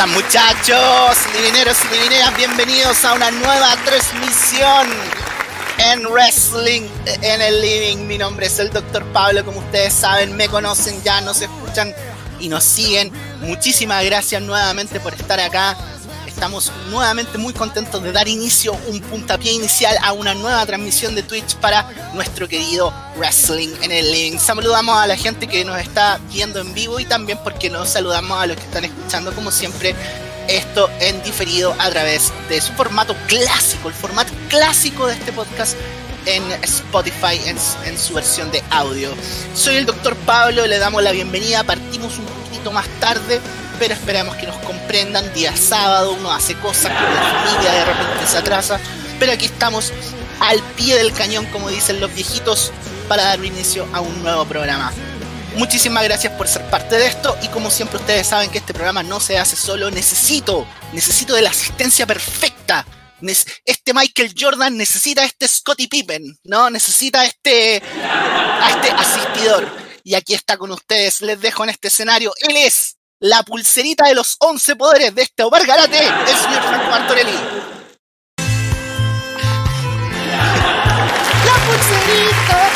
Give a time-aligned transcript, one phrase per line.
[0.00, 1.18] ¿Cómo están muchachos?
[1.36, 4.88] Divineros y divineras, bienvenidos a una nueva transmisión
[5.76, 6.88] en Wrestling
[7.20, 8.06] en el Living.
[8.06, 9.04] Mi nombre es el Dr.
[9.12, 11.92] Pablo, como ustedes saben, me conocen ya, nos escuchan
[12.38, 13.12] y nos siguen.
[13.42, 15.76] Muchísimas gracias nuevamente por estar acá
[16.40, 21.22] estamos nuevamente muy contentos de dar inicio, un puntapié inicial a una nueva transmisión de
[21.22, 24.38] Twitch para nuestro querido Wrestling en el Living.
[24.38, 28.40] Saludamos a la gente que nos está viendo en vivo y también porque nos saludamos
[28.40, 29.94] a los que están escuchando como siempre
[30.48, 35.76] esto en diferido a través de su formato clásico, el formato clásico de este podcast
[36.24, 39.10] en Spotify en, en, su versión de audio.
[39.54, 43.42] Soy el doctor Pablo, le damos la bienvenida, partimos un poquito más tarde
[43.80, 45.32] pero esperamos que nos comprendan.
[45.32, 48.78] Día sábado, uno hace cosas con la familia, de repente se atrasa,
[49.18, 49.92] pero aquí estamos
[50.38, 52.72] al pie del cañón, como dicen los viejitos,
[53.08, 54.92] para dar inicio a un nuevo programa.
[55.56, 59.02] Muchísimas gracias por ser parte de esto y como siempre ustedes saben que este programa
[59.02, 62.86] no se hace solo, necesito, necesito de la asistencia perfecta.
[63.64, 66.70] Este Michael Jordan necesita este Scottie Pippen, ¿no?
[66.70, 69.68] Necesita este, a este asistidor.
[70.04, 72.32] Y aquí está con ustedes, les dejo en este escenario.
[72.40, 76.90] Él es la pulserita de los 11 poderes de este Omar Garate, el señor Franco
[76.90, 77.38] Martorelli.
[81.44, 82.68] La pulserita.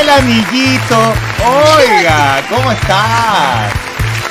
[0.00, 1.14] El amiguito.
[1.44, 3.70] Oiga, ¿cómo está?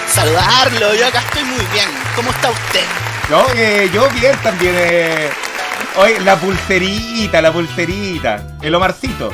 [0.07, 1.89] Saludarlo, yo acá estoy muy bien.
[2.15, 2.85] ¿Cómo está usted?
[3.29, 4.73] Yo, eh, yo bien también.
[4.75, 5.29] Eh.
[5.97, 8.57] Oye, la pulserita, la pulserita.
[8.61, 9.31] El Omarcito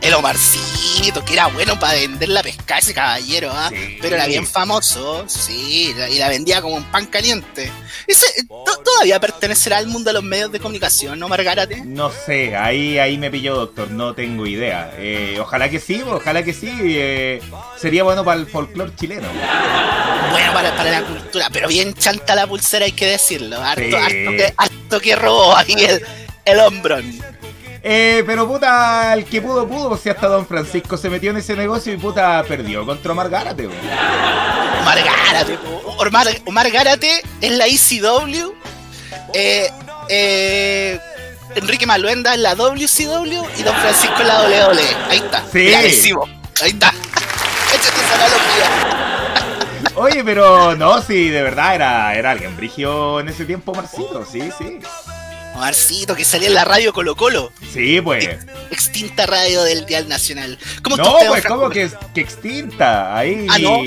[0.00, 3.70] el Omarcito, que era bueno para vender la pesca ese caballero, ¿ah?
[4.00, 7.70] pero era bien famoso, sí, y la vendía como un pan caliente.
[8.06, 11.82] Ese, ¿Todavía pertenecerá al mundo de los medios de comunicación, no, Margarate?
[11.84, 14.92] No sé, ahí, ahí me pilló, doctor, no tengo idea.
[14.96, 16.70] Eh, ojalá que sí, ojalá que sí.
[16.80, 17.40] Eh,
[17.76, 19.28] sería bueno para el folclore chileno.
[20.30, 23.60] Bueno, para, para, la cultura, pero bien chanta la pulsera, hay que decirlo.
[23.60, 26.02] Harto, que, harto que robó ahí el,
[26.44, 27.37] el hombrón.
[27.82, 29.96] Eh, pero puta, el que pudo, pudo.
[29.96, 33.68] Si hasta Don Francisco se metió en ese negocio y puta perdió contra Omar Gárate,
[34.80, 35.58] Omar Gárate,
[36.46, 38.52] Omar, Gárate es la ECW.
[39.34, 39.70] Eh,
[40.08, 41.00] eh,
[41.54, 44.96] Enrique Maluenda en la WCW y Don Francisco en la WWE.
[45.08, 45.44] Ahí está.
[45.52, 45.74] Sí.
[45.74, 46.88] Ahí está.
[47.74, 48.98] Échate esa analogía.
[49.94, 54.48] Oye, pero no, sí, de verdad era, era alguien brigio en ese tiempo, Marcito, sí,
[54.56, 54.78] sí.
[55.58, 57.52] Marcito, que salía en la radio Colo Colo.
[57.72, 58.28] Sí, pues.
[58.70, 60.58] extinta radio del Dial Nacional.
[60.82, 63.16] ¿Cómo no, pues, ¿cómo que, que, extinta?
[63.16, 63.46] Ahí.
[63.50, 63.80] Ah, no.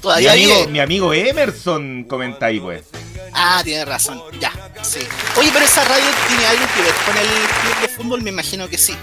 [0.00, 2.84] Todavía mi amigo, mi amigo Emerson comenta ahí, pues.
[3.32, 4.50] Ah, tiene razón, ya,
[4.82, 5.00] sí.
[5.36, 8.68] Oye, pero esa radio tiene algo que ver con el club de fútbol, me imagino
[8.68, 8.96] que sí.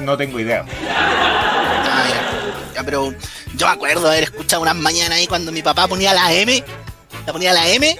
[0.00, 0.64] No tengo idea.
[0.88, 2.06] Ah,
[2.74, 2.82] ya.
[2.82, 3.14] pero
[3.54, 6.64] yo me acuerdo haber escuchado unas mañanas ahí cuando mi papá ponía la M,
[7.26, 7.98] la ponía la M,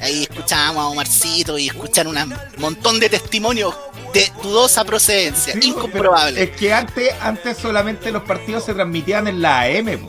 [0.00, 2.16] Ahí escuchábamos a Omarcito y escuchar un
[2.58, 3.74] montón de testimonios
[4.12, 6.42] de dudosa procedencia, incomprobable.
[6.42, 10.06] Es que antes, antes solamente los partidos se transmitían en la AM,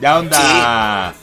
[0.00, 1.14] ya onda.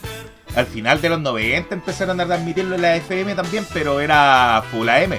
[0.55, 4.89] Al final de los 90 empezaron a transmitirlo en la FM también, pero era full
[4.89, 5.13] AM.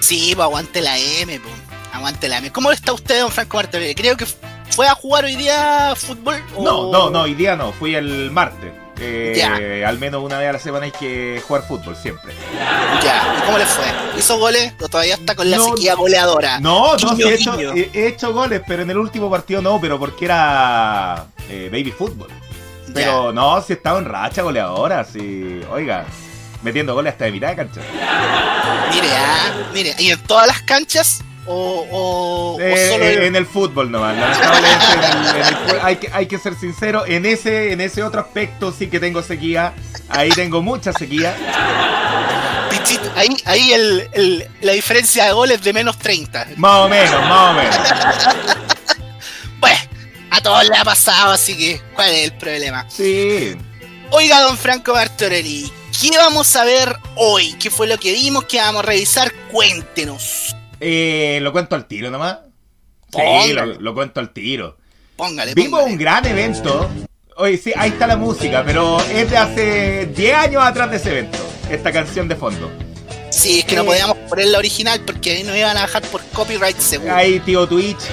[0.00, 1.54] Sí, pues aguante la M, pues.
[1.92, 2.50] Aguante la M.
[2.50, 3.94] ¿Cómo está usted, don Franco Martel?
[3.94, 4.26] Creo que
[4.70, 6.42] fue a jugar hoy día fútbol.
[6.58, 8.72] No, no, no, hoy día no, fui el martes.
[9.04, 12.32] Eh, al menos una vez a la semana hay que jugar fútbol siempre.
[13.02, 13.84] Ya, ¿y cómo le fue?
[14.16, 16.60] ¿Hizo goles o todavía está con la sequía goleadora?
[16.60, 20.26] No, no, he, hecho, he, hecho, goles, pero en el último partido no, pero porque
[20.26, 22.28] era eh, baby fútbol.
[22.94, 25.60] Pero no, si estaba en racha goleadora, sí.
[25.70, 26.04] Oiga,
[26.62, 27.80] metiendo goles hasta de mitad de cancha.
[28.92, 34.16] Mire, ah, mire, y en todas las canchas o, eh, solo en el fútbol nomás.
[35.82, 39.22] hay, que, hay que ser sincero, en ese, en ese otro aspecto sí que tengo
[39.22, 39.74] sequía.
[40.08, 41.34] Ahí tengo mucha sequía.
[43.16, 46.48] ahí, ahí el, la diferencia de goles de menos 30.
[46.56, 47.76] Más o menos, más o menos.
[49.60, 49.78] bueno,
[50.30, 52.86] a todos le ha pasado, así que ¿cuál es el problema?
[52.88, 53.56] Sí.
[54.10, 57.54] Oiga, don Franco Bartorelli, ¿qué vamos a ver hoy?
[57.54, 58.44] ¿Qué fue lo que vimos?
[58.44, 59.32] ¿Qué vamos a revisar?
[59.50, 60.54] Cuéntenos.
[60.84, 62.38] Eh, lo cuento al tiro nomás.
[63.12, 64.78] Sí, lo, cuento al tiro.
[65.14, 65.54] Póngale.
[65.54, 66.90] Vimos un gran evento.
[67.36, 71.10] Oye, sí, ahí está la música, pero es de hace 10 años atrás de ese
[71.10, 71.38] evento.
[71.70, 72.68] Esta canción de fondo.
[73.30, 76.02] Sí, es que no eh, podíamos poner la original porque ahí nos iban a bajar
[76.02, 77.14] por copyright seguro.
[77.14, 78.10] Ahí, tío Twitch.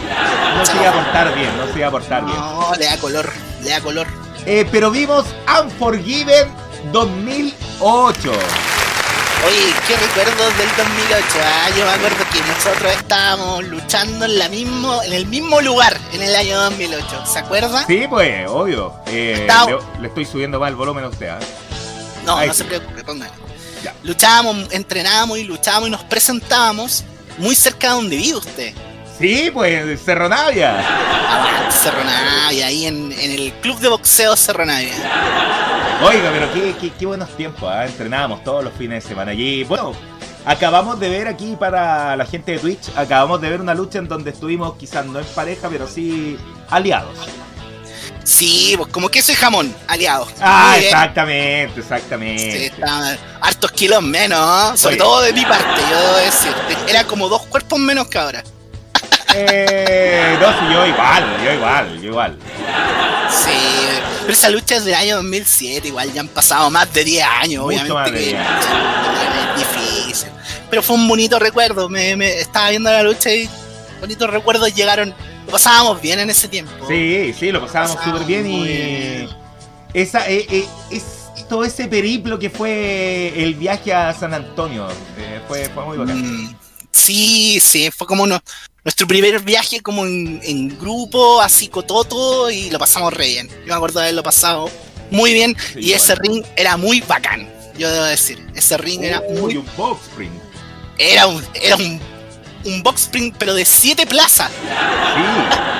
[0.55, 2.37] No se iba a portar bien, no se iba a portar bien.
[2.37, 3.29] No, le da color,
[3.63, 4.07] le da color.
[4.45, 5.25] Eh, pero vimos
[5.59, 6.47] Unforgiven
[6.91, 8.31] 2008.
[9.45, 11.25] Oye, qué recuerdos del 2008.
[11.41, 15.97] Ah, yo me acuerdo que nosotros estábamos luchando en, la mismo, en el mismo lugar
[16.13, 17.25] en el año 2008.
[17.25, 17.85] ¿Se acuerda?
[17.87, 18.93] Sí, pues, obvio.
[19.07, 19.47] Eh,
[19.99, 21.29] le, estoy subiendo más el volumen a usted.
[21.29, 21.39] ¿ah?
[22.25, 23.31] No, no se preocupe, póngale.
[24.03, 27.05] Luchábamos, entrenábamos y luchábamos y nos presentábamos
[27.37, 28.73] muy cerca de donde vive usted.
[29.17, 30.75] Sí, pues, Cerro Navia.
[30.79, 34.93] Ah, Cerro Navia, ahí en, el club de boxeo Cerro Navia.
[36.01, 36.47] Oiga, pero
[36.97, 37.85] qué, buenos tiempos, ¿eh?
[37.85, 39.65] entrenábamos todos los fines de semana allí.
[39.65, 39.93] Bueno,
[40.45, 44.07] acabamos de ver aquí para la gente de Twitch, acabamos de ver una lucha en
[44.07, 46.37] donde estuvimos quizás no en pareja, pero sí
[46.69, 47.17] aliados.
[48.23, 50.29] Sí, pues como queso y jamón, aliados.
[50.39, 52.71] Ah, exactamente, exactamente.
[52.73, 52.81] Sí,
[53.41, 56.53] hartos kilos menos, sobre todo de mi parte, yo debo decir.
[56.87, 58.43] Era como dos cuerpos menos que ahora.
[59.35, 62.37] Eh, no, sí, yo igual, yo igual, yo igual.
[63.29, 63.51] Sí,
[64.29, 67.65] pero esa lucha es del año 2007, igual ya han pasado más de 10 años,
[67.65, 68.29] obviamente.
[68.29, 70.29] es difícil.
[70.69, 73.49] Pero fue un bonito recuerdo, me, estaba viendo la lucha y
[73.99, 75.15] bonitos recuerdos llegaron.
[75.47, 76.71] Lo pasábamos bien en ese tiempo.
[76.87, 79.27] Sí, sí, lo pasábamos súper bien y.
[79.95, 81.03] Esa, eh, eh, es
[81.49, 84.87] todo ese periplo que fue el viaje a San Antonio.
[85.17, 86.21] Eh, fue, fue muy bacán.
[86.21, 86.55] Mm,
[86.91, 88.39] sí, sí, fue como uno,
[88.83, 93.47] nuestro primer viaje como en, grupo, así cototo, y lo pasamos re bien.
[93.47, 94.69] Yo me acuerdo de haberlo pasado
[95.11, 98.45] muy bien, y ese ring era muy bacán, yo debo decir.
[98.55, 99.57] Ese ring era muy...
[99.57, 100.31] un box spring.
[100.97, 101.99] Era un, era un,
[102.65, 104.51] un box spring, pero de siete plazas.
[104.51, 105.57] Sí.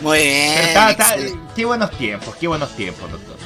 [0.00, 1.38] Muy bien.
[1.56, 3.43] qué buenos tiempos, qué buenos tiempos, doctor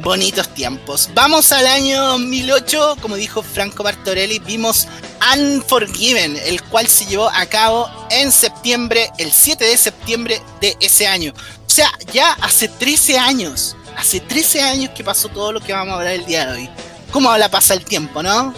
[0.00, 1.10] bonitos tiempos.
[1.14, 4.88] Vamos al año 2008, como dijo Franco Bartorelli, vimos
[5.36, 11.06] Unforgiven, el cual se llevó a cabo en septiembre, el 7 de septiembre de ese
[11.06, 11.32] año.
[11.66, 15.94] O sea, ya hace 13 años, hace 13 años que pasó todo lo que vamos
[15.94, 16.70] a hablar el día de hoy.
[17.12, 18.54] ¿Cómo habla pasa el tiempo, no?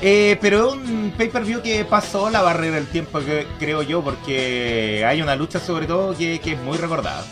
[0.00, 3.20] Eh, pero un pay-per-view que pasó la barrera del tiempo,
[3.58, 7.24] creo yo, porque hay una lucha sobre todo que, que es muy recordada.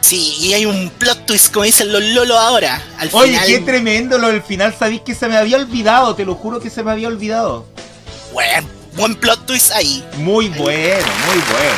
[0.00, 2.80] Sí, y hay un plot twist, como dicen los lolos ahora.
[2.98, 4.74] Al Oye, qué tremendo lo del final.
[4.78, 7.66] Sabéis que se me había olvidado, te lo juro que se me había olvidado.
[8.32, 10.04] Buen, buen plot twist ahí.
[10.18, 11.76] Muy bueno, muy bueno.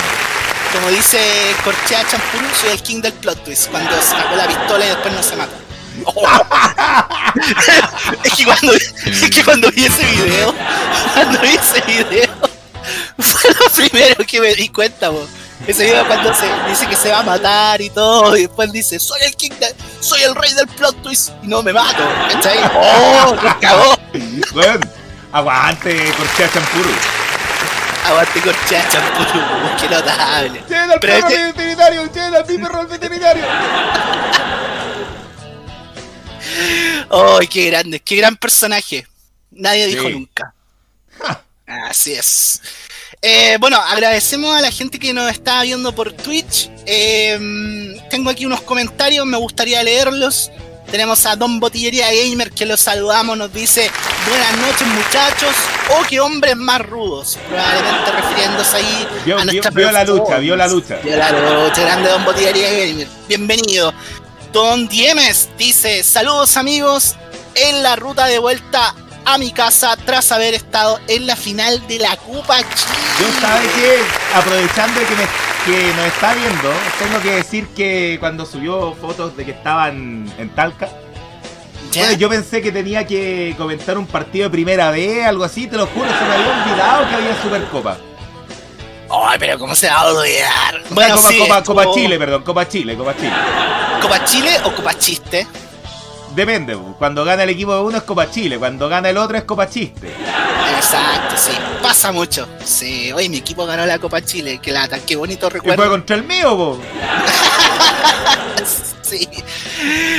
[0.72, 1.18] Como dice
[1.64, 3.68] Corchea Champurú, soy el king del plot twist.
[3.70, 5.56] Cuando sacó la pistola y después no se mata.
[8.24, 10.54] es, que cuando, es que cuando vi ese video,
[11.14, 12.30] cuando vi ese video,
[13.18, 15.28] fue lo primero que me di cuenta, vos.
[15.66, 18.98] Ese video cuando se dice que se va a matar y todo, y después dice,
[18.98, 19.50] soy el king,
[20.00, 22.02] soy el rey del plot twist y no me mato.
[22.32, 22.58] ¿Cachai?
[22.74, 23.36] ¡Oh!
[23.42, 23.96] ¡Nos cagó!
[24.52, 24.80] Bueno,
[25.32, 26.90] aguante, Corchea Champuru.
[28.06, 29.40] Aguante Corchea Champuru,
[29.80, 30.62] qué notable.
[30.68, 31.42] ¡Llena al perro este...
[31.44, 32.06] veterinario!
[32.12, 33.44] ¡Llena al perro veterinario!
[37.10, 38.00] ¡Ay, qué grande!
[38.00, 39.06] ¡Qué gran personaje!
[39.50, 40.54] Nadie dijo nunca.
[41.66, 42.60] Así es.
[43.22, 46.70] Eh, bueno, agradecemos a la gente que nos está viendo por Twitch.
[46.86, 50.50] Em, tengo aquí unos comentarios, me gustaría leerlos.
[50.90, 53.88] Tenemos a Don Botillería Gamer que los saludamos, nos dice
[54.28, 55.54] buenas noches muchachos,
[55.90, 60.56] oh qué hombres más rudos, probablemente refiriéndose ahí a nuestra vio, vio la lucha, vio
[60.56, 60.96] la lucha.
[60.96, 63.94] Vio la lucha, grande Don Botillería Gamer, bienvenido.
[64.52, 67.14] Don Diemes dice saludos amigos,
[67.54, 68.92] en la ruta de vuelta
[69.30, 72.98] a mi casa tras haber estado en la final de la Copa Chile.
[73.20, 73.98] Yo sabe que,
[74.34, 75.26] aprovechando que, me,
[75.66, 80.48] que nos está viendo, tengo que decir que cuando subió fotos de que estaban en
[80.50, 80.88] Talca,
[82.18, 85.86] yo pensé que tenía que comentar un partido de primera vez, algo así, te lo
[85.86, 87.98] juro, se me había olvidado que había Supercopa.
[89.12, 90.82] Ay, pero ¿cómo se va a olvidar?
[90.90, 93.32] Bueno, Copa, Copa Chile, perdón, Copa Chile, Copa Chile.
[94.00, 95.46] ¿Copa Chile o Copa Chiste?
[96.34, 99.44] Depende, cuando gana el equipo de uno es Copa Chile, cuando gana el otro es
[99.44, 100.12] Copa Chiste.
[100.76, 102.48] Exacto, sí, pasa mucho.
[102.64, 105.82] Sí, oye, mi equipo ganó la Copa Chile, qué lata, qué bonito recuerdo.
[105.82, 106.80] fue contra el mío, po?
[109.02, 109.28] sí.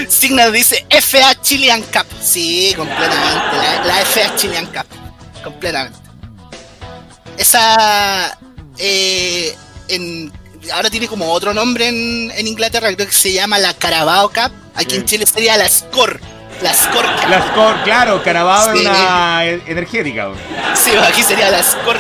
[0.07, 2.05] Signal dice FA Chilean Cup.
[2.21, 4.85] Sí, completamente, la, FA Chilean Cup.
[5.43, 5.97] Completamente.
[7.37, 8.37] Esa.
[8.77, 9.55] Eh,
[9.87, 10.31] en,
[10.73, 14.51] ahora tiene como otro nombre en, en Inglaterra, creo que se llama la Carabao Cup
[14.75, 16.19] Aquí en Chile sería la Score.
[16.61, 20.29] La Score La Score, claro, Carabao es una e-, energética.
[20.75, 21.99] Sí, aquí sería la Score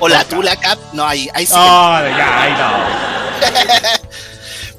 [0.00, 0.78] O la Tula Cup.
[0.92, 1.52] No, ahí, ahí sí.
[1.54, 4.04] Oh, ya, ahí no.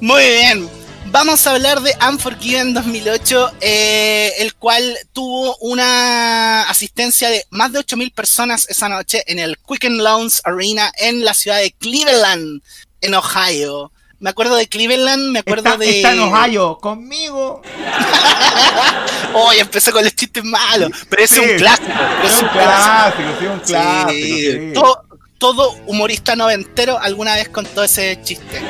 [0.00, 0.68] Muy bien.
[1.08, 7.78] Vamos a hablar de Unforgiven 2008, eh, el cual tuvo una asistencia de más de
[7.78, 12.60] 8.000 personas esa noche en el Quicken Lounge Arena en la ciudad de Cleveland,
[13.06, 13.90] en Ohio.
[14.18, 15.96] me acuerdo de Cleveland, me acuerdo de.
[15.96, 17.62] Está en Ohio, conmigo.
[19.34, 21.92] Oye, empezó con los chistes malos, pero es un clásico.
[22.24, 24.80] Es un clásico, sí, un clásico.
[24.80, 25.04] Todo,
[25.38, 28.62] todo humorista noventero alguna vez contó ese chiste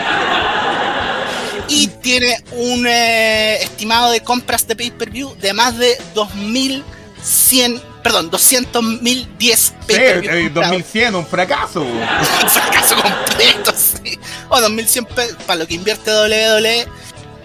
[1.68, 9.72] y tiene un eh, estimado de compras de pay-per-view de más de 2100, perdón, 200.010
[9.88, 10.32] pay-per-view.
[10.32, 11.82] Sí, 2100, un fracaso.
[11.82, 14.16] un fracaso completo, sí.
[14.48, 15.06] O 2100
[15.44, 16.86] para lo que invierte WWE.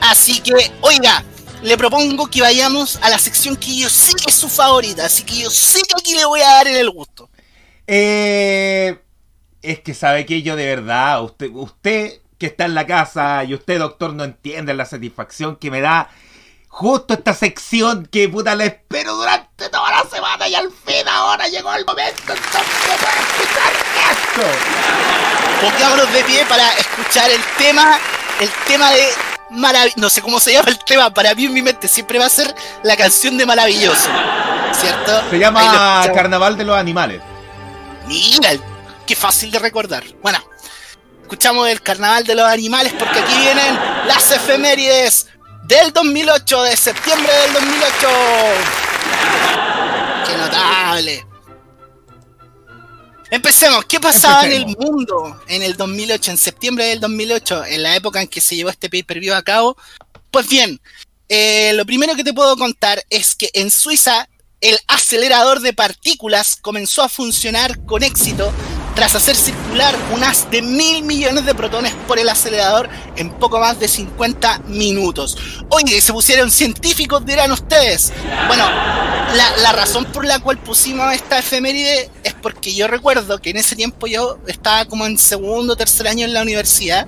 [0.02, 1.24] Así que, oiga,
[1.64, 5.24] le propongo que vayamos a la sección que yo sé que es su favorita, así
[5.24, 7.28] que yo sé que aquí le voy a dar en el gusto.
[7.88, 9.00] Eh,
[9.64, 13.56] es que sabe que yo de verdad, usted, usted que está en la casa y
[13.56, 16.12] usted, doctor, no entiende la satisfacción que me da
[16.72, 21.48] justo esta sección que puta la espero durante toda la semana y al fin ahora
[21.48, 22.62] llegó el momento entonces
[23.02, 23.74] para escuchar
[24.12, 24.42] esto.
[25.62, 28.00] Pongámonos de pie para escuchar el tema,
[28.40, 29.10] el tema de
[29.52, 32.26] maravilloso, no sé cómo se llama el tema, para mí en mi mente siempre va
[32.26, 34.10] a ser la canción de maravilloso,
[34.72, 35.30] ¿cierto?
[35.30, 37.22] Se llama Carnaval de los Animales.
[38.08, 38.52] Mira,
[39.06, 40.04] qué fácil de recordar.
[40.24, 40.40] Bueno,
[41.22, 45.28] escuchamos el Carnaval de los Animales porque aquí vienen las efemérides
[45.64, 48.08] del 2008, de septiembre del 2008.
[50.28, 51.26] ¡Qué notable!
[53.30, 53.86] Empecemos.
[53.86, 58.22] ¿Qué pasaba en el mundo en el 2008, en septiembre del 2008, en la época
[58.22, 59.78] en que se llevó este pay-per-view a cabo?
[60.30, 60.82] Pues bien,
[61.30, 64.28] eh, lo primero que te puedo contar es que en Suiza
[64.60, 68.52] el acelerador de partículas comenzó a funcionar con éxito
[68.96, 73.80] tras hacer circular unas de mil millones de protones por el acelerador en poco más
[73.80, 75.38] de 50 minutos.
[75.70, 78.12] Oye, se pusieron científicos, dirán ustedes.
[78.48, 78.66] Bueno,
[79.64, 83.76] la, razón por la cual pusimos esta efeméride es porque yo recuerdo que en ese
[83.76, 87.08] tiempo yo estaba como en segundo o tercer año en la universidad.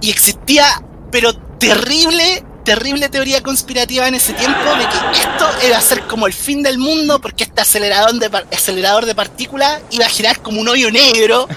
[0.00, 5.80] Y existía, pero terrible terrible teoría conspirativa en ese tiempo de que esto iba a
[5.80, 10.08] ser como el fin del mundo porque este acelerador de, acelerador de partículas iba a
[10.08, 11.48] girar como un hoyo negro.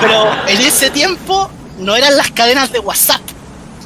[0.00, 3.20] Pero, en ese tiempo no eran las cadenas de WhatsApp,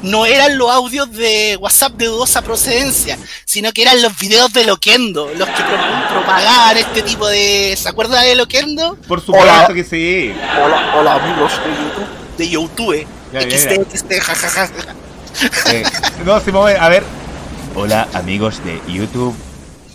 [0.03, 4.65] no eran los audios de WhatsApp de dudosa procedencia, sino que eran los videos de
[4.65, 5.63] Loquendo, los que
[6.11, 7.77] propagaban este tipo de...
[7.77, 8.97] ¿Se acuerda de Loquendo?
[9.07, 10.33] Por supuesto que sí.
[10.65, 12.09] Hola, hola amigos de YouTube.
[12.39, 13.07] De YouTube.
[13.33, 14.71] XD, XD, jajaja.
[15.71, 15.83] Eh,
[16.25, 16.79] no, se mueve.
[16.79, 17.05] A ver.
[17.75, 19.35] Hola, amigos de YouTube.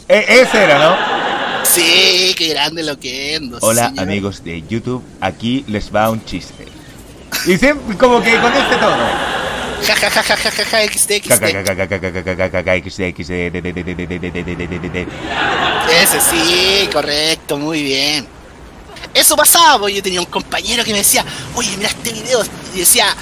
[0.08, 0.96] Eh, ese era, ¿no?
[1.64, 3.60] Sí, qué grande lo que endo.
[3.62, 5.04] Hola, amigos de YouTube.
[5.22, 6.66] Aquí les va un chiste.
[7.46, 9.38] Y siempre, como que con este tono.
[16.02, 18.28] Ese sí, correcto, muy bien.
[19.14, 21.24] Eso pasaba, porque yo tenía un compañero que me decía,
[21.56, 22.44] oye, mira este video.
[22.74, 23.16] Y decía,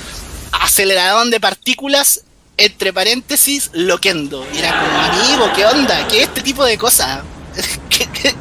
[0.52, 2.22] acelerador de partículas,
[2.58, 4.46] entre paréntesis, loquendo.
[4.54, 6.08] Y era como, amigo, ¿qué onda?
[6.08, 7.22] ¿Qué es este tipo de cosas?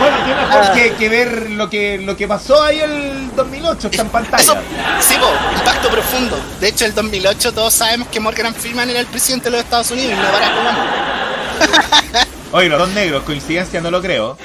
[0.00, 0.96] Bueno, qué mejor ah.
[0.98, 4.62] que, ver lo que, lo que pasó ahí el 2008, está en pantalla.
[5.00, 5.14] sí,
[5.58, 6.40] impacto profundo.
[6.58, 9.90] De hecho, el 2008 todos sabemos que Morgan Freeman era el presidente de los Estados
[9.90, 12.26] Unidos y no Barack Obama.
[12.52, 14.38] Oye, los dos negros, coincidencia no lo creo.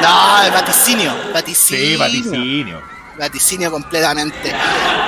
[0.00, 1.84] No, es vaticinio, vaticinio.
[1.84, 4.52] Sí, vaticinio vaticinio completamente.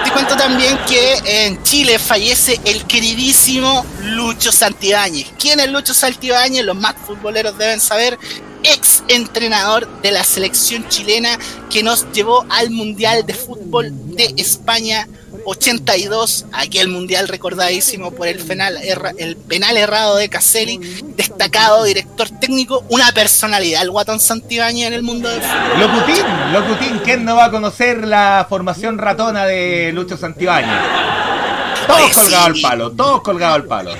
[0.04, 5.32] Te cuento también que en Chile fallece el queridísimo Lucho Santibáñez.
[5.38, 6.64] ¿Quién es Lucho Santibáñez?
[6.64, 8.18] Los más futboleros deben saber.
[8.64, 11.36] Ex entrenador de la selección chilena
[11.68, 15.08] que nos llevó al Mundial de Fútbol de España
[15.44, 18.78] 82, aquel mundial recordadísimo por el penal,
[19.18, 20.78] el penal errado de Caselli,
[21.16, 25.80] destacado director técnico, una personalidad, el Guatón Santibáñez en el mundo del fútbol.
[25.80, 30.80] Locutín, Locutín, ¿quién no va a conocer la formación ratona de Lucho Santibáñez?
[31.86, 33.92] Todos colgados al palo, todos colgados al palo.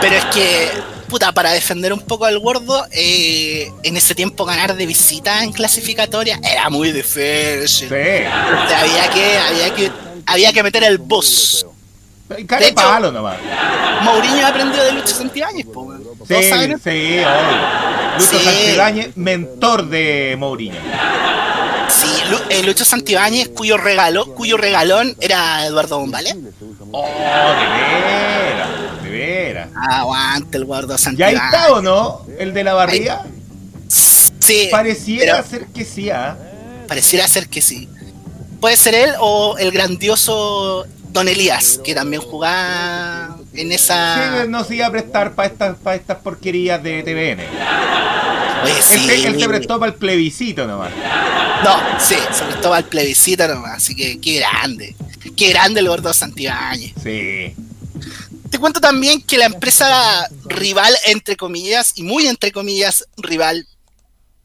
[0.00, 0.70] Pero es que,
[1.08, 5.52] puta, para defender un poco al gordo, eh, en ese tiempo ganar de visita en
[5.52, 7.88] clasificatoria era muy difícil.
[7.88, 7.94] Sí.
[7.94, 11.66] había que, había que había que meter el boss.
[12.28, 13.38] De hecho, palo nomás.
[14.02, 15.92] Mourinho aprendió de Lucho Santibáñez, po,
[16.28, 17.28] Sí, sí, obvio.
[18.18, 20.76] Lucho Santibáñez, mentor de Mourinho.
[21.88, 22.06] Sí,
[22.50, 26.36] eh, Lucho Santibáñez, cuyo regalo, cuyo regalón era Eduardo Bombale.
[26.92, 29.68] Oh, de veras, de veras.
[29.74, 31.40] Aguante el Eduardo Santibáñez.
[31.40, 32.26] ¿Y ahí está o no?
[32.38, 33.24] El de la barriga.
[33.88, 34.68] Sí.
[34.70, 36.36] Pareciera ser que sí, ¿ah?
[36.86, 37.88] Pareciera ser que sí.
[38.60, 44.42] Puede ser él o el grandioso Don Elías, que también jugaba en esa.
[44.42, 47.44] Sí, no se iba a prestar para estas, para estas porquerías de TVN.
[48.64, 49.08] Oye, sí.
[49.10, 50.90] él, se prestó para el plebiscito nomás.
[51.64, 54.96] No, sí, se prestó para el plebiscito nomás, así que qué grande.
[55.36, 56.92] Qué grande el gordo Santibáñez.
[57.02, 57.54] Sí.
[58.50, 63.66] Te cuento también que la empresa rival, entre comillas, y muy entre comillas, rival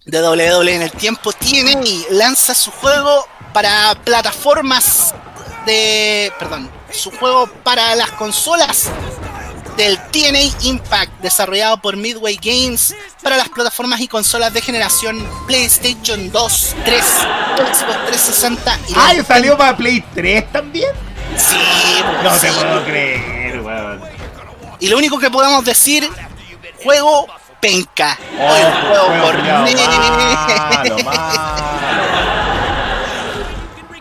[0.06, 5.14] de WWE en el tiempo, tiene y lanza su juego para plataformas
[5.66, 6.32] de.
[6.40, 8.90] Perdón, su juego para las consolas
[9.78, 16.32] del TNA Impact, desarrollado por Midway Games para las plataformas y consolas de generación PlayStation
[16.32, 18.94] 2, 3, Xbox 360 y.
[18.96, 20.92] ¡Ay, salió para Play 3 también!
[21.38, 21.58] Sí,
[22.24, 24.02] no te puedo creer, weón.
[24.80, 26.08] Y lo único que podemos decir,
[26.84, 27.28] juego
[27.64, 28.20] penca.
[28.38, 28.54] Oh,
[28.88, 29.42] juego por
[31.06, 31.40] malo,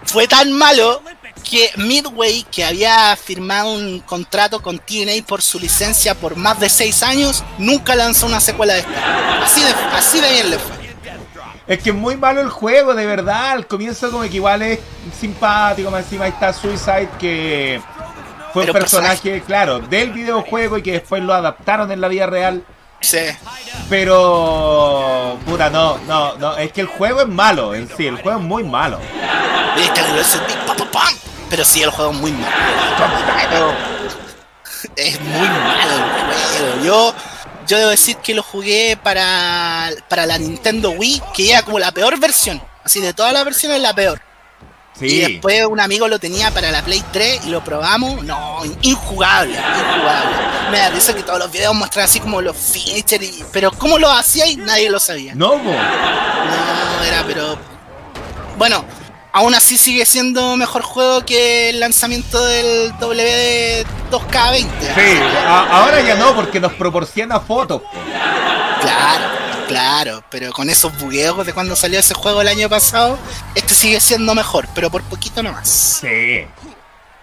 [0.04, 1.00] Fue tan malo
[1.48, 6.68] que Midway, que había firmado un contrato con TNA por su licencia por más de
[6.68, 9.44] 6 años, nunca lanzó una secuela de esta.
[9.44, 10.82] Así de, así de bien le fue.
[11.68, 13.52] Es que es muy malo el juego, de verdad.
[13.52, 14.80] Al comienzo como que igual es
[15.18, 17.80] simpático, más encima está Suicide que
[18.52, 22.64] fue un personaje, claro, del videojuego y que después lo adaptaron en la vida real.
[23.02, 23.18] Sí.
[23.90, 25.38] Pero.
[25.44, 26.56] Puta, no, no, no.
[26.56, 28.98] Es que el juego es malo en sí, el juego es muy malo.
[31.50, 33.74] Pero sí, el juego es muy malo.
[34.96, 36.84] Es muy malo el juego.
[36.84, 37.14] Yo,
[37.66, 41.92] yo debo decir que lo jugué para, para la Nintendo Wii, que era como la
[41.92, 42.62] peor versión.
[42.84, 44.20] Así de todas las versiones, la peor.
[44.98, 45.06] Sí.
[45.06, 48.22] Y después un amigo lo tenía para la Play 3 y lo probamos.
[48.24, 50.36] No, injugable, injugable.
[50.70, 54.10] Me da risa que todos los videos muestran así como los features, pero cómo lo
[54.10, 55.34] hacía y nadie lo sabía.
[55.34, 55.72] No, no,
[57.04, 57.58] era, pero.
[58.56, 58.84] Bueno,
[59.32, 64.66] aún así sigue siendo mejor juego que el lanzamiento del WD2K20.
[64.94, 67.82] Sí, ahora ya no, porque nos proporciona fotos.
[68.80, 69.41] Claro,
[69.72, 73.18] claro, pero con esos bugueos de cuando salió ese juego el año pasado,
[73.54, 76.00] este sigue siendo mejor, pero por poquito nomás.
[76.00, 76.46] Sí.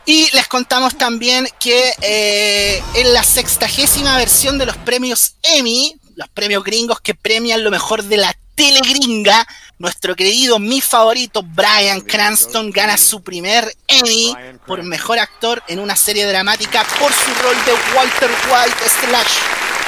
[0.05, 6.27] Y les contamos también que eh, en la sextagésima versión de los premios Emmy, los
[6.29, 12.01] premios gringos que premian lo mejor de la tele gringa, nuestro querido, mi favorito, Brian
[12.01, 14.35] Cranston gana su primer Emmy
[14.67, 19.37] por mejor actor en una serie dramática por su rol de Walter White slash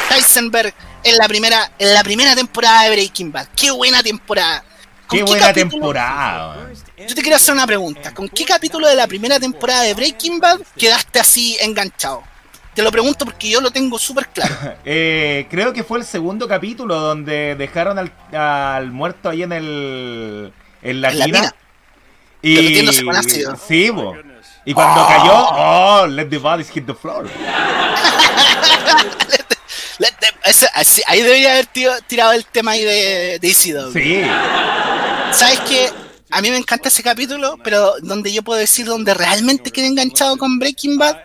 [0.09, 3.47] Heisenberg en la primera, en la primera temporada de Breaking Bad.
[3.55, 4.63] ¡Qué buena temporada!
[5.09, 6.69] ¡Qué, buena temporada!
[6.97, 8.13] Yo te quiero hacer una pregunta.
[8.13, 12.23] ¿Con qué capítulo de la primera temporada de Breaking Bad quedaste así enganchado?
[12.73, 14.55] Te lo pregunto porque yo lo tengo súper claro.
[14.85, 20.53] Eh, creo que fue el segundo capítulo donde dejaron al, muerto ahí en el.
[20.81, 21.53] en la, mina.
[22.41, 23.03] Y.
[23.03, 23.57] con ácido.
[23.67, 24.15] Sí, bo.
[24.63, 27.27] Y cuando cayó, oh, let the bodies hit the floor.
[31.07, 31.67] ahí debería haber
[32.07, 33.53] tirado el tema ahí de, de
[33.93, 34.21] Sí.
[35.31, 35.89] ¿Sabes qué?
[36.31, 40.37] a mí me encanta ese capítulo, pero donde yo puedo decir donde realmente quedé enganchado
[40.37, 41.17] con Breaking Bad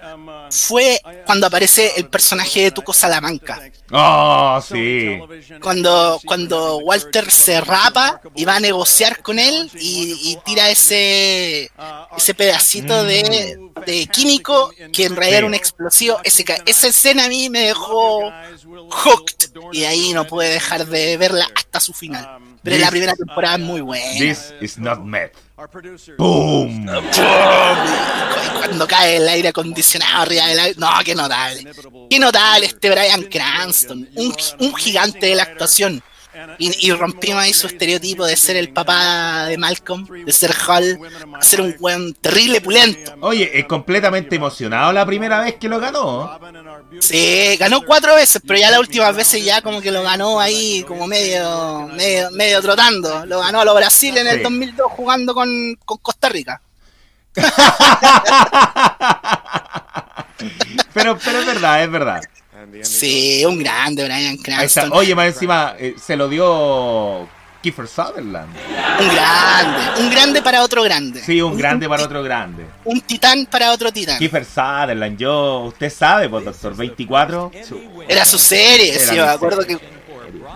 [0.51, 3.61] fue cuando aparece el personaje de Tuco Salamanca.
[3.93, 5.19] Oh, sí.
[5.61, 11.71] Cuando, cuando Walter se rapa y va a negociar con él y, tira ese,
[12.17, 16.19] ese pedacito de, de, químico que en realidad era un explosivo.
[16.25, 18.33] Ese, esa escena a mí me dejó
[18.91, 22.39] hooked y ahí no pude dejar de verla hasta su final.
[22.63, 24.19] Pero la primera temporada es muy buena.
[24.19, 25.46] This is not meth.
[26.19, 26.87] ¡Boom!
[28.59, 30.75] Cuando cae el aire acondicionado arriba del aire.
[30.79, 31.73] No, qué notable.
[32.11, 34.07] Qué notable este Brian Cranston.
[34.17, 36.03] Un, un gigante de la actuación.
[36.59, 41.43] Y, rompimos ahí su estereotipo de ser el papá de Malcolm, de ser Hall, de
[41.43, 43.15] ser un buen terrible pulento.
[43.21, 46.39] Oye, es completamente emocionado la primera vez que lo ganó.
[47.01, 50.85] Sí, ganó cuatro veces, pero ya las últimas veces ya como que lo ganó ahí
[50.87, 53.25] como medio, medio, medio trotando.
[53.27, 56.61] Lo ganó a los Brasil en el 2002 jugando con, con Costa Rica.
[60.95, 62.23] pero, pero es verdad, es verdad.
[62.83, 64.91] Sí, un grande Brian Cranston.
[64.93, 67.29] Oye, más encima eh, se lo dio
[67.63, 68.55] Kiefer Sutherland.
[69.01, 71.23] Un grande, un grande para otro grande.
[71.23, 72.65] Sí, un, grande para otro grande.
[72.85, 74.19] Un titán para otro titán.
[74.19, 77.51] Kiefer Sutherland, yo, usted sabe, pues Doctor 24.
[78.09, 79.79] Era su serie, sí, me acuerdo que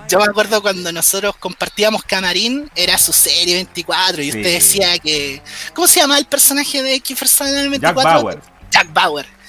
[0.09, 5.41] yo me acuerdo cuando nosotros compartíamos camarín, era su serie 24 y usted decía que
[5.75, 8.11] ¿cómo se llama el personaje de Kiefer Sutherland 24?
[8.11, 8.41] Jack Bauer.
[8.71, 9.40] Jack Bauer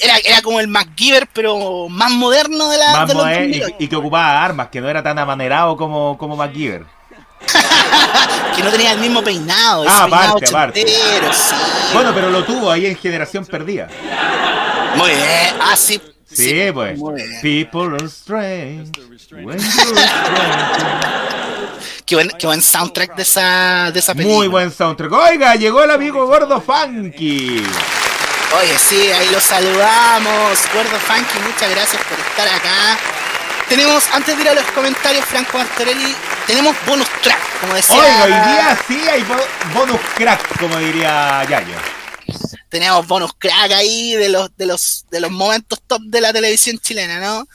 [0.00, 4.68] era, era como el MacGyver, pero más moderno de la de y, que ocupaba armas,
[4.68, 6.84] que no era tan amanerado como, como MacGyver.
[8.56, 9.84] que no tenía el mismo peinado.
[9.88, 10.86] Ah, aparte, aparte.
[11.92, 13.88] Bueno, pero lo tuvo ahí en Generación Perdida.
[14.96, 15.56] Muy bien.
[15.60, 16.00] Ah, sí.
[16.24, 16.98] Sí, pues.
[17.42, 18.90] People are strange.
[22.06, 24.36] Qué buen, qué buen soundtrack de esa, de esa película.
[24.36, 25.12] Muy buen soundtrack.
[25.12, 27.62] Oiga, llegó el amigo Gordo Funky.
[28.60, 30.58] Oye, sí, ahí lo saludamos.
[30.74, 32.98] Gordo Funky, muchas gracias por estar acá.
[33.68, 36.14] Tenemos, antes de ir a los comentarios, Franco Martorelli,
[36.46, 37.96] tenemos bonus track, como decía.
[37.96, 39.24] Oiga, hoy día sí hay
[39.74, 41.76] bonus crack, como diría Yayo.
[42.68, 46.78] Tenemos bonus crack ahí de los, de los, de los momentos top de la televisión
[46.78, 47.46] chilena, ¿no?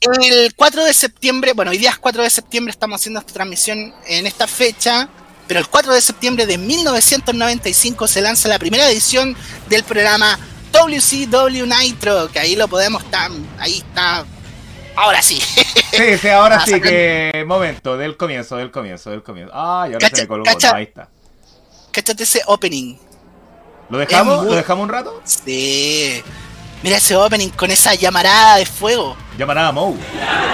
[0.00, 3.94] El 4 de septiembre, bueno, hoy día es 4 de septiembre, estamos haciendo esta transmisión
[4.06, 5.08] en esta fecha,
[5.46, 9.36] pero el 4 de septiembre de 1995 se lanza la primera edición
[9.68, 10.38] del programa
[10.72, 14.24] WCW Nitro, que ahí lo podemos estar, ahí está
[14.96, 15.38] Ahora sí.
[15.92, 19.52] Sí, sí, ahora sí, que momento, del comienzo, del comienzo, del comienzo.
[19.54, 21.08] Ah, ya se me colocó, ahí está.
[21.92, 22.96] Cáchate ese opening.
[23.90, 24.46] ¿Lo dejamos?
[24.46, 25.20] ¿Lo dejamos un rato?
[25.24, 26.22] Sí.
[26.82, 29.16] Mira ese opening con esa llamarada de fuego.
[29.38, 29.96] Llamarada Moe.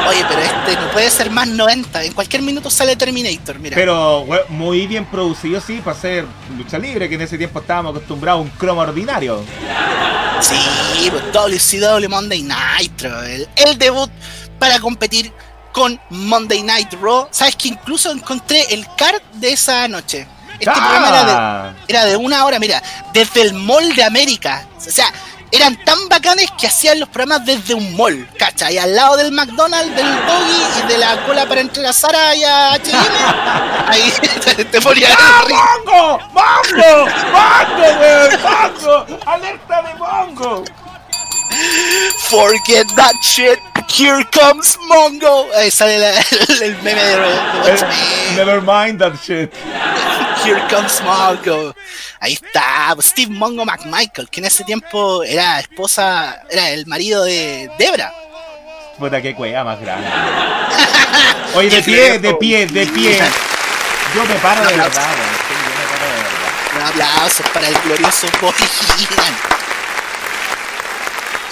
[0.08, 2.04] Oye, pero este no puede ser más 90.
[2.04, 3.74] En cualquier minuto sale Terminator, mira.
[3.74, 8.40] Pero muy bien producido, sí, para ser lucha libre, que en ese tiempo estábamos acostumbrados
[8.40, 9.44] a un cromo ordinario.
[10.40, 13.22] Sí, pues WCW Monday Nitro.
[13.22, 14.10] El, el debut
[14.58, 15.32] para competir
[15.72, 17.28] con Monday Night Raw.
[17.30, 20.26] Sabes que incluso encontré el card de esa noche.
[20.58, 22.80] Este programa era de, era de, una hora, mira,
[23.12, 24.64] desde el Mall de América.
[24.76, 25.12] O sea,
[25.52, 28.78] eran tan bacanes que hacían los programas desde un mall, ¿cachai?
[28.78, 32.42] Al lado del McDonald's, del Doggy y de la cola para entre la Sara y
[32.42, 32.98] a H&M.
[33.86, 34.12] Ahí
[34.70, 36.18] te, ponían ¡Ah, mongo!
[36.32, 37.06] ¡Mongo!
[37.32, 38.40] ¡Mongo, weón!
[38.42, 39.18] ¡Mongo!
[39.26, 40.64] ¡Alerta de mongo!
[42.30, 43.58] Forget that shit.
[43.88, 45.48] Here comes Mongo.
[45.54, 45.96] Ahí sale
[46.62, 49.52] el, meme de, de Never mind that shit.
[50.44, 51.72] Here comes Mongo.
[52.18, 57.70] Ahí está, Steve Mongo McMichael, que en ese tiempo era esposa, era el marido de
[57.78, 58.12] Debra.
[58.98, 60.08] Puta, qué cueva más grande.
[61.54, 63.20] Oye, de pie, de pie, de pie.
[64.16, 65.14] Yo me paro de verdad,
[66.76, 68.64] Un aplauso para el glorioso Bobby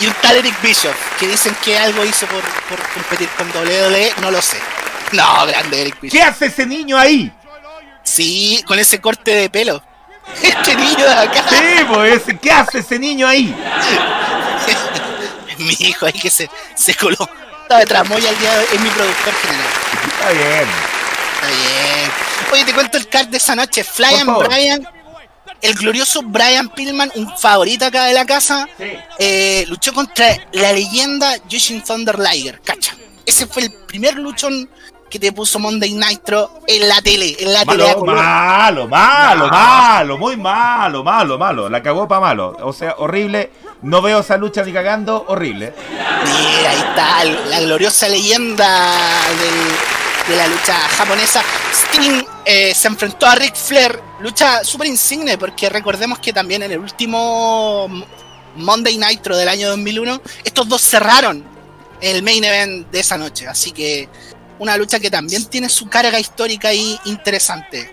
[0.00, 4.14] Y un tal Eric Bishop, que dicen que algo hizo por, por competir con WWE,
[4.20, 4.58] no lo sé.
[5.12, 6.18] No, grande Eric Bishop.
[6.18, 7.32] ¿Qué hace ese niño ahí?
[8.02, 9.82] Sí, con ese corte de pelo.
[10.42, 11.44] Este niño de acá.
[11.48, 13.54] Sí, pues, ¿qué hace ese niño ahí?
[15.58, 17.28] mi hijo ahí que se, se coló.
[17.62, 18.22] Estaba detrás hoy,
[18.72, 19.66] es mi productor general.
[20.12, 20.68] Está bien.
[21.34, 22.10] Está bien.
[22.52, 23.84] Oye, te cuento el card de esa noche.
[23.84, 24.86] Fly Brian,
[25.62, 28.68] el glorioso Brian Pillman, un favorito acá de la casa,
[29.18, 32.60] eh, luchó contra la leyenda Jushin Thunder Liger.
[32.60, 32.94] Cacha.
[33.24, 34.68] Ese fue el primer luchón
[35.10, 38.12] que te puso Monday Nitro en la tele, en la malo, tele.
[38.12, 41.68] Malo, malo, malo, muy malo, malo, malo.
[41.68, 42.56] La cagó para malo.
[42.62, 43.50] O sea, horrible.
[43.82, 45.74] No veo esa lucha ni cagando, horrible.
[46.24, 48.92] Mira, ahí está la gloriosa leyenda
[50.28, 51.42] de la lucha japonesa.
[51.72, 54.00] Sting eh, se enfrentó a Ric Flair.
[54.20, 57.88] Lucha súper insigne porque recordemos que también en el último
[58.56, 61.44] Monday Nitro del año 2001, estos dos cerraron
[62.00, 63.48] el main event de esa noche.
[63.48, 64.08] Así que
[64.60, 67.92] una lucha que también tiene su carga histórica y interesante.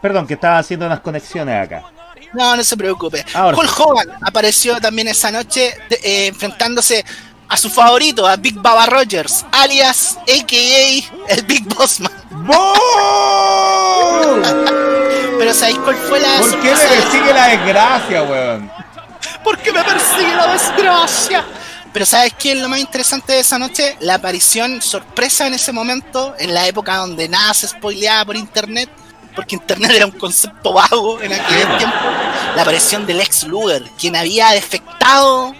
[0.00, 1.82] Perdón, que estaba haciendo unas conexiones acá.
[2.32, 3.24] No, no se preocupe.
[3.34, 3.58] Ahora.
[3.58, 7.04] Hogan apareció también esa noche eh, enfrentándose
[7.48, 12.12] a su favorito, a Big Baba Rogers, alias AKA el Big Bossman.
[15.38, 18.70] Pero ¿sabéis cuál fue la ¿Por qué me persigue la desgracia, weón?
[19.42, 21.44] ¿Por qué me persigue la desgracia?
[21.96, 23.96] Pero ¿sabes qué es lo más interesante de esa noche?
[24.00, 28.90] La aparición sorpresa en ese momento, en la época donde nada se spoileaba por internet,
[29.34, 31.96] porque internet era un concepto vago en aquel tiempo.
[32.54, 35.54] La aparición del ex Luger, quien había defectado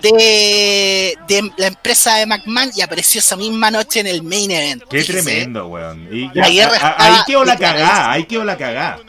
[0.00, 4.84] de, de, la empresa de McMahon y apareció esa misma noche en el main event.
[4.88, 6.08] Qué tremendo, weón.
[6.12, 6.60] Y ahí
[7.26, 9.00] quedó la cagada, ahí quedó la cagada.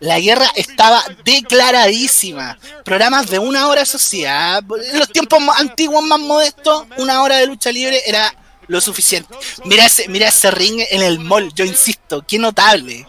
[0.00, 2.58] La guerra estaba declaradísima.
[2.84, 4.24] Programas de una hora, eso sí.
[4.24, 4.60] ¿ah?
[4.60, 8.34] En los tiempos antiguos más modestos, una hora de lucha libre era
[8.68, 9.34] lo suficiente.
[9.64, 13.06] Mira ese, mira ese ring en el mall, yo insisto, qué notable.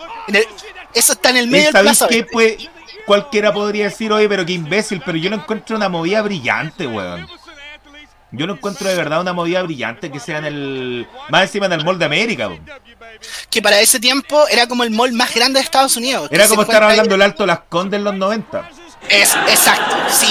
[0.93, 2.07] eso está en el medio del plazo.
[2.07, 2.57] Qué, pues,
[3.05, 7.27] cualquiera podría decir, oye, pero qué imbécil, pero yo no encuentro una movida brillante, weón.
[8.31, 11.07] Yo no encuentro de verdad una movida brillante que sea en el.
[11.29, 12.49] Más encima en el Mall de América.
[13.49, 16.27] Que para ese tiempo era como el mall más grande de Estados Unidos.
[16.31, 18.69] Era como estar hablando el Alto Las Condes en los 90.
[19.09, 20.27] Es, exacto, sí,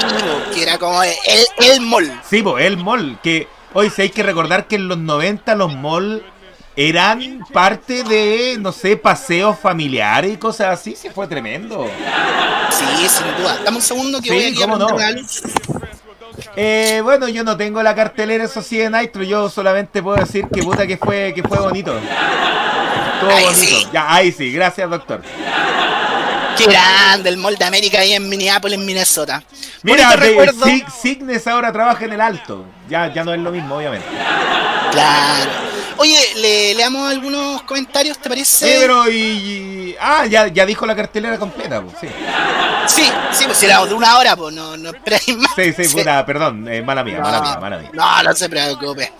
[0.53, 1.13] que era como el,
[1.59, 2.21] el mall.
[2.29, 3.19] Sí, el mall.
[3.23, 6.23] Que hoy sí hay que recordar que en los 90 los malls
[6.77, 10.95] eran parte de, no sé, paseos familiares y cosas así.
[10.95, 11.89] Sí, fue tremendo.
[12.71, 13.59] Sí, sin duda.
[13.65, 14.89] Dame un segundo que voy a, no?
[16.57, 19.23] Eh, bueno, yo no tengo la cartelera, eso sí, de Nitro.
[19.23, 21.99] Yo solamente puedo decir que puta que fue, que fue bonito.
[23.31, 23.87] ahí Sí.
[23.93, 25.23] Ya, ahí sí, gracias, doctor.
[26.57, 29.43] Qué grande el Mall de América ahí en Minneapolis, Minnesota.
[29.83, 30.67] Mira, recuerdo...
[31.03, 32.65] Signes ahora trabaja en el alto.
[32.89, 34.07] Ya, ya no es lo mismo, obviamente.
[34.91, 35.51] Claro.
[35.99, 38.67] Oye, ¿le, leamos algunos comentarios, ¿te parece?
[38.67, 42.09] Sí, pero y, Ah, ya, ya dijo la cartelera completa, pues, sí.
[42.87, 45.53] Sí, sí, pues si era de una hora, pues no, no esperéis más.
[45.57, 47.91] Sí, sí, puta, perdón, eh, mala mía, mala mía, mala mía.
[47.93, 49.13] No, no se preocupe.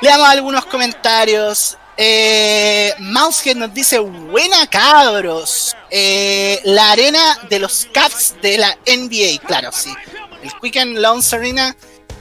[0.00, 1.78] Leamos algunos comentarios.
[1.96, 5.74] Eh, Mousehead nos dice, buena cabros.
[5.90, 9.94] Eh, la arena de los Cavs de la NBA, claro, sí.
[10.42, 11.74] El Quicken Loans Arena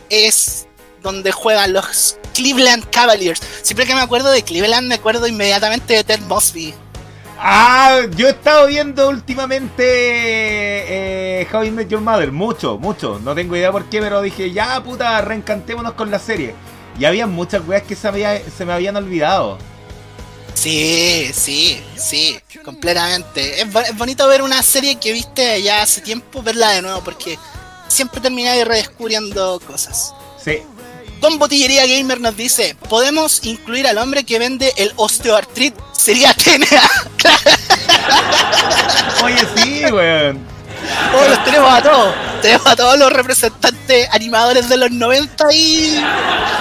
[0.09, 0.67] es
[1.03, 3.41] donde juegan los Cleveland Cavaliers.
[3.61, 6.73] Siempre que me acuerdo de Cleveland me acuerdo inmediatamente de Ted Mosby.
[7.37, 13.19] Ah, yo he estado viendo últimamente eh, How I Met Your Mother, mucho, mucho.
[13.19, 16.55] No tengo idea por qué, pero dije, ya puta, reencantémonos con la serie.
[16.97, 19.57] Y había muchas weas que se, se me habían olvidado.
[20.53, 23.61] Sí, sí, sí, completamente.
[23.61, 27.37] Es, bonito ver una serie que viste ya hace tiempo, verla de nuevo, porque
[27.89, 30.13] siempre termináis redescubriendo cosas.
[30.41, 30.61] Sí.
[31.23, 35.73] Don Botillería Gamer nos dice, ¿podemos incluir al hombre que vende el osteoartrit?
[35.93, 36.81] Sería TNA.
[39.23, 40.45] Oye, sí, weón.
[41.15, 42.13] Oh, los tenemos a todos.
[42.41, 46.03] Tenemos a todos los representantes animadores de los 90 y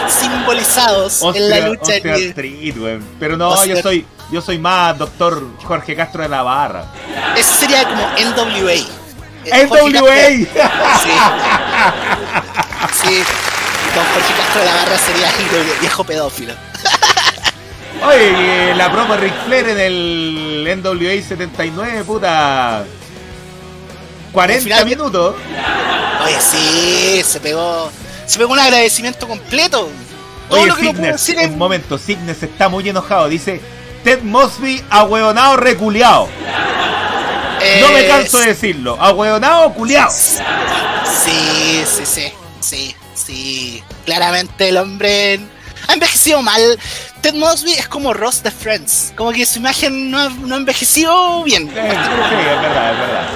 [0.07, 1.95] simbolizados en la lucha.
[1.97, 2.77] Street,
[3.19, 6.87] Pero no, yo soy, yo soy más doctor Jorge Castro de la Barra.
[7.37, 8.77] Ese sería como NWA.
[9.67, 10.29] NWA.
[13.03, 13.09] Sí.
[13.09, 13.52] sí.
[13.95, 16.55] Don Jorge Castro de la Barra sería el viejo pedófilo.
[18.07, 22.85] Oye, la promo Ric Flair en el NWA 79, puta.
[24.33, 25.37] 40 minutos.
[26.25, 27.91] Oye, sí, se pegó.
[28.27, 29.89] Se pegó un agradecimiento completo.
[30.49, 30.73] Oye,
[31.19, 33.29] Signes, un momento, Signes está muy enojado.
[33.29, 33.61] Dice:
[34.03, 36.29] Ted Mosby, ahueonado reculeado.
[37.81, 38.97] no me canso de decirlo.
[38.99, 40.11] Ahueonado culiao.
[40.11, 42.33] Sí, sí, sí.
[42.61, 43.83] Sí, sí.
[44.05, 45.41] Claramente el hombre
[45.89, 46.79] ha envejecido mal.
[47.21, 49.13] Ted Mosby es como Ross de Friends.
[49.17, 51.69] Como que su imagen no ha, no envejecido bien.
[51.69, 53.29] sí, es verdad, es verdad.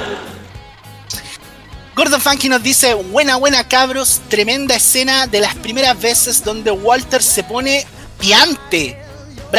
[1.95, 7.23] Gordon Funky nos dice, buena, buena cabros, tremenda escena de las primeras veces donde Walter
[7.23, 7.87] se pone
[8.19, 9.06] piante.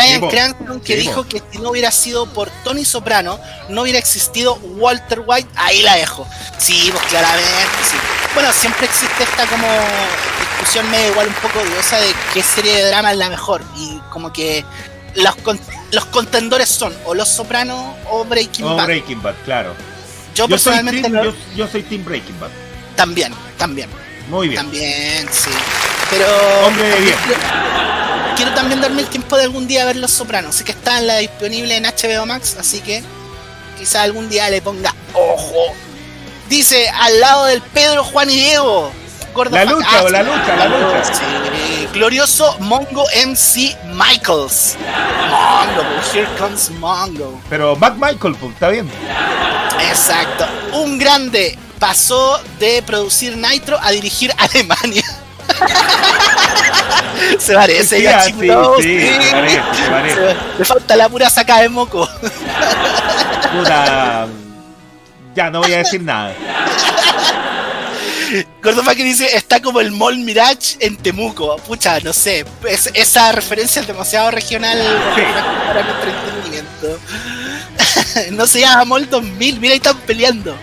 [0.02, 4.56] Brian Cranston que dijo que si no hubiera sido por Tony Soprano, no hubiera existido
[4.78, 6.28] Walter White, ahí la dejo.
[6.58, 7.98] Sí, pues claramente, sí.
[8.34, 9.68] Bueno, siempre existe esta como
[10.40, 13.64] discusión medio igual un poco odiosa de qué serie de drama es la mejor.
[13.78, 14.64] Y como que
[15.16, 15.36] los,
[15.92, 18.84] los contendores son o Los Sopranos o Breaking Bad.
[18.84, 19.74] O Breaking Bad, claro.
[20.36, 21.10] Yo, personalmente.
[21.10, 22.50] Soy yo, soy Team Breaking Bad.
[22.96, 23.90] También, también.
[24.30, 24.62] Muy bien.
[24.62, 25.50] También, sí.
[26.10, 26.26] Pero.
[26.66, 27.16] Hombre bien.
[28.36, 30.56] Quiero, también darme el tiempo de algún día ver Los Sopranos.
[30.56, 33.04] Sé que está en la disponible en HBO Max, así que
[33.78, 35.74] quizá algún día le ponga ojo.
[36.48, 38.92] Dice al lado del Pedro, Juan y Diego.
[39.52, 41.14] la lucha, o la lucha, la lucha.
[41.14, 41.88] Sí.
[41.94, 44.78] Glorioso Mongo MC Michaels.
[45.30, 47.42] Mongo, here comes Mongo.
[47.50, 48.90] Pero Mac Michael, pues, está bien.
[49.90, 50.46] Exacto.
[50.74, 55.04] Un grande pasó de producir Nitro a dirigir Alemania.
[57.40, 62.08] se parece, ya sí, sí, se parece, Le falta la pura saca de moco.
[63.58, 64.28] Puta.
[65.36, 66.34] Ya, no voy a decir nada.
[68.62, 71.58] Gordon que dice, está como el Mall Mirage en Temuco.
[71.58, 72.46] Pucha, no sé.
[72.94, 74.78] esa referencia es demasiado regional
[75.68, 77.00] para nuestro entendimiento.
[78.32, 80.58] no se llama Mol 2000, mira, ahí están peleando.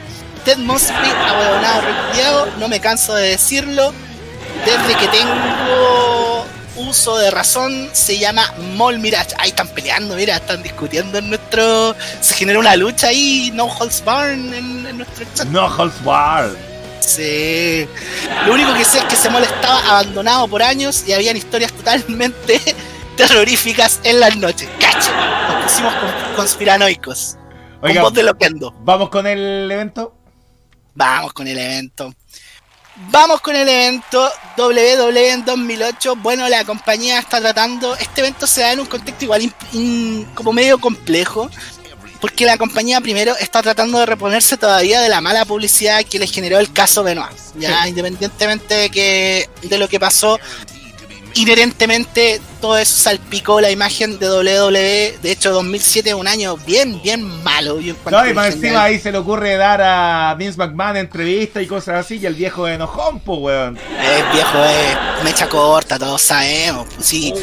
[0.44, 0.94] Ted Mosby,
[1.26, 3.92] ahuevonado, repudiado, no me canso de decirlo.
[4.64, 9.35] Desde que tengo uso de razón, se llama Mol Mirage.
[9.38, 11.96] Ahí están peleando, mira, están discutiendo en nuestro.
[12.20, 15.46] Se genera una lucha ahí, No Holds Barn en, nuestro chat.
[15.48, 16.54] No Holds Barn.
[17.00, 17.87] Sí.
[18.46, 22.61] Lo único que sé es que se molestaba abandonado por años y habían historias totalmente
[23.16, 24.68] terroríficas en las noches.
[24.78, 25.11] ¡Cacha!
[25.48, 25.94] Nos pusimos
[26.37, 27.37] conspiranoicos.
[27.80, 28.74] Oiga, con voz de loquendo.
[28.80, 30.14] ¿Vamos con el evento?
[30.94, 32.14] Vamos con el evento.
[33.11, 36.16] Vamos con el evento WWE en 2008.
[36.16, 37.96] Bueno, la compañía está tratando.
[37.96, 39.52] Este evento se da en un contexto igual
[40.35, 41.50] como medio complejo.
[42.20, 46.26] Porque la compañía primero está tratando de reponerse todavía de la mala publicidad que le
[46.26, 47.37] generó el caso Benoit.
[47.57, 50.38] Ya, independientemente de, que, de lo que pasó,
[51.35, 55.18] inherentemente todo eso salpicó la imagen de WWE.
[55.23, 57.79] De hecho, 2007 es un año bien, bien malo.
[58.11, 62.05] no, y más encima ahí se le ocurre dar a Vince McMahon entrevistas y cosas
[62.05, 63.79] así, y el viejo de enojón, pues, weón.
[63.79, 66.87] El viejo es mecha corta, todos sabemos.
[66.94, 67.35] Pues, sí.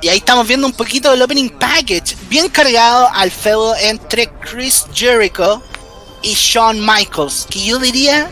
[0.00, 4.84] Y ahí estamos viendo un poquito del opening package, bien cargado al feudo entre Chris
[4.92, 5.62] Jericho
[6.22, 8.28] y Shawn Michaels, que yo diría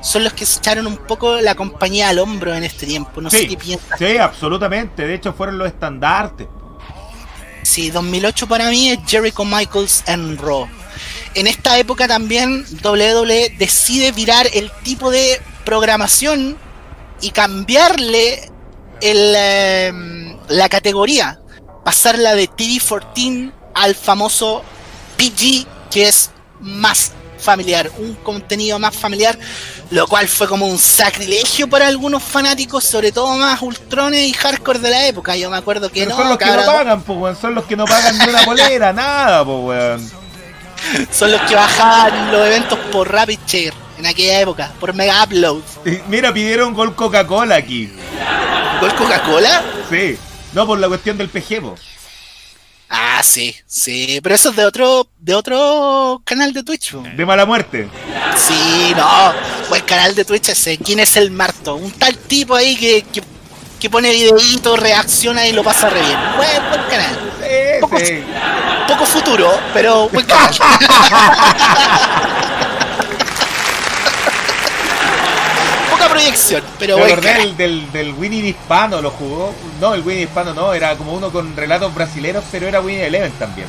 [0.00, 3.20] son los que se echaron un poco la compañía al hombro en este tiempo.
[3.20, 3.98] No sé qué piensas.
[3.98, 5.06] Sí, absolutamente.
[5.06, 6.46] De hecho, fueron los estandartes.
[7.62, 10.68] Sí, 2008 para mí es Jericho Michaels en Raw.
[11.34, 16.56] En esta época también WWE decide virar el tipo de programación
[17.20, 18.50] y cambiarle
[19.00, 21.40] el, em, la categoría,
[21.84, 24.62] pasarla de TV14 al famoso
[25.16, 26.30] PG, que es
[26.60, 29.38] más familiar, un contenido más familiar,
[29.90, 34.78] lo cual fue como un sacrilegio para algunos fanáticos, sobre todo más ultrones y hardcore
[34.78, 35.36] de la época.
[35.36, 36.16] Yo me acuerdo que no.
[36.16, 39.44] Son los que no pagan, pues, son los que no pagan ni una bolera, nada,
[39.44, 40.10] pues, weón.
[41.10, 45.62] Son los que bajaban los eventos por Rapid Share en aquella época, por Mega Upload.
[46.08, 47.92] Mira, pidieron gol Coca-Cola aquí.
[48.80, 49.62] ¿Gol Coca-Cola?
[49.90, 50.16] Sí.
[50.52, 51.60] No, por la cuestión del PG,
[52.90, 56.92] Ah, sí, sí, pero eso es de otro, de otro canal de Twitch.
[56.92, 57.88] De mala muerte.
[58.36, 59.32] Sí, no,
[59.68, 61.74] pues el canal de Twitch ese, ¿quién es el Marto?
[61.74, 63.04] Un tal tipo ahí que,
[63.78, 66.18] que, pone videitos, reacciona y lo pasa re bien.
[66.36, 67.18] Buen, buen canal.
[67.40, 68.22] Sí, poco, sí.
[68.88, 70.50] poco futuro, pero buen canal.
[76.18, 79.54] proyección, pero Me acordé del, del, Winnie Hispano, lo jugó.
[79.80, 83.32] No, el Winnie Hispano no, era como uno con relatos brasileños, pero era Winnie Eleven
[83.32, 83.66] también.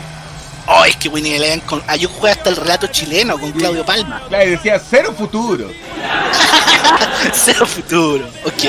[0.67, 3.83] Oh, es que Winnie Eleven, con, ah, yo jugué hasta el relato chileno con Claudio
[3.85, 4.21] Palma.
[4.29, 5.71] Claro, y decía cero futuro.
[7.33, 8.63] cero futuro, ok.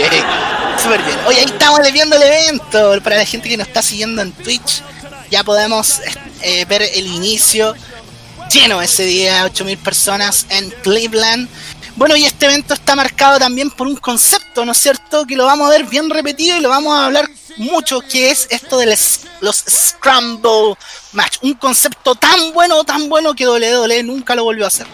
[0.83, 1.19] Súper bien.
[1.27, 3.03] Oye, ahí estamos viendo el evento.
[3.03, 4.83] Para la gente que nos está siguiendo en Twitch,
[5.31, 6.01] ya podemos
[6.41, 7.75] eh, ver el inicio
[8.51, 11.49] lleno ese día, 8.000 personas en Cleveland.
[12.01, 15.27] Bueno, y este evento está marcado también por un concepto, ¿no es cierto?
[15.27, 18.47] Que lo vamos a ver bien repetido y lo vamos a hablar mucho, que es
[18.49, 20.77] esto de los Scramble
[21.13, 21.37] Match.
[21.43, 24.87] Un concepto tan bueno, tan bueno que WWE nunca lo volvió a hacer.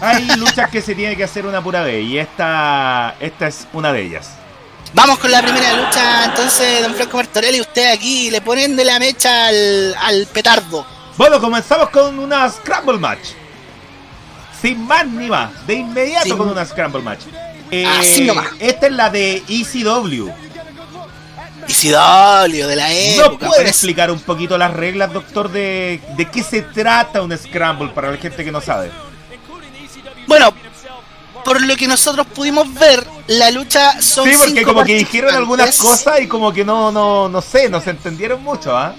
[0.00, 3.92] Hay luchas que se tiene que hacer una pura vez y esta, esta es una
[3.92, 4.30] de ellas.
[4.92, 8.98] Vamos con la primera lucha, entonces, don Franco Martorelli, usted aquí le ponen de la
[8.98, 10.84] mecha al, al petardo.
[11.16, 13.28] Bueno, comenzamos con una Scramble Match
[14.64, 17.20] sin más ni más, de inmediato con una Scramble Match.
[17.98, 18.46] Así nomás.
[18.58, 20.30] Esta es la de ECW.
[21.68, 23.46] ECW de la época.
[23.46, 27.88] ¿No puede explicar un poquito las reglas, doctor, de, de qué se trata un Scramble
[27.88, 28.90] para la gente que no sabe?
[30.26, 30.54] Bueno,
[31.44, 35.76] por lo que nosotros pudimos ver, la lucha son Sí, porque como que dijeron algunas
[35.76, 38.94] cosas y como que no, no, no sé, no se entendieron mucho, ¿ah?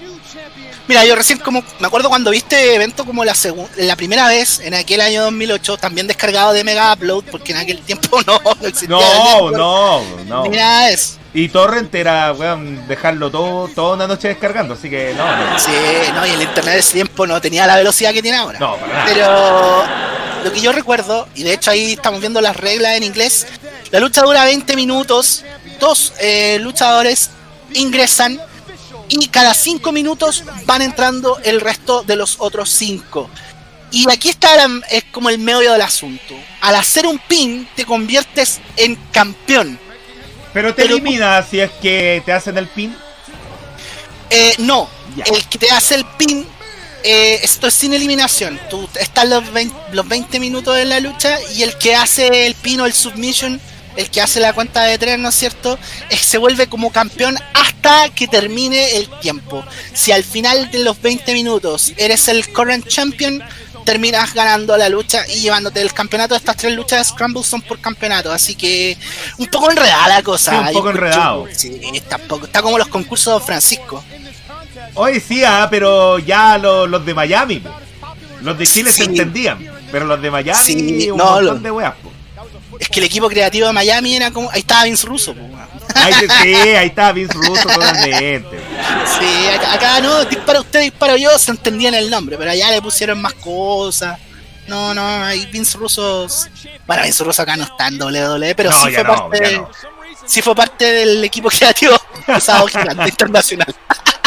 [0.88, 3.34] Mira, yo recién como me acuerdo cuando viste evento como la
[3.76, 7.80] la primera vez en aquel año 2008, también descargado de Mega Upload, porque en aquel
[7.80, 8.88] tiempo no, no existía.
[8.88, 10.44] No, no, no.
[10.44, 11.18] Mira eso.
[11.34, 15.58] Y Torrent era, weón, dejarlo todo, toda una noche descargando, así que no, no.
[15.58, 15.70] Sí,
[16.14, 18.58] no, y el internet de ese tiempo no tenía la velocidad que tiene ahora.
[18.58, 19.04] No, para nada.
[19.06, 23.46] Pero lo que yo recuerdo, y de hecho ahí estamos viendo las reglas en inglés,
[23.90, 25.44] la lucha dura 20 minutos,
[25.78, 27.30] dos eh, luchadores
[27.74, 28.40] ingresan
[29.08, 33.30] y cada cinco minutos van entrando el resto de los otros cinco.
[33.90, 34.48] Y aquí está
[34.90, 36.34] es como el medio del asunto.
[36.60, 39.78] Al hacer un pin te conviertes en campeón.
[40.52, 42.94] Pero te elimina si es que te hacen el pin.
[44.30, 44.88] Eh, no,
[45.24, 46.46] el que te hace el pin,
[47.04, 48.58] eh, esto es sin eliminación.
[48.68, 52.54] Tú estás los 20, los 20 minutos de la lucha y el que hace el
[52.54, 53.60] pin o el submission
[53.96, 55.78] el que hace la cuenta de tres, ¿no es cierto?
[56.10, 59.64] se vuelve como campeón hasta que termine el tiempo.
[59.92, 63.42] Si al final de los 20 minutos eres el current champion,
[63.86, 66.34] terminas ganando la lucha y llevándote el campeonato.
[66.34, 68.98] Estas tres luchas de Scramble son por campeonato, así que
[69.38, 70.60] un poco enredada la cosa.
[70.60, 71.46] un poco enredado.
[71.52, 72.46] Sí, tampoco.
[72.46, 74.04] Está como los concursos de Francisco.
[74.94, 77.62] Hoy sí, ah, pero ya los, de Miami,
[78.42, 79.58] los de Chile se entendían,
[79.90, 81.94] pero los de Miami, un montón de weas.
[82.78, 84.50] Es que el equipo creativo de Miami era como.
[84.50, 85.34] Ahí estaba Vince Russo,
[85.94, 86.12] ahí,
[86.42, 88.60] Sí, ahí estaba Vince Russo totalmente.
[89.18, 93.20] Sí, acá, no, dispara usted, disparo yo, se entendían el nombre, pero allá le pusieron
[93.20, 94.18] más cosas.
[94.66, 96.26] No, no, ahí Vince Russo.
[96.86, 99.62] Bueno, Vince Russo acá no está en WWE, pero sí fue parte.
[100.24, 101.96] Sí fue parte del equipo creativo
[102.26, 103.74] pesado gigante internacional.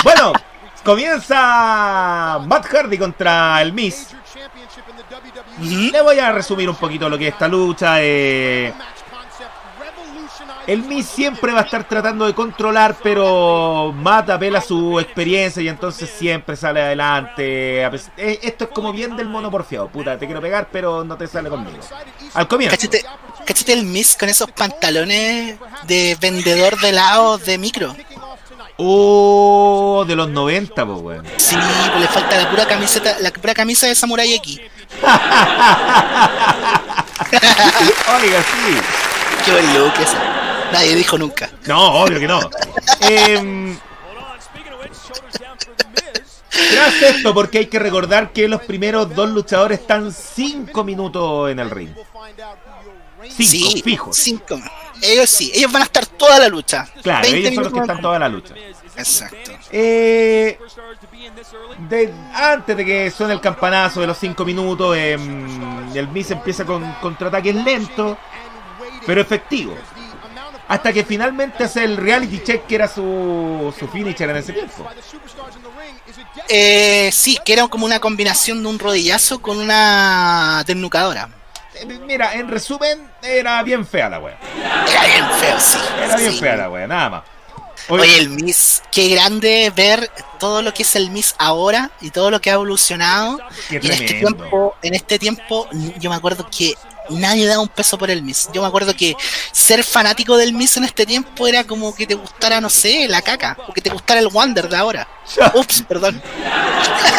[0.04, 0.34] Bueno,
[0.84, 4.08] comienza Matt Hardy contra el Miss.
[5.62, 8.02] Le voy a resumir un poquito lo que es esta lucha.
[8.02, 8.74] Eh.
[10.68, 15.68] El Miz siempre va a estar tratando de controlar, pero Matt apela su experiencia y
[15.68, 17.82] entonces siempre sale adelante.
[17.84, 19.88] Eh, esto es como bien del mono porfiado.
[19.88, 21.80] Puta, te quiero pegar, pero no te sale conmigo.
[22.36, 22.78] Al comienzo.
[23.46, 27.96] Cachete, el Miz con esos pantalones de vendedor de helados de micro.
[28.82, 31.26] Oh, de los 90, pues, weón.
[31.36, 34.62] Sí, pues le falta la pura camiseta, la pura camisa de Samurai X.
[38.22, 38.78] Oiga, sí.
[39.44, 40.18] Qué buen look ese.
[40.72, 41.50] Nadie dijo nunca.
[41.68, 42.40] No, obvio que no.
[43.02, 43.76] eh,
[46.50, 51.60] tras esto, porque hay que recordar que los primeros dos luchadores están 5 minutos en
[51.60, 51.90] el ring.
[53.30, 54.16] 5, fijos.
[54.16, 54.60] Cinco.
[55.02, 56.88] Ellos sí, ellos van a estar toda la lucha.
[57.02, 58.54] Claro, ellos son los que están toda la lucha.
[58.98, 59.52] Exacto.
[59.72, 60.60] Eh,
[61.90, 66.66] de, antes de que suene el campanazo de los 5 minutos, eh, el Miz empieza
[66.66, 68.18] con contraataques lentos,
[69.06, 69.78] pero efectivos.
[70.68, 74.88] Hasta que finalmente hace el reality check que era su, su finisher en ese tiempo.
[76.48, 81.30] Eh, sí, que era como una combinación de un rodillazo con una desnucadora.
[82.06, 84.38] Mira, en resumen, era bien fea la wea.
[84.88, 85.78] Era bien fea, sí.
[86.04, 87.24] Era bien fea la wea, nada más.
[87.88, 92.30] Oye, el Miss, qué grande ver todo lo que es el Miss ahora y todo
[92.30, 93.40] lo que ha evolucionado.
[93.68, 95.68] Qué en este tiempo, en este tiempo,
[95.98, 96.76] yo me acuerdo que
[97.10, 98.50] nadie daba un peso por el Miss.
[98.54, 99.16] Yo me acuerdo que
[99.52, 103.22] ser fanático del Miss en este tiempo era como que te gustara, no sé, la
[103.22, 105.08] caca, o que te gustara el Wonder de ahora.
[105.56, 106.22] Ups, perdón.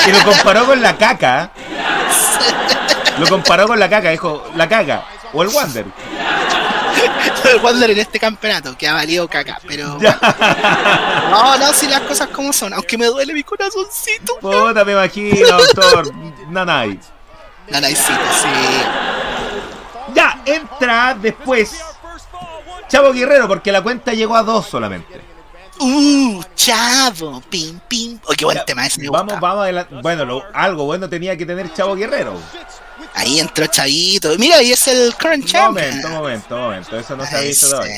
[0.06, 1.50] Y lo comparó con la caca.
[3.20, 5.84] Lo comparó con la caca, dijo, la caca, o el Wonder.
[7.44, 9.98] el Wander en este campeonato, que ha valido caca, pero.
[11.30, 14.38] no, no, si las cosas como son, aunque me duele mi corazoncito.
[14.40, 16.10] Puta, me imagino, doctor.
[16.48, 16.98] Nanay.
[17.68, 18.12] Nanaycito,
[18.42, 18.48] sí.
[20.14, 21.84] Ya, entra después
[22.88, 25.20] Chavo Guerrero, porque la cuenta llegó a dos solamente.
[25.78, 28.18] Uh, Chavo, pim, pim.
[28.26, 29.94] Oh, qué buen tema ese, Vamos, vamos adelante.
[30.02, 32.34] Bueno, lo, algo bueno tenía que tener Chavo Guerrero.
[33.20, 34.30] Ahí entró Chavito.
[34.38, 35.74] Mira, ahí es el current champion.
[35.74, 36.98] Momento, momento, momento.
[36.98, 37.94] Eso no se ha visto todavía.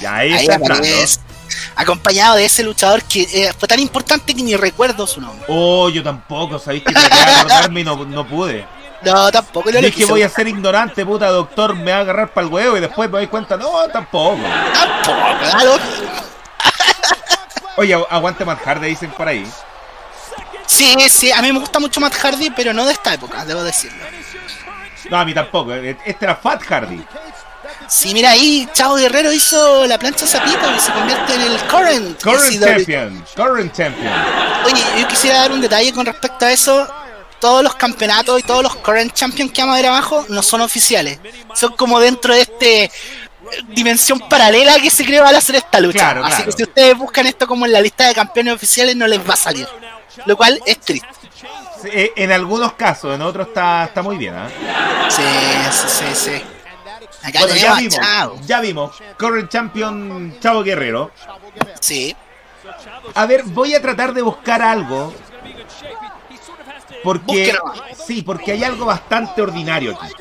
[0.00, 1.22] Ya ahí, ahí está.
[1.76, 5.44] Acompañado de ese luchador que eh, fue tan importante que ni recuerdo su nombre.
[5.46, 6.58] Oh, yo tampoco.
[6.58, 8.66] Sabéis que traté de acordarme y no, no pude.
[9.02, 9.70] No, tampoco.
[9.70, 12.52] No es que voy a ser ignorante, puta doctor, me va a agarrar para el
[12.52, 14.40] huevo y después me doy cuenta, no, tampoco.
[14.74, 15.78] Tampoco, claro.
[17.76, 19.48] Oye, aguante Matt Hardy, dicen por ahí.
[20.66, 23.62] Sí, sí, a mí me gusta mucho Matt Hardy, pero no de esta época, debo
[23.62, 24.02] decirlo.
[25.10, 25.74] No, a mí tampoco.
[25.74, 27.02] Este era Fat Hardy.
[27.88, 32.22] Sí, mira ahí, Chavo Guerrero hizo la plancha zapito y se convierte en el current.
[32.22, 33.24] Current champion.
[33.36, 34.12] Current champion.
[34.64, 36.88] Oye, yo quisiera dar un detalle con respecto a eso.
[37.38, 40.60] Todos los campeonatos y todos los current champions que vamos a ver abajo no son
[40.60, 41.18] oficiales.
[41.54, 42.90] Son como dentro de este
[43.68, 46.10] dimensión paralela que se creó al hacer esta lucha.
[46.24, 49.18] Así que si ustedes buscan esto como en la lista de campeones oficiales no les
[49.28, 49.68] va a salir.
[50.26, 51.08] Lo cual es triste.
[51.84, 54.34] Eh, en algunos casos, en otros está, está muy bien.
[54.36, 54.48] ¿eh?
[55.08, 55.22] Sí,
[55.70, 57.32] sí, sí, sí.
[57.38, 58.96] bueno, ya vimos, ya vimos.
[59.18, 61.10] Current Champion Chavo Guerrero.
[61.80, 62.14] Sí.
[63.14, 65.12] A ver, voy a tratar de buscar algo.
[67.02, 67.56] Porque.
[68.06, 70.12] Sí, porque hay algo bastante ordinario aquí.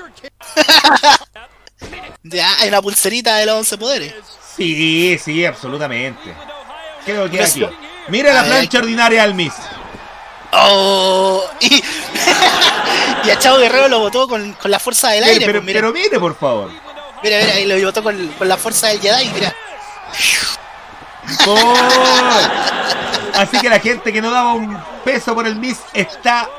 [2.24, 4.14] ya, hay una pulserita de los 11 poderes.
[4.56, 6.34] Sí, sí, absolutamente.
[7.06, 7.66] Creo que aquí.
[8.10, 9.54] Mira la plancha ordinaria al Miss.
[10.54, 11.76] Oh, y,
[13.24, 15.46] y a Chavo Guerrero lo botó con, con la fuerza del aire.
[15.46, 16.70] Pero, pues, pero mire, por favor.
[17.24, 19.56] Mira, mira, ahí lo botó con, con la fuerza del Jedi, mira.
[21.48, 21.74] Oh.
[23.36, 26.50] Así que la gente que no daba un peso por el Miss está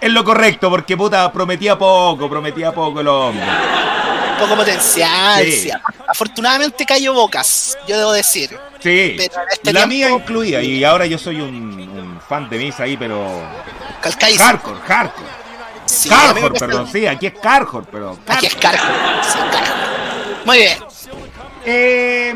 [0.00, 3.44] en lo correcto, porque puta, prometía poco, prometía poco el hombre.
[4.38, 5.44] Poco potencial.
[5.44, 5.70] Sí.
[6.08, 8.58] Afortunadamente cayó bocas, yo debo decir.
[8.80, 9.16] Sí,
[9.50, 13.42] este la mía incluida, y ahora yo soy un, un fan de Miss ahí, pero.
[14.00, 14.38] Calcáis.
[14.38, 15.28] Hardcore, hardcore.
[15.86, 18.18] Sí, Carhor, perdón, sí, aquí es Carhor, pero.
[18.26, 19.38] Aquí es Carhor, sí.
[20.44, 20.78] Muy bien.
[21.64, 22.34] Eh,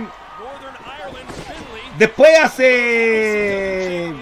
[1.99, 4.13] después hace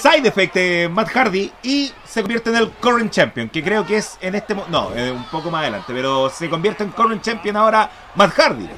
[0.00, 3.98] side effect de Matt Hardy y se convierte en el current champion, que creo que
[3.98, 7.56] es en este no, eh, un poco más adelante, pero se convierte en current champion
[7.56, 8.68] ahora Matt Hardy.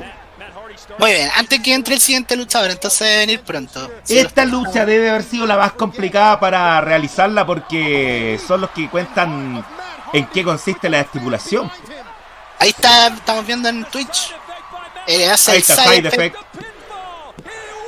[0.98, 3.90] Muy bien, antes que entre el siguiente luchador, entonces debe venir pronto.
[4.08, 9.64] Esta lucha debe haber sido la más complicada para realizarla porque son los que cuentan
[10.12, 11.70] en qué consiste la estipulación.
[12.58, 14.34] Ahí está, estamos viendo en Twitch.
[15.06, 16.36] Eh, hace Ahí está, side, effect.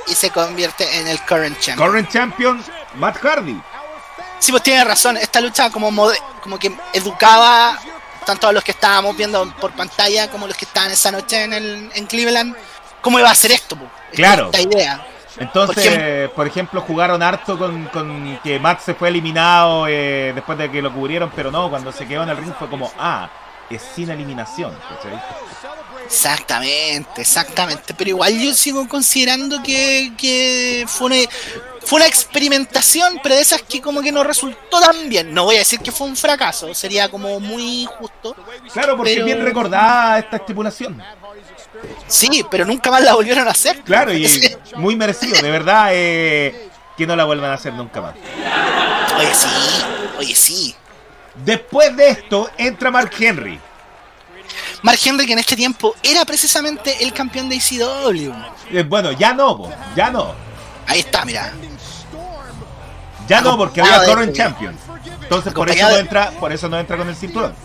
[0.07, 1.89] Y se convierte en el current champion.
[1.89, 2.63] Current champion,
[2.95, 3.61] Matt Hardy.
[4.39, 5.17] Sí, pues tiene razón.
[5.17, 5.91] Esta lucha como,
[6.41, 7.77] como que educaba
[8.25, 11.53] tanto a los que estábamos viendo por pantalla como los que estaban esa noche en,
[11.53, 12.55] el, en Cleveland.
[13.01, 13.75] ¿Cómo iba a ser esto?
[13.75, 13.85] Po?
[14.13, 14.45] Claro.
[14.45, 15.07] Esta idea.
[15.37, 20.71] Entonces, por ejemplo, jugaron harto con, con que Matt se fue eliminado eh, después de
[20.71, 23.29] que lo cubrieron, pero no, cuando se quedó en el ring fue como, ah,
[23.69, 24.77] es sin eliminación.
[26.05, 27.93] Exactamente, exactamente.
[27.93, 31.15] Pero igual yo sigo considerando que, que fue, una,
[31.83, 35.33] fue una experimentación, pero de esas que como que no resultó tan bien.
[35.33, 38.35] No voy a decir que fue un fracaso, sería como muy justo.
[38.71, 41.01] Claro, porque bien recordada esta estipulación.
[42.07, 43.81] Sí, pero nunca más la volvieron a hacer.
[43.81, 44.27] Claro, y
[44.75, 48.15] muy merecido, de verdad, eh, que no la vuelvan a hacer nunca más.
[49.17, 49.47] Oye, sí,
[50.19, 50.75] oye, sí.
[51.43, 53.59] Después de esto entra Mark Henry.
[54.85, 58.31] Mark Henry que en este tiempo era precisamente el campeón de ICW.
[58.69, 60.31] Eh, bueno, ya no, ya no.
[60.85, 61.51] Ahí está, mira.
[63.27, 64.77] Ya no, porque había Current Champion.
[65.23, 67.55] Entonces por eso no entra, por eso no entra con el cinturón.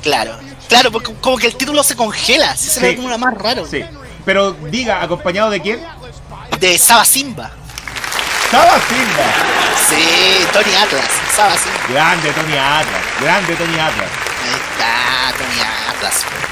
[0.00, 3.66] Claro, claro, porque como que el título se congela, se ve lo más raro.
[3.66, 3.84] Sí.
[4.24, 5.84] Pero diga, ¿acompañado de quién?
[6.60, 7.50] De Saba Simba.
[8.48, 9.24] Saba Simba.
[9.88, 11.78] Sí, Tony Atlas, Saba Simba.
[11.88, 14.29] Grande Tony Atlas, grande Tony Atlas.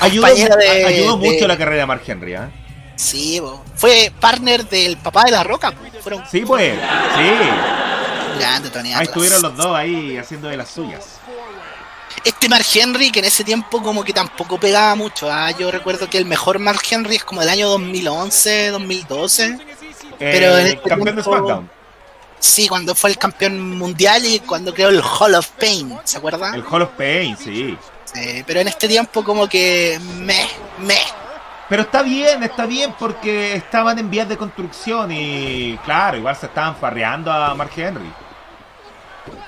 [0.00, 2.48] Ayudó, mucho la carrera de Mark Henry, ¿eh?
[2.96, 3.40] Sí,
[3.76, 5.72] fue partner del papá de la Roca.
[6.02, 8.38] Fueron sí, pues, sí.
[8.38, 8.92] Grande Tony.
[8.92, 11.04] Ahí estuvieron los dos ahí haciendo de las suyas.
[12.24, 15.30] Este Mark Henry, que en ese tiempo como que tampoco pegaba mucho.
[15.30, 15.50] ¿ah?
[15.52, 19.58] Yo recuerdo que el mejor Mark Henry es como del año 2011, 2012.
[20.18, 21.70] pero en este campeón de SmackDown.
[22.40, 26.54] Sí, cuando fue el campeón mundial y cuando creó el Hall of Pain, ¿se acuerda?
[26.54, 27.76] El Hall of Pain, sí.
[28.12, 30.48] Sí, pero en este tiempo como que me,
[30.78, 30.98] me.
[31.68, 36.46] Pero está bien, está bien porque estaban en vías de construcción y claro, igual se
[36.46, 38.10] estaban farreando a Mark Henry.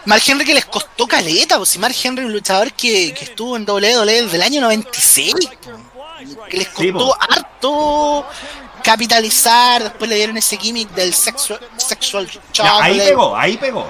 [0.05, 3.57] Mark Henry que les costó caleta, pues si Mark Henry un luchador que, que estuvo
[3.57, 5.35] en WWE desde el año 96,
[6.49, 8.27] que les costó harto
[8.83, 12.29] capitalizar, después le dieron ese gimmick del sexual, sexual
[12.81, 13.87] ahí pegó, ahí pegó.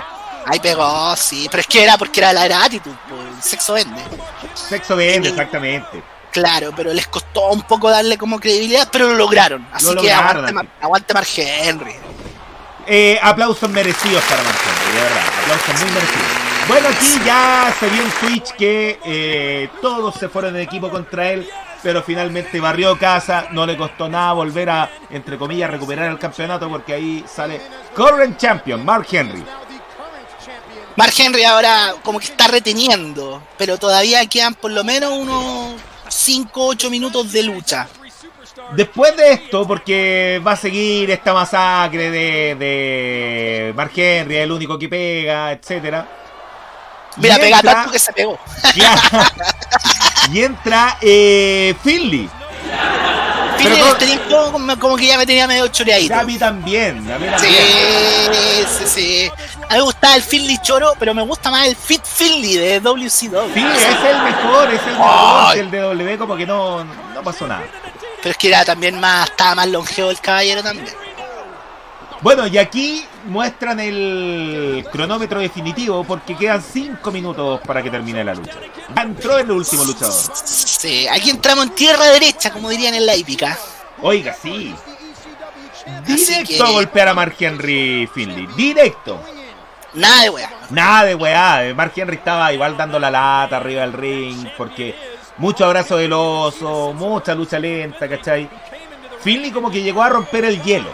[0.47, 4.03] Ahí pegó, sí, pero es que era porque era la era actitud, pues, sexo vende.
[4.55, 6.03] Sexo vende, exactamente.
[6.31, 9.67] Claro, pero les costó un poco darle como credibilidad, pero lo lograron.
[9.73, 11.95] Así que aguante, aguante Mark Henry.
[12.87, 15.23] Eh, aplausos merecidos para Mark Henry, de verdad.
[15.43, 16.27] Aplausos muy merecidos.
[16.69, 21.31] Bueno, aquí ya se vio un Twitch que eh, todos se fueron de equipo contra
[21.31, 21.49] él
[21.83, 26.69] pero finalmente barrió casa, no le costó nada volver a, entre comillas, recuperar el campeonato
[26.69, 27.61] porque ahí sale
[27.95, 29.45] Current Champion, Mark Henry.
[31.01, 36.67] Mark Henry ahora como que está reteniendo, pero todavía quedan por lo menos unos 5
[36.67, 37.89] 8 minutos de lucha.
[38.77, 44.79] Después de esto, porque va a seguir esta masacre de, de Mark Henry, el único
[44.79, 46.07] que pega, etcétera.
[47.17, 48.39] Mira, pega tanto que se pegó.
[50.35, 52.29] y entra eh, Finley.
[53.57, 56.15] Finley este tiempo como, que ya me tenía medio choreadito.
[56.15, 57.39] A mí también, a mí también.
[57.39, 59.31] Sí, sí, sí.
[59.71, 62.81] A mí me gustaba el Finley choro, pero me gusta más el Fit Finley de
[62.81, 63.53] WCW.
[63.55, 65.59] Finley es el mejor, es el mejor.
[65.59, 67.63] El de W como que no, no pasó nada.
[68.17, 70.93] Pero es que era también más, estaba más longevo el caballero también.
[72.21, 78.35] Bueno, y aquí muestran el cronómetro definitivo porque quedan 5 minutos para que termine la
[78.35, 78.59] lucha.
[79.01, 80.13] Entró el último luchador.
[80.45, 83.57] Sí, aquí entramos en tierra derecha, como dirían en la hípica.
[84.03, 84.75] Oiga, sí.
[86.05, 88.49] Directo a golpear a Mark Henry Finley.
[88.57, 89.23] Directo.
[89.95, 90.51] Nada de weá.
[90.71, 91.75] Nada de weá.
[91.75, 94.95] Mark Henry estaba igual dando la lata arriba del ring porque
[95.39, 98.49] mucho abrazo del oso, mucha lucha lenta, ¿cachai?
[99.21, 100.91] Finley como que llegó a romper el hielo.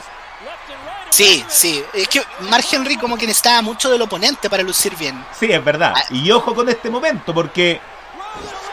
[1.10, 1.82] Sí, sí.
[1.94, 5.24] Es que Mark Henry como que necesitaba mucho del oponente para lucir bien.
[5.38, 5.94] Sí, es verdad.
[5.96, 6.02] Ah.
[6.10, 7.80] Y ojo con este momento, porque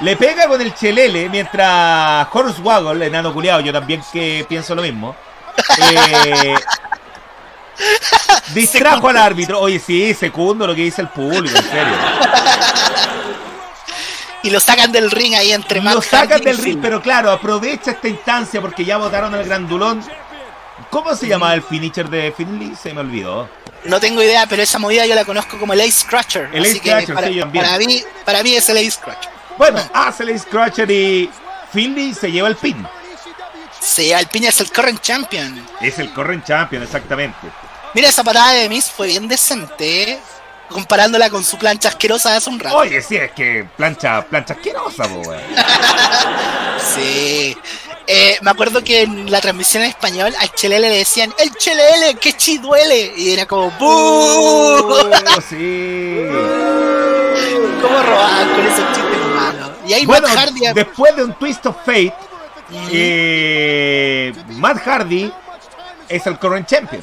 [0.02, 4.82] le pega con el chelele mientras Horse Waggle, enano culiado, yo también que pienso lo
[4.82, 5.16] mismo.
[5.78, 6.56] Eh,
[8.54, 9.60] distrajo al árbitro.
[9.60, 11.96] Oye, sí, segundo lo que dice el público, en serio.
[14.44, 15.96] y lo sacan del ring ahí entre más.
[15.96, 20.04] Lo sacan del ring, pero claro, aprovecha esta instancia porque ya votaron al grandulón
[20.90, 22.76] ¿Cómo se llamaba el finisher de Finley?
[22.76, 23.50] Se me olvidó.
[23.86, 26.50] No tengo idea, pero esa movida yo la conozco como el Ace Scratcher.
[26.54, 29.32] El Ace Scratcher, para, sí, para, mí, para mí es el Ace Scratcher.
[29.58, 31.30] Bueno, hace el Ace Scratcher y
[31.72, 32.88] Finley se lleva el pin.
[33.80, 35.66] Se lleva el pin es el Current Champion.
[35.82, 37.48] Es el Current Champion, exactamente.
[37.94, 40.20] Mira, esa patada de Miss fue bien decente, ¿eh?
[40.74, 42.78] comparándola con su plancha asquerosa de hace un rato.
[42.78, 45.38] Oye, sí, es que plancha, plancha asquerosa, boy.
[46.96, 47.56] sí.
[48.06, 52.16] Eh, me acuerdo que en la transmisión en español al Chelele le decían, el Chelele,
[52.16, 53.14] que chi duele.
[53.16, 53.88] Y era como, ¡Buu!
[53.90, 56.26] Oh, sí.
[57.82, 59.72] ¿Cómo robaban con esos chistes malos?
[59.86, 60.74] Y ahí bueno, Matt Hardy.
[60.74, 62.14] Después de un twist of fate,
[62.92, 65.32] eh, Matt Hardy
[66.16, 67.02] es el current champion.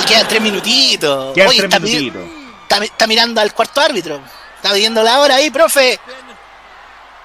[0.00, 1.34] Y quedan tres minutitos.
[1.34, 2.22] Quedan tres está minutitos.
[2.82, 4.20] está, mirando al cuarto árbitro.
[4.56, 6.00] Está viendo la hora ahí, profe.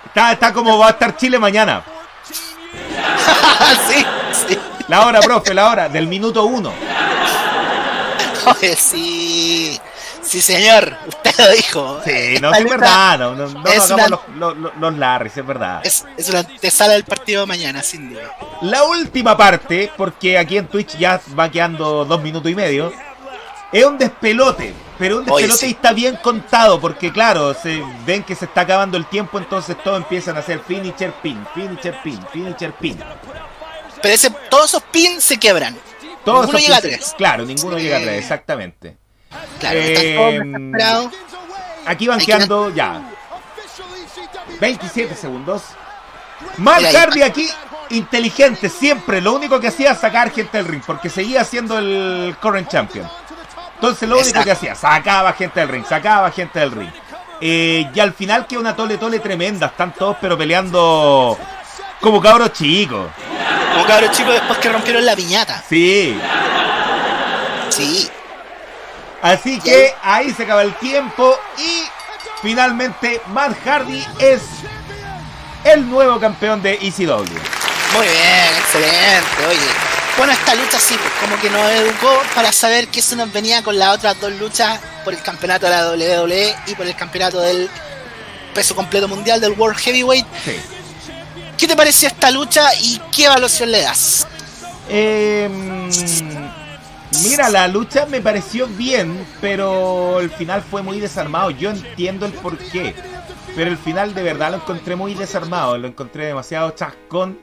[0.06, 1.84] Está, está como va a estar Chile mañana.
[3.88, 4.06] sí,
[4.48, 4.60] sí.
[4.88, 6.74] La hora, profe, la hora, del minuto uno.
[8.46, 9.63] Oye, sí.
[10.34, 12.02] Sí, señor, usted lo dijo.
[12.04, 15.82] Sí, no, es verdad, no, no, no es los, los, los, Larrys, es verdad.
[15.84, 18.36] Es, es una antesala del partido de mañana, sin duda.
[18.64, 22.92] La última parte, porque aquí en Twitch ya va quedando dos minutos y medio,
[23.72, 28.34] es un despelote, pero un despelote y está bien contado, porque claro, se ven que
[28.34, 32.74] se está acabando el tiempo, entonces todos empiezan a hacer finisher pin, finisher pin, finisher
[32.74, 32.98] pin.
[34.02, 35.78] Pero ese, todos esos pins se quebran.
[36.26, 37.14] Todos ninguno llega a tres.
[37.16, 39.03] Claro, ninguno llega a tres, exactamente.
[39.60, 41.10] Claro, eh,
[41.86, 43.02] aquí van quedando ya
[44.60, 45.64] 27 segundos.
[46.58, 47.50] Matt Hardy aquí,
[47.90, 49.22] inteligente, siempre.
[49.22, 53.08] Lo único que hacía es sacar gente del ring, porque seguía siendo el current champion.
[53.76, 56.92] Entonces lo único que hacía, sacaba gente del ring, sacaba gente del ring.
[57.42, 59.68] Eh, y al final queda una tole tole tremenda.
[59.68, 61.38] Están todos pero peleando
[62.00, 63.08] como cabros chicos.
[63.74, 65.62] Como cabros chicos después que rompieron la piñata.
[65.68, 66.18] Sí.
[67.70, 68.10] Sí.
[69.24, 71.84] Así que ahí se acaba el tiempo y
[72.42, 74.42] finalmente Matt Hardy es
[75.64, 77.24] el nuevo campeón de ECW.
[77.94, 79.94] Muy bien, excelente, oye.
[80.18, 83.64] Bueno, esta lucha sí, pues como que nos educó para saber que se nos venía
[83.64, 87.40] con las otras dos luchas por el campeonato de la WWE y por el campeonato
[87.40, 87.70] del
[88.54, 90.28] peso completo mundial del World Heavyweight.
[90.44, 90.60] Sí.
[91.58, 94.28] ¿Qué te pareció esta lucha y qué evaluación le das?
[94.90, 95.50] Eh,
[97.22, 101.52] Mira, la lucha me pareció bien, pero el final fue muy desarmado.
[101.52, 102.96] Yo entiendo el porqué,
[103.56, 105.78] pero el final de verdad lo encontré muy desarmado.
[105.78, 107.40] Lo encontré demasiado chascón.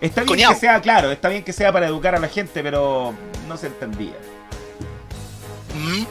[0.00, 3.14] Está bien que sea, claro, está bien que sea para educar a la gente, pero
[3.48, 4.16] no se entendía.
[5.74, 6.04] Mm.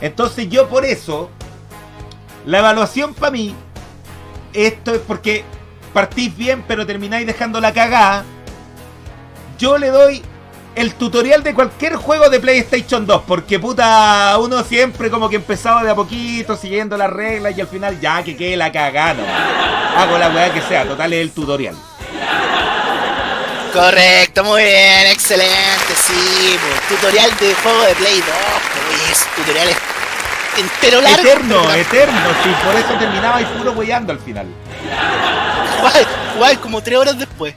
[0.00, 1.30] Entonces yo por eso,
[2.46, 3.54] la evaluación para mí,
[4.52, 5.44] esto es porque
[5.92, 8.24] partís bien, pero termináis dejando la cagada.
[9.58, 10.22] Yo le doy
[10.74, 15.84] el tutorial de cualquier juego de PlayStation 2, porque puta, uno siempre como que empezaba
[15.84, 19.22] de a poquito, siguiendo las reglas y al final ya que quede la cagada.
[19.96, 21.76] Hago la weá que sea, total es el tutorial.
[23.72, 26.56] Correcto, muy bien, excelente, sí,
[26.88, 28.26] tutorial de juego de Play 2,
[29.06, 29.76] pues, tutoriales
[30.56, 31.22] entero largo.
[31.22, 34.46] Eterno, eterno, sí, por eso terminaba y puro weyando al final.
[35.78, 36.06] Igual,
[36.36, 37.54] igual, como tres horas después.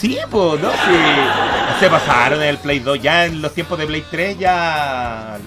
[0.00, 0.70] Sí, pues, ¿no?
[0.70, 1.78] Sí.
[1.78, 3.02] Se pasaron en el Play 2.
[3.02, 5.38] Ya en los tiempos de Play 3 ya...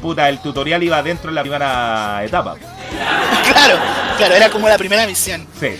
[0.00, 2.56] Puta, el tutorial iba dentro en la primera etapa.
[3.52, 3.78] claro,
[4.18, 5.46] claro, era como la primera misión.
[5.58, 5.76] Sí.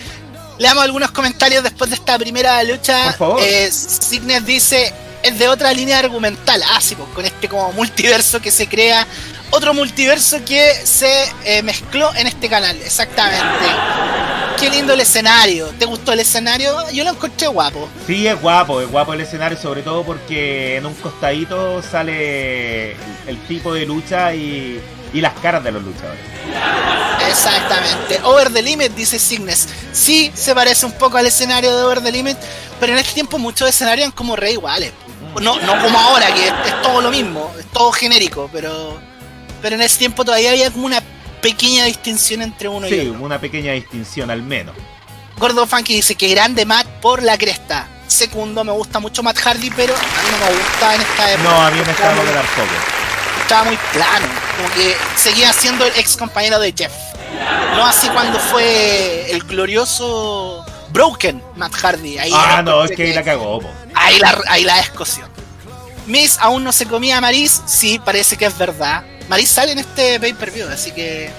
[0.57, 3.05] Leamos algunos comentarios después de esta primera lucha.
[3.05, 3.41] Por favor.
[3.43, 4.91] Eh, Signet dice,
[5.21, 6.61] es de otra línea argumental.
[6.73, 9.05] Ah, sí, pues, con este como multiverso que se crea.
[9.51, 11.09] Otro multiverso que se
[11.45, 13.65] eh, mezcló en este canal, exactamente.
[14.59, 15.67] Qué lindo el escenario.
[15.77, 16.89] ¿Te gustó el escenario?
[16.91, 17.89] Yo lo encontré guapo.
[18.07, 22.93] Sí, es guapo, es guapo el escenario, sobre todo porque en un costadito sale
[23.27, 24.81] el, tipo de lucha y,
[25.13, 26.19] las caras de los luchadores.
[27.27, 28.19] Exactamente.
[28.23, 29.67] Over the Limit, dice Signes.
[29.91, 32.37] Sí, se parece un poco al escenario de Over the Limit,
[32.79, 34.91] pero en este tiempo muchos escenarios eran como re iguales.
[35.41, 38.99] No, no como ahora, que es, todo lo mismo, es todo genérico, pero,
[39.65, 41.01] pero en ese tiempo todavía había como una
[41.41, 43.03] pequeña distinción entre uno y otro.
[43.03, 44.75] Sí, una pequeña distinción al menos.
[45.39, 47.87] Gordo Funky dice que grande Matt por la cresta.
[48.05, 51.49] Segundo, me gusta mucho Matt Hardy, pero a mí no me gusta en esta época.
[51.49, 52.25] No, a mí me estaba muy.
[53.41, 56.93] Estaba muy plano, como que seguía siendo el ex compañero de Jeff.
[57.75, 62.19] No así cuando fue el glorioso Broken Matt Hardy.
[62.19, 63.61] Ahí ah, no, es que ahí la cagó.
[63.95, 65.27] Ahí la, ahí la escoció.
[66.05, 69.03] Miss aún no se comía a Maris, sí, parece que es verdad.
[69.29, 71.31] Maris sale en este pay-per-view, así que.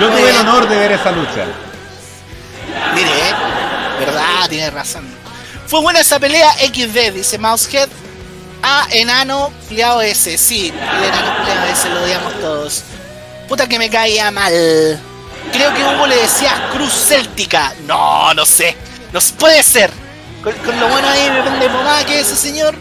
[0.00, 1.46] Yo tuve el honor de ver esa lucha.
[2.94, 3.10] Mire,
[3.98, 5.06] verdad, tiene razón.
[5.66, 7.88] Fue buena esa pelea XD, dice Mousehead.
[8.62, 12.82] A enano pliado ese, sí, el enano pliado ese lo odiamos todos.
[13.48, 14.52] Puta que me caía mal.
[15.52, 17.74] Creo que Hugo le decía Cruz Céltica.
[17.86, 18.76] No, no sé.
[19.12, 19.90] No puede ser.
[20.42, 21.28] Con, lo bueno ahí
[21.60, 22.74] de mamá que ese señor.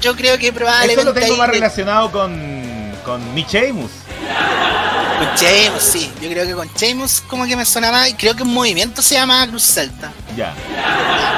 [0.00, 1.00] Yo creo que probablemente.
[1.00, 2.63] Eso lo tengo más relacionado con
[3.04, 3.90] con Mitch Amos.
[5.18, 6.10] Con James, sí.
[6.20, 8.12] Yo creo que con James como que me suena más.
[8.18, 10.12] Creo que un movimiento se llama Cruz Celta.
[10.36, 10.54] Ya.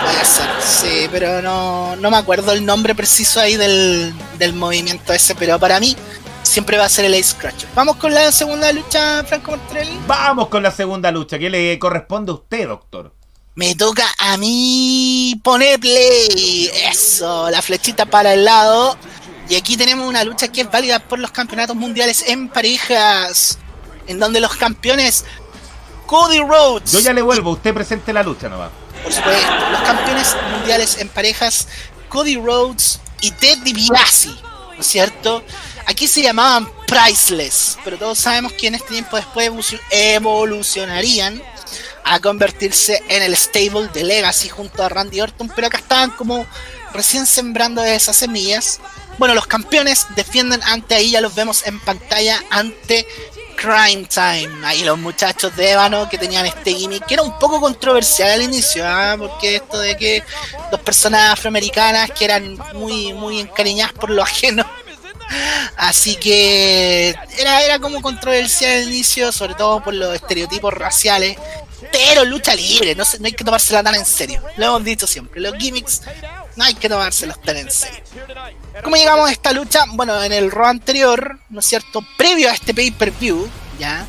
[0.03, 5.13] Puede ser, sí, pero no, no me acuerdo el nombre preciso ahí del, del movimiento
[5.13, 5.97] ese, pero para mí
[6.43, 7.69] siempre va a ser el Ace Scratcher.
[7.75, 9.99] Vamos con la segunda lucha, Franco Martorelli.
[10.07, 11.39] Vamos con la segunda lucha.
[11.39, 13.13] ¿Qué le corresponde a usted, doctor?
[13.57, 16.71] Me toca a mí poner play.
[16.91, 18.97] Eso, la flechita para el lado.
[19.49, 23.59] Y aquí tenemos una lucha que es válida por los campeonatos mundiales en parejas,
[24.07, 25.25] en donde los campeones
[26.07, 26.93] Cody Rhodes.
[26.93, 28.71] Yo ya le vuelvo, usted presente la lucha nomás.
[29.03, 31.69] Por supuesto, los campeones mundiales en parejas,
[32.09, 35.45] Cody Rhodes y Ted DiBiase, ¿no es cierto?
[35.87, 39.51] Aquí se llamaban Priceless, pero todos sabemos que en este tiempo después
[39.91, 41.41] evolucionarían
[42.05, 46.47] a convertirse en el stable de Legacy junto a Randy Orton, pero acá estaban como
[46.93, 48.81] recién sembrando esas semillas.
[49.19, 53.07] Bueno, los campeones defienden ante ahí, ya los vemos en pantalla, ante
[53.57, 54.65] Crime Time.
[54.65, 58.43] Ahí los muchachos de Ébano que tenían este gimmick, que era un poco controversial al
[58.43, 59.17] inicio, ¿ah?
[59.19, 60.23] porque esto de que
[60.71, 64.65] dos personas afroamericanas que eran muy, muy encariñadas por lo ajeno.
[65.77, 71.37] Así que era, era como controversial al inicio, sobre todo por los estereotipos raciales.
[71.91, 74.43] Pero lucha libre, no, no hay que tomársela tan en serio.
[74.57, 76.03] Lo hemos dicho siempre, los gimmicks
[76.57, 78.03] no hay que tomárselos tan en serio.
[78.83, 79.85] ¿Cómo llegamos a esta lucha?
[79.93, 82.05] Bueno, en el Raw anterior, ¿no es cierto?
[82.17, 83.49] Previo a este pay-per-view,
[83.79, 84.07] ¿ya?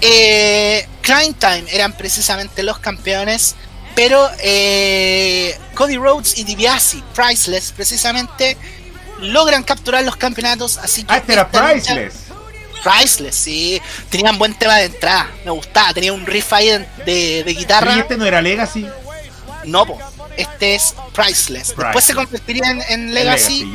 [0.00, 3.56] Eh, Crime Time eran precisamente los campeones,
[3.94, 8.56] pero eh, Cody Rhodes y DiBiase, Priceless, precisamente
[9.20, 10.78] logran capturar los campeonatos.
[10.78, 12.14] Así que ah, este era Priceless.
[12.82, 13.80] Priceless, sí.
[14.08, 15.92] Tenían buen tema de entrada, me gustaba.
[15.92, 16.68] Tenía un riff ahí
[17.04, 17.96] de, de, guitarra.
[17.96, 18.86] ¿Y este no era Legacy?
[19.64, 19.98] No, po.
[20.38, 21.74] Este es Priceless.
[21.76, 23.70] Después se convertiría en, Legacy.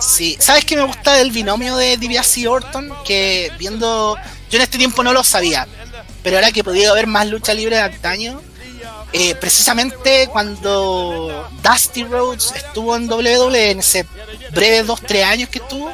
[0.00, 0.36] Sí.
[0.40, 2.90] ¿Sabes qué me gusta del binomio de DiBiase y Orton?
[3.04, 4.16] Que viendo.
[4.50, 5.68] Yo en este tiempo no lo sabía.
[6.22, 8.40] Pero ahora que he podido ver más lucha libre de antaño.
[9.12, 14.06] Eh, precisamente cuando Dusty Rhodes estuvo en WWE en ese
[14.52, 15.92] breve 2-3 años que estuvo,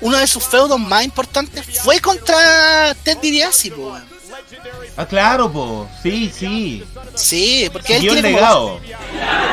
[0.00, 3.70] uno de sus feudos más importantes fue contra Ted DiBiase,
[4.96, 5.88] Ah, claro, po.
[6.02, 6.84] Sí, sí.
[7.14, 8.80] Sí, porque él tiene legado.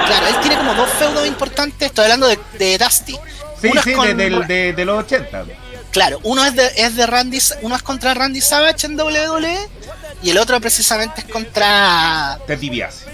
[0.06, 1.88] claro, él tiene como dos feudos importantes.
[1.88, 3.18] Estoy hablando de, de Dusty.
[3.62, 5.46] Sí, uno sí, de, de, los 80.
[5.92, 9.70] Claro, uno es de, es de Randy, uno es contra Randy Savage en WWE
[10.24, 13.12] y el otro precisamente es contra Ted DiBiase.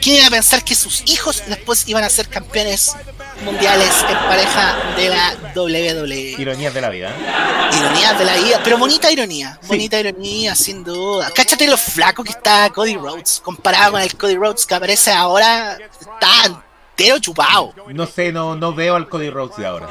[0.00, 2.96] ¿Quién iba a pensar que sus hijos después iban a ser campeones
[3.44, 6.34] mundiales en pareja de la WWE?
[6.38, 7.10] Ironías de la vida.
[7.10, 7.76] ¿eh?
[7.78, 9.58] Ironías de la vida, pero bonita ironía.
[9.66, 11.30] Bonita ironía, sin duda.
[11.34, 15.78] Cáchate lo flaco que está Cody Rhodes comparado con el Cody Rhodes que aparece ahora.
[16.00, 16.60] Está
[16.92, 17.72] entero chupado.
[17.88, 19.88] No sé, no, no veo al Cody Rhodes de ahora.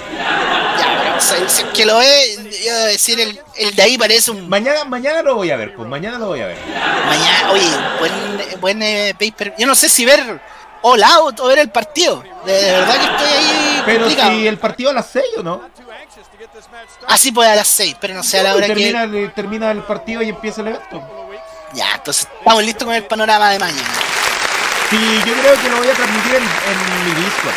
[0.79, 4.49] Ya, si, que lo ve, yo decir, el, el, de ahí parece un.
[4.49, 6.57] Mañana, mañana lo voy a ver, pues mañana lo voy a ver.
[7.05, 7.69] Mañana, oye,
[7.99, 9.53] buen, buen eh, paper.
[9.57, 10.41] Yo no sé si ver
[10.81, 12.23] All Out o ver el partido.
[12.45, 13.81] De, verdad que estoy ahí.
[13.85, 15.61] Pero si el partido a las 6 o no.
[17.07, 19.29] Así ah, puede a las 6, pero no sé a la hora termina, que.
[19.29, 21.01] Termina el partido y empieza el evento.
[21.73, 23.89] Ya, entonces estamos listos con el panorama de mañana.
[24.89, 27.55] Sí, yo creo que lo voy a transmitir en, en mi Discord.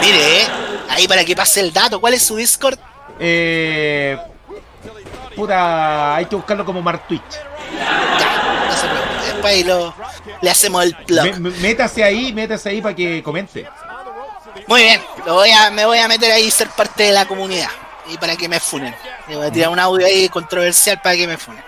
[0.00, 2.78] Mire, eh, ahí para que pase el dato, ¿cuál es su Discord?
[3.18, 4.18] Eh.
[5.34, 7.22] Puta, hay que buscarlo como Mark Twitch.
[7.72, 9.26] Ya, no se preocupe.
[9.26, 9.94] Después ahí lo,
[10.40, 11.38] le hacemos el plug.
[11.60, 13.68] métase ahí, métase ahí para que comente.
[14.66, 17.26] Muy bien, lo voy a, me voy a meter ahí y ser parte de la
[17.26, 17.68] comunidad.
[18.08, 18.94] Y para que me funen.
[19.28, 21.62] Le voy a tirar un audio ahí controversial para que me funen.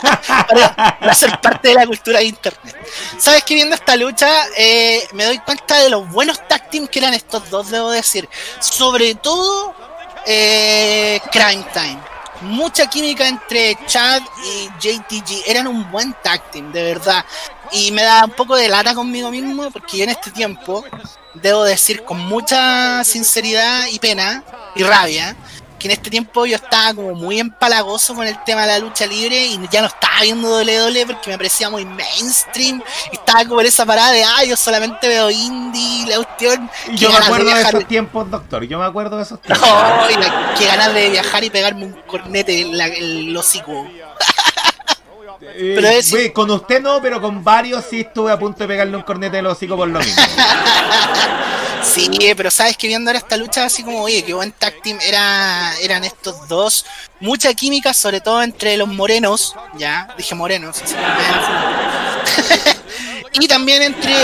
[0.00, 2.76] Para, ser parte de la cultura de internet.
[3.18, 6.98] Sabes que viendo esta lucha eh, me doy cuenta de los buenos tag teams que
[6.98, 8.28] eran estos dos, debo decir.
[8.60, 9.74] Sobre todo
[10.26, 11.98] eh, Crime Time.
[12.42, 15.42] Mucha química entre Chad y JTG.
[15.46, 17.24] Eran un buen tag team, de verdad.
[17.72, 20.84] Y me da un poco de lata conmigo mismo porque yo en este tiempo,
[21.34, 24.42] debo decir con mucha sinceridad y pena
[24.74, 25.36] y rabia,
[25.80, 29.06] que en este tiempo yo estaba como muy empalagoso con el tema de la lucha
[29.06, 33.62] libre y ya no estaba viendo WWE porque me parecía muy mainstream y estaba como
[33.62, 36.70] en esa parada de, ah, yo solamente veo indie, la cuestión.
[36.92, 39.68] Yo me acuerdo de, esos tiempos, doctor, yo me acuerdo de esos tiempos.
[39.68, 43.86] No, y qué ganas de viajar y pegarme un cornete en el hocico.
[45.42, 49.38] Eh, con usted no, pero con varios sí estuve a punto de pegarle un cornete
[49.38, 50.22] en el hocico por lo mismo.
[51.82, 54.98] sí, pero sabes que viendo ahora esta lucha así como, oye, qué buen tag team
[55.02, 56.86] era, eran estos dos.
[57.20, 60.82] Mucha química, sobre todo entre los morenos, ya, dije morenos,
[63.32, 64.14] y también entre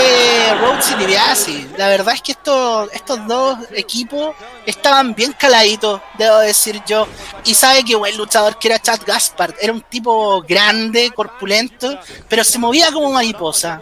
[0.59, 1.67] Rhodes y DiBiase.
[1.77, 4.35] La verdad es que estos, estos dos equipos
[4.65, 7.07] estaban bien caladitos, debo decir yo.
[7.45, 9.55] Y sabe que buen luchador que era Chad Gaspard.
[9.61, 11.97] Era un tipo grande, corpulento,
[12.27, 13.81] pero se movía como mariposa.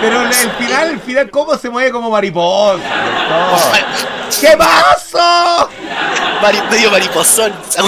[0.00, 2.80] Pero el final, el final, ¿cómo se mueve como mariposa?
[4.40, 5.68] ¿Qué pasó?
[6.70, 7.52] medio mariposón.
[7.68, 7.80] Sí,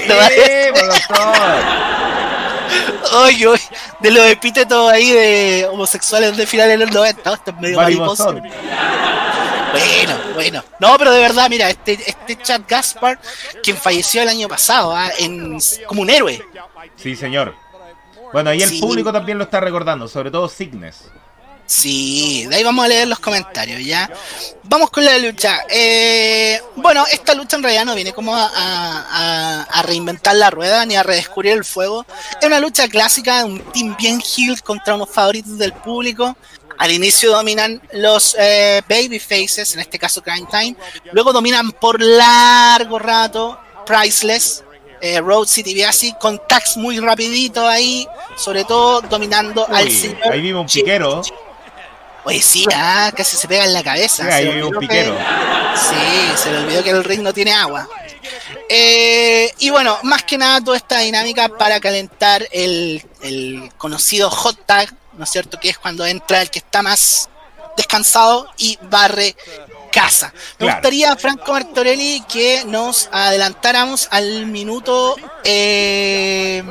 [3.14, 3.62] Oye, oye,
[4.01, 8.33] de los epítetos ahí de homosexuales de finales de los 90, esto es medio mariposo.
[8.33, 10.64] Bueno, bueno.
[10.78, 13.18] No, pero de verdad, mira, este, este Chad Gaspar,
[13.62, 15.11] quien falleció el año pasado, ¿ah?
[15.18, 16.43] en, como un héroe.
[16.97, 17.55] Sí, señor.
[18.33, 21.05] Bueno, ahí el público también lo está recordando, sobre todo Signes.
[21.66, 24.11] Sí, de ahí vamos a leer los comentarios, ¿ya?
[24.64, 25.61] Vamos con la lucha.
[25.70, 31.03] Eh, bueno, esta lucha en realidad no viene como a, reinventar la rueda ni a
[31.03, 32.05] redescubrir el fuego.
[32.39, 36.37] Es una lucha clásica, un team bien heel contra unos favoritos del público.
[36.78, 40.76] Al inicio dominan los eh, baby faces, en este caso Crime Time.
[41.12, 44.62] Luego dominan por largo rato Priceless,
[45.03, 50.32] eh, Road City Biasi, con tags muy rapidito ahí, sobre todo dominando al señor.
[50.32, 51.22] Ahí vive un piquero.
[52.24, 54.22] Oye, sí, ah, casi se pega en la cabeza.
[54.22, 55.16] Sí, ahí un piquero.
[55.74, 57.88] sí, se le olvidó que el ring no tiene agua.
[58.68, 64.64] Eh, y bueno, más que nada toda esta dinámica para calentar el, el, conocido hot
[64.66, 65.59] tag, ¿no es cierto?
[65.59, 67.28] Que es cuando entra el que está más
[67.76, 69.34] descansado y barre
[69.93, 70.32] casa.
[70.59, 76.64] Me gustaría, Franco Martorelli, que nos adelantáramos al minuto eh,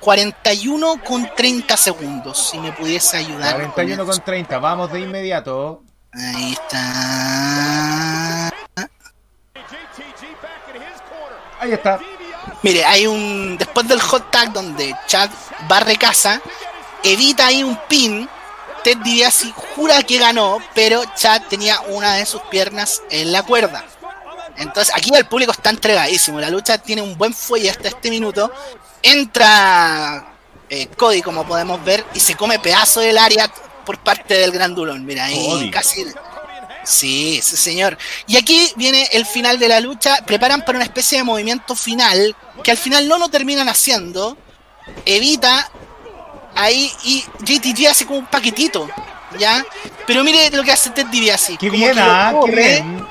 [0.00, 3.56] 41 con 30 segundos, si me pudiese ayudar.
[3.56, 5.82] 41 con, 30, vamos de inmediato.
[6.12, 8.48] Ahí está.
[11.60, 11.98] Ahí está.
[12.62, 13.56] Mire, hay un.
[13.58, 15.30] Después del hot tag donde Chad
[15.68, 16.40] barre casa,
[17.02, 18.28] evita ahí un pin.
[18.82, 23.84] Ted DiBiase jura que ganó, pero Chad tenía una de sus piernas en la cuerda.
[24.56, 26.40] Entonces aquí el público está entregadísimo.
[26.40, 28.50] La lucha tiene un buen fuelle hasta este minuto.
[29.02, 30.34] Entra
[30.68, 33.50] eh, Cody, como podemos ver, y se come pedazo del área
[33.86, 35.04] por parte del grandulón.
[35.06, 36.04] Mira, ahí casi.
[36.84, 37.98] Sí, sí, señor.
[38.26, 40.18] Y aquí viene el final de la lucha.
[40.26, 44.36] Preparan para una especie de movimiento final que al final no lo terminan haciendo.
[45.04, 45.70] Evita
[46.58, 48.88] ahí y JTG hace como un paquetito,
[49.38, 49.64] ¿ya?
[50.06, 51.56] Pero mire lo que hace Ted DiBiase.
[51.56, 53.06] Qué bien, ah, qué bien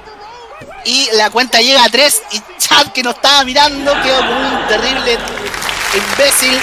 [0.87, 4.67] y la cuenta llega a 3 y Chad que no estaba mirando quedó como un
[4.67, 5.17] terrible
[5.93, 6.57] imbécil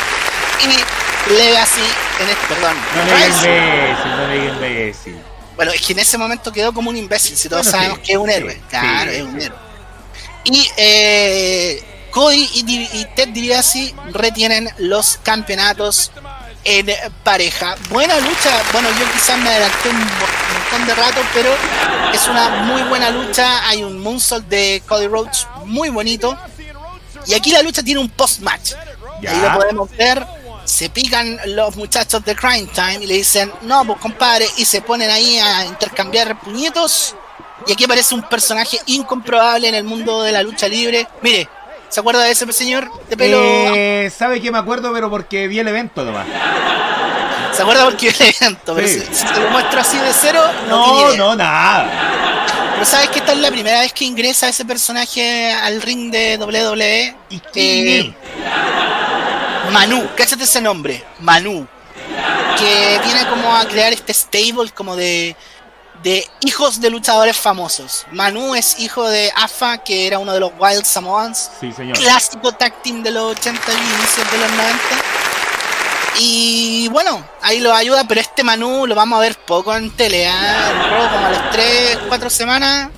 [0.63, 1.81] y Legacy
[2.21, 2.77] en este, perdón.
[2.97, 5.23] No le imbécil, no le imbécil.
[5.57, 8.19] Bueno, es que en ese momento quedó como un imbécil, si todos sabemos que es
[8.19, 8.61] un héroe.
[8.69, 9.59] claro, es un héroe.
[10.45, 16.11] Y eh, Cody y, y Ted DiBiase retienen los campeonatos
[16.65, 16.87] en
[17.23, 17.77] pareja.
[17.91, 21.55] Buena lucha, bueno, yo quizás me adelanté un montón de rato, pero
[22.13, 23.69] es una muy buena lucha.
[23.69, 26.37] Hay un moonsault de Cody Rhodes muy bonito.
[27.27, 28.73] Y aquí la lucha tiene un post-match.
[29.27, 30.27] Ahí lo podemos ver.
[30.65, 34.81] Se pican los muchachos de Crime Time y le dicen, no, pues compadre, y se
[34.81, 37.15] ponen ahí a intercambiar puñetos.
[37.67, 41.07] Y aquí aparece un personaje incomprobable en el mundo de la lucha libre.
[41.23, 41.49] Mire,
[41.95, 43.41] ¿Se acuerda de ese señor de pelo?
[43.41, 44.93] Eh, ¿Sabe que me acuerdo?
[44.93, 46.27] Pero porque vi el evento nomás.
[47.53, 48.75] ¿Se acuerda porque vi el evento?
[48.75, 51.89] Pero si, te lo muestro así de cero, no, no, no, nada.
[52.75, 56.37] Pero sabes que esta es la primera vez que ingresa ese personaje al ring de
[56.37, 57.15] WWE.
[57.31, 58.15] ¿Y eh,
[59.73, 61.65] Manu, cállate ese nombre, Manu.
[62.59, 65.37] Que viene como a crear este stable como de
[66.05, 68.07] de hijos de luchadores famosos.
[68.13, 71.51] Manu es hijo de Afa, que era uno de los Wild Samoans.
[71.59, 71.99] Sí, señor.
[71.99, 74.79] Clásico tag team de los 80 y inicios de los 90.
[76.19, 80.27] Y bueno, ahí lo ayuda, pero este Manu lo vamos a ver poco en tele,
[80.27, 80.33] ¿eh?
[81.09, 82.91] como a las 3, 4 semanas.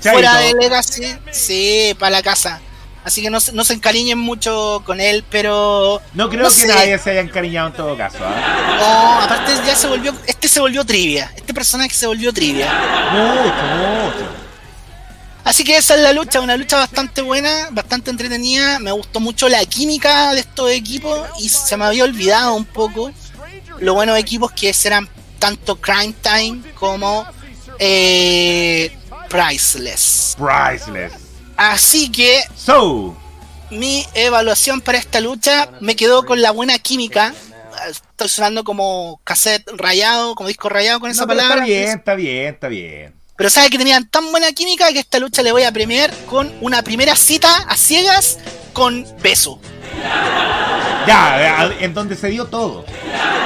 [0.00, 2.60] Fuera de Legacy, sí, para la casa.
[3.04, 6.00] Así que no, no, se encariñen mucho con él, pero.
[6.14, 8.18] No creo que nadie se haya encariñado en todo caso.
[8.20, 8.76] ¿ah?
[8.78, 10.14] No, aparte ya se volvió.
[10.26, 11.32] Este se volvió trivia.
[11.34, 12.72] Este personaje se volvió trivia.
[13.12, 14.42] Mucho, mucho.
[15.44, 18.78] Así que esa es la lucha, una lucha bastante buena, bastante entretenida.
[18.78, 23.10] Me gustó mucho la química de estos equipos y se me había olvidado un poco
[23.80, 25.08] los buenos equipos que serán
[25.40, 27.26] tanto Crime Time como
[27.80, 28.96] eh,
[29.28, 30.36] Priceless.
[30.38, 31.21] Priceless.
[31.70, 32.42] Así que.
[32.56, 33.16] So.
[33.70, 37.32] Mi evaluación para esta lucha me quedó con la buena química.
[37.88, 41.54] Estoy sonando como cassette rayado, como disco rayado con esa palabra.
[41.54, 43.14] Está bien, está bien, está bien.
[43.36, 46.52] Pero sabe que tenían tan buena química que esta lucha le voy a premiar con
[46.60, 48.38] una primera cita a ciegas
[48.72, 49.58] con beso.
[51.06, 52.84] Ya, en donde se dio todo.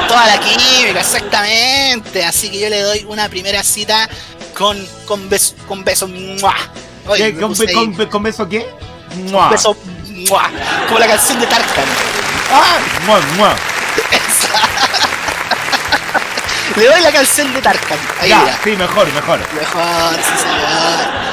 [0.09, 2.25] Toda la química, exactamente.
[2.25, 4.09] Así que yo le doy una primera cita
[4.57, 5.55] con, con beso.
[5.69, 6.09] Con beso.
[7.07, 8.67] Con, beso qué?
[9.51, 9.77] Beso.
[10.89, 11.85] Como la canción de Tarkan.
[12.53, 12.79] ¡Ah!
[13.07, 13.55] ¡Mua, mua!
[16.77, 17.99] Le doy la canción de Tarkan.
[18.21, 19.39] Ahí ya, sí, mejor, mejor.
[19.39, 21.27] Mejor, sí, señor.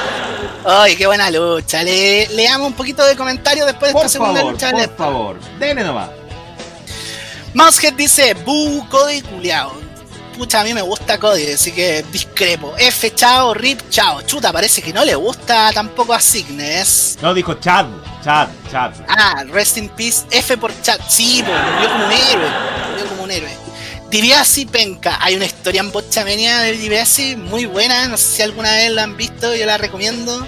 [0.66, 1.82] Ay, qué buena lucha.
[1.82, 4.70] Le, leamos un poquito de comentarios después de esta segunda lucha.
[4.70, 6.08] Por favor, denle nomás.
[7.52, 9.83] Mousehead dice, bu, Cody culiao.
[10.36, 12.74] Pucha, a mí me gusta Cody, así que discrepo.
[12.76, 14.22] F, chao, rip, chao.
[14.22, 17.18] Chuta, parece que no le gusta tampoco a Signes.
[17.22, 17.86] No, dijo Chad,
[18.22, 18.92] Chad, Chad.
[19.08, 21.00] Ah, rest in peace, F por Chad.
[21.08, 22.50] Sí, pues, murió como un héroe,
[22.90, 23.56] murió como un héroe.
[24.10, 28.70] Diviasi Penca, hay una historia en Bochamenia de Diviasi muy buena, no sé si alguna
[28.72, 30.46] vez la han visto, yo la recomiendo.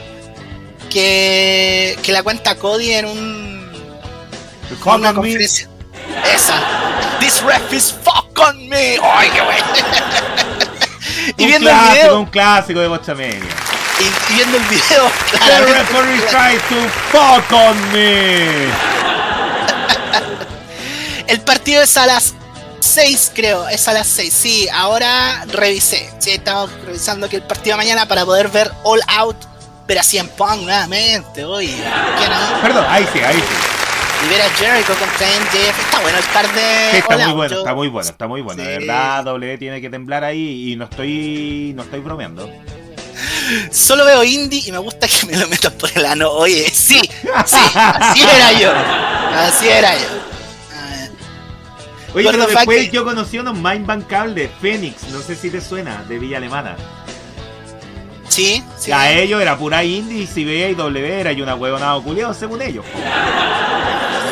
[0.91, 3.73] Que, que la cuenta Cody en un...
[4.85, 5.69] una conferencia.
[6.25, 6.61] Esa.
[7.21, 8.99] This ref is fuck on me.
[9.03, 9.67] ¡Ay, qué bueno!
[11.37, 12.19] y un viendo clásico, el video.
[12.21, 13.41] Un clásico de Bochamania.
[13.99, 15.11] Y, y, viendo el video.
[15.33, 18.69] The referee tried to fuck on me.
[21.27, 22.35] el partido es a las
[22.81, 23.69] 6, creo.
[23.69, 24.33] Es a las 6.
[24.33, 26.11] Sí, ahora revisé.
[26.19, 29.37] Sí, estamos revisando que el partido de mañana para poder ver All Out.
[29.87, 31.43] Pero así en Pong nuevamente.
[31.43, 32.61] ¿qué no?
[32.61, 33.76] Perdón, ahí sí, ahí sí.
[34.27, 35.79] Libera Jericho contra MJF.
[35.79, 36.91] Está bueno el card de.
[36.91, 38.63] Sí, está muy bueno, está muy bueno, está muy bueno.
[38.63, 41.73] De verdad, W tiene que temblar ahí y no estoy.
[41.77, 42.51] no estoy bromeando.
[43.71, 46.29] Solo veo indie y me gusta que me lo metan por el ano.
[46.31, 48.73] Oye, sí, sí, así era yo.
[49.33, 50.09] Así era yo.
[52.15, 56.19] Oye, pero después yo conocí unos Mindbank de Phoenix, no sé si te suena, de
[56.19, 56.75] Villa Alemana.
[58.37, 58.93] Sí, sí.
[58.93, 62.35] A ellos era pura indie y si veía y W era y una huevonada culiado
[62.35, 62.85] según ellos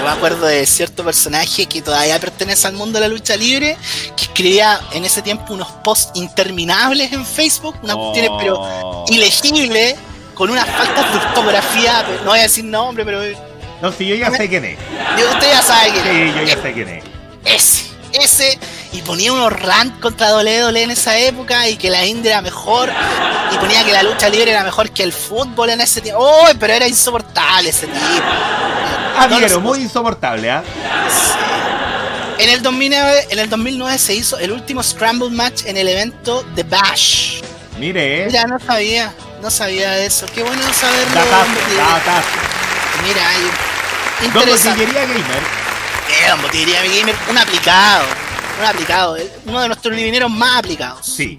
[0.04, 3.76] me acuerdo de cierto personaje que todavía pertenece al mundo de la lucha libre,
[4.16, 9.04] que escribía en ese tiempo unos posts interminables en Facebook, una cuestiones pero oh.
[9.08, 9.96] ilegible,
[10.34, 13.22] con unas faltas de ortografía, no voy a decir nombre, pero...
[13.80, 14.78] No, si yo ya sé quién es.
[15.32, 16.32] Usted ya sabe quién es.
[16.32, 17.04] Sí, yo ya sé quién es.
[17.44, 18.58] Ese, ese,
[18.94, 22.90] y ponía unos rant contra WWE en esa época y que la India era mejor
[23.52, 26.22] y ponía que la lucha libre era mejor que el fútbol en ese tiempo.
[26.22, 26.46] ¡Oh!
[26.60, 27.98] Pero era insoportable ese tipo.
[29.16, 30.62] Ah, no muy insoportable, ¿ah?
[32.38, 36.44] En el, 2009, en el 2009 se hizo el último Scramble Match en el evento
[36.54, 37.42] The Bash.
[37.78, 40.26] Mire, Mira, no sabía, no sabía eso.
[40.32, 41.20] Qué bueno saberlo.
[43.06, 44.86] Mira, hay interesante.
[44.86, 45.64] Gamer.
[46.08, 48.23] Eh, botillería gamer, un aplicado.
[48.58, 49.16] Un aplicado.
[49.46, 51.04] Uno de nuestros divineros más aplicados.
[51.06, 51.38] Sí.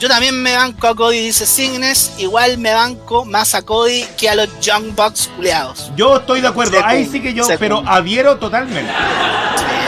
[0.00, 2.14] Yo también me banco a Cody, dice Signes.
[2.18, 5.92] Igual me banco más a Cody que a los Young Bucks culeados.
[5.94, 8.90] Yo estoy de acuerdo, ahí sí que yo, pero adhiero totalmente.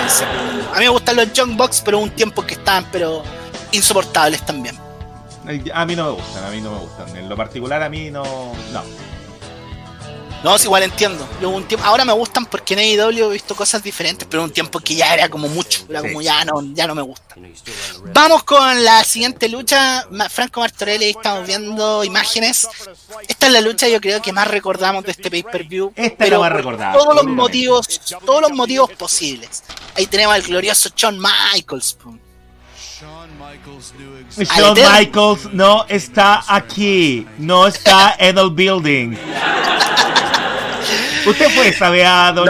[0.06, 0.22] Sí,
[0.72, 3.24] a mí me gustan los Young Bucks, pero un tiempo que estaban, pero
[3.72, 4.78] insoportables también.
[5.74, 7.16] A mí no me gustan, a mí no me gustan.
[7.16, 8.22] En lo particular, a mí no.
[8.72, 8.82] No.
[10.44, 11.26] No, igual entiendo.
[11.40, 14.50] Yo un tiempo, ahora me gustan porque en AEW he visto cosas diferentes, pero un
[14.50, 17.34] tiempo que ya era como mucho, era como ya no, ya no me gusta.
[18.12, 20.06] Vamos con la siguiente lucha.
[20.28, 22.68] Franco Martorelli, estamos viendo imágenes.
[23.26, 25.94] Esta es la lucha yo creo que más recordamos de este pay-per-view.
[25.96, 29.64] Esta pero la Todos los motivos, todos los motivos posibles.
[29.96, 31.96] Ahí tenemos al glorioso Shawn Michaels.
[33.00, 33.30] Shawn
[34.74, 39.16] Michaels no está aquí, no está en el building.
[41.26, 42.44] ¿Usted fue sabe a no,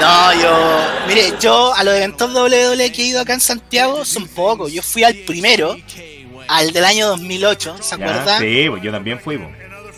[0.00, 1.06] no, yo.
[1.06, 4.72] Mire, yo a los eventos WWE que he ido acá en Santiago son pocos.
[4.72, 5.76] Yo fui al primero,
[6.48, 8.38] al del año 2008, ¿se acuerda?
[8.38, 9.40] Sí, pues yo también fui.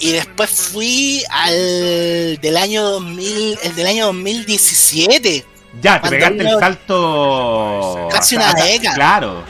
[0.01, 5.45] Y después fui al del año 2000, el del año 2017.
[5.81, 8.09] Ya, te pegaste el salto.
[8.11, 8.95] Casi una década.
[8.95, 9.45] Claro.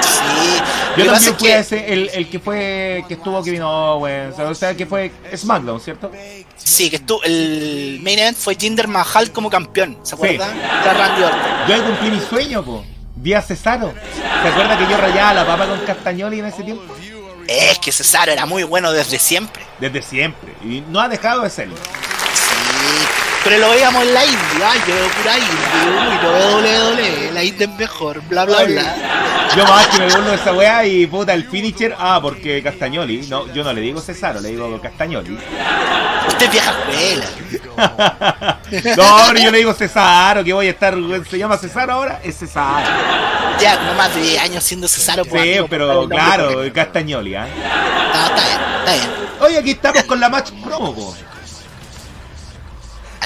[0.00, 0.62] Sí.
[0.96, 4.74] Yo también fui a ese, el, el que fue, que estuvo Kevin Owens, o sea,
[4.74, 6.10] que fue SmackDown, ¿cierto?
[6.56, 10.50] Sí, que estuvo, el main event fue Jinder Mahal como campeón, ¿se acuerdan?
[10.52, 11.72] Sí.
[11.72, 12.82] Yo cumplí mi sueño, po.
[13.16, 13.92] Vi a Cesaro.
[14.42, 16.82] ¿Se acuerda que yo rayaba la papa con Castagnoli en ese tiempo?
[17.46, 19.62] Es que Cesaro era muy bueno desde siempre.
[19.78, 20.54] Desde siempre.
[20.64, 21.76] Y no ha dejado de serlo.
[23.48, 27.30] Pero lo veíamos en la India, ay, yo veo pura India, uy, lo veo WWE,
[27.32, 28.94] la India es mejor, bla bla bla.
[29.56, 33.28] Yo más que me burlo de esa weá y puta el finisher, ah, porque Castagnoli,
[33.28, 35.38] no, yo no le digo Cesaro, le digo Castagnoli.
[36.26, 38.58] Usted es vieja escuela.
[38.96, 40.96] no, yo le digo Cesaro, que voy a estar,
[41.30, 42.84] se llama Cesaro ahora, es Cesaro.
[43.60, 45.24] Ya, no más de 10 años siendo Cesaro.
[45.24, 47.46] Pues, sí, pero claro, Castagnoli, ¿ah?
[48.12, 49.26] No, está bien, está bien.
[49.38, 51.14] Oye, aquí estamos con la match promo, po.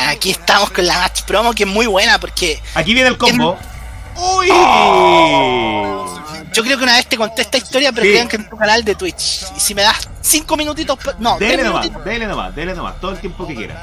[0.08, 2.60] Aquí estamos con la match promo que es muy buena porque.
[2.74, 3.58] Aquí viene el combo.
[4.16, 4.48] ¡Uy!
[6.52, 8.28] Yo creo que una vez te conté esta historia, pero sí.
[8.28, 9.44] que en tu canal de Twitch.
[9.56, 10.98] Y si me das cinco minutitos.
[11.18, 13.78] No, dele nomás, dele nomás, dele nomás, todo el tiempo que quieras.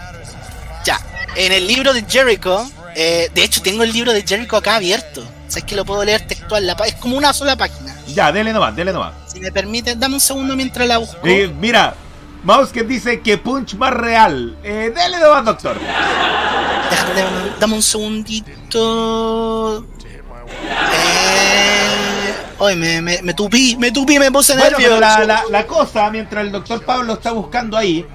[0.83, 0.99] Ya,
[1.35, 5.23] en el libro de Jericho, eh, de hecho tengo el libro de Jericho acá abierto.
[5.47, 7.95] Sabes que lo puedo leer textual, es como una sola página.
[8.07, 9.13] Ya, dele nomás, dele nomás.
[9.31, 11.19] Si me permite, dame un segundo mientras la busco.
[11.23, 11.95] Eh, mira,
[12.47, 14.57] Mouse que dice que punch más real.
[14.63, 15.75] Eh, dele nomás, doctor.
[16.89, 17.25] Déjame,
[17.59, 19.85] dame un segundito.
[20.71, 24.97] Eh, Hoy me, me, me, tupí, me tupí, me puse nervioso.
[24.97, 28.05] La, la, cosa, mientras el doctor Pablo está buscando ahí,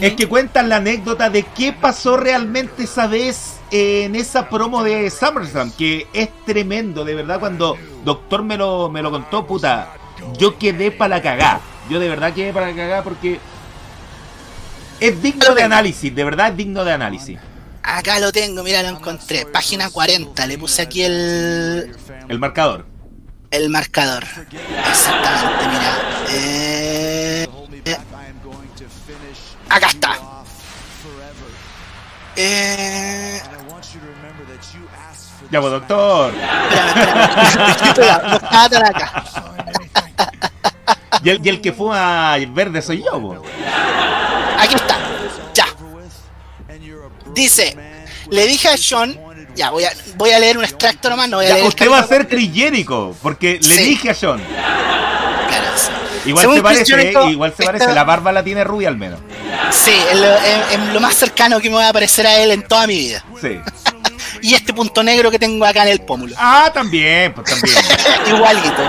[0.00, 5.10] es que cuentan la anécdota de qué pasó realmente esa vez en esa promo de
[5.10, 7.76] SummerSlam, que es tremendo, de verdad, cuando
[8.06, 9.92] Doctor me lo, me lo contó, puta,
[10.38, 11.60] yo quedé para la cagá.
[11.88, 13.38] Yo de verdad quedé para cagá porque
[15.00, 17.38] es digno de análisis, de verdad es digno de análisis.
[17.82, 19.44] Acá lo tengo, mira, lo encontré.
[19.44, 21.94] Página 40, le puse aquí el.
[22.28, 22.86] El marcador.
[23.50, 24.24] El marcador.
[24.24, 25.98] Exactamente, mira.
[26.30, 27.46] Eh,
[27.84, 27.96] eh.
[29.68, 30.18] Acá está.
[32.36, 33.40] Eh.
[35.50, 36.32] Ya, pues, doctor.
[38.86, 39.24] acá.
[41.24, 43.42] y, el, y el que fuma verde soy yo,
[44.58, 44.98] Aquí está.
[45.54, 45.66] Ya.
[47.34, 47.76] Dice,
[48.30, 49.18] le dije a Sean,
[49.54, 51.98] ya voy a, voy a leer un extracto nomás, no voy a leer Usted va
[51.98, 54.40] a ser crigénico, porque le dije a Sean.
[56.26, 59.20] Igual se parece, igual se parece, la barba la tiene rubia al menos.
[59.70, 60.18] Sí, es
[60.92, 63.24] lo, más cercano que me va a parecer a él en toda mi vida.
[63.40, 63.60] Sí.
[64.42, 66.34] y este punto negro que tengo acá en el pómulo.
[66.38, 67.76] Ah, también, pues también.
[68.34, 68.82] Igualito.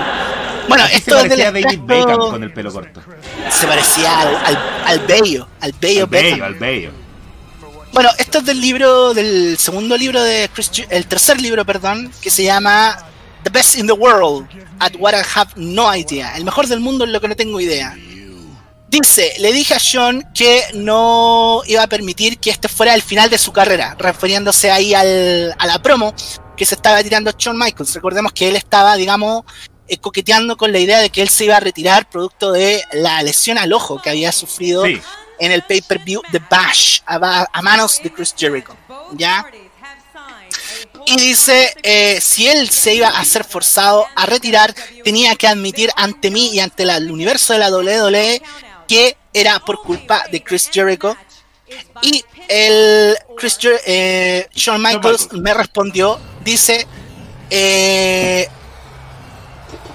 [0.68, 3.00] Bueno, esto se parecía a David Beckham con el pelo corto.
[3.50, 6.90] Se parecía al, al, al bello, al bello al bello, al bello.
[7.92, 12.30] Bueno, esto es del libro, del segundo libro de Chris, el tercer libro, perdón, que
[12.30, 12.98] se llama
[13.42, 14.46] The Best in the World,
[14.80, 16.36] at What I Have No Idea.
[16.36, 17.96] El mejor del mundo en lo que no tengo idea.
[18.88, 23.30] Dice, le dije a Sean que no iba a permitir que este fuera el final
[23.30, 26.14] de su carrera, refiriéndose ahí al, a la promo
[26.56, 27.94] que se estaba tirando Shawn Michaels.
[27.94, 29.44] Recordemos que él estaba, digamos,
[29.88, 33.22] eh, coqueteando con la idea de que él se iba a retirar producto de la
[33.22, 38.34] lesión al ojo que había sufrido en el pay-per-view de Bash a, manos de Chris
[38.36, 38.76] Jericho.
[39.12, 39.46] ¿Ya?
[41.06, 44.74] Y dice, eh, si él se iba a ser forzado a retirar,
[45.04, 48.42] tenía que admitir ante mí y ante el universo de la WWE
[48.88, 51.16] que era por culpa de Chris Jericho.
[52.02, 56.86] Y el Chris eh, Shawn Michaels me respondió, dice,
[57.50, 58.48] eh,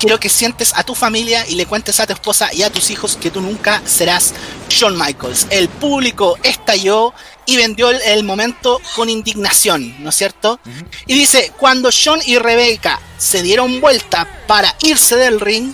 [0.02, 2.90] quiero que sientes a tu familia y le cuentes a tu esposa y a tus
[2.90, 4.34] hijos que tú nunca serás
[4.68, 5.46] Shawn Michaels.
[5.52, 7.14] El público estalló
[7.46, 10.60] y vendió el, momento con indignación, ¿no es cierto?
[11.06, 15.72] Y dice, cuando Shawn y Rebecca se dieron vuelta para irse del ring,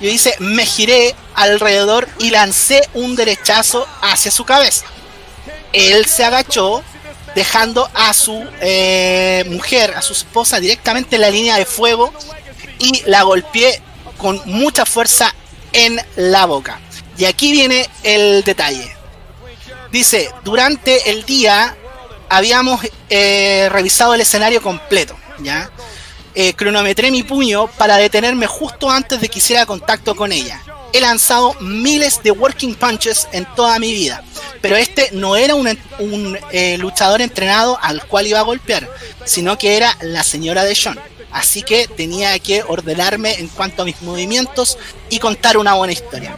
[0.00, 4.86] y dice, me giré alrededor y lancé un derechazo hacia su cabeza.
[5.72, 6.84] Él se agachó,
[7.34, 12.12] dejando a su eh, mujer, a su esposa, directamente en la línea de fuego
[12.80, 13.80] y la golpeé
[14.18, 15.32] con mucha fuerza
[15.72, 16.80] en la boca.
[17.16, 18.96] Y aquí viene el detalle.
[19.92, 21.76] Dice, durante el día
[22.28, 25.70] habíamos eh, revisado el escenario completo, ¿ya?
[26.34, 30.62] Eh, cronometré mi puño para detenerme justo antes de que hiciera contacto con ella.
[30.92, 34.22] He lanzado miles de working punches en toda mi vida,
[34.60, 38.88] pero este no era un, eh, luchador entrenado al cual iba a golpear,
[39.24, 40.98] sino que era la señora de John
[41.32, 44.78] así que tenía que ordenarme en cuanto a mis movimientos
[45.08, 46.36] y contar una buena historia.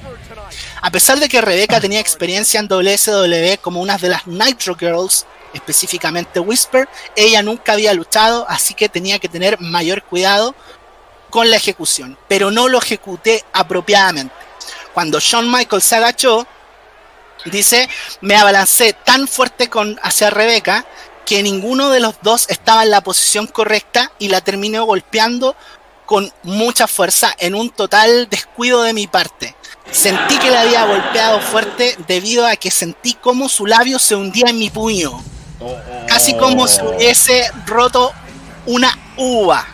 [0.81, 5.27] A pesar de que Rebecca tenía experiencia en WSW como una de las Nitro Girls,
[5.55, 10.55] específicamente Whisper, ella nunca había luchado, así que tenía que tener mayor cuidado
[11.31, 14.35] con la ejecución, pero no lo ejecuté apropiadamente.
[14.93, 16.47] Cuando Shawn Michaels se agachó,
[17.47, 17.89] dice,
[18.21, 20.85] me abalancé tan fuerte con, hacia Rebecca
[21.27, 25.57] que ninguno de los dos estaba en la posición correcta y la terminé golpeando
[26.07, 29.57] con mucha fuerza en un total descuido de mi parte.
[29.91, 34.47] Sentí que la había golpeado fuerte debido a que sentí como su labio se hundía
[34.49, 35.23] en mi puño.
[36.09, 38.13] Casi como si hubiese roto
[38.67, 39.67] una uva.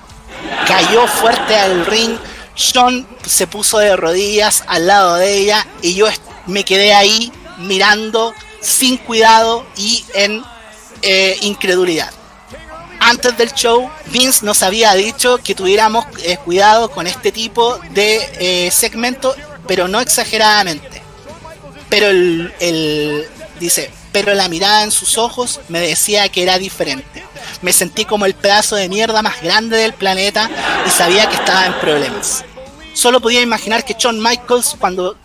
[0.66, 2.18] Cayó fuerte al ring.
[2.54, 6.06] Sean se puso de rodillas al lado de ella y yo
[6.46, 10.42] me quedé ahí mirando sin cuidado y en
[11.02, 12.10] eh, incredulidad.
[13.00, 18.28] Antes del show, Vince nos había dicho que tuviéramos eh, cuidado con este tipo de
[18.38, 19.34] eh, segmento,
[19.66, 21.02] pero no exageradamente.
[21.88, 23.26] Pero el,
[23.60, 27.24] dice, pero la mirada en sus ojos me decía que era diferente.
[27.62, 30.50] Me sentí como el pedazo de mierda más grande del planeta
[30.86, 32.44] y sabía que estaba en problemas.
[32.92, 35.16] Solo podía imaginar que John Michaels, cuando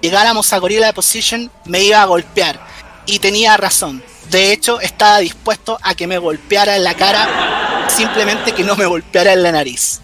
[0.00, 2.60] llegáramos a Gorilla Position, me iba a golpear.
[3.06, 4.02] Y tenía razón.
[4.32, 8.86] De hecho, estaba dispuesto a que me golpeara en la cara, simplemente que no me
[8.86, 10.00] golpeara en la nariz.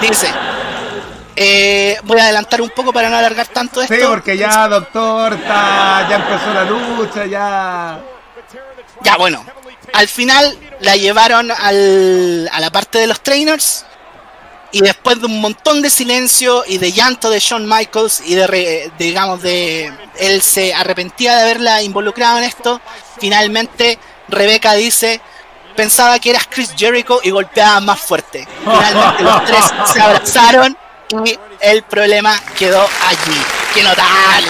[0.00, 0.28] Dice,
[1.36, 3.94] eh, voy a adelantar un poco para no alargar tanto esto.
[3.94, 8.00] Sí, porque ya, doctor, ya empezó la lucha, ya.
[9.02, 9.44] Ya, bueno.
[9.92, 13.84] Al final la llevaron al, a la parte de los trainers
[14.72, 18.90] Y después de un montón de silencio y de llanto de Shawn Michaels y de,
[18.98, 22.80] digamos, de él se arrepentía de haberla involucrado en esto,
[23.18, 23.98] finalmente
[24.28, 25.20] Rebeca dice,
[25.76, 28.46] pensaba que eras Chris Jericho y golpeaba más fuerte.
[28.64, 30.76] Finalmente los tres se abrazaron
[31.24, 33.40] y el problema quedó allí.
[33.72, 34.48] ¡Qué notable!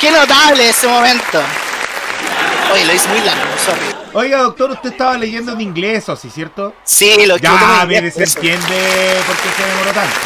[0.00, 1.42] ¡Qué notable ese momento!
[2.72, 3.96] Oye, lo hice muy largo, sorry.
[4.12, 6.74] Oiga, doctor, usted estaba leyendo en inglés, ¿o sí, cierto?
[6.84, 10.16] Sí, lo que Ya, mire, se entiende por qué se demoró tanto.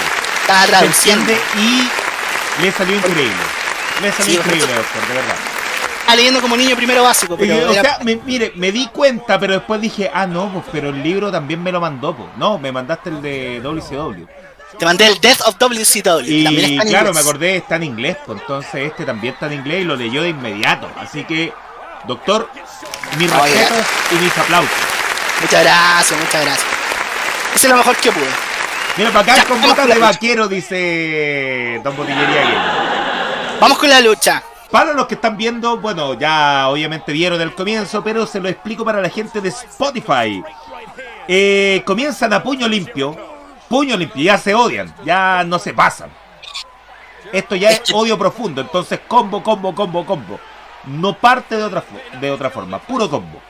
[0.40, 1.26] Estaba traduciendo.
[1.26, 1.88] Se entiende
[2.58, 3.42] y le salió increíble.
[4.02, 5.36] Le salió increíble, doctor, de verdad.
[6.00, 7.70] Estaba leyendo como niño primero básico, pero...
[7.70, 11.32] o sea, mire, me di cuenta, pero después dije, ah, no, pues, pero el libro
[11.32, 12.28] también me lo mandó, pues.
[12.36, 14.26] No, me mandaste el de WCW.
[14.78, 16.24] Te mandé el Death of WCW.
[16.26, 19.54] Y también está claro, me acordé, está en inglés, pues entonces este también está en
[19.54, 20.90] inglés y lo leyó de inmediato.
[20.98, 21.52] Así que,
[22.06, 22.50] doctor,
[23.18, 24.70] mis respetos y mis aplausos.
[25.40, 26.66] Muchas gracias, muchas gracias.
[27.54, 28.54] Ese es lo mejor que pude.
[28.96, 34.42] Mira, para acá con botas de vaquero, dice Don Botillería Vamos con la lucha.
[34.70, 38.84] Para los que están viendo, bueno, ya obviamente vieron el comienzo, pero se lo explico
[38.84, 40.42] para la gente de Spotify.
[41.28, 43.16] Eh, comienzan a puño limpio,
[43.68, 46.10] puño limpio, ya se odian, ya no se pasan.
[47.32, 50.40] Esto ya es odio profundo, entonces combo, combo, combo, combo.
[50.86, 51.84] No parte de otra,
[52.20, 53.40] de otra forma, puro combo.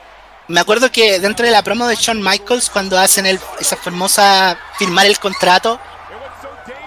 [0.47, 4.57] Me acuerdo que dentro de la promo de Shawn Michaels, cuando hacen el, esa famosa
[4.77, 5.79] firmar el contrato,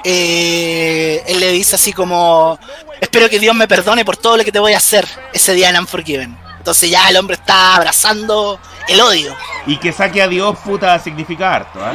[0.04, 2.58] eh, él le dice así como,
[3.00, 5.70] espero que Dios me perdone por todo lo que te voy a hacer ese día
[5.70, 6.38] en Unforgiven.
[6.58, 9.34] Entonces ya el hombre está abrazando el odio.
[9.66, 11.94] Y que saque a Dios, puta, significa harto, ¿eh?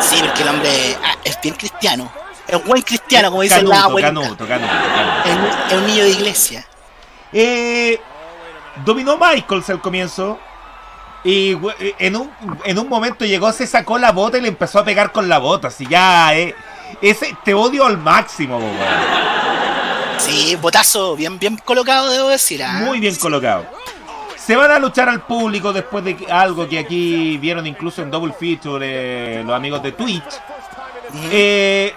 [0.00, 2.10] Sí, porque el hombre ah, es bien cristiano.
[2.46, 4.08] Es buen cristiano, como dice la abuela.
[5.68, 6.66] Es, un niño de iglesia.
[7.32, 8.00] Eh,
[8.84, 10.38] dominó Michaels al comienzo.
[11.22, 11.54] Y
[11.98, 12.30] en un,
[12.64, 15.38] en un momento llegó, se sacó la bota y le empezó a pegar con la
[15.38, 15.68] bota.
[15.68, 16.54] Así ya, eh,
[17.02, 18.60] ese te odio al máximo,
[20.18, 22.62] Sí, botazo, bien, bien colocado, debo decir.
[22.62, 22.82] ¿ah?
[22.84, 23.66] Muy bien colocado.
[24.36, 28.32] Se van a luchar al público después de algo que aquí vieron incluso en Double
[28.32, 28.84] Feature
[29.40, 30.24] eh, los amigos de Twitch.
[31.30, 31.94] Eh,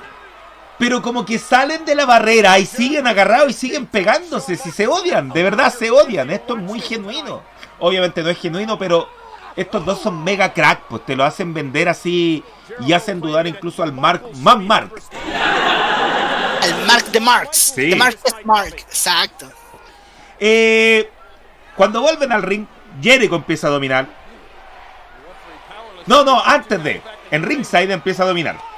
[0.84, 4.58] pero como que salen de la barrera y siguen agarrados y siguen pegándose.
[4.58, 6.30] Si se odian, de verdad se odian.
[6.30, 7.42] Esto es muy genuino.
[7.80, 9.08] Obviamente no es genuino, pero
[9.56, 12.44] estos dos son mega crack, pues te lo hacen vender así
[12.82, 14.92] y hacen dudar incluso al Mark, más Mark.
[16.64, 17.58] El Mark de Marks.
[17.74, 17.96] Sí.
[17.96, 19.50] Mark es Mark, exacto.
[20.38, 21.10] Eh,
[21.78, 22.66] cuando vuelven al ring,
[23.02, 24.06] Jericho empieza a dominar.
[26.08, 27.02] No, no, antes de.
[27.32, 28.73] En ringside empieza a dominar.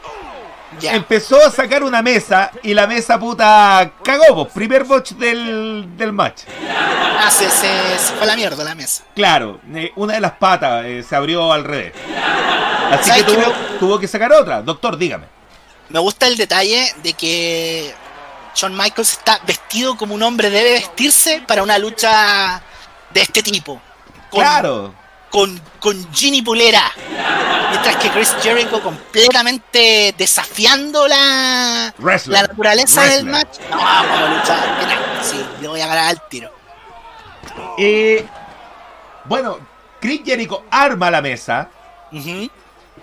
[0.82, 6.44] Empezó a sacar una mesa y la mesa puta cagó, primer botch del, del match.
[7.18, 9.04] Ah, se, fue a la mierda la mesa.
[9.16, 11.94] Claro, eh, una de las patas eh, se abrió al revés.
[12.92, 14.62] Así que tuvo, tuvo que sacar otra.
[14.62, 15.26] Doctor, dígame.
[15.90, 17.94] Me gusta el detalle de que
[18.56, 22.62] Shawn Michaels está vestido como un hombre debe vestirse para una lucha
[23.12, 23.82] de este tipo.
[24.32, 25.05] claro.
[25.36, 26.94] Con, con Ginny Pulera.
[27.70, 31.94] Mientras que Chris Jericho completamente desafiando la,
[32.28, 33.60] la naturaleza del match.
[33.70, 34.60] No, vamos a luchar.
[35.22, 36.50] Sí, le voy a ganar al tiro.
[37.78, 38.26] Eh,
[39.26, 39.60] bueno,
[40.00, 41.70] Chris Jericho arma la mesa.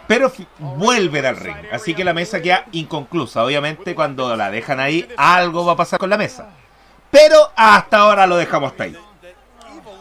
[0.06, 1.66] Pero vuelve al ring.
[1.70, 3.44] Así que la mesa queda inconclusa.
[3.44, 6.48] Obviamente, cuando la dejan ahí, algo va a pasar con la mesa.
[7.10, 8.96] Pero hasta ahora lo dejamos hasta ahí.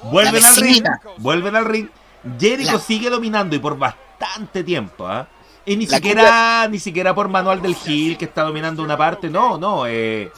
[0.03, 0.85] Vuelven al ring.
[1.17, 1.89] Vuelven al ring.
[2.39, 5.07] Jericho sigue dominando y por bastante tiempo.
[5.07, 5.27] ¿ah?
[5.65, 9.29] Y ni siquiera, ni siquiera por manual del Hill que está dominando una parte.
[9.29, 9.85] No, no.
[9.87, 10.31] Eh,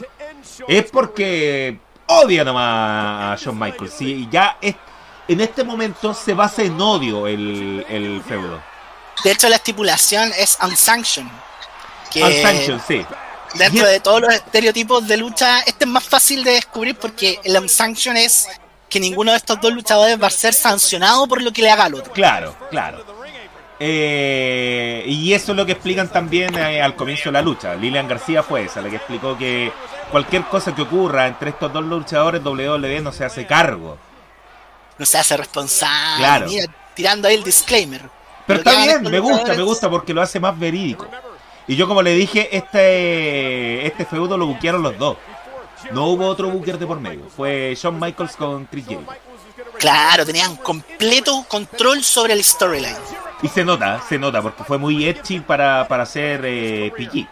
[0.68, 1.78] es porque
[2.08, 4.02] odia nomás a Shawn Michaels.
[4.02, 4.76] Y ya es,
[5.28, 8.62] en este momento se basa en odio el, el feudo.
[9.24, 11.32] De hecho, la estipulación es unsanctioned.
[12.12, 13.06] Que unsanctioned, sí.
[13.56, 17.56] Dentro de todos los estereotipos de lucha, este es más fácil de descubrir porque el
[17.56, 18.48] unsanctioned es
[18.94, 21.86] que ninguno de estos dos luchadores va a ser sancionado por lo que le haga
[21.86, 22.14] al otro.
[22.14, 23.04] Claro, claro.
[23.80, 27.74] Eh, y eso es lo que explican también eh, al comienzo de la lucha.
[27.74, 29.72] Lilian García fue esa, la que explicó que
[30.12, 33.98] cualquier cosa que ocurra entre estos dos luchadores, WWE no se hace cargo.
[35.00, 36.24] No se hace responsable.
[36.24, 36.46] Claro.
[36.46, 38.04] Mira, tirando ahí el disclaimer.
[38.46, 41.08] Pero está bien, me gusta, me gusta porque lo hace más verídico.
[41.68, 45.18] Y yo como le dije, este, este feudo lo buquearon los dos.
[45.92, 47.30] No hubo otro booker de por medio.
[47.36, 49.12] Fue Shawn Michaels con Chris Jericho.
[49.78, 52.96] Claro, tenían completo control sobre el storyline.
[53.42, 57.28] Y se nota, se nota, porque fue muy edgy para, para ser eh, PG.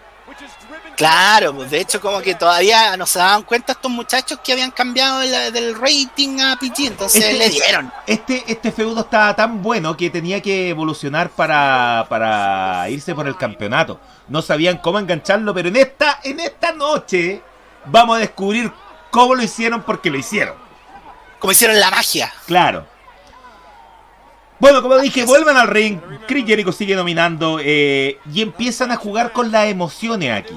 [1.02, 4.70] Claro, pues de hecho como que todavía no se daban cuenta estos muchachos que habían
[4.70, 7.92] cambiado del rating a PG, entonces este le dieron.
[8.06, 13.36] Este, este feudo estaba tan bueno que tenía que evolucionar para, para irse por el
[13.36, 14.00] campeonato.
[14.28, 17.42] No sabían cómo engancharlo, pero en esta, en esta noche
[17.86, 18.72] vamos a descubrir
[19.10, 20.56] cómo lo hicieron porque lo hicieron.
[21.40, 22.32] Como hicieron la magia.
[22.46, 22.86] Claro.
[24.62, 26.00] Bueno, como dije, vuelvan al ring.
[26.28, 30.56] Chris Jericho sigue dominando eh, y empiezan a jugar con las emociones aquí.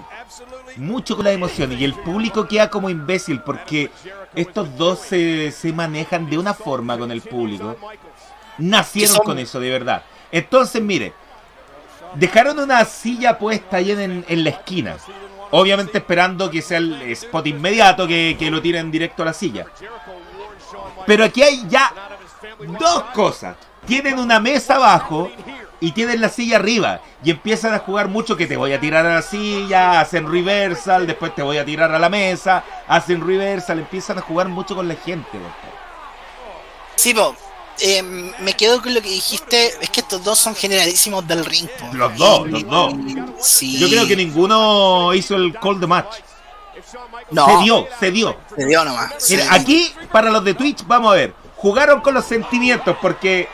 [0.76, 1.80] Mucho con las emociones.
[1.80, 3.90] Y el público queda como imbécil porque
[4.34, 7.76] estos dos se, manejan de una forma con el público.
[8.58, 10.02] Nacieron con eso, de verdad.
[10.30, 11.14] Entonces, mire,
[12.14, 14.96] dejaron una silla puesta ahí en, en la esquina.
[15.56, 19.66] Obviamente esperando que sea el spot inmediato, que, lo tiren directo a la silla.
[21.06, 21.92] Pero aquí hay ya
[22.78, 23.56] dos cosas
[23.86, 25.30] tienen una mesa abajo
[25.80, 29.04] y tienen la silla arriba y empiezan a jugar mucho que te voy a tirar
[29.06, 33.78] a la silla, hacen reversal, después te voy a tirar a la mesa, hacen reversal,
[33.78, 35.38] empiezan a jugar mucho con la gente.
[36.96, 37.14] Sí,
[37.80, 41.68] eh, me quedo con lo que dijiste, es que estos dos son generalísimos del ring.
[41.92, 42.94] Los dos, los dos.
[43.60, 46.16] Yo creo que ninguno hizo el call de match.
[47.30, 47.46] No.
[47.46, 48.36] Se dio, se dio.
[48.56, 49.12] Se dio nomás.
[49.50, 51.34] aquí, para los de Twitch, vamos a ver.
[51.56, 53.48] Jugaron con los sentimientos porque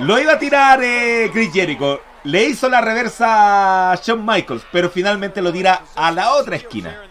[0.00, 2.00] lo iba a tirar eh, Chris Jericho.
[2.24, 7.02] Le hizo la reversa a Shawn Michaels, pero finalmente lo tira a la otra esquina.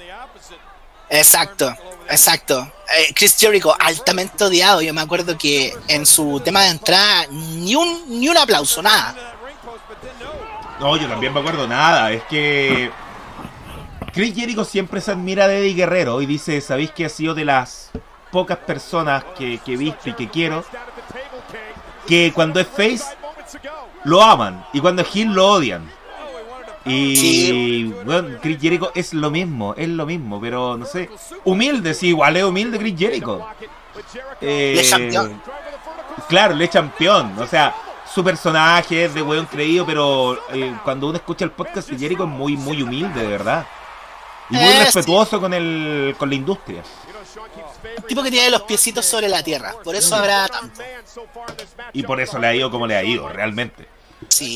[1.13, 1.73] Exacto,
[2.09, 2.71] exacto.
[2.97, 4.81] Eh, Chris Jericho, altamente odiado.
[4.81, 9.15] Yo me acuerdo que en su tema de entrada, ni un, ni un aplauso, nada.
[10.79, 12.11] No, yo también me acuerdo nada.
[12.11, 12.91] Es que
[14.11, 17.45] Chris Jericho siempre se admira de Eddie Guerrero y dice, ¿sabéis que ha sido de
[17.45, 17.91] las
[18.31, 20.65] pocas personas que, que he visto y que quiero
[22.07, 23.03] que cuando es face
[24.03, 25.89] lo aman y cuando es heel lo odian.
[26.85, 31.09] Y bueno, Chris Jericho es lo mismo, es lo mismo, pero no sé,
[31.45, 33.45] humilde, sí, igual es humilde Chris Jericho.
[34.41, 35.41] Eh, le campeón.
[36.27, 37.73] Claro, le campeón, o sea,
[38.13, 42.23] su personaje es de weón creído, pero eh, cuando uno escucha el podcast de Jericho
[42.23, 43.65] es muy, muy humilde, de verdad.
[44.49, 46.83] Y muy respetuoso con, el, con la industria.
[47.97, 50.81] Un tipo que tiene los piecitos sobre la tierra, por eso habrá tanto.
[51.93, 53.87] Y por eso le ha ido como le ha ido, realmente.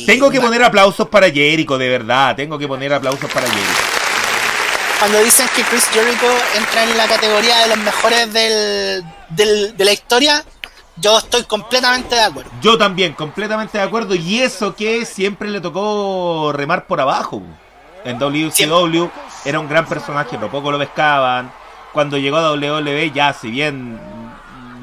[0.06, 2.36] Tengo que poner aplausos para Jericho, de verdad.
[2.36, 3.82] Tengo que poner aplausos para Jericho.
[5.00, 9.92] Cuando dicen que Chris Jericho entra en la categoría de los mejores del, de la
[9.92, 10.44] historia,
[10.96, 12.50] yo estoy completamente de acuerdo.
[12.62, 14.16] Yo también, completamente de acuerdo.
[14.16, 17.44] Y eso que siempre le tocó remar por abajo.
[18.04, 19.08] En WCW
[19.46, 21.52] era un gran personaje, pero poco lo pescaban
[21.98, 24.00] cuando llegó a WWE, ya si bien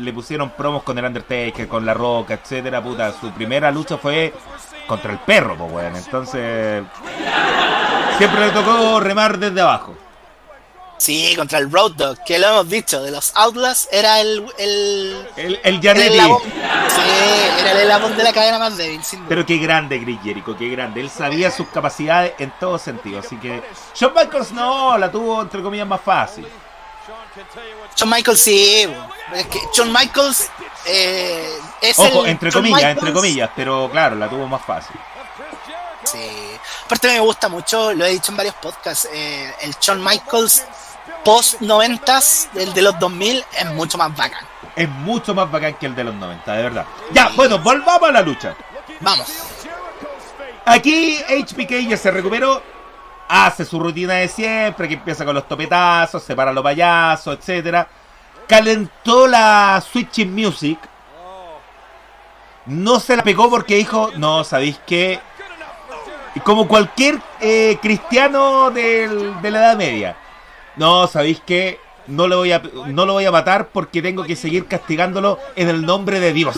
[0.00, 4.34] le pusieron promos con el Undertaker, con La Roca, etcétera, puta, su primera lucha fue
[4.86, 6.82] contra el perro, pues bueno, entonces
[8.18, 9.96] siempre le tocó remar desde abajo.
[10.96, 14.46] Sí, contra el Road Dog, que lo hemos dicho, de los Outlaws era el...
[14.56, 16.18] El, el, el Janetti.
[16.18, 17.02] Sí,
[17.60, 21.00] era el eslabón de la cadena más débil, Pero qué grande Chris Jericho, qué grande.
[21.00, 23.62] Él sabía sus capacidades en todo sentido, así que...
[23.94, 26.46] Shawn Michaels no, la tuvo entre comillas más fácil.
[27.98, 28.88] John Michaels sí,
[29.34, 30.50] es que John Michaels
[30.86, 34.96] eh, es Ojo, entre comillas, entre comillas, pero claro, la tuvo más fácil.
[36.04, 40.64] Sí, aparte me gusta mucho, lo he dicho en varios podcasts, eh, el John Michaels
[41.24, 42.20] post 90
[42.56, 44.44] el de los 2000 es mucho más bacán.
[44.76, 46.86] Es mucho más bacán que el de los 90, de verdad.
[47.12, 48.54] Ya, bueno, volvamos a la lucha.
[49.00, 49.26] Vamos.
[50.66, 52.62] Aquí HPK ya se recuperó
[53.28, 57.88] hace su rutina de siempre, que empieza con los topetazos, separa los payasos, etcétera.
[58.46, 60.78] Calentó la Switching Music.
[62.66, 65.20] No se la pegó porque dijo, no, ¿sabéis qué?
[66.42, 70.16] Como cualquier eh, cristiano de la Edad Media.
[70.76, 71.78] No, ¿sabéis qué?
[72.06, 75.86] No lo, voy a, no voy a matar porque tengo que seguir castigándolo en el
[75.86, 76.56] nombre de Dios.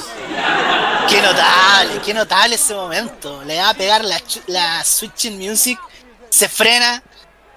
[1.09, 3.45] Qué notable, qué notable ese momento.
[3.45, 5.79] Le va a pegar la, la Switching Music
[6.29, 7.03] se frena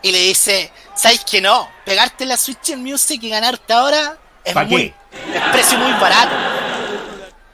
[0.02, 1.70] y le dice, ¿sabes que no?
[1.86, 4.94] Pegarte la Switch en Music y ganarte ahora es, muy,
[5.34, 6.36] es precio muy barato.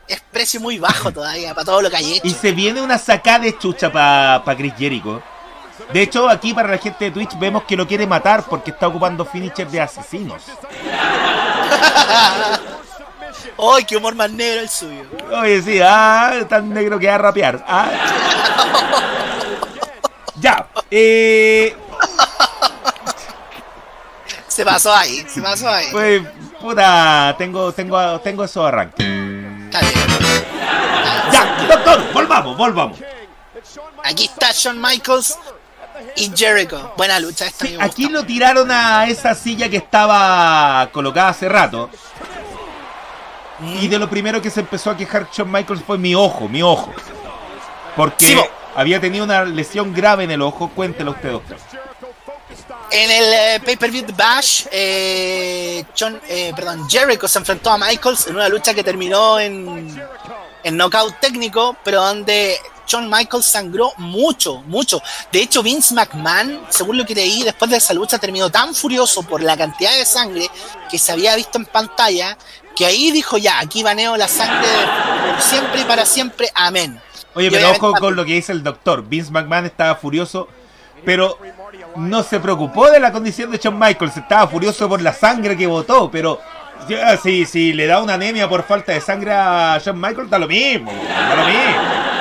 [0.07, 2.27] Es precio muy bajo todavía para todo lo que hay hecho.
[2.27, 5.21] Y se viene una sacada de chucha para pa Chris Jericho.
[5.91, 8.87] De hecho, aquí para la gente de Twitch vemos que lo quiere matar porque está
[8.87, 10.43] ocupando finishers de asesinos.
[13.57, 15.05] ¡Ay, qué humor más negro el suyo!
[15.31, 17.65] Oye, sí, ah, tan negro que va a rapear.
[17.67, 17.89] Ah.
[20.37, 20.67] Ya.
[20.91, 21.75] Eh...
[24.47, 25.87] Se pasó ahí, se pasó ahí.
[25.91, 26.21] Pues,
[26.61, 29.05] puta, tengo, tengo, tengo esos arranques.
[31.31, 32.99] Ya, doctor, volvamos, volvamos.
[34.03, 35.37] Aquí está Shawn Michaels
[36.15, 36.93] y Jericho.
[36.95, 37.65] Buena lucha esta.
[37.83, 41.89] aquí lo tiraron a esa silla que estaba colocada hace rato.
[43.61, 46.61] Y de lo primero que se empezó a quejar Shawn Michaels fue mi ojo, mi
[46.61, 46.93] ojo.
[47.95, 48.41] Porque
[48.75, 50.69] había tenido una lesión grave en el ojo.
[50.75, 51.57] Cuéntelo usted, doctor.
[52.91, 55.83] En el eh, pay-per-view Bash, eh,
[56.29, 60.01] eh, perdón, Jericho se enfrentó a Michaels en una lucha que terminó en,
[60.63, 62.57] en knockout técnico, pero donde
[62.89, 65.01] John Michaels sangró mucho, mucho.
[65.31, 69.23] De hecho, Vince McMahon, según lo que leí, después de esa lucha terminó tan furioso
[69.23, 70.49] por la cantidad de sangre
[70.89, 72.37] que se había visto en pantalla,
[72.75, 74.67] que ahí dijo ya, aquí baneo la sangre
[75.39, 77.01] siempre y para siempre, amén.
[77.35, 79.07] Oye, pero ojo con lo que dice el doctor.
[79.07, 80.47] Vince McMahon estaba furioso,
[81.03, 81.37] pero
[81.95, 84.17] no se preocupó de la condición de John Michaels.
[84.17, 86.39] Estaba furioso por la sangre que botó, pero
[87.21, 90.47] si, si le da una anemia por falta de sangre a John Michaels, da lo
[90.47, 90.91] mismo.
[90.91, 92.15] Da lo mismo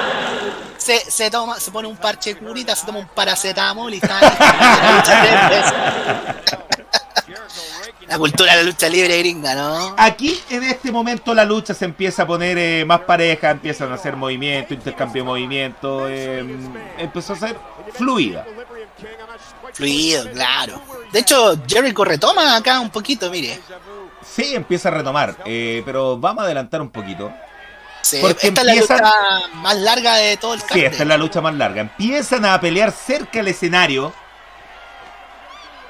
[0.84, 4.20] se, se, toma, se pone un parche curita, se toma un paracetamol y está
[8.08, 9.94] La cultura de la lucha libre gringa, ¿no?
[9.96, 13.94] Aquí, en este momento, la lucha se empieza a poner eh, más pareja, empiezan a
[13.94, 16.44] hacer movimiento, intercambio de movimiento, eh,
[16.98, 17.56] empezó a ser
[17.92, 18.46] fluida.
[19.72, 20.80] Fluido, claro.
[21.12, 23.60] De hecho, Jericho retoma acá un poquito, mire.
[24.24, 27.32] Sí, empieza a retomar, eh, pero vamos a adelantar un poquito.
[28.20, 29.00] Porque esta es la lucha
[29.54, 30.74] más larga de todo el campo.
[30.74, 31.80] Sí, esta es la lucha más larga.
[31.80, 34.12] Empiezan a pelear cerca del escenario.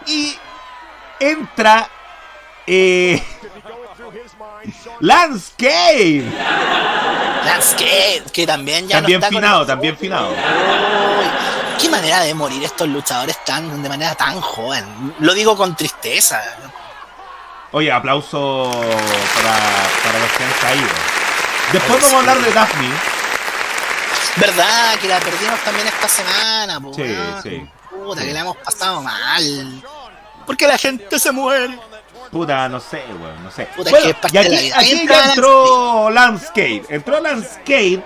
[0.06, 0.36] Y
[1.18, 1.88] entra
[2.66, 3.22] eh,
[5.00, 6.24] Landscape.
[7.44, 10.34] Landscape, que también ya también finado, también finado.
[11.80, 15.14] qué manera de morir estos luchadores tan de manera tan joven.
[15.18, 16.42] Lo digo con tristeza.
[17.72, 19.56] Oye, aplauso para,
[20.04, 20.88] para los que han caído.
[21.72, 22.88] Después vamos a hablar de Daphne.
[24.36, 27.68] Verdad, que la perdimos también esta semana, Sí, sí.
[27.90, 29.82] Puta, que la hemos pasado mal.
[30.46, 31.78] Porque la gente se muere.
[32.30, 33.68] Puta, no sé, weón, no sé.
[33.76, 36.82] Puta, bueno, y aquí, aquí ya entró Landscape.
[36.88, 38.02] Entró Landscape.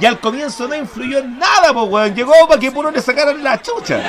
[0.00, 2.14] Y al comienzo no influyó en nada, pues, weón.
[2.14, 4.00] Llegó para que puro le sacaran la chucha.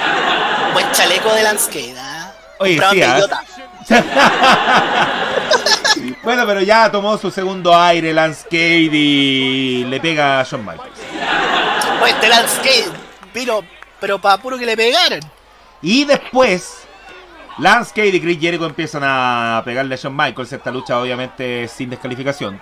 [0.73, 2.31] Buen chaleco de Landscape, ¿ah?
[2.59, 3.01] Oye, sí,
[6.23, 10.91] bueno, pero ya tomó su segundo aire Landscape y le pega a Shawn Michaels.
[11.99, 13.63] Pues este Landscape pero,
[13.99, 15.19] pero para puro que le pegaran.
[15.81, 16.78] Y después,
[17.59, 20.53] Landscape y Chris Jericho empiezan a pegarle a Shawn Michaels.
[20.53, 22.61] Esta lucha, obviamente, sin descalificación.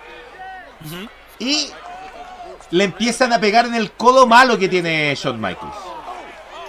[1.38, 1.70] Y
[2.70, 5.74] le empiezan a pegar en el codo malo que tiene Shawn Michaels.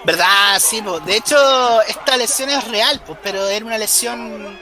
[0.06, 0.60] ¿Verdad?
[0.60, 4.58] Sí, de hecho, esta lesión es real, pues, pero era una lesión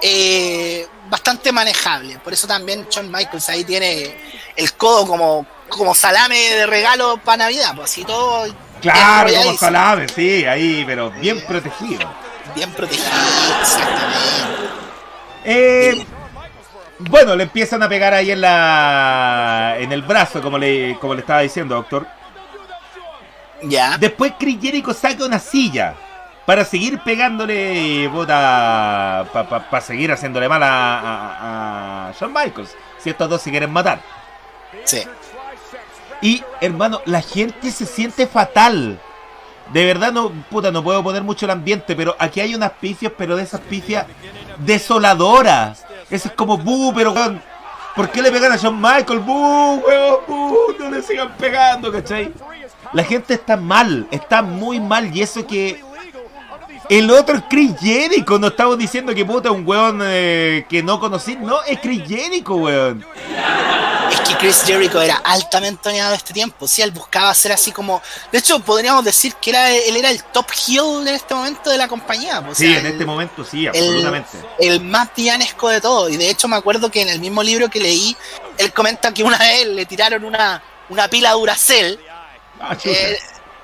[0.00, 2.18] eh, bastante manejable.
[2.20, 4.16] Por eso también Shawn Michaels ahí tiene
[4.56, 8.46] el codo como, como salame de regalo para Navidad, pues así todo.
[8.80, 12.29] Claro, como salame, sí, ahí, pero bien protegido.
[12.54, 13.06] Bien protegido,
[13.60, 14.10] exactamente.
[15.44, 16.06] Eh,
[16.98, 21.20] bueno, le empiezan a pegar ahí en la en el brazo, como le, como le
[21.20, 22.06] estaba diciendo, doctor.
[23.62, 23.96] Ya.
[23.98, 25.94] Después Chris Jericho saca una silla
[26.46, 33.40] para seguir pegándole bota para seguir haciéndole mal a, a, Shawn Michaels si estos dos
[33.40, 34.00] se quieren matar
[34.84, 35.04] sí
[36.20, 38.98] y hermano la gente se siente fatal
[39.72, 43.12] de verdad no puta no puedo poner mucho el ambiente pero aquí hay unas pifias
[43.16, 44.06] pero de esas pifias
[44.58, 47.14] desoladoras eso es como buh pero
[47.94, 49.24] ¿por qué le pegan a Shawn Michaels?
[49.24, 50.18] buh weón
[50.78, 52.32] no le sigan pegando ¿cachai?
[52.92, 55.82] la gente está mal está muy mal y eso que
[56.90, 58.36] el otro es Chris Jericho.
[58.38, 61.36] No estamos diciendo que puta un weón eh, que no conocí.
[61.36, 63.06] No, es Chris Jericho, weón.
[64.10, 66.66] Es que Chris Jericho era altamente oniado este tiempo.
[66.66, 68.02] Sí, él buscaba ser así como.
[68.32, 71.78] De hecho, podríamos decir que era, él era el top heel en este momento de
[71.78, 72.44] la compañía.
[72.54, 74.30] sí, en este momento sí, absolutamente.
[74.58, 76.08] El, más pianesco de todo.
[76.08, 78.16] Y de hecho, me acuerdo que en el mismo libro que leí,
[78.58, 82.00] él comenta que una vez le tiraron una, una pila Duracell.
[82.58, 83.16] Ah, eh,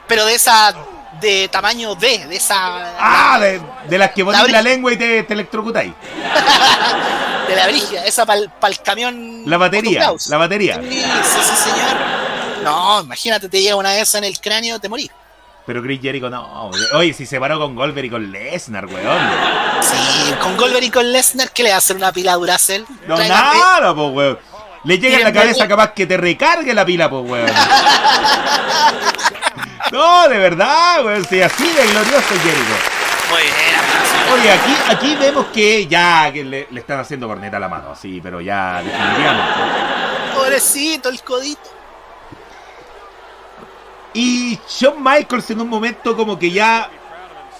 [0.07, 0.75] pero de esa
[1.21, 2.57] de tamaño D, de esa.
[2.99, 5.93] Ah, de, las que pones la, lengua y te, te electrocutáis.
[7.49, 9.43] de la brigia, esa para el camión.
[9.47, 10.81] La batería, la batería.
[10.83, 11.97] Sí, sí, señor.
[12.63, 15.11] No, imagínate, te llega una vez en el cráneo, te morís.
[15.67, 16.71] Pero Chris Jericho no.
[16.95, 19.19] Oye, si se paró con Goldberg y con Lesnar, weón.
[19.81, 22.87] Sí, con Goldberg y con Lesnar, ¿qué le va a hacer una pila Duracell?
[23.07, 24.39] No, nada, pues, weón.
[24.85, 27.51] Le llega en la cabeza capaz que te recargue la pila, pues, weón.
[29.93, 31.25] No, de verdad, güey.
[31.25, 32.97] Sí, así de glorioso Jericho.
[33.31, 33.77] Muy bien.
[34.33, 38.21] Oye, aquí, aquí vemos que ya que le, están haciendo corneta a la mano, sí,
[38.23, 39.53] pero ya definitivamente.
[40.35, 41.71] Pobrecito, el codito.
[44.15, 46.91] Y Shawn Michaels en un momento como que ya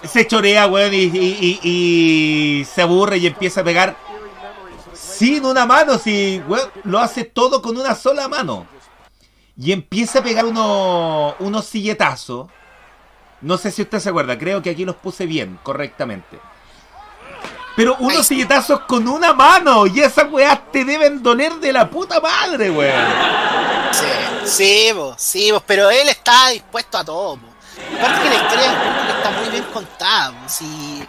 [0.03, 3.95] se chorea, weón, y, se aburre y empieza a pegar
[4.93, 8.65] sin una mano, si weón, lo hace todo con una sola mano.
[9.59, 12.47] Y empieza a pegar unos, unos silletazos.
[13.41, 16.39] No sé si usted se acuerda, creo que aquí los puse bien, correctamente.
[17.75, 19.85] Pero unos silletazos con una mano.
[19.85, 23.05] Y esas weas te deben doler de la puta madre, weón.
[23.91, 24.05] Sí,
[24.45, 27.39] sí, vos, sí, vos, pero él está dispuesto a todo.
[27.99, 30.49] Aparte que la historia está muy bien contada.
[30.49, 31.07] Si,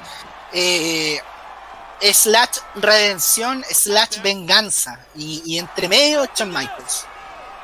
[0.53, 1.21] eh,
[2.13, 5.01] slash redención, slash venganza.
[5.15, 7.07] Y, y entre medio, Shawn Michaels.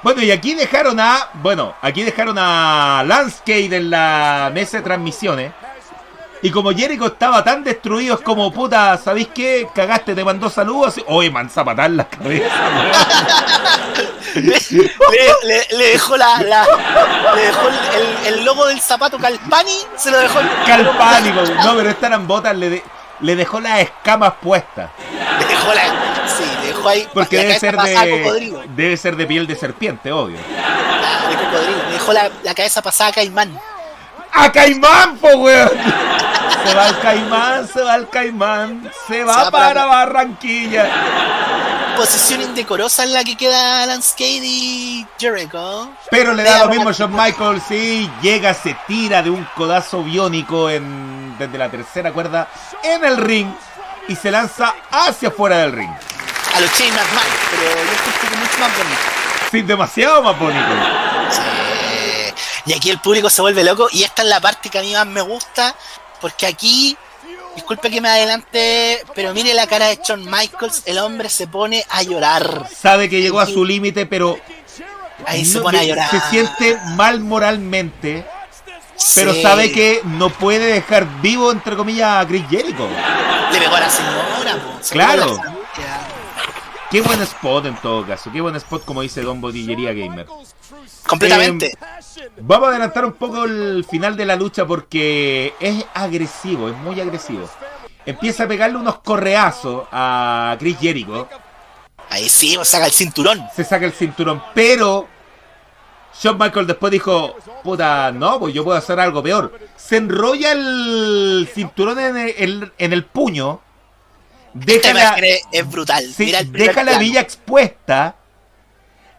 [0.04, 1.30] Bueno, y aquí dejaron a.
[1.32, 5.52] Bueno, aquí dejaron a Landscape en la mesa de transmisiones.
[6.42, 9.66] Y como Jericho estaba tan destruido, es como puta, ¿sabéis qué?
[9.74, 10.96] Cagaste, te mandó saludos.
[11.06, 12.54] Oye, man, zapatar la cabeza.
[14.34, 16.66] le, le, dejó la, la
[17.34, 17.68] le dejó
[18.26, 20.40] el, el, logo del zapato Calpani, se lo dejó.
[20.66, 22.82] Calpani, no, pero estas eran botas, le,
[23.20, 24.90] le dejó las escamas puestas.
[25.38, 25.82] Le dejó la,
[26.26, 26.44] sí,
[26.88, 27.08] ahí.
[27.12, 30.36] Porque debe ser de, debe ser de piel de serpiente, obvio.
[30.36, 33.58] De cocodrilo, le dejó la, la cabeza pasada a Caimán.
[34.32, 35.70] ¡A Caimán, po, weón!
[36.64, 40.88] Se va al Caimán, se va al Caimán, se va, para, Barranquilla.
[41.96, 45.90] Posición indecorosa en la que queda Landscape y Jericho.
[46.10, 50.02] Pero le da lo mismo a Shawn Michaels y llega, se tira de un codazo
[50.02, 52.48] biónico en, desde la tercera cuerda
[52.82, 53.48] en el ring
[54.08, 55.92] y se lanza hacia afuera del ring.
[56.54, 59.00] A los Shane McMahon, pero yo que mucho más bonito.
[59.50, 60.68] Sí, demasiado más bonito.
[61.30, 61.40] Sí.
[62.66, 64.92] Y aquí el público se vuelve loco y esta es la parte que a mí
[64.92, 65.74] más me gusta
[66.20, 66.96] porque aquí,
[67.54, 71.84] disculpe que me adelante, pero mire la cara de Shawn Michaels, el hombre se pone
[71.90, 72.68] a llorar.
[72.74, 74.38] Sabe que llegó a su límite, pero
[75.26, 76.10] Ahí se pone a llorar.
[76.10, 78.26] Se siente mal moralmente,
[79.14, 82.88] pero sabe que no puede dejar vivo, entre comillas, a Chris Jericho.
[83.52, 84.58] Le pegó a la señora,
[84.90, 85.40] Claro.
[86.90, 90.26] Qué buen spot en todo caso, qué buen spot como dice Don Bodillería Gamer.
[91.06, 91.66] Completamente.
[91.66, 96.76] Eh, vamos a adelantar un poco el final de la lucha porque es agresivo, es
[96.76, 97.48] muy agresivo.
[98.06, 101.28] Empieza a pegarle unos correazos a Chris Jericho.
[102.10, 103.42] Ahí sí, saca el cinturón.
[103.54, 105.08] Se saca el cinturón, pero
[106.20, 109.58] Shawn Michael después dijo, puta, no, pues yo puedo hacer algo peor.
[109.76, 113.60] Se enrolla el cinturón en el, en el puño
[114.54, 115.16] Deja la,
[115.50, 116.04] es brutal.
[116.16, 118.14] deja la villa expuesta.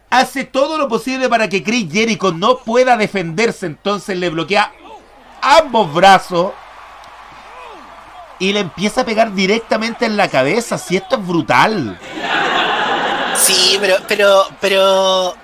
[0.10, 3.66] Hace todo lo posible para que Chris Jericho no pueda defenderse.
[3.66, 4.72] Entonces le bloquea
[5.42, 6.54] ambos brazos.
[8.40, 10.78] Y le empieza a pegar directamente en la cabeza.
[10.78, 12.00] Si esto es brutal.
[13.38, 15.36] Sí, pero, pero, pero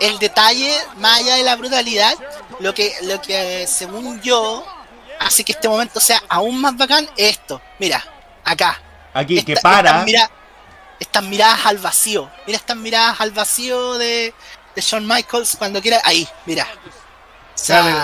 [0.00, 2.14] el detalle, más allá de la brutalidad,
[2.58, 4.64] lo que, lo que según yo
[5.18, 7.60] hace que este momento sea aún más bacán es esto.
[7.78, 8.04] Mira,
[8.44, 8.80] acá,
[9.14, 10.04] Aquí, que para.
[10.98, 12.30] Estas, miradas al vacío.
[12.46, 14.32] Mira estas miradas al vacío de,
[14.74, 16.00] de Shawn Michaels cuando quiera.
[16.04, 16.66] Ahí, mira.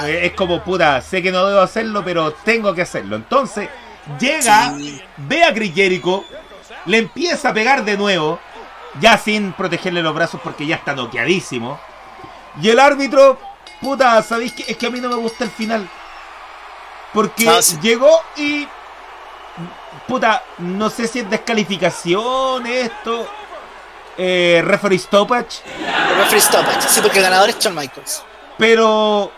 [0.07, 3.17] es como puta, sé que no debo hacerlo, pero tengo que hacerlo.
[3.17, 3.69] Entonces,
[4.19, 4.75] llega,
[5.17, 6.25] ve a Chris Jericho,
[6.87, 8.41] le empieza a pegar de nuevo,
[9.01, 11.79] ya sin protegerle los brazos porque ya está noqueadísimo.
[12.61, 13.39] Y el árbitro,
[13.81, 14.65] puta, ¿sabéis qué?
[14.67, 15.89] Es que a mí no me gusta el final.
[17.13, 17.49] Porque
[17.81, 18.67] llegó y
[20.07, 23.29] puta, no sé si es descalificación esto.
[24.17, 25.63] Eh, referee stoppage.
[26.19, 28.23] Referee stoppage, sí, porque el ganador es Shawn Michaels.
[28.59, 29.31] Pero,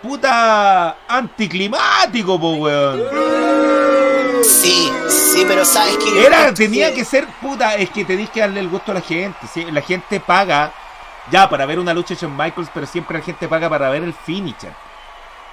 [0.00, 3.02] puta, anticlimático, po, weón.
[4.44, 6.24] Sí, sí, pero sabes que.
[6.24, 9.38] Era, tenía que ser, puta, es que tenéis que darle el gusto a la gente.
[9.52, 9.66] ¿sí?
[9.70, 10.72] La gente paga
[11.30, 14.02] ya para ver una lucha de Shawn Michaels, pero siempre la gente paga para ver
[14.02, 14.72] el finisher.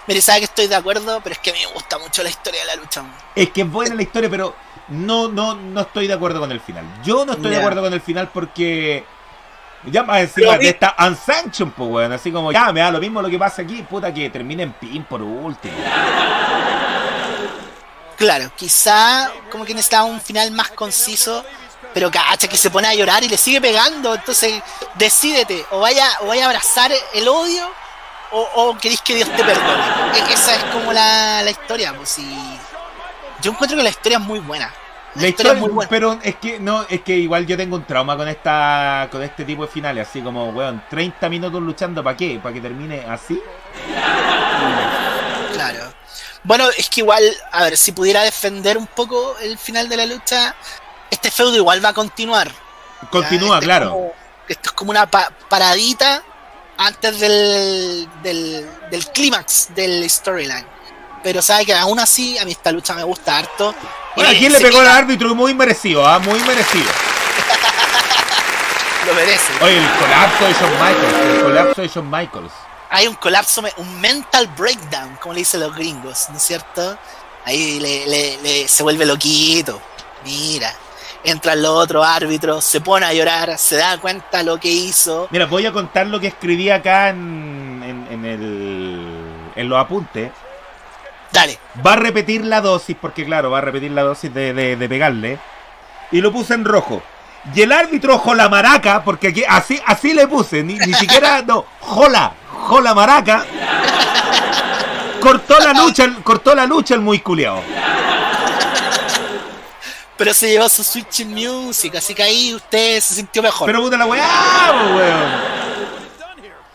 [0.09, 2.29] Mire, sabe que estoy de acuerdo, pero es que a mí me gusta mucho la
[2.29, 3.03] historia de la lucha.
[3.35, 4.55] Es que es buena la historia, pero
[4.87, 6.83] no, no, no estoy de acuerdo con el final.
[7.03, 9.05] Yo no estoy de acuerdo con el final porque.
[9.85, 12.11] Ya más encima de esta Unsanctioned, pues, weón.
[12.11, 14.73] Así como, ya, me da lo mismo lo que pasa aquí, puta, que termine en
[14.73, 15.75] pin por último.
[18.17, 21.45] Claro, quizá como que necesitaba un final más conciso,
[21.93, 24.15] pero cacha que se pone a llorar y le sigue pegando.
[24.15, 24.59] Entonces,
[24.95, 27.69] decídete, o vaya, o vaya a abrazar el odio
[28.31, 29.83] o, o queréis que Dios te perdone.
[30.31, 32.17] Esa es como la, la historia, pues
[33.41, 34.73] Yo encuentro que la historia es muy buena.
[35.15, 35.89] La, historia, es muy buena.
[35.89, 39.43] Pero es que no, es que igual yo tengo un trauma con esta con este
[39.43, 42.39] tipo de finales, así como, weón, 30 minutos luchando para qué?
[42.41, 43.41] ¿Para que termine así?
[45.53, 45.93] Claro.
[46.43, 50.05] Bueno, es que igual, a ver, si pudiera defender un poco el final de la
[50.05, 50.55] lucha,
[51.09, 52.49] este feudo igual va a continuar.
[53.11, 54.13] Continúa, este claro.
[54.47, 56.23] esto es como una paradita
[56.79, 60.65] antes del, del, del clímax del storyline.
[61.21, 63.75] pero sabe que aún así a mí esta lucha me gusta harto.
[64.15, 65.35] Bueno, ¿a quién le pegó el árbitro?
[65.35, 66.17] Muy merecido, ¿ah?
[66.19, 66.85] Muy merecido.
[69.05, 69.51] Lo merece.
[69.61, 71.35] Oye, el colapso de Shawn Michaels.
[71.35, 72.51] El colapso de Shawn Michaels.
[72.91, 76.97] Hay un colapso, un mental breakdown, como le dicen los gringos, ¿no es cierto?
[77.45, 79.79] Ahí le, se vuelve loquito.
[80.23, 80.73] Mira,
[81.23, 85.27] entran los otros árbitros, se pone a llorar, se da cuenta lo que hizo.
[85.31, 89.07] Mira, voy a contar lo que escribí acá en, en, el,
[89.55, 90.31] en los apuntes.
[91.31, 91.59] Dale.
[91.85, 95.39] Va a repetir la dosis, porque claro, va a repetir la dosis de, de, pegarle.
[96.11, 97.03] Y lo puse en rojo.
[97.53, 101.65] Y el árbitro jola maraca, porque aquí, así, así le puse, ni, ni siquiera, no,
[101.79, 103.45] jola, jola maraca.
[105.21, 107.61] cortó la lucha, cortó la lucha el muy culiao.
[110.19, 113.67] Pero se llevó su Switch Music, así que ahí usted se sintió mejor.
[113.67, 115.31] Pero puta la weá, weón.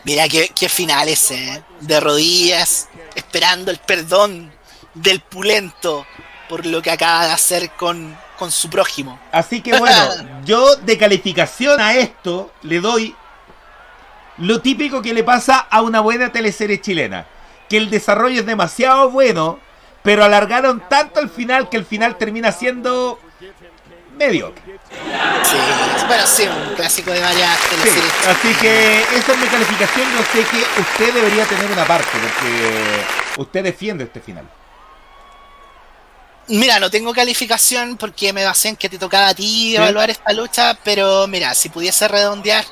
[0.03, 1.63] Mira qué, qué final ese, ¿eh?
[1.79, 4.51] de rodillas, esperando el perdón
[4.95, 6.07] del pulento
[6.49, 9.19] por lo que acaba de hacer con, con su prójimo.
[9.31, 9.95] Así que bueno,
[10.45, 13.15] yo de calificación a esto le doy
[14.39, 17.27] lo típico que le pasa a una buena teleserie chilena.
[17.69, 19.59] Que el desarrollo es demasiado bueno,
[20.01, 23.19] pero alargaron tanto el final que el final termina siendo
[24.15, 24.61] mediocre.
[25.43, 25.57] Sí,
[26.07, 28.13] bueno, sí, un clásico de varias teleseries.
[28.27, 30.07] así que esa es mi calificación.
[30.11, 34.47] Yo sé que usted debería tener una parte, porque usted defiende este final.
[36.47, 40.31] Mira, no tengo calificación porque me basé en que te tocaba a ti evaluar esta
[40.31, 42.63] lucha, pero mira, si pudiese redondear,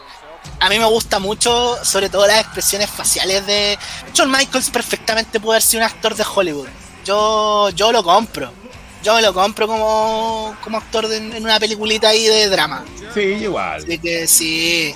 [0.59, 3.77] a mí me gusta mucho, sobre todo las expresiones faciales de
[4.15, 4.69] John Michaels.
[4.69, 6.67] Perfectamente puede ser un actor de Hollywood.
[7.03, 8.53] Yo, yo lo compro.
[9.03, 12.85] Yo me lo compro como, como actor en una peliculita ahí de drama.
[13.13, 13.84] Sí, igual.
[13.84, 14.95] Así que sí.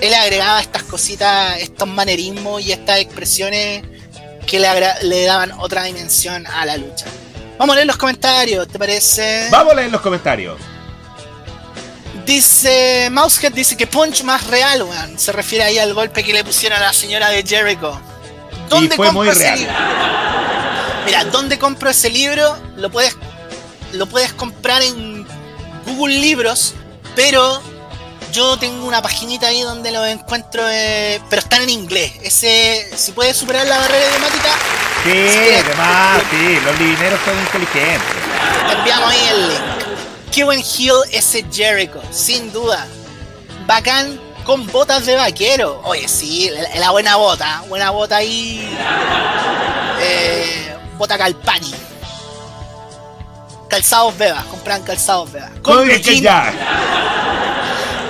[0.00, 3.82] Él agregaba estas cositas, estos manerismos y estas expresiones
[4.46, 4.68] que le,
[5.02, 7.06] le daban otra dimensión a la lucha.
[7.58, 9.48] Vamos a leer los comentarios, ¿te parece?
[9.50, 10.58] Vamos a leer los comentarios.
[12.26, 15.18] Dice Mousehead dice que punch más real, weón.
[15.18, 17.98] Se refiere ahí al golpe que le pusieron a la señora de Jericho.
[18.68, 19.72] ¿Dónde compro ese libro?
[21.06, 22.58] Mira, ¿dónde compro ese libro?
[22.76, 23.16] Lo puedes,
[23.96, 25.26] lo puedes comprar en
[25.86, 26.74] Google Libros,
[27.14, 27.60] pero
[28.32, 32.12] yo tengo una paginita ahí donde lo encuentro, eh, pero están en inglés.
[32.22, 34.50] Ese, si puedes superar la barrera idiomática.
[35.04, 38.00] Sí, además, sí, los dineros son inteligentes.
[38.68, 39.76] Te enviamos ahí el link.
[40.44, 42.86] Buen heel ese Jericho, sin duda.
[43.66, 45.80] Bacán con botas de vaquero.
[45.84, 48.68] Oye, sí, la, buena bota, buena bota ahí.
[49.98, 51.72] Eh, bota Calpani.
[53.68, 55.50] Calzados Bebas, compran calzados Bebas.
[55.62, 55.88] Con.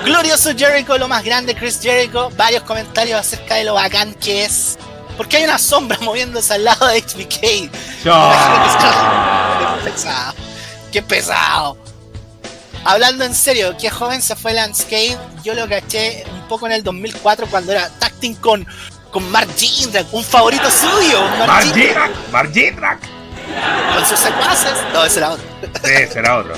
[0.05, 2.31] Glorioso Jericho, lo más grande, Chris Jericho.
[2.37, 4.79] Varios comentarios acerca de lo bacán que es.
[5.17, 7.41] Porque hay una sombra moviéndose al lado de HBK.
[7.41, 7.71] Qué
[9.91, 10.35] pesado.
[10.93, 11.77] Qué pesado.
[12.85, 15.19] Hablando en serio, qué joven se fue Landscape.
[15.43, 18.65] Yo lo caché un poco en el 2004 cuando era tacting con,
[19.11, 21.21] con Mark Jindrak, un favorito suyo.
[21.39, 22.13] Mark Jindrak.
[22.31, 23.16] Mark Jindrak.
[23.95, 24.73] Con sus secuaces.
[24.93, 25.45] No, ese era otro.
[25.85, 26.55] Sí, será otro.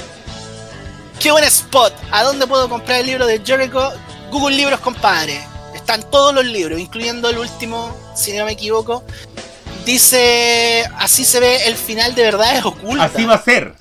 [1.20, 1.92] qué buen spot.
[2.10, 3.92] ¿A dónde puedo comprar el libro de Jericho?
[4.30, 5.46] Google Libros, compadre.
[5.74, 9.04] Están todos los libros, incluyendo el último, si no me equivoco.
[9.84, 13.10] Dice, así se ve el final de verdades ocultas.
[13.14, 13.74] Así va a ser.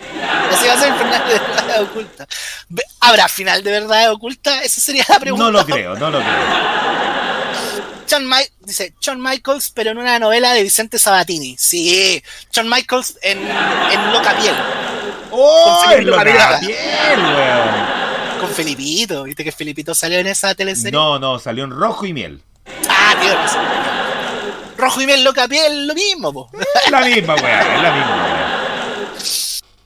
[0.53, 2.27] Así va a ser el final de verdades ocultas.
[3.01, 4.63] ¿Habrá final de verdades ocultas?
[4.63, 5.45] Esa sería la pregunta.
[5.45, 6.87] No lo creo, no lo creo.
[8.09, 8.29] John
[8.59, 11.55] dice John Michaels, pero en una novela de Vicente Sabatini.
[11.57, 12.21] Sí,
[12.53, 14.55] John Michaels en, en Loca Piel.
[15.31, 15.85] ¡Oh!
[15.91, 17.19] En Loca Piel,
[18.39, 20.91] Con Felipito, ¿viste que Felipito salió en esa teleserie?
[20.91, 22.41] No, no, salió en Rojo y Miel.
[22.89, 23.33] Ah, tío,
[24.77, 26.49] Rojo y miel, loca piel, lo mismo, po.
[26.91, 28.57] La misma, weá, es la misma,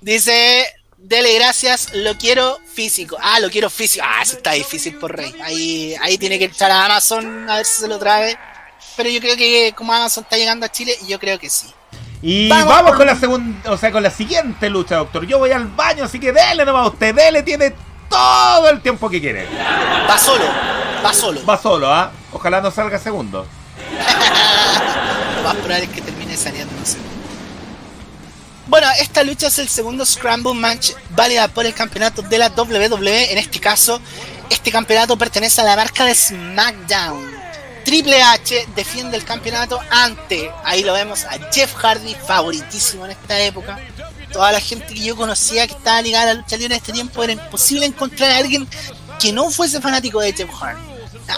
[0.01, 0.65] Dice,
[1.01, 3.17] dele gracias, lo quiero físico.
[3.21, 4.05] Ah, lo quiero físico.
[4.07, 5.33] Ah, eso está difícil por Rey.
[5.43, 8.37] Ahí, ahí tiene que echar a Amazon a ver si se lo trae.
[8.95, 11.67] Pero yo creo que como Amazon está llegando a Chile, yo creo que sí.
[12.21, 15.25] Y vamos, con la segunda, o sea, con la siguiente lucha, doctor.
[15.25, 17.73] Yo voy al baño, así que dele nomás usted, dele, tiene
[18.07, 19.47] todo el tiempo que quiere.
[20.07, 20.45] Va solo,
[21.03, 21.45] va solo.
[21.45, 22.11] Va solo, ¿ah?
[22.31, 23.47] Ojalá no salga segundo.
[25.37, 26.71] Lo más probable es que termine saliendo
[28.71, 33.33] Bueno, esta lucha es el segundo Scramble Match válida por el campeonato de la WWE.
[33.33, 33.99] En este caso,
[34.49, 37.35] este campeonato pertenece a la marca de SmackDown.
[37.83, 43.37] Triple H defiende el campeonato ante, ahí lo vemos, a Jeff Hardy, favoritísimo en esta
[43.41, 43.77] época.
[44.31, 46.93] Toda la gente que yo conocía que estaba ligada a la lucha libre en este
[46.93, 48.65] tiempo era imposible encontrar a alguien
[49.19, 50.81] que no fuese fanático de Jeff Hardy.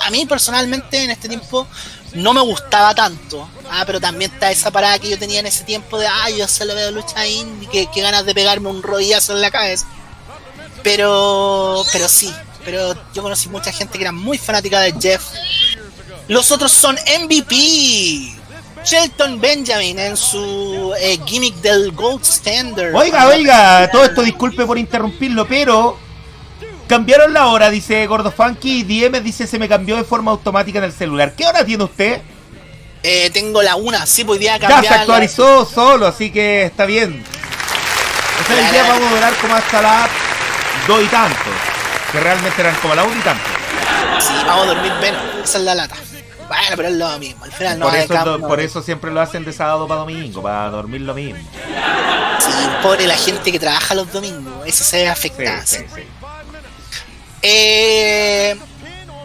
[0.05, 1.67] A mí personalmente en este tiempo
[2.13, 3.47] no me gustaba tanto.
[3.69, 6.47] Ah, pero también está esa parada que yo tenía en ese tiempo de, ah, yo
[6.47, 9.87] se lo veo lucha indie, que, que ganas de pegarme un rodillazo en la cabeza.
[10.83, 12.31] Pero, pero sí,
[12.65, 15.23] pero yo conocí mucha gente que era muy fanática de Jeff.
[16.27, 18.33] Los otros son MVP.
[18.83, 22.93] Shelton Benjamin en su eh, gimmick del Gold Standard.
[22.93, 25.97] Oiga, oiga, todo esto disculpe por interrumpirlo, pero
[26.93, 30.77] cambiaron la hora, dice Gordo Funky, y DM dice se me cambió de forma automática
[30.77, 31.33] en el celular.
[31.35, 32.21] ¿Qué hora tiene usted?
[33.01, 34.83] Eh, tengo la una, sí, pues, cambiar.
[34.83, 37.23] Ya se actualizó solo, así que está bien.
[38.39, 40.09] O sea, el día vamos a durar como hasta las
[40.87, 41.49] dos y tanto.
[42.11, 43.43] Que realmente eran como la una y tanto.
[44.19, 45.95] Sí, vamos a dormir menos, esa es la lata.
[46.47, 47.43] Bueno, pero es lo mismo.
[47.43, 50.69] Al final no por, eso, por eso siempre lo hacen de sábado para domingo, para
[50.69, 51.41] dormir lo mismo.
[52.39, 52.51] Sí,
[52.83, 55.63] pobre la gente que trabaja los domingos, eso se ve afectado.
[55.65, 56.03] Sí, sí,
[57.43, 58.55] eh,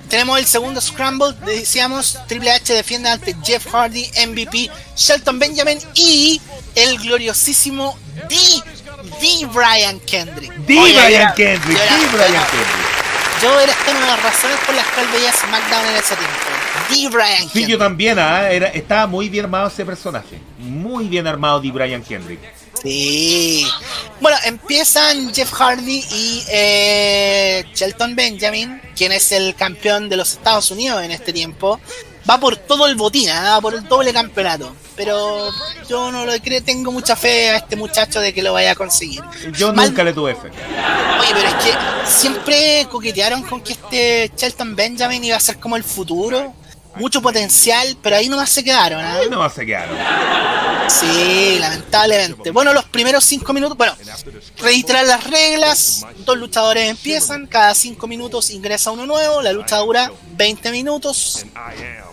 [0.08, 6.40] tenemos el segundo Scramble, decíamos, Triple H defiende ante Jeff Hardy, MVP, Shelton Benjamin y
[6.74, 7.96] el gloriosísimo
[8.28, 8.36] D.
[9.20, 9.46] D.
[9.46, 10.52] Brian Kendrick.
[10.52, 10.74] D.
[10.74, 12.06] Brian Kendrick, D.
[12.12, 12.98] Brian Kendrick.
[13.42, 16.34] Yo era una de las razones por las cuales veía SmackDown en ese tiempo.
[16.90, 17.08] D.
[17.08, 18.50] Brian Sí, yo también, ¿ah?
[18.50, 20.40] era, estaba muy bien armado ese personaje.
[20.58, 21.70] Muy bien armado D.
[21.70, 22.40] Brian Kendrick.
[22.82, 23.66] Sí.
[24.20, 30.70] Bueno, empiezan Jeff Hardy y eh, Shelton Benjamin, quien es el campeón de los Estados
[30.70, 31.80] Unidos en este tiempo.
[32.28, 33.54] Va por todo el botín, ¿ah?
[33.54, 34.74] va por el doble campeonato.
[34.96, 35.50] Pero
[35.88, 38.74] yo no lo creo, tengo mucha fe a este muchacho de que lo vaya a
[38.74, 39.22] conseguir.
[39.52, 40.48] Yo nunca le tuve fe.
[40.48, 41.72] Oye, pero es que
[42.04, 46.52] siempre coquetearon con que este Shelton Benjamin iba a ser como el futuro
[46.98, 49.00] mucho potencial, pero ahí nomás se quedaron.
[49.00, 49.08] ¿eh?
[49.08, 49.96] Ahí nomás se quedaron.
[50.88, 52.50] Sí, lamentablemente.
[52.50, 53.94] Bueno, los primeros cinco minutos, bueno,
[54.58, 60.10] registrar las reglas, dos luchadores empiezan, cada cinco minutos ingresa uno nuevo, la lucha dura
[60.36, 61.44] 20 minutos.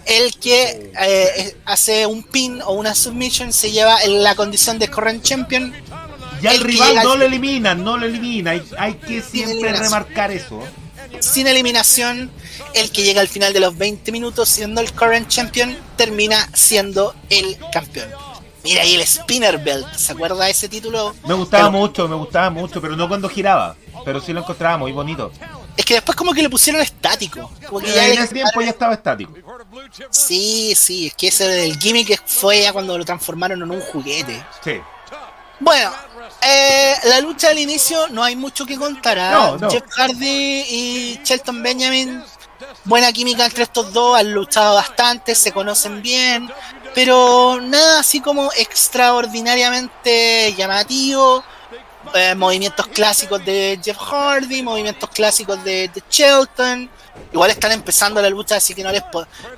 [0.06, 4.90] El que eh, hace un pin o una submission se lleva en la condición de
[4.90, 5.74] current champion.
[6.42, 10.62] Ya el, rival no lo elimina, no lo elimina, hay, hay que siempre remarcar eso
[11.22, 12.32] sin eliminación,
[12.74, 17.16] el que llega al final de los 20 minutos siendo el current champion termina siendo
[17.30, 18.10] el campeón.
[18.64, 21.16] Mira ahí el Spinner Belt, ¿se acuerda de ese título?
[21.28, 24.92] Me gustaba mucho, me gustaba mucho, pero no cuando giraba, pero sí lo encontraba muy
[24.92, 25.32] bonito.
[25.78, 27.52] Es que después como que le pusieron estático.
[27.68, 29.34] Como que ya en ese tiempo ya estaba estático.
[30.10, 34.44] Sí, sí, es que ese del gimmick fue ya cuando lo transformaron en un juguete.
[34.64, 34.80] Sí.
[35.60, 35.92] Bueno,
[36.42, 39.18] eh, la lucha al inicio no hay mucho que contar.
[39.20, 39.58] ¿ah?
[39.70, 42.24] Jeff Hardy y Shelton Benjamin,
[42.84, 46.52] buena química entre estos dos, han luchado bastante, se conocen bien,
[46.94, 51.44] pero nada así como extraordinariamente llamativo.
[52.14, 56.88] Eh, movimientos clásicos de Jeff Hardy, movimientos clásicos de, Shelton.
[57.34, 59.02] Igual están empezando la lucha, así que no les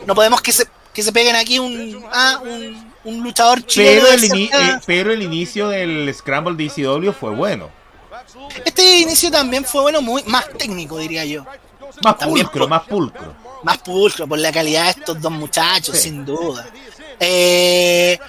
[0.05, 4.05] no podemos que se, que se peguen aquí un, ah, un un luchador chileno.
[4.09, 7.69] Pero el, eh, pero el inicio del Scramble de ECW fue bueno.
[8.65, 11.45] Este inicio también fue bueno, muy más técnico, diría yo.
[12.03, 13.35] Más pulcro, más pulcro.
[13.63, 16.67] Más pulcro, por la calidad de estos dos muchachos, sin duda.
[17.19, 18.19] Eh,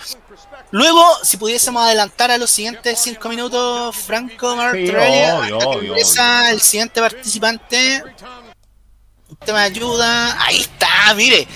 [0.70, 5.52] luego, si pudiésemos adelantar a los siguientes cinco minutos, Franco Martorelli,
[6.50, 8.02] el siguiente participante.
[9.40, 10.36] Usted me ayuda.
[10.44, 11.46] Ahí está, mire.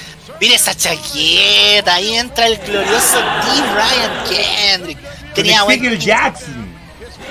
[0.40, 3.62] Mire esa chaqueta, ahí entra el glorioso D.
[3.74, 4.98] Ryan Kendrick.
[5.34, 6.74] Tenía Ezekiel Jackson.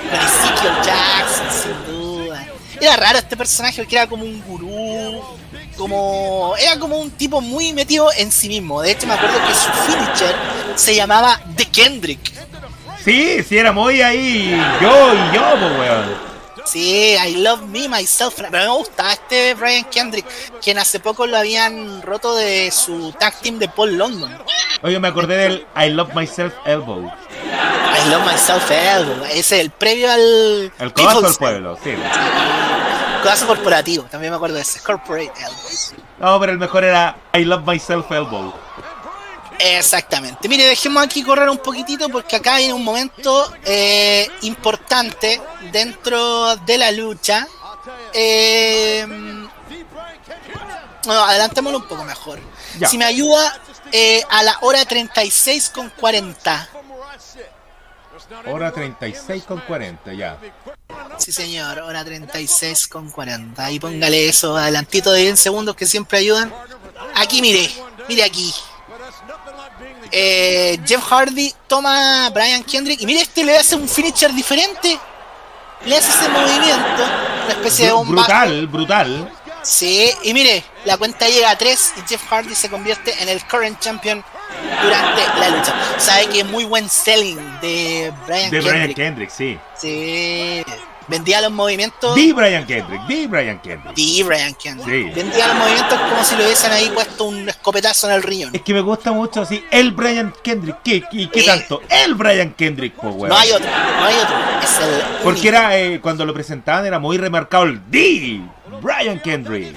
[0.09, 2.47] Con Ezekiel Jackson, sin duda.
[2.79, 5.21] Era raro este personaje porque era como un gurú,
[5.77, 8.81] como era como un tipo muy metido en sí mismo.
[8.81, 10.35] De hecho, me acuerdo que su finisher
[10.75, 12.31] se llamaba The Kendrick.
[13.03, 14.51] Sí, sí, era muy ahí.
[14.81, 16.30] Yo y yo, pues, weón.
[16.65, 18.35] Sí, I Love Me Myself.
[18.35, 20.25] Pero me gusta este Brian Kendrick,
[20.61, 24.37] quien hace poco lo habían roto de su tag team de Paul London.
[24.83, 27.05] Oye, me acordé del I Love Myself Elbow.
[27.05, 29.25] I Love Myself Elbow.
[29.25, 30.71] Ese es el previo al.
[30.79, 31.93] El codazo del pueblo, sí.
[33.21, 34.79] Codazo corporativo, también me acuerdo de ese.
[34.81, 36.01] Corporate Elbow.
[36.19, 38.53] No, pero el mejor era I Love Myself Elbow.
[39.63, 40.49] Exactamente.
[40.49, 45.39] Mire, dejemos aquí correr un poquitito porque acá hay un momento eh, importante
[45.71, 47.47] dentro de la lucha.
[48.13, 49.05] Eh,
[51.05, 52.39] bueno, adelantémoslo un poco mejor.
[52.87, 53.59] Si me ayuda
[53.91, 56.69] eh, a la hora 36 con 40.
[58.47, 60.37] Hora 36 con 40, ya.
[61.17, 63.63] Sí, señor, hora 36 con 40.
[63.63, 66.51] Ahí póngale eso adelantito de 10 segundos que siempre ayudan.
[67.15, 67.69] Aquí, mire,
[68.07, 68.53] mire aquí.
[70.11, 74.97] Eh, Jeff Hardy toma a Brian Kendrick y mire, este le hace un finisher diferente.
[75.85, 77.03] Le hace ese movimiento,
[77.45, 79.31] una especie de Brutal, brutal.
[79.63, 83.43] Sí, y mire, la cuenta llega a 3 y Jeff Hardy se convierte en el
[83.45, 84.23] current champion
[84.83, 85.73] durante la lucha.
[85.97, 88.63] Sabe que es muy buen selling de Brian de Kendrick.
[88.63, 89.59] Brian Kendrick, sí.
[89.77, 90.63] Sí.
[91.11, 92.15] Vendía los movimientos.
[92.15, 93.93] Di Brian Kendrick, di Brian Kendrick.
[93.93, 95.09] Di Brian Kendrick.
[95.09, 95.13] Sí.
[95.13, 98.55] Vendía los movimientos como si le hubiesen ahí puesto un escopetazo en el riñón.
[98.55, 100.77] Es que me gusta mucho así, el Brian Kendrick.
[100.85, 101.81] ¿Qué, ¿Y qué tanto?
[101.89, 103.27] El Brian Kendrick, po, weón.
[103.27, 104.35] No hay otro, no hay otro.
[104.63, 108.39] Es el Porque era, eh, cuando lo presentaban era muy remarcado el D.
[108.81, 109.75] Brian Kendrick.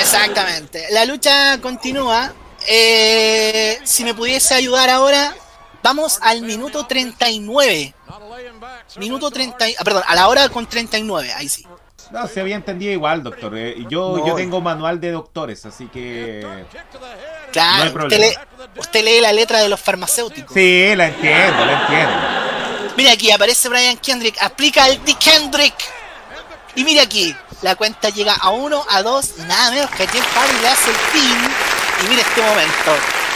[0.00, 0.86] Exactamente.
[0.90, 2.32] La lucha continúa.
[2.66, 5.32] Eh, si me pudiese ayudar ahora,
[5.82, 7.94] vamos al minuto 39.
[8.96, 9.64] Minuto 30.
[9.78, 11.32] Ah, perdón, a la hora con 39.
[11.32, 11.66] Ahí sí.
[12.10, 13.56] No, se había entendido igual, doctor.
[13.56, 14.26] eh, Yo, No.
[14.26, 16.40] yo tengo manual de doctores, así que...
[16.44, 16.86] No
[17.52, 18.36] Claro, usted, lee,
[18.76, 20.52] usted lee la letra de los farmacéuticos.
[20.54, 22.94] Sí, la entiendo, la entiendo.
[22.96, 25.14] Mira aquí, aparece Brian Kendrick, aplica el D.
[25.14, 25.74] Kendrick.
[26.76, 30.36] Y mira aquí, la cuenta llega a 1, a 2, y nada menos que Jeff
[30.36, 31.50] Hardy le hace el pin.
[32.04, 32.92] Y mira este momento,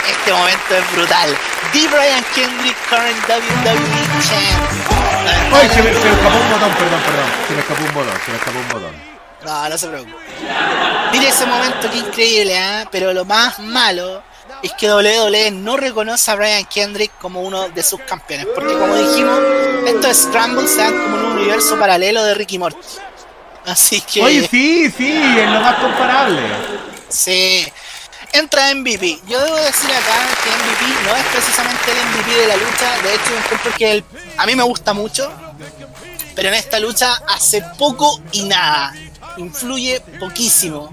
[0.09, 1.37] este momento es brutal.
[1.73, 1.87] D.
[1.87, 4.91] Brian Kendrick, current WWE Champ.
[5.53, 7.29] Ay, se me, se me escapó un botón, perdón, perdón.
[7.47, 9.11] Se me escapó un botón, se me escapó un botón.
[9.45, 10.15] No, no se preocupe.
[11.11, 12.87] Mire ese momento que increíble, ¿ah?
[12.91, 14.23] Pero lo más malo
[14.61, 18.47] es que WWE no reconoce a Brian Kendrick como uno de sus campeones.
[18.53, 19.39] Porque como dijimos,
[19.87, 22.77] estos Scrambles se dan como un universo paralelo de Ricky Morty.
[23.65, 24.23] Así que...
[24.23, 26.41] Oye, sí, sí, es lo más comparable.
[27.09, 27.65] Sí.
[28.33, 29.19] Entra MVP.
[29.27, 33.01] Yo debo decir acá que MVP no es precisamente el MVP de la lucha.
[33.03, 34.03] De hecho, encuentro que el-
[34.37, 35.31] a mí me gusta mucho.
[36.33, 38.93] Pero en esta lucha hace poco y nada.
[39.37, 40.91] Influye poquísimo.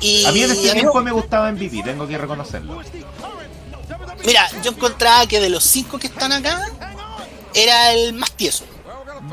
[0.00, 2.80] Y A mí en mí- tiempo me gustaba MVP, tengo que reconocerlo.
[4.24, 6.60] mira, yo encontraba que de los cinco que están acá,
[7.52, 8.64] era el más tieso.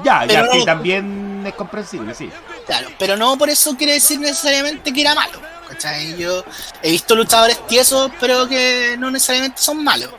[0.03, 2.29] Ya, ya, Pero sí, no- también es comprensible, sí.
[2.65, 5.39] Claro, pero no por eso quiere decir necesariamente que era malo.
[5.81, 6.15] ¿Cachai?
[6.17, 6.43] Yo
[6.81, 10.09] he visto luchadores tiesos, pero que no necesariamente son malos.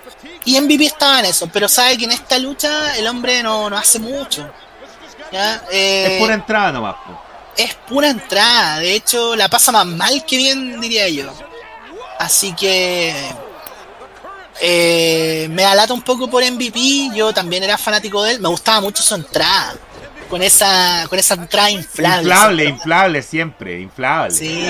[0.45, 3.77] Y MVP estaba en eso, pero sabe que en esta lucha el hombre no, no
[3.77, 4.49] hace mucho.
[5.31, 5.63] ¿ya?
[5.71, 6.97] Eh, Es pura entrada nomás.
[7.57, 11.33] es pura entrada, de hecho la pasa más mal que bien, diría yo.
[12.19, 13.15] Así que
[14.61, 18.81] eh, me alata un poco por MVP, yo también era fanático de él, me gustaba
[18.81, 19.75] mucho su entrada,
[20.33, 22.23] con esa, con esa entrada inflable.
[22.23, 24.31] Inflable, inflable siempre, inflable.
[24.31, 24.67] Sí,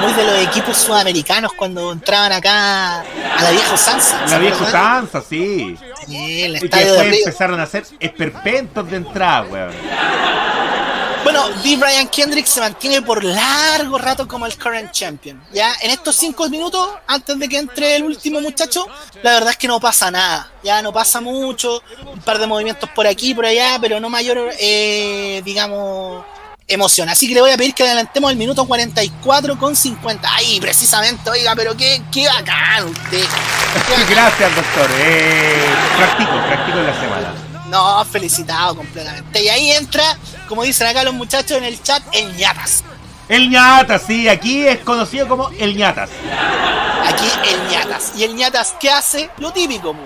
[0.00, 4.20] muy de los equipos sudamericanos cuando entraban acá a la vieja usanza.
[4.20, 5.76] La ¿se vieja usanza, sí.
[6.06, 9.72] Sí, el Y que estadio de después empezaron a hacer esperpentos de entrada, weón.
[11.22, 11.76] Bueno, D.
[11.76, 15.40] Brian Kendrick se mantiene por largo rato como el current champion.
[15.52, 18.86] Ya en estos cinco minutos, antes de que entre el último muchacho,
[19.22, 20.50] la verdad es que no pasa nada.
[20.64, 21.82] Ya no pasa mucho,
[22.12, 26.24] un par de movimientos por aquí, por allá, pero no mayor, eh, digamos,
[26.66, 27.08] emoción.
[27.08, 30.28] Así que le voy a pedir que adelantemos el minuto 44 con 50.
[30.34, 33.24] Ay, precisamente, oiga, pero qué, qué bacán usted.
[34.08, 34.90] Gracias, doctor.
[34.98, 35.66] Eh,
[35.96, 37.34] practico, practico en la semana.
[37.72, 39.42] No, felicitado completamente.
[39.42, 40.04] Y ahí entra,
[40.52, 42.84] como dicen acá los muchachos en el chat, el ñatas.
[43.26, 46.10] El ñatas, sí, aquí es conocido como el ñatas.
[47.06, 48.12] Aquí el ñatas.
[48.18, 49.30] ¿Y el ñatas qué hace?
[49.38, 50.02] Lo típico, mu.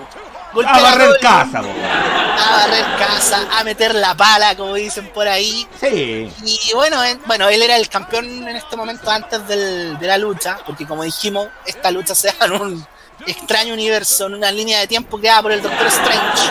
[0.65, 1.81] A barrer casa, mundo.
[1.85, 5.67] A barrer casa, a meter la pala, como dicen por ahí.
[5.81, 6.31] Sí.
[6.45, 10.17] Y bueno, en- bueno, él era el campeón en este momento antes del- de la
[10.17, 12.87] lucha, porque como dijimos, esta lucha se da en un
[13.25, 16.49] extraño universo, en una línea de tiempo creada por el Doctor Strange.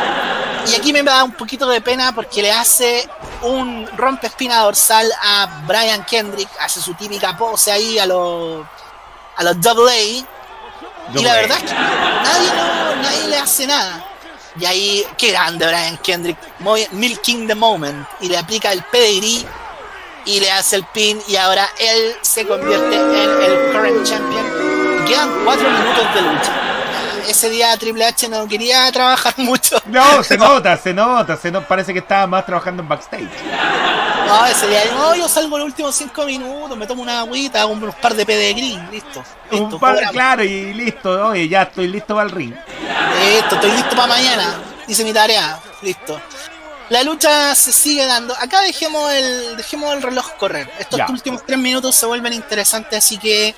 [0.70, 3.08] Y aquí me da un poquito de pena porque le hace
[3.42, 8.64] un rompe espina dorsal a Brian Kendrick, hace su típica pose ahí a los
[9.36, 9.94] a los Double A.
[11.14, 11.36] Y la A.
[11.36, 14.04] verdad es que nadie, no- nadie le hace nada.
[14.58, 16.38] Y ahí, qué grande Brian Kendrick,
[16.92, 19.44] milking the moment, y le aplica el pedigree
[20.24, 25.02] y le hace el pin y ahora él se convierte en el current champion.
[25.02, 26.65] Y quedan cuatro minutos de lucha.
[27.28, 29.76] Ese día Triple H no quería trabajar mucho.
[29.86, 31.66] No, se nota, se nota, se nota.
[31.66, 33.28] Parece que estaba más trabajando en backstage.
[34.26, 37.72] No, ese día no, yo salgo los últimos cinco minutos, me tomo una agüita, hago
[37.72, 39.22] unos par de pedigree, listo.
[39.50, 40.12] listo Un par, cobramos.
[40.12, 41.28] claro, y listo.
[41.28, 42.52] Oye, ya estoy listo para el ring.
[43.32, 44.54] Listo, estoy listo para mañana.
[44.88, 45.60] Hice mi tarea.
[45.82, 46.20] Listo.
[46.88, 48.34] La lucha se sigue dando.
[48.36, 50.70] Acá dejemos el, dejemos el reloj correr.
[50.78, 51.06] Estos Ya.
[51.08, 53.54] últimos tres minutos se vuelven interesantes, así que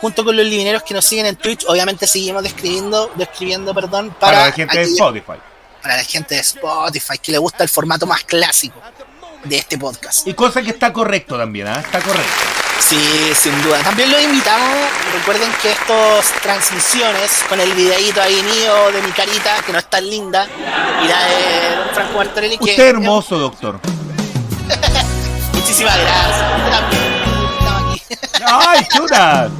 [0.00, 4.32] junto con los libineros que nos siguen en Twitch, obviamente seguimos describiendo, describiendo, perdón, para,
[4.32, 5.32] Para, la gente de Spotify.
[5.82, 8.80] para la gente de Spotify que le gusta el formato más clásico
[9.44, 10.26] de este podcast.
[10.26, 11.80] Y cosa que está correcto también, ¿ah?
[11.80, 12.30] Está correcto.
[12.80, 12.98] Sí,
[13.34, 13.78] sin duda.
[13.82, 14.68] También los invitamos.
[15.14, 19.88] Recuerden que estas transmisiones con el videíto ahí mío de mi carita, que no es
[19.88, 20.46] tan linda,
[21.04, 23.80] y la de Don Franco Martorelli, que Usted hermoso, doctor.
[25.52, 27.10] Muchísimas gracias.
[28.46, 29.50] ¡Ay, chuta!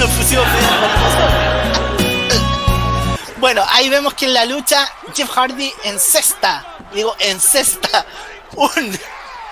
[0.00, 0.46] Nos pusimos
[3.38, 6.64] Bueno, ahí vemos que en la lucha Jeff Hardy encesta,
[6.94, 8.06] digo, encesta
[8.56, 8.98] un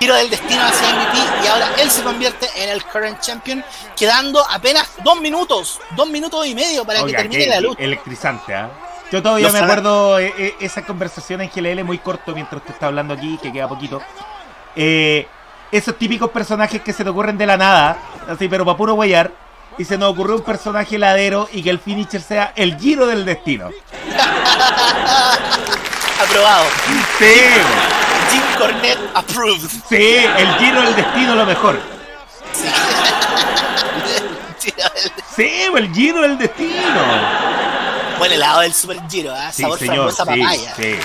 [0.00, 3.62] giro del destino hacia MVP y ahora él se convierte en el current champion,
[3.94, 7.82] quedando apenas dos minutos, dos minutos y medio para que termine la lucha.
[7.82, 8.70] Electrizante, ¿ah?
[9.12, 12.86] Yo todavía me acuerdo eh, eh, esa conversación en GLL muy corto mientras usted está
[12.86, 14.00] hablando aquí, que queda poquito.
[14.74, 15.26] Eh,
[15.70, 19.47] esos típicos personajes que se te ocurren de la nada, así, pero para puro guayar.
[19.78, 23.24] Y se nos ocurrió un personaje heladero y que el finisher sea el giro del
[23.24, 23.70] destino.
[26.20, 26.64] Aprobado.
[27.18, 27.34] Sí.
[28.30, 29.70] Jim Cornette approved.
[29.88, 31.80] Sí, el giro del destino lo mejor.
[32.52, 32.68] Sí.
[35.36, 37.00] sí, el giro del destino.
[38.18, 39.52] Buen helado del Super Giro, ¿eh?
[39.52, 40.74] sabor señor, frambuesa papaya.
[40.74, 40.96] Sí.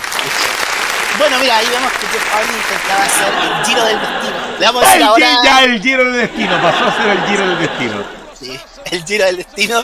[1.19, 4.33] Bueno, mira, ahí vemos que Hardy intentaba hacer el giro del destino.
[4.59, 5.37] Le vamos a decir ahora...
[5.43, 8.22] Ya el giro del destino, pasó a ser el giro del destino.
[8.43, 8.59] Sí,
[8.91, 9.83] el giro del destino.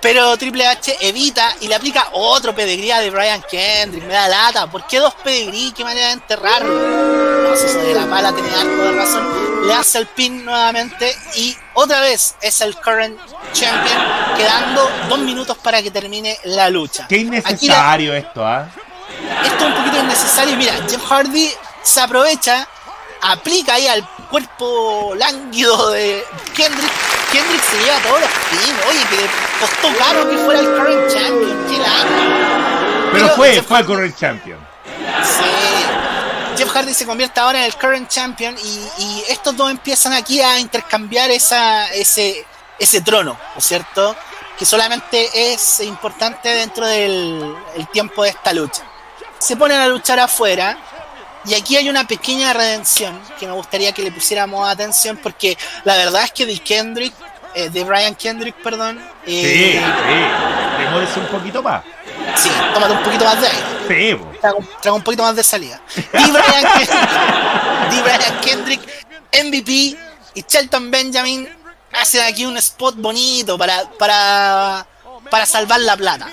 [0.00, 4.04] Pero Triple H evita y le aplica otro pedigría de Brian Kendrick.
[4.04, 4.66] Me da lata.
[4.66, 5.72] ¿Por qué dos pedigrí?
[5.72, 7.50] ¿Qué manera de enterrarlo?
[7.50, 9.66] No sé, eso de la mala tenía algo de razón.
[9.66, 13.20] Le hace el pin nuevamente y otra vez es el current
[13.52, 13.98] champion,
[14.38, 17.06] quedando dos minutos para que termine la lucha.
[17.06, 18.70] Qué innecesario esto, ¿ah?
[19.44, 20.56] Esto es un poquito innecesario.
[20.56, 21.50] Mira, Jeff Hardy
[21.82, 22.66] se aprovecha,
[23.20, 27.09] aplica ahí al cuerpo lánguido de Kendrick.
[27.32, 28.78] Kendrick se lleva todos los pins.
[28.88, 31.66] Oye, que costó caro que fuera el current champion.
[31.68, 33.10] Qué lánguido.
[33.12, 34.58] Pero, fue, fue el current champion.
[35.22, 36.56] Sí.
[36.56, 38.56] Jeff Hardy se convierte ahora en el current champion
[38.98, 42.44] y, estos dos empiezan aquí a intercambiar esa, ese,
[42.78, 44.14] ese trono, ¿no es cierto?
[44.58, 47.54] Que solamente es importante dentro del
[47.92, 48.90] tiempo de esta lucha
[49.40, 50.78] se ponen a luchar afuera.
[51.46, 55.96] Y aquí hay una pequeña redención que me gustaría que le pusiéramos atención porque la
[55.96, 57.14] verdad es que de Kendrick,
[57.54, 59.00] eh, de Brian Kendrick, perdón.
[59.26, 61.82] Eh, sí, sí, demores un poquito más.
[62.36, 63.62] Sí, tómate un poquito más de aire.
[63.88, 65.80] Sí, trago, un poquito más de salida.
[65.96, 66.64] Y Brian,
[67.88, 69.72] Kendrick, Brian Kendrick, MVP
[70.34, 71.48] y Shelton Benjamin
[71.92, 74.86] hacen aquí un spot bonito para, para,
[75.30, 76.28] para salvar la plata.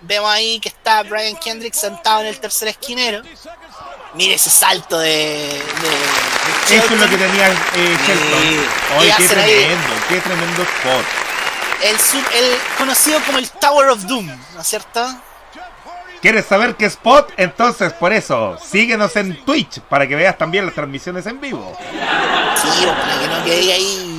[0.00, 3.22] Vemos ahí que está Brian Kendrick sentado en el tercer esquinero.
[4.14, 5.08] Mire ese salto de.
[5.08, 9.16] de, Eso es lo que tenía eh, Shelton.
[9.16, 11.04] qué tremendo, qué tremendo spot.
[11.82, 11.96] El,
[12.38, 15.04] el conocido como el Tower of Doom, ¿no es cierto?
[16.20, 17.32] ¿Quieres saber qué spot?
[17.36, 21.76] Entonces, por eso, síguenos en Twitch para que veas también las transmisiones en vivo.
[21.80, 24.11] Sí, para que no quede ahí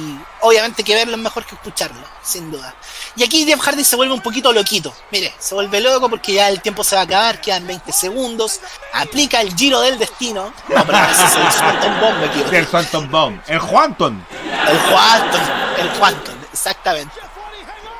[0.43, 2.75] obviamente que verlo es mejor que escucharlo, sin duda.
[3.15, 4.93] Y aquí Jeff Hardy se vuelve un poquito loquito.
[5.11, 8.59] Mire, se vuelve loco porque ya el tiempo se va a acabar, quedan 20 segundos.
[8.93, 10.53] Aplica el giro del destino.
[10.67, 12.55] No, pero ese es el Swanton Bomb aquí.
[12.55, 13.41] El Swanton Bomb.
[13.47, 14.25] El Juanton.
[14.67, 15.41] El Juanton.
[15.77, 17.15] El Juanton, exactamente.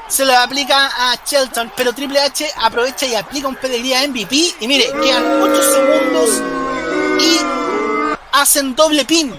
[0.08, 4.56] Se lo aplica a Shelton, pero Triple H aprovecha y aplica un pedigree MVP.
[4.60, 6.42] Y mire, quedan 8 segundos
[7.20, 7.40] y
[8.34, 9.34] hacen doble pin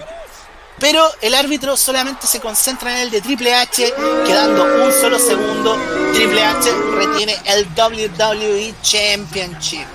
[0.78, 3.94] pero el árbitro solamente se concentra en el de Triple H,
[4.26, 5.78] quedando un solo segundo.
[6.12, 9.86] Triple H retiene el WWE Championship.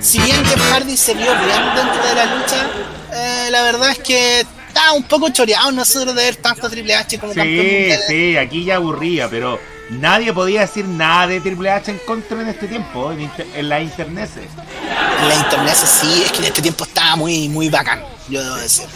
[0.00, 2.70] Si bien Jeff Hardy se vio bien dentro de la lucha,
[3.12, 7.18] eh, la verdad es que está un poco choreado nosotros de ver tanto Triple H
[7.18, 8.00] como campeón mundial.
[8.06, 9.58] Sí, aquí ya aburría, pero
[9.90, 14.30] nadie podía decir nada de Triple H en contra en este tiempo, en, la internet.
[15.20, 18.56] En la internet sí, es que en este tiempo estaba muy, muy bacán, yo debo
[18.56, 18.86] decir.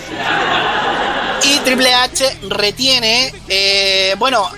[1.45, 4.49] Y Triple H retiene, eh, bueno,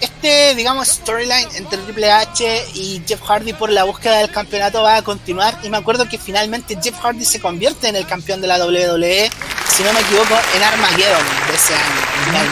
[0.00, 4.96] este, digamos, storyline entre Triple H y Jeff Hardy por la búsqueda del campeonato va
[4.96, 5.58] a continuar.
[5.62, 9.30] Y me acuerdo que finalmente Jeff Hardy se convierte en el campeón de la WWE,
[9.68, 12.50] si no me equivoco, en Armageddon de ese año,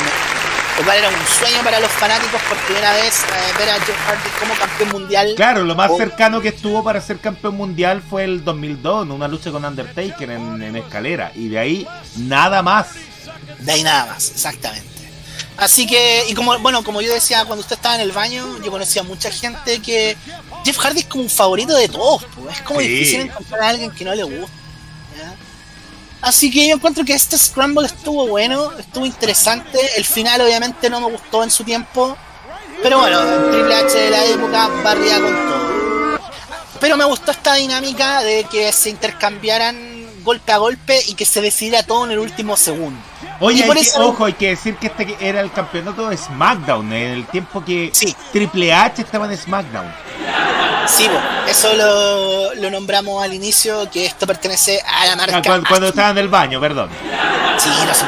[0.78, 3.97] Lo cual era un sueño para los fanáticos por primera vez eh, ver a Jeff
[4.07, 5.35] Hardy como campeón mundial.
[5.36, 9.28] Claro, lo más cercano que estuvo para ser campeón mundial fue el 2002, en una
[9.28, 11.31] lucha con Undertaker en, en escalera.
[11.35, 11.86] Y de ahí
[12.16, 12.89] nada más.
[13.59, 14.89] De ahí nada más, exactamente.
[15.59, 18.70] Así que, y como, bueno, como yo decía cuando usted estaba en el baño, yo
[18.70, 20.16] conocía a mucha gente que
[20.65, 24.05] Jeff Hardy es como un favorito de todos, es como difícil encontrar a alguien que
[24.05, 24.61] no le guste.
[26.23, 29.78] Así que yo encuentro que este Scramble estuvo bueno, estuvo interesante.
[29.97, 32.16] El final obviamente no me gustó en su tiempo.
[32.81, 33.20] Pero bueno,
[33.51, 36.20] Triple H de la época barría con todo.
[36.81, 39.91] Pero me gustó esta dinámica de que se intercambiaran
[40.23, 42.99] golpe a golpe y que se decidiera todo en el último segundo.
[43.40, 43.65] Oye,
[43.99, 47.93] ojo, hay que decir que este era el campeonato de SmackDown, en el tiempo que
[48.32, 49.93] Triple H estaba en SmackDown.
[50.86, 51.09] Sí,
[51.49, 55.39] eso lo, nombramos al inicio, que esto pertenece a la marca.
[55.39, 56.90] Ah, cuando, estaba en el baño, perdón.
[57.59, 58.05] Sí, no se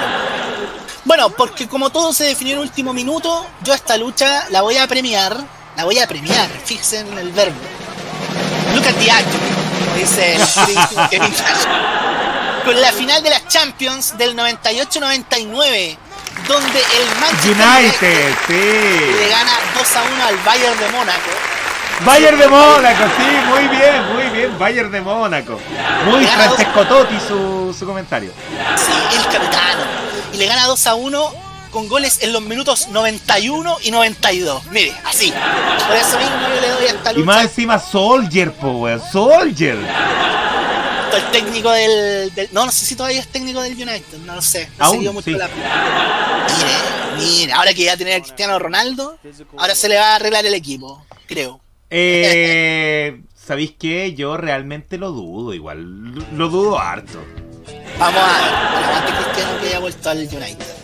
[1.05, 4.87] Bueno, porque como todo se definió en último minuto, yo esta lucha la voy a
[4.87, 5.37] premiar.
[5.77, 7.59] La voy a premiar, fíjense en el verbo.
[8.75, 9.64] Look at
[9.95, 10.39] dice
[12.65, 15.99] Con la final de las Champions del 98-99
[16.49, 18.53] donde el Manchester United, sí.
[18.53, 21.31] le gana 2 a 1 al Bayern de Mónaco.
[22.05, 25.61] Bayern de Mónaco, sí, muy bien, muy bien, Bayern de Mónaco.
[26.07, 28.33] Muy Francesco Totti su, su comentario.
[28.77, 29.85] Sí, el capitano.
[30.33, 31.33] Y le gana 2 a 1
[31.75, 34.65] con goles en los minutos 91 y 92.
[34.71, 35.31] Mire, así.
[35.87, 37.21] Por eso mismo yo le doy esta lucha.
[37.21, 39.03] Y más encima Soldier, po, weón.
[39.13, 39.77] Soldier
[41.15, 44.69] el técnico del, No, no sé si todavía es técnico del United, no lo sé.
[44.79, 45.49] No Aún, mucho la.
[45.49, 49.19] Mire, mire, ahora que ya tiene a Cristiano Ronaldo,
[49.57, 51.61] ahora se le va a arreglar el equipo, creo.
[51.91, 54.15] Eh, ¿Sabéis qué?
[54.15, 56.15] Yo realmente lo dudo, igual.
[56.37, 57.23] Lo dudo harto.
[57.99, 60.84] Vamos a ver, Cristiano que haya vuelto al United.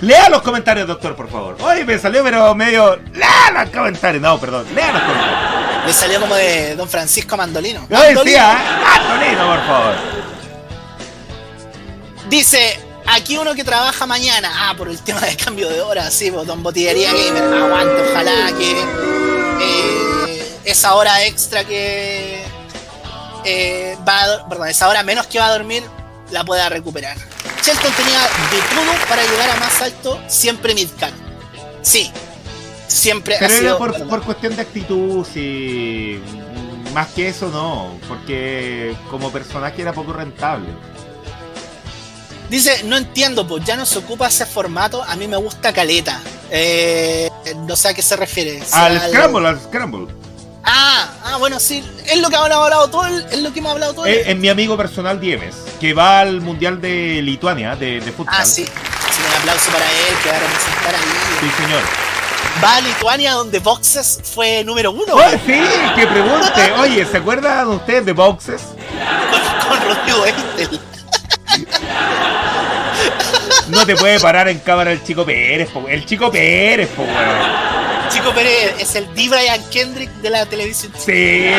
[0.00, 1.56] Lea los comentarios, doctor, por favor.
[1.60, 2.96] Oye, me salió pero medio...
[3.12, 4.22] Lea los comentarios.
[4.22, 4.66] No, perdón.
[4.74, 5.86] Lea los comentarios.
[5.86, 7.86] Me salió como de Don Francisco Mandolino.
[7.88, 9.94] No decía, Mandolino, por favor.
[12.28, 14.52] Dice, aquí uno que trabaja mañana.
[14.54, 17.42] Ah, por el tema de cambio de hora, sí, pues, Don Botillería Gamer.
[17.54, 18.72] Aguante, ojalá que
[19.60, 22.44] eh, esa hora extra que
[23.44, 25.82] eh, va a, perdón, esa hora menos que va a dormir
[26.30, 27.16] la pueda recuperar.
[27.62, 31.12] Shelton tenía de todo para llegar a más alto, siempre midcard.
[31.82, 32.10] Sí,
[32.86, 36.20] siempre Pero ha sido por, por, cuestión de actitud, sí.
[36.94, 37.98] Más que eso, no.
[38.08, 40.68] Porque como personaje era poco rentable.
[42.50, 45.02] Dice, no entiendo, pues ya no se ocupa ese formato.
[45.02, 46.20] A mí me gusta Caleta.
[46.50, 47.30] Eh,
[47.66, 48.62] no sé a qué se refiere.
[48.72, 50.17] al Scramble, al Scramble.
[50.70, 51.82] Ah, ah, bueno, sí.
[52.06, 54.06] Es lo que hemos hablado todo, es lo que hemos hablado todo.
[54.06, 58.34] Es, es mi amigo personal Diemes, que va al Mundial de Lituania, de, de fútbol.
[58.36, 58.64] Ah, sí.
[58.64, 58.70] sí.
[59.26, 61.00] Un aplauso para él, que va a representar ahí.
[61.40, 61.82] Sí, señor.
[62.62, 65.14] Va a Lituania, donde Boxes fue número uno.
[65.14, 65.60] Oh, sí,
[65.96, 66.72] que pregunte.
[66.80, 68.62] Oye, ¿se acuerdan ustedes de Boxes?
[69.30, 70.24] Con, con Rodrigo.
[73.68, 75.86] No te puede parar en cámara el Chico Pérez, po.
[75.88, 77.87] El Chico Pérez, po, weón.
[78.10, 79.28] Chico Pérez es el D.
[79.28, 80.92] Brian Kendrick de la televisión.
[80.98, 81.50] Sí.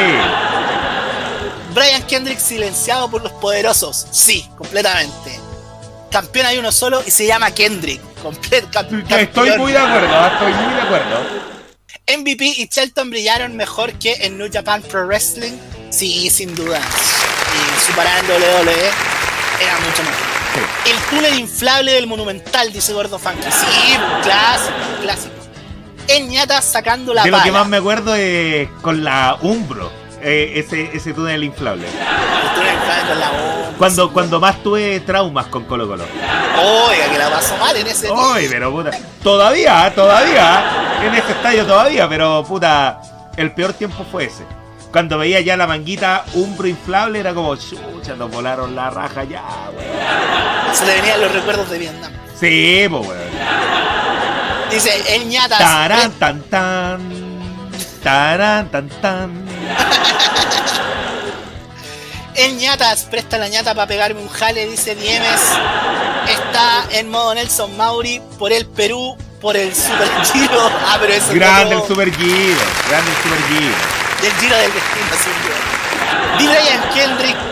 [1.73, 4.07] Brian Kendrick silenciado por los poderosos.
[4.11, 5.39] Sí, completamente.
[6.11, 8.01] Campeón hay uno solo y se llama Kendrick.
[8.41, 11.49] estoy muy de acuerdo, estoy muy de acuerdo.
[12.17, 15.53] MVP y Shelton brillaron mejor que en New Japan Pro Wrestling.
[15.91, 16.79] Sí, sin duda.
[16.79, 18.89] Y superar en WWE
[19.61, 20.29] era mucho mejor.
[20.85, 23.43] El túnel inflable del Monumental, dice Gordo Funky.
[23.51, 24.73] Sí, clásico,
[25.03, 25.38] clásico
[26.09, 29.91] en ñata sacando la De lo que más me acuerdo es con la Umbro.
[30.21, 31.87] Eh, ese, ese túnel inflable.
[31.87, 33.77] El túnel inflable con la Umbro.
[33.77, 36.05] Cuando, cuando más tuve traumas con Colo Colo.
[36.61, 38.91] Oiga, que la pasó mal en ese Oye, pero puta.
[39.23, 40.99] Todavía, todavía.
[41.05, 42.99] En este estadio todavía, pero puta.
[43.37, 44.43] El peor tiempo fue ese.
[44.91, 49.43] Cuando veía ya la manguita Umbro inflable era como, chucha, nos volaron la raja ya,
[49.75, 50.75] weón.
[50.75, 52.11] Se le venían los recuerdos de Vietnam.
[52.37, 53.19] Sí, pues weón.
[54.71, 55.57] Dice, el ñatas.
[55.57, 57.39] Tarán, tan, tan.
[58.03, 59.45] Tarán, tan, tan.
[62.35, 65.41] el ñatas, presta la ñata para pegarme un jale, dice Diemes.
[66.27, 70.69] Está en modo Nelson Mauri por el Perú, por el Super Giro.
[70.85, 73.75] Ah, pero eso Grande el Super Giro, grande el Super Giro.
[74.21, 75.79] Del Giro del Destino, sin duda.
[76.37, 77.48] Brian Kendrick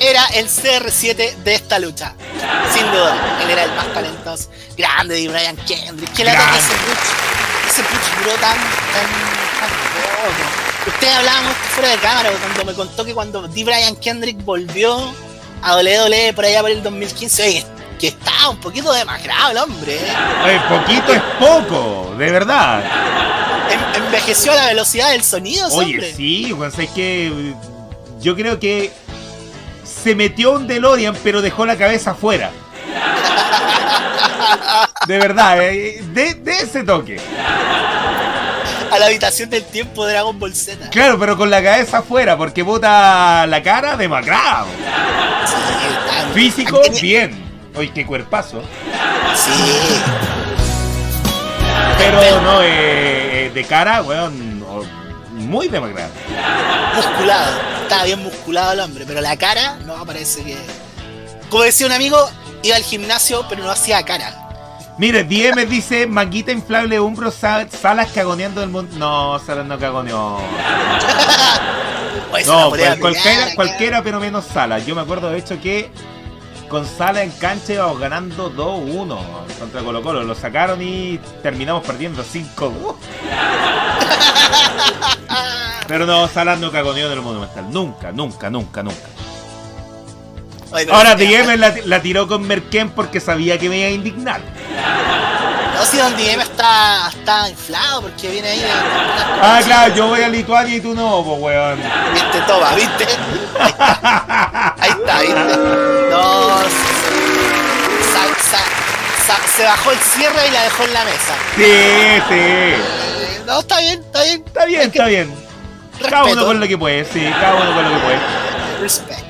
[0.00, 2.14] era el CR7 de esta lucha.
[2.72, 4.50] Sin duda, él era el más talentoso.
[4.76, 6.12] Grande de Brian Kendrick.
[6.12, 9.08] Que la ese push, ese push duró tan, tan,
[9.60, 10.90] tan poco.
[10.90, 13.64] Ustedes hablábamos fuera de cámara cuando me contó que cuando D.
[13.64, 15.12] Brian Kendrick volvió
[15.62, 17.66] a WWE por allá por el 2015, oye,
[17.98, 19.96] que estaba un poquito demacrado el hombre.
[19.96, 20.12] ¿eh?
[20.44, 22.82] Oye, poquito es poco, de verdad.
[23.96, 26.14] envejeció a la velocidad del sonido, Oye, hombre.
[26.14, 27.54] sí, pues es que
[28.20, 28.92] yo creo que
[29.88, 32.50] se metió un DeLorean, pero dejó la cabeza afuera.
[35.06, 37.18] De verdad, eh, de, ese toque.
[38.90, 40.90] A la habitación del tiempo de Dragon Ball Z.
[40.90, 44.66] Claro, pero con la cabeza afuera, porque bota la cara de macrao.
[46.34, 47.32] Físico, bien.
[47.74, 48.62] Oye, qué cuerpazo.
[49.34, 49.50] Sí.
[51.98, 54.57] Pero no, eh, eh, de cara, weón,
[55.48, 56.10] muy demacrado.
[56.94, 57.58] Musculado.
[57.82, 60.56] Estaba bien musculado el hombre, pero la cara no parece que.
[61.48, 62.18] Como decía un amigo,
[62.62, 64.48] iba al gimnasio, pero no hacía cara.
[64.98, 68.98] Mire, DM dice, manguita inflable, umbro, salas cagoneando el mundo.
[68.98, 70.38] No, Salas no cagoneó.
[72.46, 74.84] no, pues, cualquiera, cualquiera, pero menos Salas.
[74.84, 75.92] Yo me acuerdo de hecho que
[76.68, 79.18] con Salas en cancha íbamos ganando 2-1.
[79.60, 80.24] contra Colo Colo.
[80.24, 82.98] Lo sacaron y terminamos perdiendo 5
[85.86, 87.70] Pero no, Salas no cagoneó del Monumental.
[87.70, 89.06] Nunca, nunca, nunca, nunca.
[90.92, 94.40] Ahora DM la, la, tiró con Merken porque sabía que me iba a indignar.
[95.74, 98.70] No, si Don DM está, está inflado porque viene ahí de.
[98.70, 101.80] Ah, claro, yo voy a Lituania y tú no, pues weón.
[102.12, 103.06] Viste, toma, viste.
[103.58, 105.56] Ahí está, ahí está viste.
[106.10, 106.58] No,
[109.58, 111.34] se bajó el cierre y la dejó en la mesa.
[111.56, 113.44] Sí, sí.
[113.44, 114.42] No, está bien, está bien.
[114.46, 115.48] Está bien, está bien.
[116.10, 118.18] Cada uno con lo que puede, sí, cada uno con lo que puede.
[118.80, 119.24] Respect.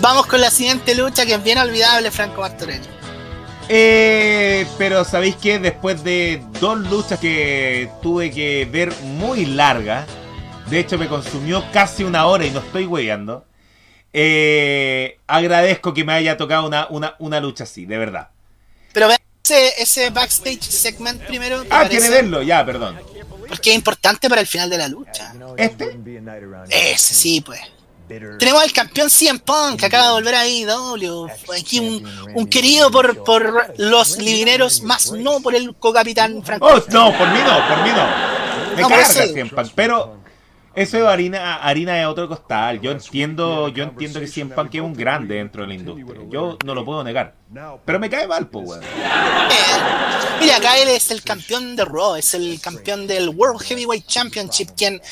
[0.00, 2.82] Vamos con la siguiente lucha que es bien olvidable, Franco Martorell.
[3.68, 10.06] Eh, pero sabéis que después de dos luchas que tuve que ver muy largas,
[10.68, 13.44] de hecho me consumió casi una hora y no estoy weyando.
[14.12, 18.28] Eh, agradezco que me haya tocado una, una, una lucha así, de verdad.
[18.92, 21.64] Pero ve ese, ese backstage segment primero.
[21.70, 23.00] Ah, quiere verlo, ya, perdón.
[23.52, 25.34] Porque es importante para el final de la lucha.
[25.58, 25.98] ¿Este?
[26.70, 27.60] Ese sí, pues.
[28.38, 31.28] Tenemos al campeón CM Punk que acaba de volver a IW.
[31.54, 36.66] Aquí un, un querido por, por los libineros, más no por el co-capitán Franco.
[36.66, 38.74] Oh, no, por mí no, por mí no.
[38.74, 40.21] Me carga CM Punk, pero
[40.74, 42.80] eso de harina, harina de otro costal.
[42.80, 46.22] Yo entiendo, yo entiendo que CM Punk es un grande dentro de la industria.
[46.30, 47.34] Yo no lo puedo negar.
[47.84, 48.80] Pero me cae mal, pues, weón.
[50.40, 54.70] mira, acá él es el campeón de Raw, es el campeón del World Heavyweight Championship,
[54.76, 55.02] quien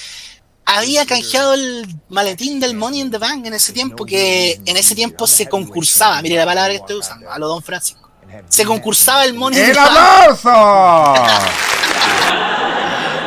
[0.64, 4.94] había canjeado el maletín del Money in the Bank en ese tiempo, que en ese
[4.94, 8.08] tiempo se concursaba, mire la palabra que estoy usando, a lo Don Francisco.
[8.48, 10.38] Se concursaba el Money in the Bank.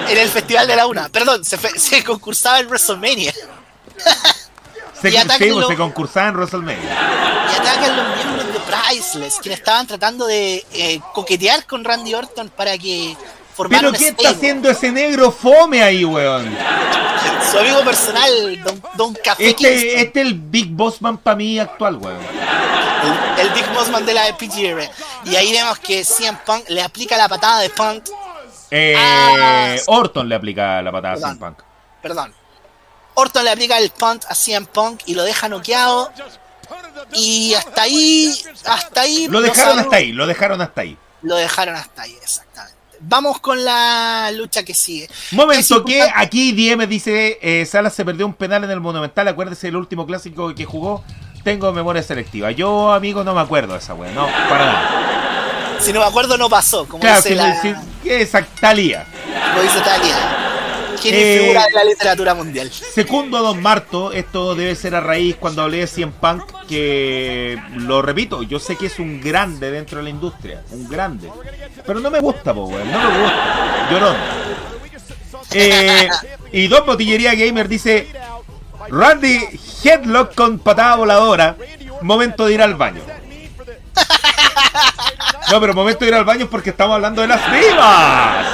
[0.10, 1.10] en el Festival de la Una.
[1.10, 3.34] Perdón, se, se concursaba en WrestleMania.
[5.02, 5.12] se,
[5.68, 7.50] se concursaba en WrestleMania.
[7.52, 12.50] Y atacan los miembros de Priceless, quienes estaban tratando de eh, coquetear con Randy Orton
[12.50, 13.16] para que
[13.70, 16.56] ¿Pero qué está haciendo ese negro fome ahí, weón?
[17.52, 21.98] Su amigo personal, Don, don Café Este, este es el Big Bossman para mí actual,
[21.98, 22.18] weón.
[23.38, 24.90] El, Big Bossman de la PGR.
[25.26, 28.06] Y ahí vemos que CM Punk le aplica la patada de Punk.
[28.76, 31.60] Eh, Orton le aplica la patada a CM Punk.
[32.02, 32.34] Perdón.
[33.14, 36.12] Orton le aplica el punt a CM Punk y lo deja noqueado.
[37.14, 38.34] Y hasta ahí,
[38.66, 39.28] hasta ahí.
[39.30, 40.98] Lo dejaron hasta ahí, lo dejaron hasta ahí.
[41.22, 42.74] Lo dejaron hasta ahí, exactamente
[43.06, 45.10] vamos con la lucha que sigue.
[45.32, 49.68] Momento que aquí Diem dice, eh, Salas se perdió un penal en el Monumental, acuérdese
[49.68, 51.04] del último clásico que jugó,
[51.44, 52.52] tengo memoria selectiva.
[52.52, 55.33] Yo, amigo, no me acuerdo de esa wea, no, para nada.
[55.84, 57.62] Si no me acuerdo, no pasó, como dice la...
[58.60, 59.06] Talía.
[59.52, 60.40] Como dice Talía.
[61.02, 62.72] ¿Quién eh, figura de la literatura mundial?
[62.72, 68.02] Segundo Don Marto, esto debe ser a raíz cuando hablé de Cien Punk, que lo
[68.02, 71.30] repito, yo sé que es un grande dentro de la industria, un grande.
[71.86, 73.88] Pero no me gusta, po, no me gusta.
[73.92, 74.16] Llorón.
[75.52, 76.08] Eh,
[76.54, 78.08] y Don Botillería Gamer dice:
[78.90, 81.58] Randy Headlock con patada voladora.
[82.02, 83.02] Momento de ir al baño.
[85.52, 88.48] No, pero momento de ir al baño porque estamos hablando de las vivas.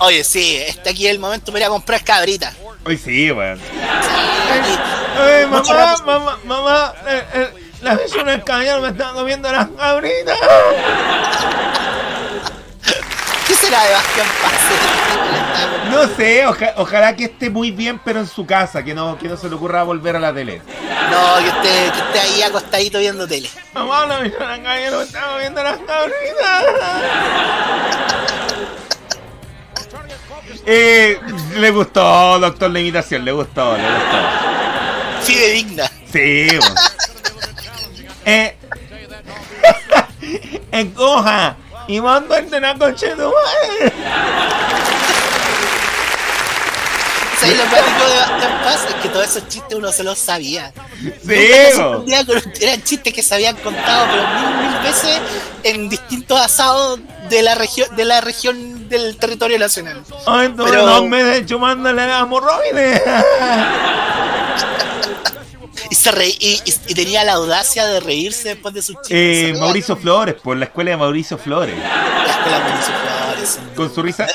[0.00, 2.54] Oye, sí, está aquí el momento para ir a comprar cabritas.
[2.84, 3.58] Hoy sí, weón.
[3.58, 7.50] Sí, mamá, mamá, mamá, eh, eh,
[7.82, 10.38] las vecinas del me están comiendo las cabritas.
[13.66, 14.60] ¿Qué será de Bastian Paz?
[15.90, 19.36] No sé, ojalá que esté muy bien, pero en su casa, que no, que no
[19.36, 20.62] se le ocurra volver a la tele.
[21.10, 23.50] No, que esté, que esté ahí acostadito viendo tele.
[23.74, 26.64] Mamá, la vecina del me están comiendo las cabritas.
[30.64, 31.18] Eh,
[31.56, 35.22] le gustó, doctor, la imitación, le gustó, le gustó.
[35.22, 35.90] Fidedigna.
[36.12, 36.48] Sí,
[38.26, 38.56] eh,
[40.70, 41.56] encoja
[41.88, 43.30] y mando a la coche de
[47.38, 48.04] ¿Sabes lo mágico
[48.40, 48.86] de Paz?
[48.88, 50.72] Es que todos esos chistes uno se los sabía.
[51.22, 51.48] Sí,
[52.60, 55.20] eran chistes que se habían contado pero mil, mil veces
[55.62, 56.98] en distintos asados
[57.28, 60.02] de la región de la región del territorio nacional.
[60.26, 63.02] Ay, pero no me de hecho mándale a hemorroides.
[65.96, 69.10] y, se reí, y, tenía la audacia de reírse después de sus chistes.
[69.10, 71.74] Eh, Mauricio Flores, por la escuela de Mauricio Flores.
[71.78, 73.58] La escuela de Mauricio Flores.
[73.74, 74.26] Con su risa.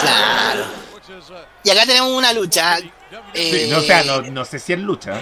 [0.00, 0.64] Claro.
[1.64, 2.78] Y acá tenemos una lucha.
[3.34, 5.12] Eh, no, o sea, no, no, sé si es lucha.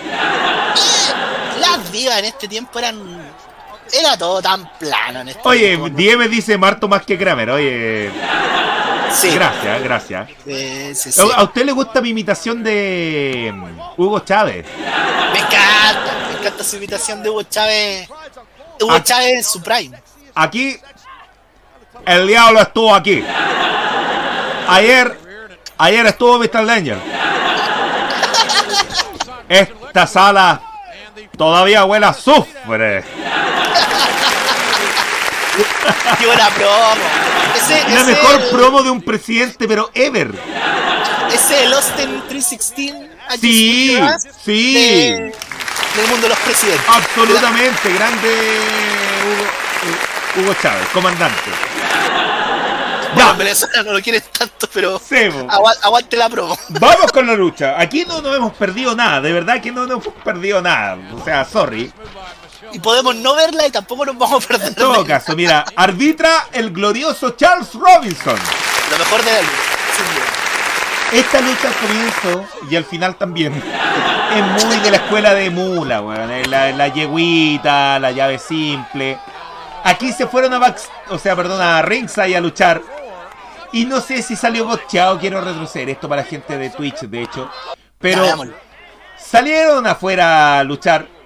[1.61, 3.01] Las divas en este tiempo eran.
[3.93, 7.51] Era todo tan plano en este Oye, tiempo, dice Marto más que Kramer.
[7.51, 8.11] Oye.
[9.12, 9.31] Sí.
[9.35, 10.28] Gracias, gracias.
[10.45, 14.66] Sí, sí, ¿A usted le gusta mi imitación de mm, Hugo Chávez?
[15.32, 18.09] Me encanta, me encanta su imitación de Hugo Chávez
[18.81, 19.99] Hugo Chávez en su prime.
[20.35, 20.77] Aquí,
[22.07, 23.24] el diablo estuvo aquí.
[24.69, 25.19] Ayer,
[25.78, 26.66] ayer estuvo Mr.
[26.66, 26.99] Danger.
[29.49, 30.62] Esta sala
[31.37, 33.05] todavía huele a sufre.
[36.19, 37.03] Qué buena promo.
[37.57, 40.32] Ese, La mejor promo de un presidente, pero ever.
[41.32, 42.95] Ese es el Austin 316.
[43.41, 43.99] Sí,
[44.45, 44.73] sí.
[44.74, 46.85] del mundo de los presidentes.
[46.89, 48.28] Absolutamente, grande
[50.37, 51.51] Hugo, Hugo Chávez, comandante.
[53.16, 53.32] Ya.
[53.32, 55.01] Venezuela no lo quieren tanto, pero
[55.82, 56.57] aguante la promo.
[56.69, 57.81] Vamos con la lucha.
[57.81, 60.99] Aquí no nos hemos perdido nada, de verdad que no nos hemos perdido nada.
[61.15, 61.93] O sea, sorry.
[62.73, 64.69] Y podemos no verla y tampoco nos vamos a perder.
[64.69, 68.37] En todo caso, mira, arbitra el glorioso Charles Robinson.
[68.91, 74.77] Lo mejor de la lucha, Esta lucha al comienzo y al final también es muy
[74.78, 76.51] de la escuela de Mula, weón.
[76.51, 79.19] La, la yeguita, la llave simple.
[79.85, 80.74] Aquí se fueron a
[81.09, 82.82] o sea, perdón, a ringside a luchar.
[83.73, 87.49] Y no sé si salió bocheado, quiero retroceder esto para gente de Twitch, de hecho.
[87.99, 88.24] Pero
[89.19, 91.20] salieron afuera a luchar.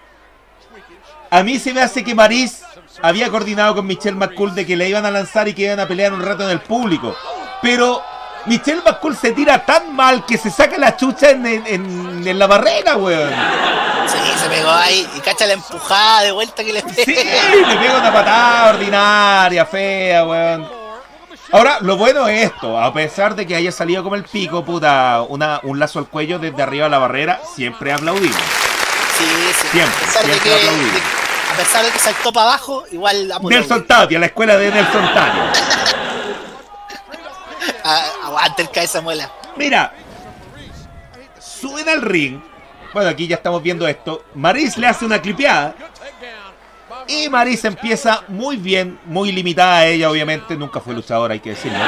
[1.35, 2.63] A mí se me hace que Maris
[3.03, 5.89] había coordinado con Michelle McCool de que le iban a lanzar y que iban a
[5.89, 7.17] pelear un rato en el público.
[7.61, 8.01] Pero
[8.47, 13.33] Michelle McCool se tira tan mal que se saca la chucha en, la barrera, weón.
[14.07, 17.05] Sí, se pegó ahí y cacha la empujada de vuelta que le pega.
[17.05, 20.69] Sí, le pega una patada ordinaria, fea, weón.
[21.51, 25.23] Ahora, lo bueno es esto, a pesar de que haya salido como el pico, puta,
[25.29, 28.37] una, un lazo al cuello desde arriba de la barrera, siempre aplaudimos.
[29.19, 29.25] Sí,
[29.61, 29.69] sí.
[29.73, 31.24] Siempre, siempre aplaudimos.
[31.55, 35.53] A pesar de que saltó para abajo, igual Nelson Tapia, la escuela de Nelson Tapia.
[37.87, 39.31] Ah, aguante el cabeza muela.
[39.57, 39.93] Mira,
[41.39, 42.41] suben al ring.
[42.95, 44.25] Bueno, aquí ya estamos viendo esto.
[44.35, 45.75] Maris le hace una clipeada.
[47.07, 50.57] Y Marisa empieza muy bien, muy limitada a ella, obviamente.
[50.57, 51.79] Nunca fue luchadora, hay que decirlo.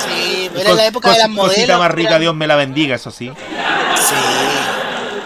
[0.00, 1.54] Sí, era la época de las modelos.
[1.54, 3.32] Cosita más rica, Dios me la bendiga, eso sí.
[3.96, 4.53] Sí.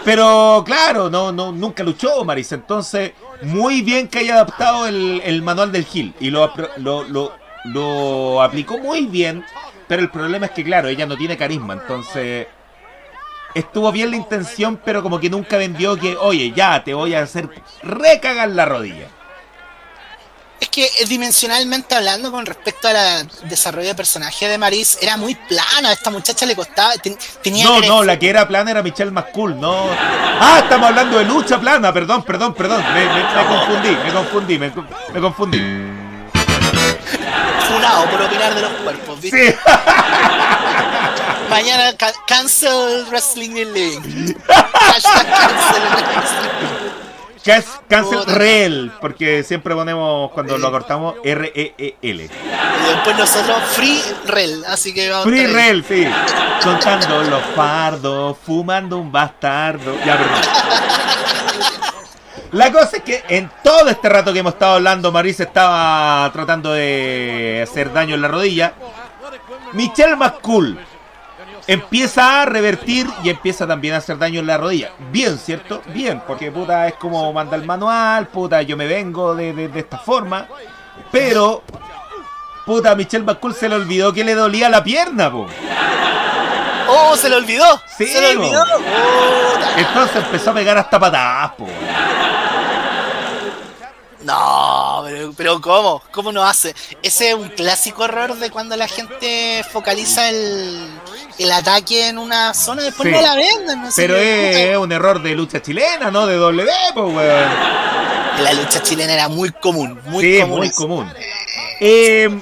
[0.08, 2.54] Pero claro, no, no, nunca luchó Marisa.
[2.54, 3.12] Entonces,
[3.42, 6.14] muy bien que haya adaptado el, manual del Gil.
[6.18, 7.32] Y lo, lo, lo,
[7.64, 9.44] lo aplicó muy bien.
[9.86, 11.74] Pero el problema es que, claro, ella no tiene carisma.
[11.74, 12.46] Entonces,
[13.54, 17.20] estuvo bien la intención, pero como que nunca vendió que, oye, ya te voy a
[17.20, 17.50] hacer
[17.82, 19.08] recagar la rodilla.
[20.78, 25.88] Que eh, dimensionalmente hablando con respecto al desarrollo de personaje de Maris, era muy plana,
[25.88, 26.92] a esta muchacha le costaba,
[27.42, 29.86] tenía No, no, la que era plana era Michelle McCool, no.
[30.40, 33.08] Ah, estamos hablando de lucha plana, perdón, perdón, perdón, me,
[33.48, 34.72] confundí, me confundí, me,
[35.12, 35.58] me confundí.
[37.66, 39.50] Funado por opinar de los cuerpos, ¿viste?
[39.50, 39.56] Sí.
[41.50, 41.92] Mañana
[42.28, 44.36] cancel Wrestling League.
[44.46, 45.88] cancel
[47.88, 52.24] Cancel REL, porque siempre ponemos cuando lo cortamos R-E-E-L.
[52.24, 56.06] Y después nosotros Free REL, así que vamos Free REL, sí.
[56.62, 59.94] Contando los fardos, fumando un bastardo.
[60.04, 60.40] Ya, perdón.
[62.52, 66.72] La cosa es que en todo este rato que hemos estado hablando, Marisa estaba tratando
[66.72, 68.72] de hacer daño en la rodilla.
[69.72, 70.78] Michelle McCool
[71.68, 74.90] empieza a revertir y empieza también a hacer daño en la rodilla.
[75.12, 75.82] Bien, ¿cierto?
[75.92, 80.48] Bien, porque puta es como manda el manual, puta yo me vengo de, esta forma.
[81.12, 81.62] Pero,
[82.64, 85.46] puta, a Michelle McCool se le olvidó que le dolía la pierna, po.
[86.88, 87.82] ¡Oh, se le olvidó!
[87.98, 88.64] Sí, se le olvidó.
[89.76, 91.66] Entonces empezó a pegar hasta patadas, po.
[94.22, 96.02] No, pero, pero ¿cómo?
[96.10, 96.74] ¿Cómo no hace?
[97.02, 100.88] Ese es un clásico error de cuando la gente focaliza el,
[101.38, 103.82] el ataque en una zona después no la venden.
[103.82, 106.26] No pero es, un error de lucha chilena, ¿no?
[106.26, 107.50] De W, pues, weón.
[108.42, 110.58] La lucha chilena era muy común, muy común.
[110.58, 111.12] muy común.
[111.80, 112.40] Eh,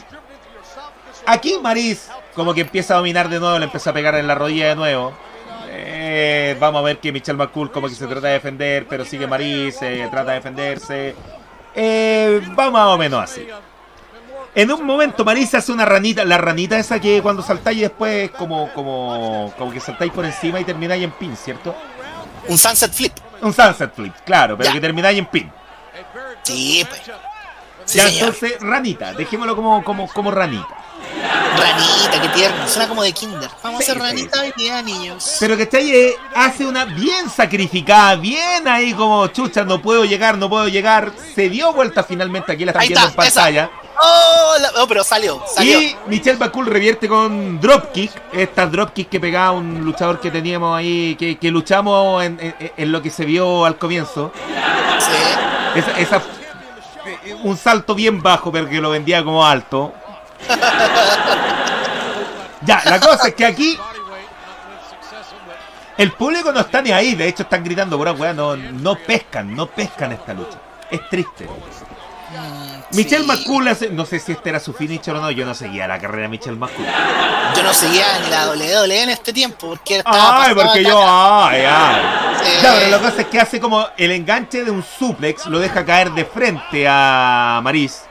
[1.27, 4.35] aquí Maris como que empieza a dominar de nuevo, le empieza a pegar en la
[4.35, 5.12] rodilla de nuevo.
[5.70, 9.27] Eh, vamos a ver que Michelle McCool como que se trata de defender, pero sigue
[9.27, 11.14] Maris, se trata de defenderse.
[11.74, 13.47] Eh, va más o menos así.
[14.56, 18.72] En un momento Marisa hace una ranita, la ranita esa que cuando saltáis después como,
[18.72, 21.76] como, como que saltáis por encima y termináis en pin, ¿cierto?
[22.48, 23.12] Un sunset flip.
[23.42, 25.52] Un sunset flip, claro, pero que termináis en pin.
[26.42, 27.02] Sí, pues.
[27.94, 30.68] ya, entonces, ranita, dejémoslo como, como, como ranita.
[31.58, 33.50] Ranita, qué tierno, suena como de kinder.
[33.62, 35.36] Vamos a hacer ranita y día, niños.
[35.38, 40.38] Pero que está ahí hace una bien sacrificada, bien ahí como chucha, no puedo llegar,
[40.38, 41.12] no puedo llegar.
[41.34, 43.70] Se dio vuelta finalmente, aquí la están viendo en pantalla.
[44.02, 45.81] Oh, oh, pero salió, salió.
[45.81, 51.16] Y Michelle Bakul revierte con dropkick, esta dropkick que pegaba un luchador que teníamos ahí,
[51.16, 54.32] que, que luchamos en, en, lo que se vio al comienzo.
[54.98, 55.78] Sí.
[55.78, 56.23] Esa, esa
[57.43, 59.94] un salto bien bajo, pero que lo vendía como alto.
[62.62, 63.78] ya, la cosa es que aquí
[65.97, 69.55] el público no está ni ahí, de hecho están gritando por weá, no, no pescan,
[69.55, 70.59] no pescan esta lucha.
[70.90, 71.48] Es triste.
[72.92, 75.98] Michelle McCool, no sé si este era su finisher o no, yo no seguía la
[75.98, 76.86] carrera de Michelle McCool.
[77.56, 81.62] Yo no seguía ni la WWE en este tiempo, porque estaba Ay, porque yo, ay,
[81.62, 82.02] ay.
[82.62, 85.58] Ya, pero lo que pasa es que hace como el enganche de un suplex, lo
[85.58, 88.02] deja caer de frente a Maris.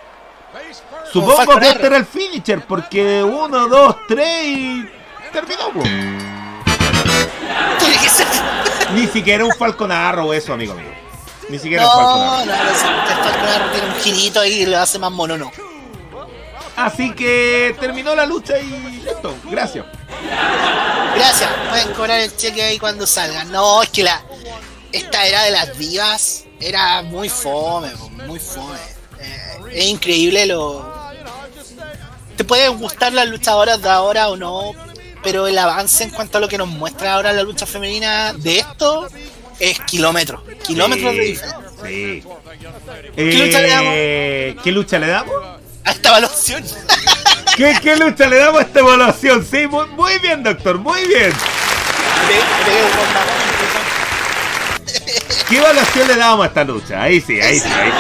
[1.12, 4.86] Supongo que este era el finisher, porque uno, dos, tres y
[5.32, 5.72] terminó.
[8.94, 11.05] Ni siquiera un falconarro eso, amigo mío.
[11.50, 12.46] Ni siquiera no, falconarro.
[12.46, 12.76] No, no, el
[13.24, 15.52] falconarro tiene un girito ahí y lo hace más mono, no.
[16.76, 18.68] Así que terminó la lucha y
[19.02, 19.36] listo.
[19.50, 19.86] Gracias.
[21.16, 21.50] Gracias.
[21.70, 23.52] Pueden cobrar el cheque ahí cuando salgan.
[23.52, 24.22] No, es que la
[24.92, 27.92] esta era de las divas era muy fome,
[28.26, 28.78] muy fome.
[29.20, 30.94] Eh, es increíble lo.
[32.38, 34.72] Te pueden gustar las luchadoras de ahora o no,
[35.24, 38.60] pero el avance en cuanto a lo que nos muestra ahora la lucha femenina de
[38.60, 39.08] esto
[39.60, 40.42] es kilómetros.
[40.66, 41.60] Kilómetros de diferencia.
[41.84, 42.24] Sí.
[43.16, 43.94] ¿Qué lucha le damos?
[43.96, 45.36] Eh, ¿Qué lucha le damos?
[45.84, 46.64] A esta evaluación.
[47.56, 49.46] ¿Qué, lucha le damos a esta evaluación?
[49.46, 51.32] Sí, muy, bien, doctor, muy bien.
[55.48, 57.02] ¿Qué evaluación le damos a esta lucha?
[57.02, 57.98] Ahí sí, ahí sí, ahí sí.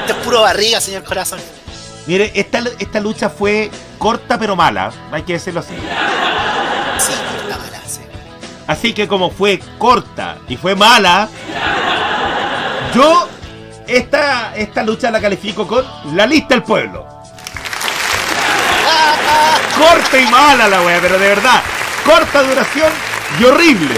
[0.00, 1.40] Esto es puro barriga, señor corazón.
[2.06, 5.74] Mire, esta, esta lucha fue corta pero mala, hay que decirlo así.
[8.66, 11.28] Así que como fue corta y fue mala,
[12.94, 13.28] yo
[13.86, 15.84] esta, esta lucha la califico con
[16.14, 17.06] la lista del pueblo.
[19.76, 21.62] corta y mala la wea, pero de verdad,
[22.04, 22.92] corta duración
[23.38, 23.94] y horrible.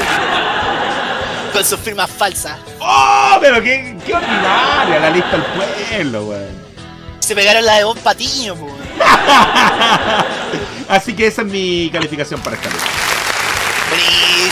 [1.52, 2.58] Con sus firmas falsas.
[2.80, 3.38] ¡Oh!
[3.40, 6.66] Pero qué, qué ordinaria la lista del pueblo, weón
[7.26, 8.68] se pegaron la de Bob Patiño, po.
[10.88, 12.86] Así que esa es mi calificación para esta lucha.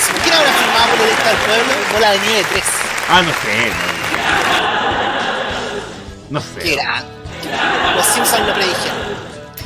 [0.05, 0.18] Buenísimo.
[0.22, 1.72] ¿Quién habrá firmado por el Estado del Pueblo?
[1.93, 2.64] Bola de nieve 3.
[3.09, 3.70] Ah, no sé.
[6.31, 6.60] No, no sé.
[6.60, 6.78] Qué
[7.97, 9.14] Los Simpsons lo predijeron.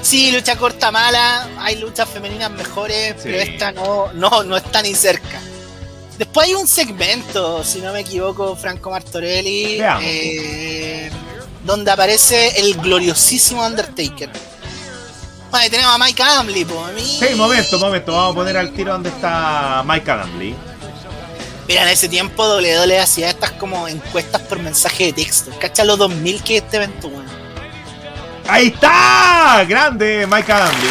[0.01, 4.95] Sí, lucha corta mala, hay luchas femeninas mejores, pero esta no, no, no está ni
[4.95, 5.41] cerca.
[6.17, 9.81] Después hay un segmento, si no me equivoco, Franco Martorelli.
[10.01, 11.11] Eh,
[11.65, 14.31] donde aparece el gloriosísimo Undertaker.
[15.51, 16.85] Vale, tenemos a Mike Adamley, po.
[16.85, 17.03] A mí...
[17.03, 18.13] Sí, momento, momento.
[18.13, 20.55] Vamos a poner al tiro donde está Mike Adamley.
[21.67, 25.51] Mira, en ese tiempo WWE hacía estas como encuestas por mensaje de texto.
[25.59, 27.29] Cacha los 2000 que este evento, bueno.
[28.49, 29.65] ¡Ahí está!
[29.67, 30.91] Grande Mike Adamley.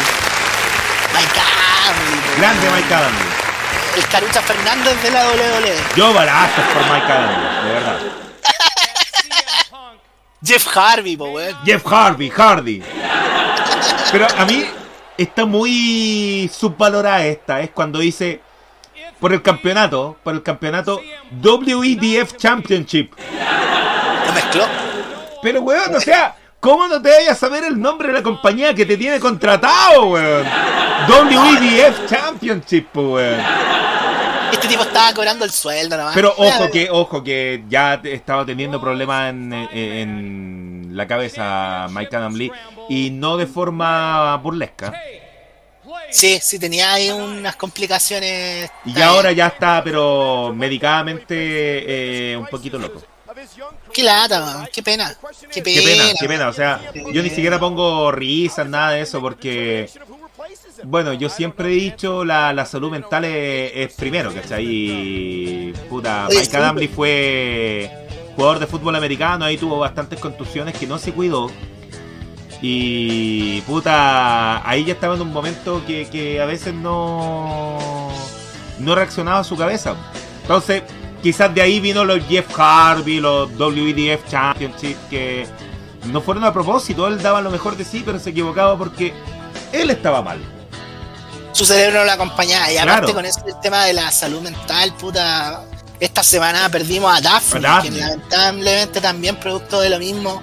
[1.14, 2.38] Mike Adamley.
[2.38, 3.26] Grande Mike Adamley.
[3.96, 5.76] El Carucha Fernández de la WWE.
[5.96, 7.98] Yo barazo por Mike Adamley, de verdad.
[10.44, 12.82] Jeff Harvey, po, Jeff Harvey, Hardy.
[14.12, 14.64] Pero a mí
[15.16, 17.60] está muy subvalorada esta.
[17.60, 18.40] Es cuando dice
[19.20, 21.00] por el campeonato, por el campeonato
[21.42, 23.12] WEDF Championship.
[24.26, 24.64] ¿Lo mezcló?
[25.42, 28.74] Pero, weón, o sea, ¿cómo no te vayas a saber el nombre de la compañía
[28.74, 30.46] que te tiene contratado, weón?
[31.08, 33.40] WEDF Championship, weón.
[34.52, 36.14] Este tipo estaba cobrando el sueldo nomás.
[36.14, 42.50] Pero ojo que, ojo que ya estaba teniendo problemas en, la cabeza Mike Adam Lee
[42.88, 44.92] y no de forma burlesca.
[46.10, 48.70] Sí, sí, tenía ahí unas complicaciones.
[48.84, 53.02] Y ahora ya está, pero medicadamente eh, un poquito loco.
[53.92, 55.14] Qué lata, qué pena.
[55.52, 56.48] Qué pena, qué pena, qué pena.
[56.48, 56.80] O sea,
[57.12, 59.90] yo ni siquiera pongo risas, nada de eso, porque
[60.84, 64.64] bueno, yo siempre he dicho la, la salud mental es, primero, ¿cachai?
[64.66, 67.90] Y puta, Mike Adamley fue
[68.36, 71.50] jugador de fútbol americano, ahí tuvo bastantes contusiones que no se cuidó.
[72.60, 77.78] Y puta, ahí ya estaba en un momento que, que a veces no,
[78.78, 79.94] no reaccionaba a su cabeza.
[80.42, 80.82] Entonces,
[81.22, 85.46] quizás de ahí vino los Jeff Harvey, los WDF Championship, que
[86.06, 89.12] no fueron a propósito, él daba lo mejor de sí, pero se equivocaba porque
[89.72, 90.38] él estaba mal
[91.58, 92.70] su cerebro no lo acompañaba.
[92.70, 95.64] Y aparte con eso el tema de la salud mental, puta.
[95.98, 100.40] Esta semana perdimos a Daphne, que lamentablemente también producto de lo mismo.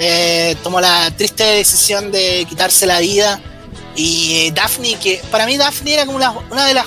[0.00, 3.40] Eh, tomó la triste decisión de quitarse la vida.
[3.94, 6.86] Y Daphne, que para mí Daphne era como una de las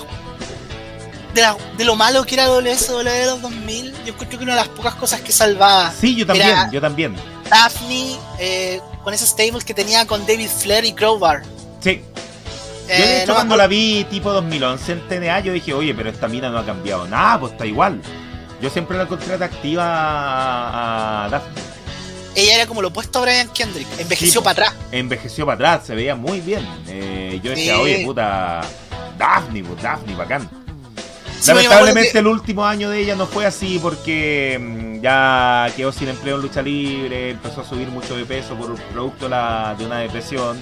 [1.77, 4.67] de, lo malo que era WSW de los 2000, yo creo que una de las
[4.69, 5.91] pocas cosas que salvaba.
[5.99, 7.15] Sí, yo también, yo también.
[7.49, 11.43] Daphne, eh, con esos stables que tenía con David Flair y Crowbar.
[11.79, 12.01] Sí.
[12.83, 16.09] Yo de eh, hecho cuando la vi tipo 2011 en TNA yo dije, oye, pero
[16.09, 18.01] esta mina no ha cambiado nada, pues está igual.
[18.61, 19.83] Yo siempre la encontré atractiva
[21.25, 21.61] a, Daphne.
[22.35, 23.87] Ella era como lo opuesto a Brian Kendrick.
[23.99, 24.75] Envejeció para atrás.
[24.91, 26.67] Envejeció para atrás, se veía muy bien.
[26.87, 28.61] Eh, yo decía, oye, puta.
[29.17, 30.49] Daphne, pues, Daphne, bacán.
[31.45, 36.37] Lamentablemente el último año de ella no fue así porque mm, ya quedó sin empleo
[36.37, 40.61] en lucha libre, empezó a subir mucho de peso por producto de una depresión.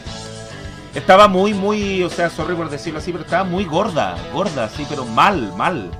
[0.95, 4.85] Estaba muy, muy, o sea, sorry por decirlo así, pero estaba muy gorda, gorda, sí,
[4.89, 5.91] pero mal, mal.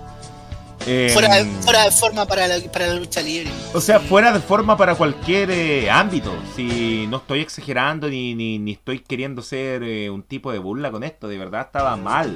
[1.13, 3.49] Fuera, de, em, fuera, de, forma para la, para la, lucha libre.
[3.73, 6.33] O sea, fuera de forma para cualquier eh, ámbito.
[6.55, 10.91] Si no estoy exagerando ni, ni, ni estoy queriendo ser eh, un tipo de burla
[10.91, 12.35] con esto, de verdad estaba mal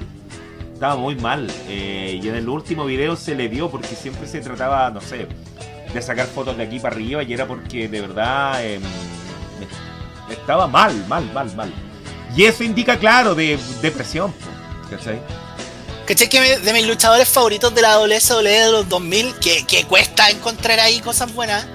[0.75, 1.47] estaba muy mal.
[1.67, 5.27] Eh, y en el último video se le dio porque siempre se trataba, no sé,
[5.93, 8.81] de sacar fotos de aquí para arriba y era porque de verdad em,
[10.29, 11.73] estaba mal, mal, mal, mal.
[12.35, 14.33] Y eso indica, claro, de depresión.
[14.89, 15.19] ¿Cachai?
[16.05, 16.29] ¿Cachai?
[16.29, 20.79] Que de mis luchadores favoritos de la WSW de los 2000, que, que cuesta encontrar
[20.79, 21.65] ahí cosas buenas,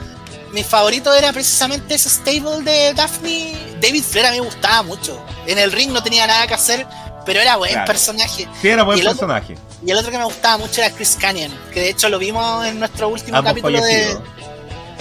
[0.52, 3.54] mi favorito era precisamente ese stable de Daphne.
[3.80, 5.20] David Flair a mí me gustaba mucho.
[5.46, 6.86] En el ring no tenía nada que hacer,
[7.24, 8.48] pero era buen personaje.
[8.60, 9.56] Sí, era buen personaje.
[9.84, 12.66] y el otro que me gustaba mucho era Chris Canyon, que de hecho lo vimos
[12.66, 14.18] en nuestro último capítulo de.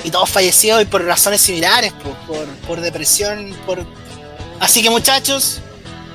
[0.03, 3.85] Y todos fallecidos y por razones similares, por, por, depresión, por.
[4.59, 5.59] Así que muchachos,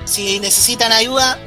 [0.06, 1.38] si necesitan ayuda,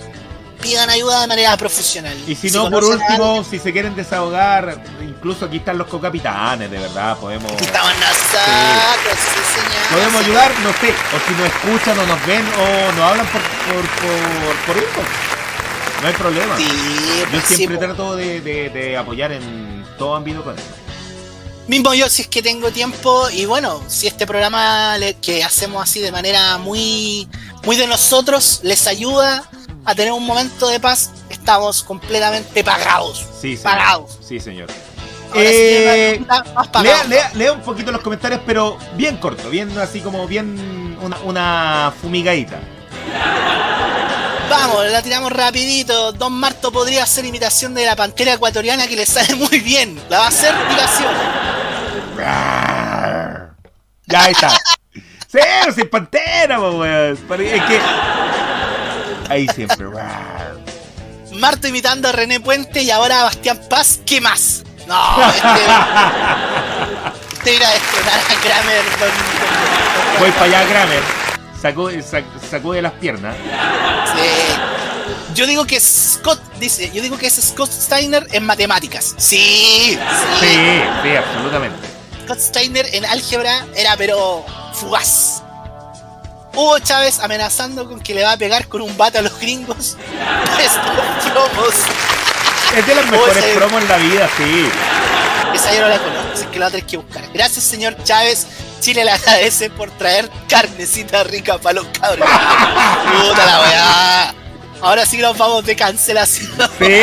[0.62, 2.18] pidan ayuda de manera profesional.
[2.28, 6.80] Y si, no, por último, si se quieren desahogar, incluso aquí están los cocapitanes, de
[6.80, 7.52] verdad, podemos.
[7.52, 9.18] Aquí estaban nosotros,
[9.92, 13.42] Podemos ayudar, no sé, o si nos escuchan o nos ven o nos hablan por,
[13.42, 13.88] por,
[14.66, 15.04] por, por
[16.02, 16.58] No hay problema.
[16.60, 20.68] Yo pues siempre trato de, de, apoyar en todo ámbito con eso.
[21.68, 26.00] Mismo yo, si es que tengo tiempo, y bueno, si este programa que hacemos así
[26.00, 27.28] de manera muy,
[27.64, 29.50] muy de nosotros les ayuda
[29.88, 33.26] a tener un momento de paz, estamos completamente pagados.
[33.40, 33.64] Sí, señor.
[33.64, 34.20] Pagados.
[34.22, 34.68] Sí, señor.
[35.34, 36.22] Eh,
[36.82, 41.94] lea, lea, un poquito los comentarios, pero bien corto, bien así como bien una, una
[42.02, 42.60] fumigadita.
[44.50, 46.12] Vamos, la tiramos rapidito.
[46.12, 50.02] Don Marto podría hacer imitación de la pantera ecuatoriana que le sale muy bien.
[50.10, 51.14] La va a hacer imitación.
[54.06, 54.50] Ya está.
[55.30, 55.40] Sí,
[55.76, 57.18] sin pantera, weón.
[57.40, 57.80] Es que
[59.30, 59.88] Ahí siempre.
[61.34, 64.00] Marta imitando a René Puente y ahora a Bastián Paz.
[64.06, 64.64] ¿Qué más?
[64.88, 65.50] No, este.
[67.34, 68.84] este ir a destronar a Kramer.
[70.20, 71.04] Voy para allá, Kramer.
[71.62, 71.90] Sacó,
[72.50, 73.36] sacó de las piernas.
[74.16, 74.56] Sí.
[75.34, 79.14] Yo digo que Scott dice, yo digo que es Scott Steiner en matemáticas.
[79.18, 79.98] Sí,
[80.40, 81.88] sí, sí, absolutamente.
[82.26, 85.44] Scott Steiner en álgebra era pero fugaz.
[86.58, 89.96] Hugo Chávez amenazando con que le va a pegar con un bate a los gringos.
[92.76, 94.70] Es de las mejores promos en la vida, sí.
[95.54, 97.24] Esa yo no la conozco, así que la tenés que buscar.
[97.32, 98.48] Gracias, señor Chávez.
[98.82, 102.28] Chile le agradece por traer carnecita rica para los cabros.
[102.28, 104.36] Puta la weá.
[104.82, 106.52] Ahora sí nos vamos de cancelación.
[106.80, 107.02] Sí.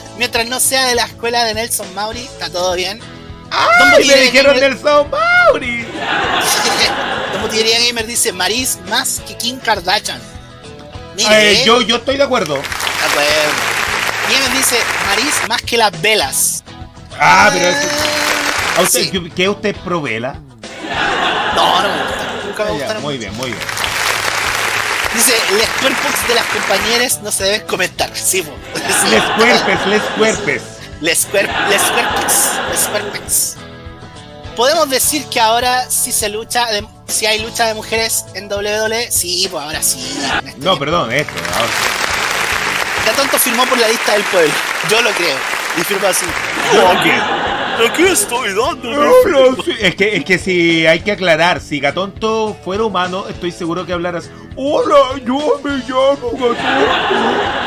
[0.18, 3.00] Mientras no sea de la escuela de Nelson Mauri, está todo bien.
[3.50, 4.06] ¡Ay!
[4.06, 5.86] Me dijeron Nelson Mauri.
[7.32, 10.20] Como diría Gamer dice, Maris más que Kim Kardashian.
[11.18, 12.54] Eh, yo, yo estoy de acuerdo.
[12.54, 13.80] De acuerdo.
[14.28, 16.64] Gamer dice, Maris más que las velas.
[17.18, 17.68] Ah, pero
[18.78, 20.38] ¿a usted, ¿Qué usted pro vela?
[21.54, 22.46] No, no me gusta.
[22.46, 22.98] Nunca me gusta.
[23.00, 23.62] Muy bien, muy bien.
[25.14, 28.10] Dice, les cuerpos de las compañeras no se deben comentar.
[28.14, 29.86] Sí, cuerpes, les cuerpes.
[29.86, 30.62] Les, cuerpes,
[31.00, 33.56] les cuerpes, les cuerpes
[34.60, 36.66] podemos decir que ahora sí se lucha,
[37.06, 39.98] si hay lucha de mujeres en WWE, sí, pues ahora sí.
[40.44, 41.72] Este no, perdón, esto, ahora.
[43.06, 44.52] Catonto firmó por la lista del pueblo,
[44.90, 45.36] yo lo creo,
[45.78, 46.26] y firmó así.
[47.88, 49.56] Aquí estoy dando.
[49.80, 53.94] es, que, es que si hay que aclarar, si Gatonto fuera humano, estoy seguro que
[53.94, 54.30] hablaras.
[54.56, 57.60] Hola, yo me llamo Gatonto.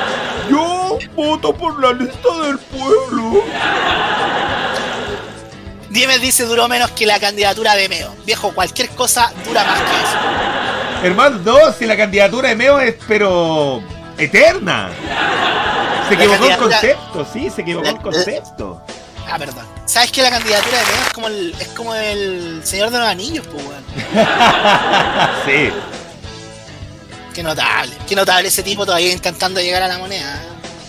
[0.49, 3.43] Yo voto por la lista del pueblo.
[5.89, 8.15] Dime dice duró menos que la candidatura de Meo.
[8.25, 11.05] Viejo, cualquier cosa dura más que eso.
[11.05, 13.83] Hermano, no, si la candidatura de Meo es pero
[14.17, 14.89] eterna.
[16.07, 18.81] Se equivocó el concepto, sí, se equivocó el concepto.
[19.29, 19.65] Ah, perdón.
[19.85, 23.07] ¿Sabes que la candidatura de Meo es como el, es como el Señor de los
[23.07, 23.83] Anillos, pues, weón?
[25.45, 25.71] sí.
[27.33, 30.41] Qué notable, qué notable ese tipo todavía intentando llegar a la moneda.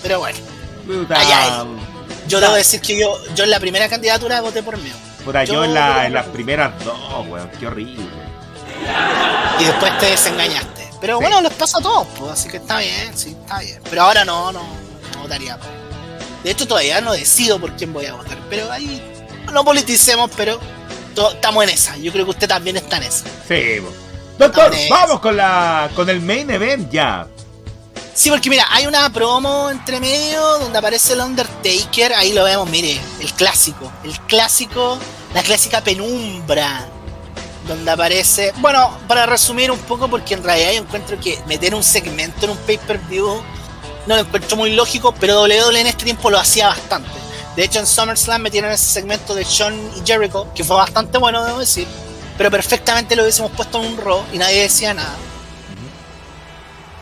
[0.02, 0.38] Pero bueno.
[1.10, 1.64] Allá
[2.26, 4.94] yo debo decir que yo, yo en la primera candidatura voté por Meo.
[5.24, 8.04] Puta, yo, en, la, en las primeras dos, weón, qué horrible.
[9.58, 10.90] Y después te desengañaste.
[11.00, 13.80] Pero bueno, les pasa a todos, pues, así que está bien, sí, está bien.
[13.88, 14.62] Pero ahora no, no,
[15.14, 15.58] no votaría.
[16.42, 19.02] De hecho, todavía no decido por quién voy a votar, pero ahí
[19.52, 20.58] no politicemos, pero
[21.32, 21.96] estamos en esa.
[21.96, 23.24] Yo creo que usted también está en esa.
[23.46, 23.80] Sí,
[24.38, 27.26] Doctor, vamos con la con el main event ya.
[28.14, 32.68] Sí, porque mira, hay una promo entre medio donde aparece el Undertaker, ahí lo vemos,
[32.70, 34.98] mire, el clásico, el clásico,
[35.34, 36.86] la clásica penumbra,
[37.66, 41.82] donde aparece, bueno, para resumir un poco, porque en realidad yo encuentro que meter un
[41.82, 43.42] segmento en un pay-per-view
[44.06, 47.10] no lo encuentro muy lógico, pero WWE en este tiempo lo hacía bastante.
[47.56, 51.44] De hecho, en SummerSlam metieron ese segmento de Sean y Jericho, que fue bastante bueno,
[51.44, 51.86] debo decir,
[52.36, 55.16] pero perfectamente lo hubiésemos puesto en un Raw y nadie decía nada.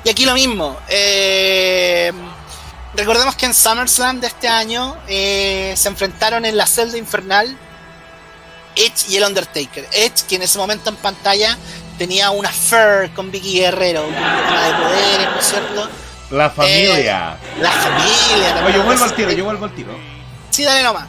[0.04, 0.76] Y aquí lo mismo.
[0.88, 2.12] Eh,
[2.94, 7.56] recordemos que en SummerSlam de este año eh, se enfrentaron en la celda infernal
[8.76, 9.86] Edge y el Undertaker.
[9.92, 11.56] Edge, que en ese momento en pantalla
[11.98, 15.88] tenía una fur con Vicky Guerrero, un tema de poder, ¿no es cierto?
[16.30, 17.36] La familia.
[17.42, 18.64] Eh, la familia.
[18.64, 19.92] Oye, yo vuelvo al tiro, yo vuelvo al tiro.
[20.50, 21.06] Sí, dale nomás.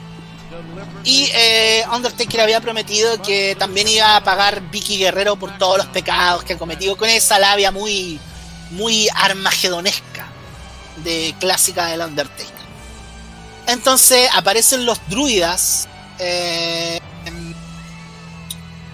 [1.03, 1.29] Y
[1.93, 6.53] Undertaker había prometido que también iba a pagar Vicky Guerrero por todos los pecados que
[6.53, 8.19] ha cometido con esa labia muy
[8.71, 10.27] muy armagedonesca
[11.03, 12.53] de clásica del Undertaker.
[13.67, 15.87] Entonces aparecen los druidas,
[16.19, 16.99] eh,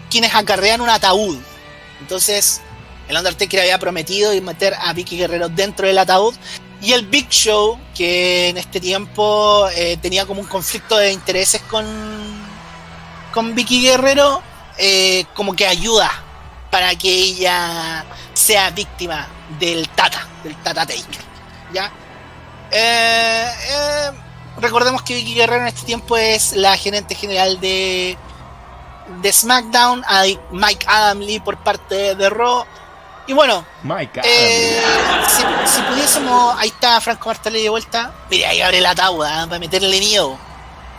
[0.10, 1.38] quienes acarrean un ataúd.
[2.02, 2.62] Entonces
[3.08, 6.36] el Undertaker había prometido meter a Vicky Guerrero dentro del ataúd.
[6.82, 11.62] Y el Big Show, que en este tiempo eh, tenía como un conflicto de intereses
[11.64, 11.86] con,
[13.34, 14.42] con Vicky Guerrero,
[14.78, 16.10] eh, como que ayuda
[16.72, 19.28] para que ella sea víctima
[19.60, 21.22] del Tata, del Tata Taker.
[21.74, 21.92] ¿Ya?
[22.72, 24.12] Eh,
[24.60, 28.18] recordemos que Vicky Guerrero en este tiempo es la gerente general de,
[29.22, 32.66] de SmackDown, hay Mike Adam Lee por parte de Raw.
[33.30, 33.64] Y bueno,
[34.24, 34.82] eh,
[35.68, 38.12] si, pudiésemos, ahí está Franco Martelli de vuelta.
[38.28, 40.36] Mira, ahí abre la tabla para meterle miedo.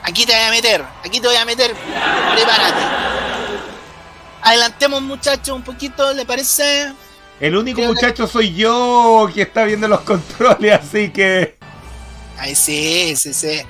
[0.05, 1.75] Aquí te voy a meter, aquí te voy a meter.
[1.75, 2.83] Prepárate.
[4.43, 6.93] Adelantemos, muchachos, un poquito, ¿le parece?
[7.41, 11.59] El único muchacho soy yo que está viendo los controles, así que.
[12.39, 13.61] Ay, sí, sí, sí.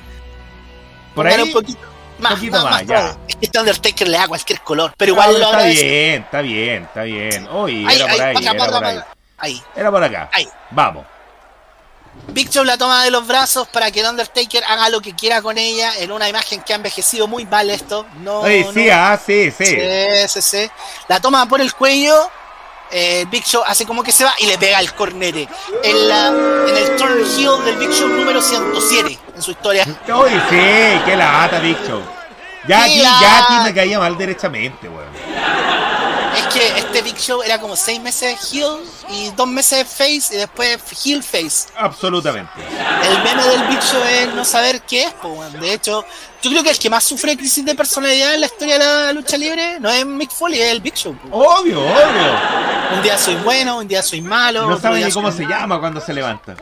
[1.15, 1.41] Por ahí.
[1.41, 1.90] Un poquito
[2.21, 3.17] más, poquito más, ya.
[3.27, 6.83] Es que este Undertaker le da cualquier color, pero igual lo Está bien, está bien,
[6.85, 7.49] está bien.
[7.53, 9.01] Uy, era por ahí, era por ahí.
[9.39, 9.62] ahí.
[9.77, 10.31] Era por acá.
[10.33, 10.49] Ahí.
[10.70, 11.07] Vamos.
[12.28, 15.41] Big Show la toma de los brazos para que el Undertaker haga lo que quiera
[15.43, 18.07] con ella en una imagen que ha envejecido muy mal esto.
[18.20, 19.65] No, sí, ah, sí, sí.
[19.65, 20.70] Sí, sí, sí.
[21.09, 22.31] La toma por el cuello
[22.91, 25.49] eh, Big Show hace como que se va y le pega el cornete.
[25.83, 29.85] En, la, en el turn heel del Big Show número 107 en su historia.
[29.85, 32.03] Uy, sí, qué lata, Big Show.
[32.69, 35.09] Ya aquí, ya aquí me caía mal derechamente, weón.
[36.37, 40.37] Es que este Big Show era como 6 meses heel y 2 meses face y
[40.37, 41.69] después heel face.
[41.77, 42.53] Absolutamente.
[43.03, 46.05] El meme del Big Show es no saber qué es, pues, De hecho,
[46.43, 49.12] yo creo que el que más sufre crisis de personalidad en la historia de la
[49.12, 51.17] lucha libre no es Mick Foley, es el Big Show.
[51.31, 52.97] Obvio, obvio.
[52.97, 54.69] Un día soy bueno, un día soy malo.
[54.69, 56.57] No sabe ni cómo se llama cuando se levanta.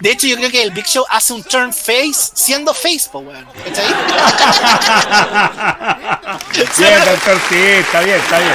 [0.00, 3.46] De hecho, yo creo que el Big Show hace un turn face siendo face, weón.
[3.66, 3.82] ¿Está
[6.78, 8.52] bien, doctor, sí, está bien, está bien.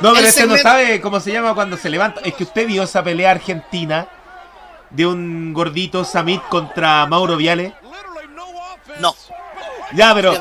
[0.00, 2.20] No, pero este no sabe cómo se llama cuando se levanta.
[2.22, 4.08] Es que usted vio esa pelea argentina
[4.90, 7.74] de un gordito Samit contra Mauro Viale.
[9.00, 9.14] No.
[9.92, 10.34] Ya, pero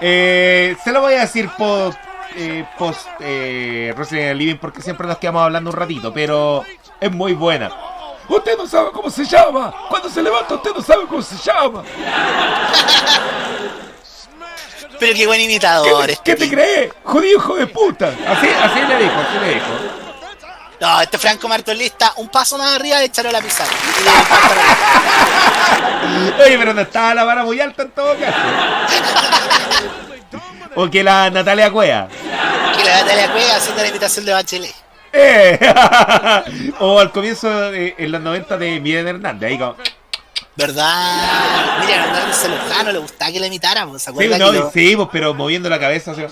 [0.00, 1.98] eh, se lo voy a decir post,
[2.36, 3.92] eh, post eh,
[4.34, 6.64] Living porque siempre nos quedamos hablando un ratito, pero
[7.00, 7.70] es muy buena.
[8.28, 9.72] Usted no sabe cómo se llama.
[9.88, 11.82] Cuando se levanta usted no sabe cómo se llama.
[14.98, 16.06] Pero qué buen imitador.
[16.06, 16.92] ¿Qué, ¿qué te cree?
[17.04, 18.08] Judío hijo de puta.
[18.08, 20.07] Así, así le dijo, así le dijo.
[20.80, 23.70] No, este Franco Martolista, un paso más arriba de echarle la pizarra.
[26.44, 28.36] Oye, pero no estaba la vara muy alta en todo caso.
[30.76, 32.06] o que la Natalia Cuea.
[32.76, 34.74] Que la Natalia Cuea haciendo la invitación de Bachelet.
[35.12, 35.58] Eh.
[36.78, 39.74] o al comienzo, de, en los 90 de Miguel Hernández, ahí como...
[40.54, 41.78] ¿Verdad?
[41.80, 44.38] Mira, a Hernández Lozano le gustaba que le imitáramos, ¿se acuerdan?
[44.38, 46.28] Sí, no, sí, pues, pero moviendo la cabeza, o sea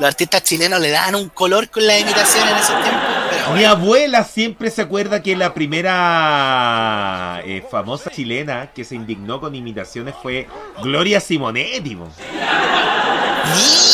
[0.00, 3.19] los artistas chilenos le dan un color con la imitación en esos tiempos.
[3.54, 9.54] Mi abuela siempre se acuerda que la primera eh, famosa chilena que se indignó con
[9.54, 10.46] imitaciones fue
[10.82, 11.96] Gloria Simonetti.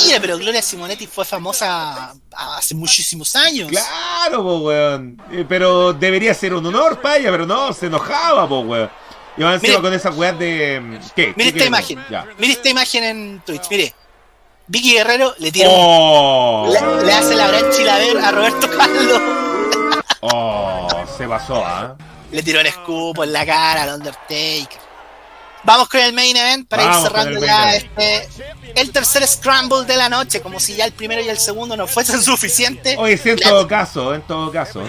[0.04, 3.70] Mira, pero Gloria Simonetti fue famosa hace muchísimos años.
[3.70, 5.20] Claro, weón.
[5.30, 8.90] Eh, pero debería ser un honor ella, pero no, se enojaba, po, weón.
[9.36, 10.98] Y van encima con esa weá de.
[11.14, 11.34] ¿Qué?
[11.36, 12.04] Mire esta imagen.
[12.38, 13.94] Mire esta imagen en Twitch, mire.
[14.68, 16.68] Vicky Guerrero le tira oh.
[17.04, 19.20] le, hace la gran chilaver a Roberto Carlos.
[20.20, 21.96] oh, se pasó, ¿ah?
[22.32, 24.86] Le tiró el escupo en la cara al Undertaker.
[25.62, 28.28] Vamos con el main event para ir cerrando ya este
[28.76, 31.86] el tercer scramble de la noche, como si ya el primero y el segundo no
[31.86, 32.96] fuesen suficientes.
[32.98, 34.82] Oye, sí, en todo caso, en todo caso.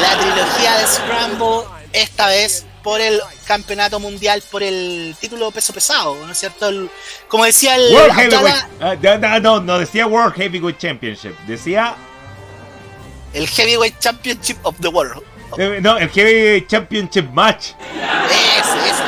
[0.00, 6.14] La trilogía de scramble, esta vez por el campeonato mundial, por el título peso pesado,
[6.26, 6.70] ¿no es cierto?
[7.28, 7.94] como decía el...
[7.94, 11.96] World Heavyweight, ah, no, no decía World Heavyweight Championship, decía...
[13.32, 15.22] El Heavyweight Championship of the World.
[15.56, 17.70] Eh, no, el Heavyweight Championship Match.
[18.28, 19.02] Ese, ese,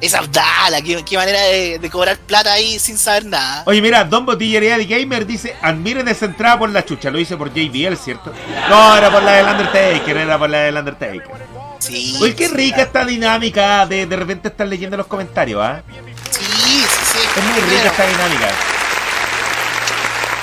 [0.00, 3.64] esa Abdala, qué, qué manera de, cobrar plata ahí sin saber nada.
[3.66, 7.10] Oye, mira, Don Botillería de Gamer dice: Admiren esa entrada por la chucha.
[7.10, 8.32] Lo hice por JBL, ¿cierto?
[8.68, 11.51] No, era por la del Undertaker, era por la del Undertaker.
[11.82, 12.16] Sí.
[12.20, 15.82] Oye, qué rica esta dinámica de de repente estar leyendo los comentarios, ¿ah?
[16.30, 17.18] Sí, sí, sí.
[17.36, 18.48] Es muy rica esta dinámica.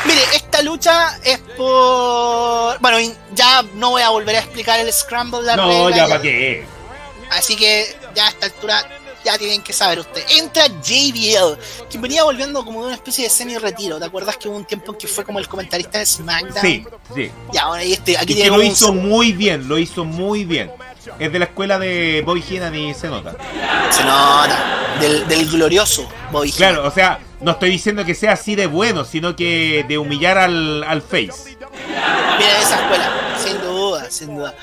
[0.06, 2.80] Mire, esta lucha es por.
[2.80, 5.44] Bueno, ya no voy a volver a explicar el Scramble.
[5.44, 6.66] La no, ya para qué.
[7.32, 8.86] Así que ya a esta altura
[9.24, 10.24] ya tienen que saber usted.
[10.30, 11.60] Entra JBL,
[11.90, 14.00] quien venía volviendo como de una especie de semi-retiro.
[14.00, 16.62] ¿Te acuerdas que hubo un tiempo en que fue como el comentarista de SmackDown?
[16.62, 17.32] Sí, sí.
[17.54, 20.72] Ya, ahora este, aquí y que lo hizo muy bien, lo hizo muy bien.
[21.20, 23.36] Es de la escuela de Bobby Heenan y se nota.
[23.90, 24.98] Se nota.
[25.00, 29.06] Del, del glorioso Bobby Claro, o sea, no estoy diciendo que sea así de bueno,
[29.06, 31.58] sino que de humillar al, al face.
[32.38, 34.56] Mira esa escuela, sin duda, sin duda.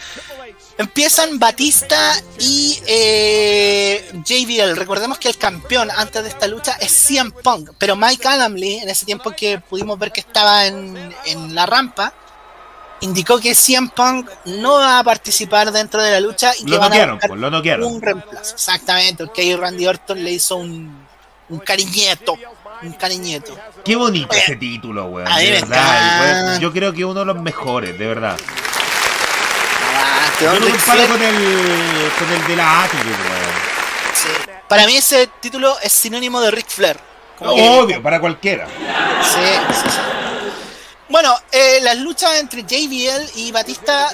[0.79, 4.77] Empiezan Batista y eh, JBL.
[4.77, 8.89] Recordemos que el campeón antes de esta lucha es CM Punk, pero Mike Adamley, en
[8.91, 11.15] ese tiempo que pudimos ver que estaba en,
[11.55, 12.13] la rampa,
[13.07, 16.93] indicó que CM Punk no va a participar dentro de la lucha y que van
[16.93, 18.55] a pues, lo un reemplazo.
[18.55, 21.07] Exactamente, porque Randy Orton le hizo un,
[21.49, 22.37] un cariñeto.
[22.83, 23.57] Un cariñeto.
[23.85, 25.29] Qué bonito ese título, weón.
[26.61, 28.37] Yo creo que uno de los mejores, de verdad.
[30.41, 31.35] Yo no comparo con el,
[32.19, 33.15] con el de la Attitude,
[34.13, 34.29] sí.
[34.69, 36.99] Para mí ese título es sinónimo de Ric Flair.
[37.41, 38.67] Obvio, para cualquiera.
[39.23, 39.41] Sí,
[39.73, 40.06] sí, sí.
[41.09, 44.09] Bueno, eh, las luchas entre JBL y Batista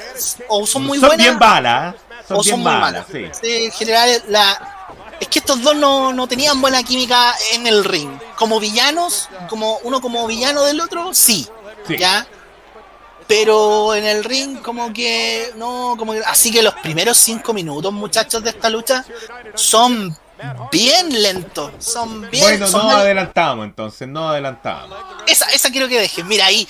[0.48, 1.26] o son muy son buenas.
[1.26, 1.94] Bien balas,
[2.28, 3.06] son o son muy malas.
[3.10, 3.26] Sí.
[3.40, 3.64] sí.
[3.64, 4.82] en general, la,
[5.18, 8.10] es que estos dos no, no, tenían buena química en el ring.
[8.36, 11.48] Como villanos, como uno como villano del otro, sí.
[11.86, 11.96] sí.
[11.96, 12.26] ¿Ya?
[13.26, 18.42] Pero en el ring, como que no, como así que los primeros cinco minutos, muchachos,
[18.42, 19.04] de esta lucha
[19.54, 20.14] son
[20.70, 21.72] bien lentos.
[21.78, 22.42] Son bien.
[22.42, 24.96] Bueno, no adelantamos entonces, no adelantamos.
[25.26, 26.26] Esa, esa quiero que dejen.
[26.28, 26.66] Mira ahí,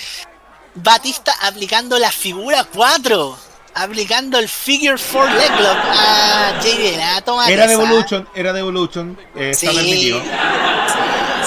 [0.75, 3.39] Batista aplicando la figura 4.
[3.75, 7.01] Aplicando el Figure 4 Leg Lock a JD.
[7.01, 9.19] Ah, era de Evolution, era de Evolution.
[9.35, 10.21] Eh, sí, está permitido.
[10.21, 10.27] Sí,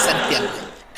[0.04, 0.50] se entiende.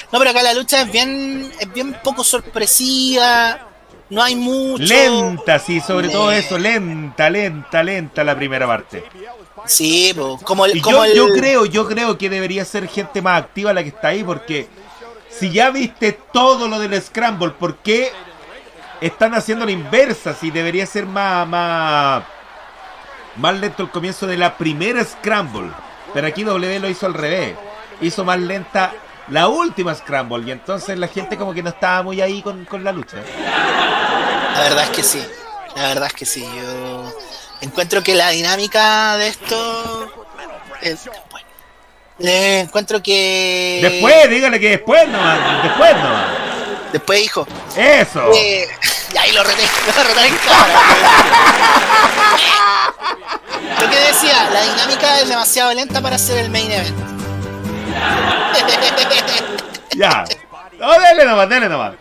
[0.10, 3.68] No, pero acá la lucha es bien, es bien poco sorpresiva
[4.10, 4.84] no hay mucho.
[4.84, 9.04] Lenta, sí, sobre todo eso, lenta, lenta, lenta la primera parte.
[9.68, 10.82] Sí, como el.
[10.82, 14.10] Como yo, yo, creo, yo creo que debería ser gente más activa la que está
[14.10, 14.68] ahí, porque
[15.30, 18.12] si ya viste todo lo del Scramble, ¿por qué
[19.02, 20.34] están haciendo la inversa?
[20.34, 22.24] Si debería ser más, más,
[23.36, 25.72] más lento el comienzo de la primera Scramble.
[26.14, 27.56] Pero aquí W lo hizo al revés.
[28.02, 28.94] Hizo más lenta
[29.30, 32.84] la última Scramble y entonces la gente como que no estaba muy ahí con, con
[32.84, 33.18] la lucha.
[34.54, 35.24] La verdad es que sí,
[35.76, 36.44] la verdad es que sí.
[36.44, 37.14] Yo
[37.62, 40.14] encuentro que la dinámica de esto
[40.82, 41.48] es bueno.
[42.20, 43.80] Le encuentro que.
[43.82, 46.48] Después, dígale que después nomás, después nomás.
[46.92, 47.48] Después, hijo.
[47.76, 48.32] Eso.
[48.34, 48.68] Eh,
[49.14, 49.62] y ahí lo reté,
[49.96, 50.82] lo reté en cara.
[53.82, 56.98] lo que decía, la dinámica es demasiado lenta para hacer el main event.
[59.96, 60.26] ya.
[60.80, 61.94] No, dale nomás, dale nomás.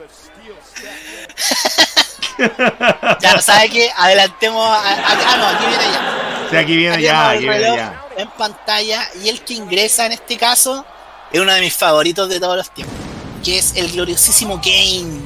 [3.20, 3.90] ya, ¿sabe qué?
[3.96, 4.66] Adelantemos.
[4.66, 6.48] A, ah, no, aquí viene ya.
[6.50, 8.02] Sí, aquí viene ya, aquí viene ya.
[8.16, 10.84] En pantalla, y el que ingresa en este caso
[11.32, 12.96] es uno de mis favoritos de todos los tiempos,
[13.44, 15.20] que es el gloriosísimo Kane.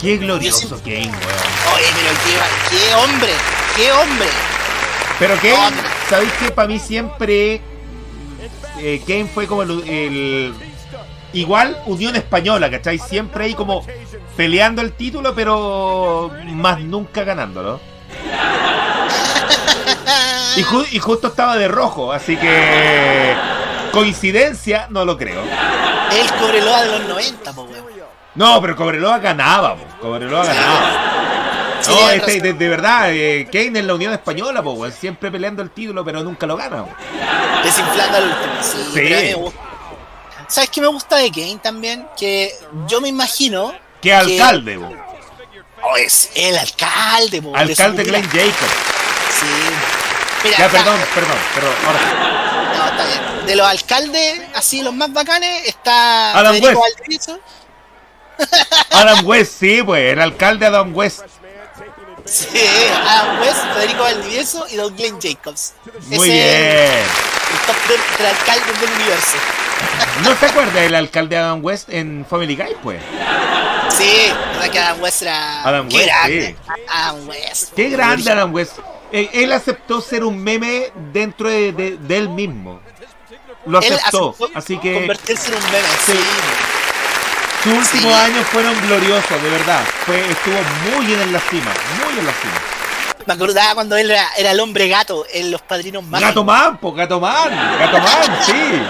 [0.00, 1.74] Qué glorioso Kane, weón.
[1.74, 3.32] Oye, pero qué, qué hombre,
[3.76, 4.28] qué hombre.
[5.18, 5.76] Pero Kane,
[6.08, 7.60] ¿sabéis que para mí siempre
[8.78, 10.54] eh, Kane fue como el,
[11.32, 12.98] igual Unión Española, ¿cachai?
[12.98, 13.84] Siempre ahí como
[14.36, 17.80] peleando el título, pero más nunca ganándolo.
[20.56, 23.34] Y, y justo estaba de rojo, así que
[23.92, 25.42] coincidencia no lo creo.
[26.12, 27.68] El Cobreloa de los 90, po,
[28.34, 29.84] No, pero Cobreloa ganaba, po.
[30.00, 30.90] Cobreloa ganaba.
[31.86, 36.04] no, este, de, verdad, eh, Kane en la Unión Española, po, siempre peleando el título,
[36.04, 36.84] pero nunca lo gana.
[37.62, 38.54] Desinflando al último,
[38.92, 39.69] sí.
[40.50, 42.08] ¿Sabes qué me gusta de Kane también?
[42.16, 42.52] Que
[42.88, 43.72] yo me imagino.
[44.02, 44.92] Que alcalde, bo.
[45.82, 48.54] Oh, es el alcalde, bo, Alcalde Glenn Jacobs.
[49.38, 50.50] Sí.
[50.58, 52.74] ya, perdón, perdón, perdón, ahora.
[52.76, 53.46] No, está bien.
[53.46, 57.30] De los alcaldes, así los más bacanes, está Adam Federico West.
[58.90, 61.20] Adam West, sí, pues, el alcalde Adam West.
[62.24, 62.48] Sí,
[63.06, 65.74] Adam West, Federico Valdivieso y Don Glenn Jacobs.
[66.08, 66.42] Muy bien.
[66.42, 67.76] El top
[68.18, 69.36] del, alcalde del universo.
[70.24, 73.00] ¿No se acuerda del alcalde Adam West en Family Guy, pues?
[73.96, 75.62] Sí, verdad que Adam West era.
[75.62, 76.56] Adam Qué West, grande.
[76.88, 77.74] Adam West.
[77.74, 78.78] Qué grande Adam West.
[79.12, 82.80] Eh, él aceptó ser un meme dentro de, de, él mismo.
[83.66, 84.94] Lo aceptó, así que.
[84.94, 86.18] Convertirse en un meme, sí.
[87.62, 89.84] Sus últimos años fueron gloriosos, de verdad.
[90.06, 90.56] Fue, estuvo
[90.90, 91.70] muy en la cima,
[92.02, 92.80] muy en la cima.
[93.26, 96.30] Me acordaba cuando él era, era el hombre gato en Los Padrinos Mágicos.
[96.30, 98.82] Gato Man, pues Gato Man, Gato Man, sí.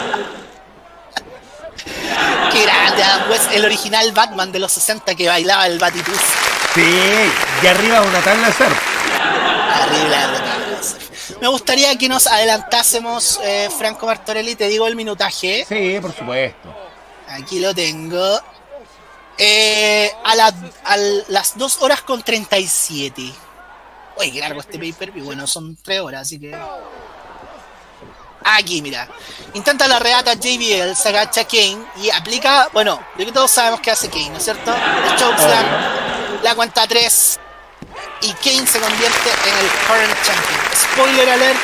[2.52, 6.20] Qué grande, pues el original Batman de los 60 que bailaba el Batituz.
[6.74, 6.82] Sí,
[7.62, 8.78] y arriba una tabla de surf.
[9.72, 11.40] Arriba una tabla de surf.
[11.40, 15.64] Me gustaría que nos adelantásemos, eh, Franco Martorelli, te digo el minutaje.
[15.68, 16.74] Sí, por supuesto.
[17.28, 18.40] Aquí lo tengo.
[19.38, 20.52] Eh, a,
[20.84, 20.96] a,
[21.28, 23.32] las 2 horas con 37.
[24.18, 25.12] Uy, qué largo este paper.
[25.16, 26.54] Y bueno, son 3 horas, así que.
[28.44, 29.08] Aquí, mira.
[29.54, 32.68] Intenta la reata JBL, se agacha Kane y aplica.
[32.72, 34.72] Bueno, yo que todos sabemos que hace Kane, ¿no es cierto?
[34.72, 35.66] El chokeslam,
[36.42, 37.40] la cuenta 3.
[38.22, 40.60] Y Kane se convierte en el current champion.
[40.74, 41.58] Spoiler alert,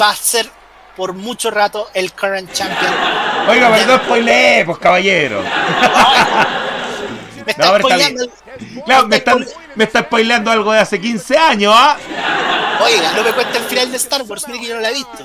[0.00, 0.50] va a ser
[0.96, 2.92] por mucho rato el current champion.
[3.48, 5.42] Oiga, pero no spoiler, pues caballero.
[7.44, 8.26] Me está spoileando.
[8.84, 9.16] Claro, me,
[9.76, 11.96] me está spoileando algo de hace 15 años, ¿ah?
[12.82, 14.94] Oiga, no me cuente el final de Star Wars, mire que yo no la he
[14.94, 15.18] visto.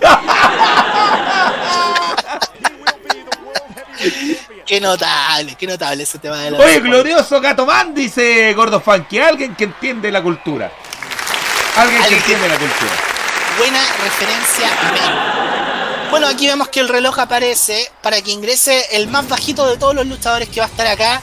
[4.65, 6.59] qué notable, qué notable ese tema de la.
[6.59, 9.19] Oye, glorioso Gatomán, dice Gordo Funky.
[9.19, 10.71] Alguien que entiende la cultura.
[11.77, 12.91] Alguien, que entiende la cultura.
[13.57, 14.69] Buena referencia,
[16.09, 19.95] Bueno, aquí vemos que el reloj aparece para que ingrese el más bajito de todos
[19.95, 21.21] los luchadores que va a estar acá,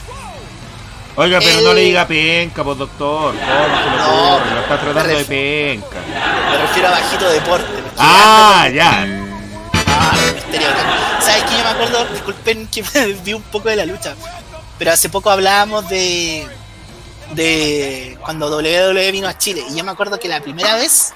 [1.15, 3.35] Oiga, pero no le diga penca, pues doctor.
[3.35, 5.97] ¿Cómo se lo no, Lo está tratando de penca.
[6.51, 7.83] Me refiero a bajito deporte.
[7.97, 9.05] Ah, ya.
[9.87, 10.67] Ah, misterio.
[11.19, 12.05] ¿Sabes que yo me acuerdo?
[12.05, 14.15] Disculpen que me desvié un poco de la lucha.
[14.77, 16.47] Pero hace poco hablábamos de.
[17.33, 19.63] de cuando WWE vino a Chile.
[19.69, 21.13] Y yo me acuerdo que la primera vez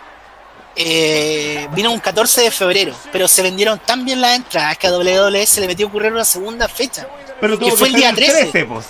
[0.75, 4.91] eh, vino un 14 de febrero, pero se vendieron tan bien las entradas que a
[4.91, 7.07] WWE se le metió a ocurrir una segunda fecha.
[7.39, 8.45] Pero que fue el día 13.
[8.51, 8.85] 13 pues,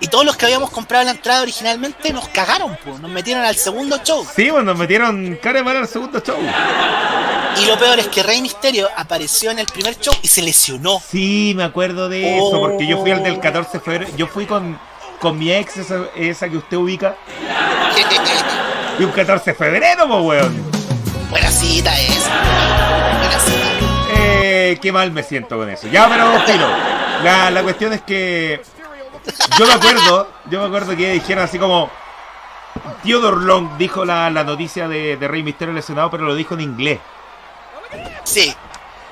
[0.00, 3.00] y todos los que habíamos comprado la entrada originalmente nos cagaron, pues.
[3.00, 4.26] Nos metieron al segundo show.
[4.34, 6.36] Sí, pues nos metieron cara de al segundo show.
[7.60, 11.00] Y lo peor es que Rey Misterio apareció en el primer show y se lesionó.
[11.08, 14.16] Sí, me acuerdo de eso, porque yo fui al del 14 de febrero.
[14.16, 14.78] Yo fui con,
[15.20, 15.76] con mi ex,
[16.16, 17.14] esa, que usted ubica.
[18.98, 20.70] y un 14 de febrero, pues, weón.
[21.30, 22.30] Buena cita esa.
[23.18, 23.64] Buena cita.
[24.16, 25.86] Eh, qué mal me siento con eso.
[25.86, 26.68] Ya, pero, tiro.
[27.22, 28.60] La, la cuestión es que
[29.58, 31.90] yo me acuerdo, yo me acuerdo que dijeron así como
[33.02, 37.00] Theodore Long dijo la, noticia de, Rey Misterio lesionado, pero lo dijo en inglés.
[38.24, 38.54] Sí.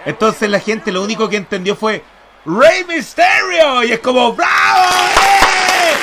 [0.04, 2.04] Entonces la gente lo único que entendió fue
[2.44, 4.88] Rey Misterio y es como ¡Bravo!
[5.16, 5.94] ¡Eh!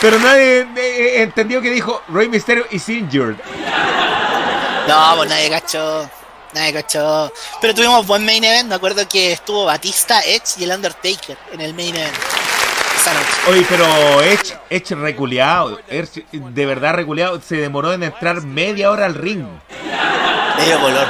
[0.00, 3.36] Pero nadie eh, entendió que dijo Rey Misterio is injured.
[4.88, 6.10] No, pues nadie cachó.
[6.54, 7.32] Nadie cachó.
[7.60, 8.68] Pero tuvimos buen main event.
[8.68, 12.16] Me acuerdo que estuvo Batista, Edge y el Undertaker en el main event.
[13.48, 15.78] Oye, pero Edge, Edge reculeado,
[16.32, 19.44] de verdad reculeado, se demoró en entrar media hora al ring.
[20.56, 21.06] Medio color.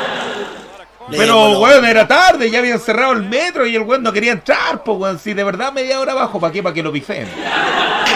[1.10, 4.82] pero, weón, era tarde, ya habían cerrado el metro y el weón no quería entrar,
[4.82, 5.18] pues, weón.
[5.18, 6.62] Si de verdad media hora abajo, ¿para qué?
[6.62, 7.28] Para que lo pifeen.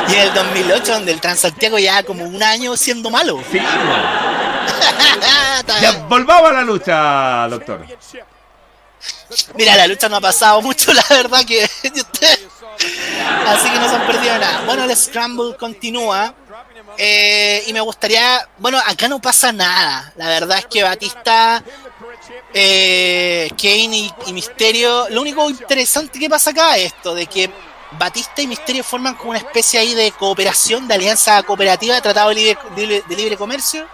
[0.09, 3.41] Y en el 2008, donde el Transantiago ya como un año siendo malo.
[3.51, 3.59] Sí,
[5.83, 7.85] ya, volvamos a la lucha, doctor.
[9.55, 11.69] Mira, la lucha no ha pasado mucho, la verdad que
[13.47, 14.63] Así que no se han perdido nada.
[14.67, 16.35] Bueno, el Scramble continúa.
[16.99, 18.49] Eh, y me gustaría.
[18.59, 20.13] Bueno, acá no pasa nada.
[20.17, 21.63] La verdad es que Batista,
[22.55, 25.09] eh, Kane y, Misterio.
[25.11, 27.51] Lo único interesante que pasa acá es esto: de que
[27.93, 32.31] Batista y Misterio forman como una especie ahí de cooperación, de alianza cooperativa, de tratado
[32.31, 32.57] de
[33.09, 33.87] libre, comercio.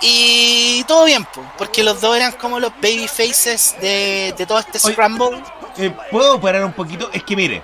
[0.00, 5.42] Y todo bien, porque los dos eran como los baby faces de, todo este Scramble.
[5.76, 7.10] Eh, ¿Puedo parar un poquito?
[7.12, 7.62] Es que mire,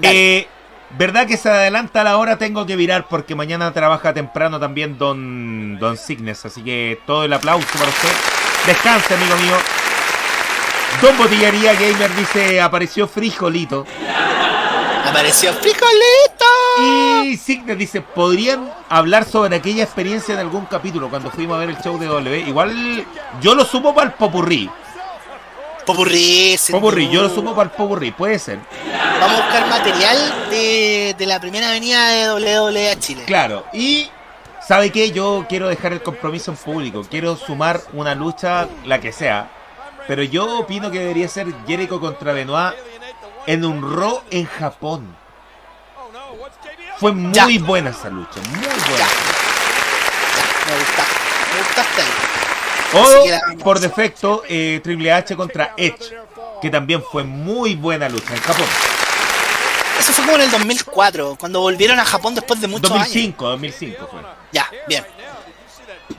[0.00, 0.48] eh,
[0.90, 2.38] ¿verdad que se adelanta la hora?
[2.38, 7.32] Tengo que virar porque mañana trabaja temprano también Don, Don Signes, así que todo el
[7.32, 8.12] aplauso para usted.
[8.66, 9.56] Descanse, amigo mío.
[11.02, 13.84] Don Botillería Gamer dice, apareció frijolito.
[15.04, 16.33] Apareció frijolito.
[16.80, 21.70] Y Signes dice, ¿podrían hablar sobre aquella experiencia de algún capítulo cuando fuimos a ver
[21.70, 22.48] el show de W?
[22.48, 23.06] Igual
[23.40, 24.70] yo lo supo para el popurrí.
[25.86, 28.58] Popurrí, Popurrí, yo lo sumo para el Popurrí, puede ser.
[29.20, 30.16] Vamos a buscar material
[30.50, 33.24] de, de la primera avenida de WWE a Chile.
[33.26, 34.08] Claro, y
[34.66, 35.12] ¿sabe qué?
[35.12, 37.04] Yo quiero dejar el compromiso en público.
[37.08, 39.50] Quiero sumar una lucha, la que sea.
[40.08, 42.74] Pero yo opino que debería ser Jericho contra Benoit
[43.46, 45.16] en un Raw en Japón.
[47.04, 49.06] Fue muy buena esa lucha, muy buena.
[50.66, 51.04] Me gusta,
[51.52, 52.02] me gustaste
[52.94, 56.16] o por defecto, eh, Triple H contra Edge,
[56.62, 58.64] que también fue muy buena lucha en Japón.
[60.00, 64.08] Eso fue como en el 2004, cuando volvieron a Japón después de muchos 2005, 2005
[64.10, 64.20] fue.
[64.50, 65.04] Ya, bien.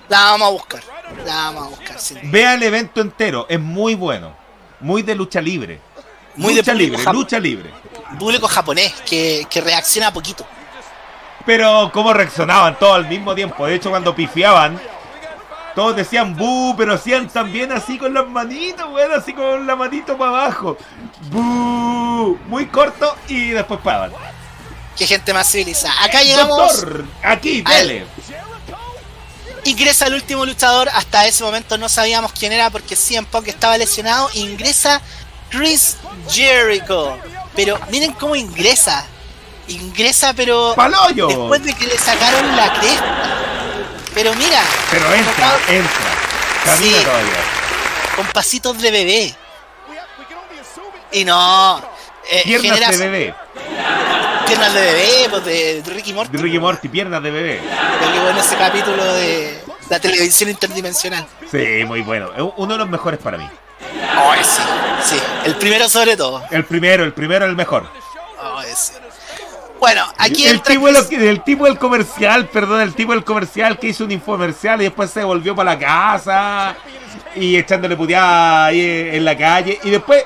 [0.07, 0.83] La vamos a buscar.
[1.25, 2.15] La vamos a buscar, sí.
[2.25, 4.35] Vea el evento entero, es muy bueno.
[4.81, 5.81] Muy de lucha libre.
[6.35, 7.71] Muy lucha de libre, lucha libre.
[8.19, 10.45] Público japonés que, que reacciona poquito.
[11.45, 13.65] Pero cómo reaccionaban todos al mismo tiempo.
[13.65, 14.79] De hecho, cuando pifiaban,
[15.75, 20.17] todos decían bu, pero hacían también así con las manitos, weón, así con la manito
[20.17, 20.77] para abajo.
[21.29, 24.11] Bu, muy corto y después paraban.
[24.97, 25.93] Qué gente más civilizada.
[26.03, 26.81] Acá llegamos.
[26.81, 28.05] Doctor, aquí, dale.
[29.65, 30.89] Ingresa el último luchador.
[30.93, 34.29] Hasta ese momento no sabíamos quién era porque CM Punk estaba lesionado.
[34.33, 35.01] Ingresa
[35.49, 35.97] Chris
[36.29, 37.17] Jericho.
[37.55, 39.05] Pero miren cómo ingresa.
[39.67, 40.73] Ingresa, pero.
[40.75, 41.27] ¡Paloyo!
[41.27, 43.35] Después de que le sacaron la cresta.
[44.13, 44.61] Pero mira.
[44.91, 46.11] Pero entra, entra.
[46.63, 47.33] Camina todavía.
[48.15, 49.35] Con pasitos de bebé.
[51.11, 51.81] Y no.
[52.29, 53.35] Eh, piernas de bebé.
[54.47, 56.37] Piernas de bebé, pues de Ricky Morty.
[56.37, 57.61] De Ricky Morty, piernas de bebé.
[58.13, 61.25] Qué bueno ese capítulo de la televisión interdimensional.
[61.51, 62.31] Sí, muy bueno.
[62.57, 63.49] Uno de los mejores para mí.
[64.17, 64.61] Oh, sí,
[65.03, 65.21] sí.
[65.45, 66.43] El primero sobre todo.
[66.51, 67.89] El primero, el primero el mejor.
[68.41, 68.93] Oh, sí.
[69.79, 74.05] Bueno, aquí el tipo, el tipo del comercial, perdón, el tipo del comercial que hizo
[74.05, 76.75] un infomercial y después se volvió para la casa
[77.35, 80.23] y echándole puteada ahí en la calle y después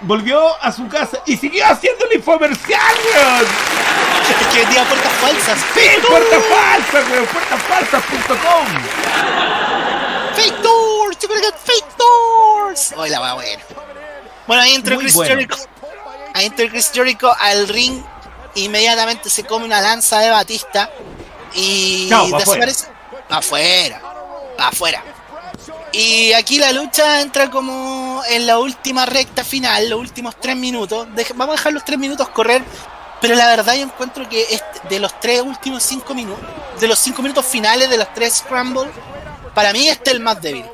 [0.00, 3.46] volvió a su casa y siguió haciendo el infomercial, weón.
[4.52, 5.58] que vendía puertas falsas.
[5.74, 8.66] Sí, puertas falsas, weón, puertasfalsas.com.
[10.34, 11.18] Fake doors,
[11.64, 12.94] fake doors.
[12.96, 13.62] Hoy la va bueno.
[14.46, 15.56] Bueno, ahí entró Chris Jericho.
[16.34, 18.02] Ahí entró Chris Jericho al ring
[18.54, 20.90] inmediatamente se come una lanza de Batista
[21.54, 22.86] y desaparece.
[23.28, 24.00] Afuera.
[24.58, 25.02] afuera.
[25.92, 31.06] Y aquí la lucha entra como en la última recta final, los últimos tres minutos.
[31.36, 32.62] vamos a dejar los tres minutos correr,
[33.20, 36.44] pero la verdad yo encuentro que de los tres últimos cinco minutos,
[36.80, 38.90] de los cinco minutos finales de los tres Scramble,
[39.54, 40.64] para mí este es el más débil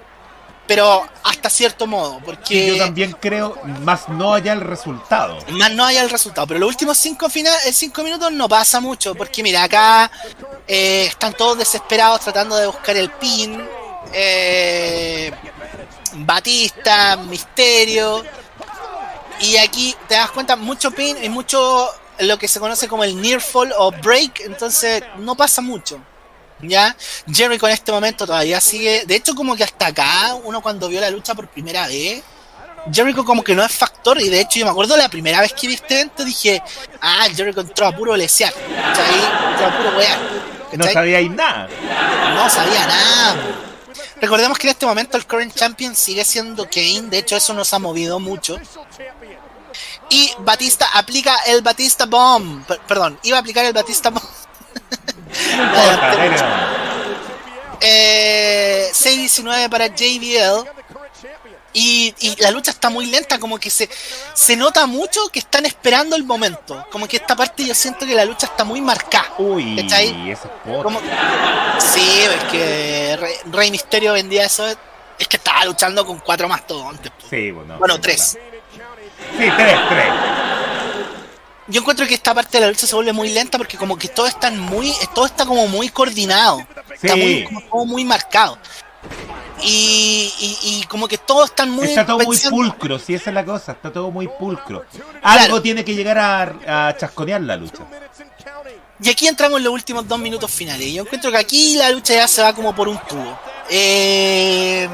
[0.70, 2.76] pero hasta cierto modo, porque...
[2.76, 5.36] yo también creo, más no haya el resultado.
[5.48, 8.78] Más no haya el resultado, pero los últimos cinco, final, eh, cinco minutos no pasa
[8.78, 10.08] mucho, porque mira, acá
[10.68, 13.60] eh, están todos desesperados tratando de buscar el pin.
[14.12, 15.32] Eh,
[16.18, 18.24] Batista, Misterio.
[19.40, 21.88] Y aquí te das cuenta, mucho pin y mucho
[22.20, 26.00] lo que se conoce como el near fall o break, entonces no pasa mucho.
[26.62, 26.96] ¿Ya?
[27.30, 29.04] Jericho en este momento todavía sigue.
[29.06, 32.22] De hecho, como que hasta acá, uno cuando vio la lucha por primera vez,
[32.92, 34.20] Jericho como que no es factor.
[34.20, 36.62] Y de hecho, yo me acuerdo la primera vez que vi este evento, dije,
[37.00, 38.52] ah, Jericho entró a puro lesear.
[38.52, 40.18] Entró a puro weá.
[40.72, 41.68] No sabía nada.
[42.34, 43.36] No sabía nada.
[44.20, 47.08] Recordemos que en este momento el current champion sigue siendo Kane.
[47.08, 48.58] De hecho, eso nos ha movido mucho.
[50.10, 52.64] Y Batista aplica el Batista Bomb.
[52.86, 54.24] perdón, iba a aplicar el Batista Bomb.
[57.80, 60.68] eh, 6-19 para JBL.
[61.72, 63.88] Y, la lucha está muy lenta, como que se,
[64.34, 66.84] se nota mucho que están esperando el momento.
[66.90, 69.34] Como que esta parte yo siento que la lucha está muy marcada.
[69.38, 69.88] Uy,
[70.82, 71.00] como,
[71.78, 74.66] Sí, es que Rey, Misterio vendía eso.
[75.18, 77.12] Es que estaba luchando con cuatro más mastodontes.
[77.28, 78.36] Sí, bueno, bueno tres.
[79.38, 80.39] Sí, tres, tres
[81.70, 84.08] yo encuentro que esta parte de la lucha se vuelve muy lenta porque como que
[84.08, 88.58] todo está muy, todo está como muy coordinado, está muy, como, muy marcado.
[89.62, 90.32] Y,
[90.62, 93.72] y, como que todo está muy está todo muy pulcro, si esa es la cosa,
[93.72, 94.84] está todo muy pulcro.
[95.22, 97.84] Algo tiene que llegar a, a, chasconear la lucha.
[99.02, 100.92] Y aquí entramos en los últimos dos minutos finales.
[100.92, 103.38] Yo encuentro que aquí la lucha ya se va como por un tubo.
[103.70, 104.88] Eh,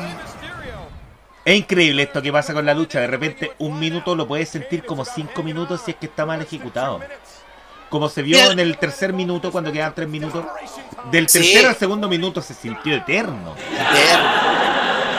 [1.46, 2.98] es increíble esto que pasa con la lucha.
[2.98, 6.42] De repente, un minuto lo puedes sentir como cinco minutos si es que está mal
[6.42, 7.00] ejecutado.
[7.88, 10.44] Como se vio en el tercer minuto, cuando quedan tres minutos.
[11.12, 13.54] Del tercer al segundo minuto se sintió eterno.
[13.54, 14.46] Eterno.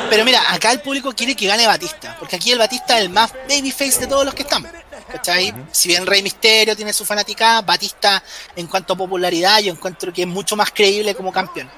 [0.10, 2.18] Pero mira, acá el público quiere que gane Batista.
[2.20, 4.70] Porque aquí el Batista es el más babyface de todos los que estamos.
[5.10, 5.54] ¿Cachai?
[5.72, 8.22] Si bien Rey Misterio tiene su fanática, Batista,
[8.54, 11.70] en cuanto a popularidad, yo encuentro que es mucho más creíble como campeón.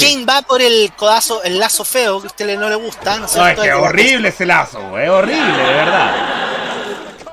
[0.00, 3.26] Kane va por el codazo, el lazo feo, que a usted no le gusta, ¿no
[3.26, 6.40] es que horrible ese lazo, es horrible, de verdad.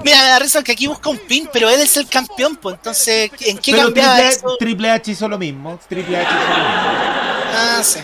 [0.04, 2.76] Mira, me da risa que aquí busca un pin, pero él es el campeón, pues
[2.76, 5.80] entonces, ¿en qué pero triple, Triple H hizo lo mismo.
[5.90, 6.80] Triple H hizo lo mismo.
[7.54, 8.00] Ah, sí.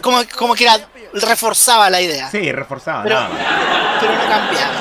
[0.00, 0.78] Como, como que era,
[1.12, 2.30] reforzaba la idea.
[2.30, 3.28] Sí, reforzaba, pero,
[4.00, 4.74] Pero no cambiaba.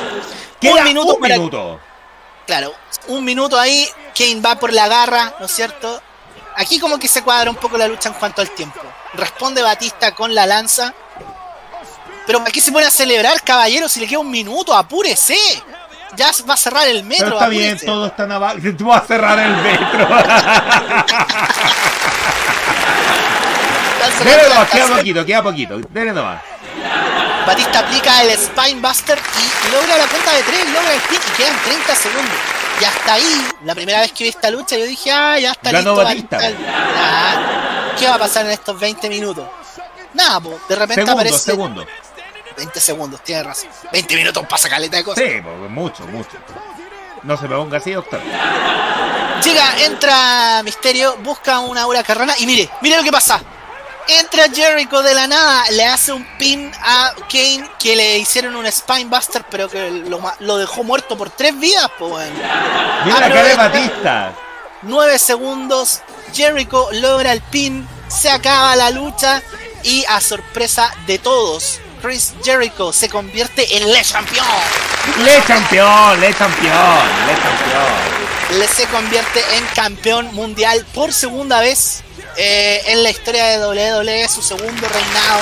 [0.62, 1.16] un minuto.
[1.16, 1.80] Un minuto.
[2.46, 2.74] Claro,
[3.08, 6.02] un minuto ahí, Kane va por la garra, ¿no es cierto?
[6.56, 8.82] Aquí como que se cuadra un poco la lucha en cuanto al tiempo.
[9.14, 10.94] Responde Batista con la lanza.
[12.26, 15.36] Pero aquí se pone a celebrar, caballero, si le queda un minuto, apúrese
[16.16, 17.26] ya va a cerrar el metro.
[17.26, 18.58] Pero está bien, todo está abajo.
[18.78, 20.08] Tú vas a cerrar el metro.
[24.24, 25.80] Dele nomás, queda poquito, queda poquito.
[25.90, 26.42] Dele nomás.
[27.46, 31.96] Batista aplica el Spinebuster y logra la cuenta de 3, logra el y quedan 30
[31.96, 32.36] segundos.
[32.82, 35.72] Y hasta ahí, la primera vez que vi esta lucha, yo dije, ah, ya está
[35.72, 35.96] listo.
[35.96, 36.40] Batista.
[38.00, 39.46] ¿Qué va a pasar en estos 20 minutos?
[40.14, 41.40] Nada, pues, de repente aparece.
[41.40, 41.86] Segundo.
[42.58, 43.70] 20 segundos, tiene razón.
[43.92, 45.24] 20 minutos pasa caleta de cosas.
[45.24, 46.38] Sí, mucho, mucho.
[47.24, 48.22] No se me ponga así, doctor.
[49.44, 53.42] Llega, entra Misterio, busca una aura carrana y mire, mire lo que pasa.
[54.08, 58.70] Entra Jericho de la nada, le hace un pin a Kane que le hicieron un
[58.70, 59.92] Spinebuster, pero que
[60.40, 62.30] lo, dejó muerto por tres vidas, pues.
[63.06, 64.34] Mira la cara de Batista.
[64.84, 66.02] 9 segundos,
[66.34, 69.42] Jericho logra el pin, se acaba la lucha
[69.84, 74.46] y a sorpresa de todos, Chris Jericho se convierte en Le Champion.
[75.24, 78.58] Le Champion, Le Champion, Le Champion.
[78.60, 82.02] Le se convierte en campeón mundial por segunda vez
[82.38, 85.42] eh, en la historia de WWE, su segundo reinado.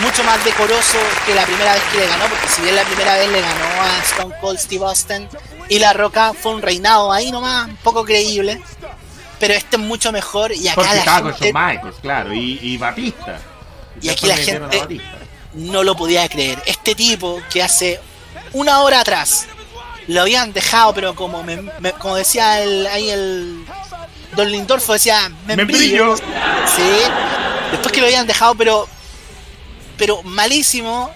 [0.00, 3.14] Mucho más decoroso que la primera vez que le ganó, porque si bien la primera
[3.16, 5.26] vez le ganó a Stone Cold Steve Austin
[5.68, 8.60] y La Roca fue un reinado ahí nomás, un poco creíble.
[9.38, 11.52] Pero este es mucho mejor y acá la gente...
[11.52, 13.38] Michaels, claro, y, Batista.
[14.00, 15.00] Y aquí la gente
[15.54, 16.62] no lo podía creer.
[16.66, 18.00] Este tipo que hace
[18.52, 19.46] una hora atrás
[20.06, 21.44] lo habían dejado, pero como
[21.98, 23.66] como decía el, ahí el
[24.34, 26.16] Don Lindorfo decía membrillo.
[26.16, 26.82] Sí.
[27.72, 28.88] Después que lo habían dejado, pero
[29.96, 31.10] pero malísimo.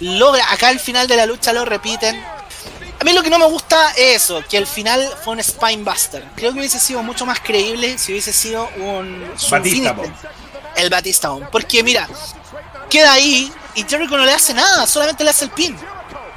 [0.00, 2.22] Logra acá al final de la lucha lo repiten.
[3.00, 6.22] A mí lo que no me gusta es eso, que al final fue un Spinebuster.
[6.36, 9.96] Creo que hubiese sido mucho más creíble si hubiese sido un Batista
[10.76, 12.06] El Batista Porque mira,
[12.90, 15.74] queda ahí y Jericho no le hace nada, solamente le hace el pin.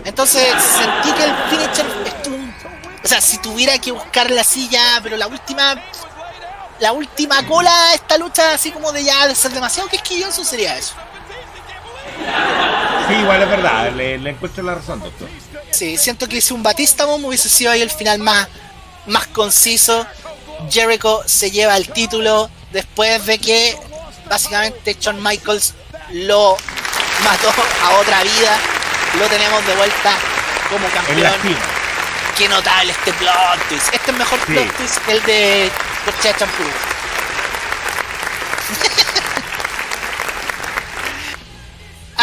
[0.05, 2.37] Entonces sentí que el finisher estuvo.
[3.03, 5.75] O sea, si tuviera que buscar la silla, pero la última.
[6.79, 10.95] La última cola esta lucha, así como de ya de ser demasiado quisquilloso, sería eso.
[13.07, 15.27] Sí, igual es verdad, le, encuentro la razón, doctor.
[15.71, 18.47] Sí, siento que si un Batista Bomb hubiese sido ahí el final más,
[19.07, 20.05] más conciso.
[20.69, 23.77] Jericho se lleva el título después de que
[24.29, 25.73] básicamente Shawn Michaels
[26.11, 26.55] lo
[27.23, 27.49] mató
[27.83, 28.57] a otra vida.
[29.19, 30.13] Lo tenemos de vuelta
[30.69, 31.57] como campeón.
[32.37, 33.93] Qué notable este plot twist.
[33.93, 35.71] Este es mejor plot twist que el de
[36.05, 36.63] Cochea Champú.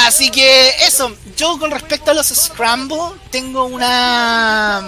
[0.06, 4.82] Así que eso, yo con respecto a los Scramble tengo una,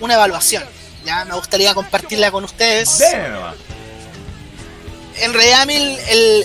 [0.00, 0.64] una evaluación.
[1.04, 3.02] Ya me gustaría compartirla con ustedes
[5.20, 5.98] en realidad a mí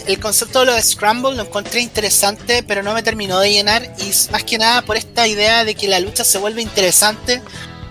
[0.08, 3.84] el, concepto de lo de Scramble lo encontré interesante, pero no me terminó de llenar.
[4.00, 7.42] Y más que nada por esta idea de que la lucha se vuelve interesante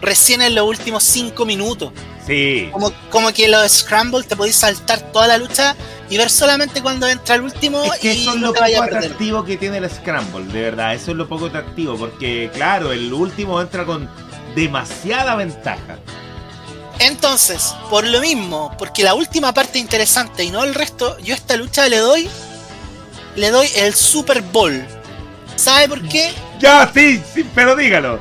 [0.01, 1.93] recién en los últimos 5 minutos.
[2.27, 2.69] Sí.
[2.73, 5.77] Como, como que lo de Scramble te podéis saltar toda la lucha
[6.11, 7.85] y ver solamente cuando entra el último.
[7.85, 10.95] Es que eso es lo poco atractivo que tiene el Scramble, de verdad.
[10.95, 14.09] Eso es lo poco atractivo, porque claro, el último entra con
[14.55, 15.99] demasiada ventaja.
[16.99, 21.37] Entonces, por lo mismo, porque la última parte interesante y no el resto, yo a
[21.37, 22.29] esta lucha le doy.
[23.37, 24.85] Le doy el Super Bowl.
[25.57, 26.33] ¿Sabe por qué?
[26.59, 28.19] Ya, sí, sí, pero dígalo.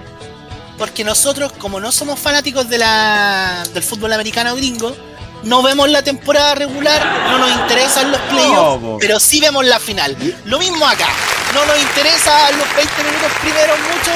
[0.78, 4.96] Porque nosotros, como no somos fanáticos de la, del fútbol americano gringo,
[5.44, 10.16] no vemos la temporada regular, no nos interesan los playoffs, pero sí vemos la final.
[10.46, 11.08] Lo mismo acá,
[11.54, 14.12] no nos interesa los 20 minutos primeros mucho,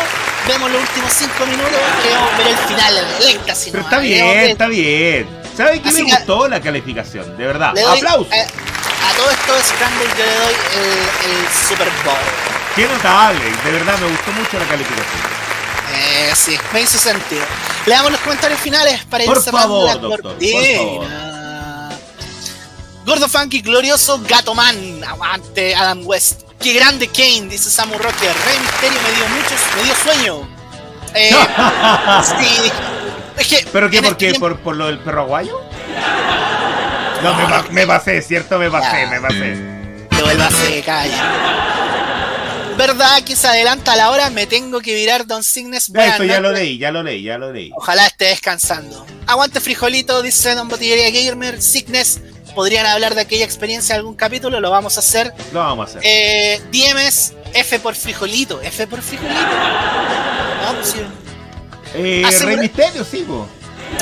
[0.48, 3.72] vemos los últimos 5 minutos, queremos ver el final, el éxtasis.
[3.72, 5.28] Pero está bien, está bien.
[5.56, 7.38] ¿Sabe qué me gustó la calificación?
[7.38, 7.70] De verdad.
[7.78, 8.34] ¡Aplausos!
[8.34, 8.48] Eh,
[9.08, 12.16] a todo esto de Scramble yo le doy el, Super Bowl.
[12.76, 15.39] Qué notable, de verdad me gustó mucho la calificación.
[15.96, 17.44] Eh, sí, me hizo sentido.
[17.86, 21.08] Le damos los comentarios finales para ir por cerrando favor, doctor, Por favor.
[23.06, 25.04] Gordo Funky, glorioso Gato Man.
[25.04, 26.44] Aguante, Adam West.
[26.60, 28.32] Qué grande Kane, dice Samu Rocker.
[28.46, 30.60] Rey Misterio me dio muchos, me dio sueño.
[31.16, 31.32] Eh,
[32.40, 32.72] sí.
[33.38, 34.02] Es que ¿Pero qué?
[34.02, 34.34] ¿Por qué?
[34.36, 35.60] ¿Por, ¿Por, lo del perro aguayo?
[37.24, 38.60] No, me, me, pasé, ¿cierto?
[38.60, 39.56] Me pasé, me pasé.
[40.12, 41.18] Devuélvase de calle.
[42.80, 44.30] ¿Verdad que se adelanta la hora?
[44.30, 45.92] Me tengo que virar Don Signes.
[45.94, 47.72] Esto ya lo leí, ya lo leí, ya lo leí.
[47.76, 49.06] Ojalá esté descansando.
[49.28, 51.62] Aguante frijolito, dice Don Botillería Gamer.
[51.62, 52.22] Signes,
[52.56, 55.34] podrían hablar de aquella experiencia en algún capítulo, lo vamos a hacer.
[55.52, 56.02] Lo vamos a hacer.
[56.06, 58.62] Eh, DMs, F por frijolito.
[58.62, 59.36] F por frijolito.
[60.64, 61.00] No, pues sí.
[61.96, 63.26] Eh, Rey Misterio, sí,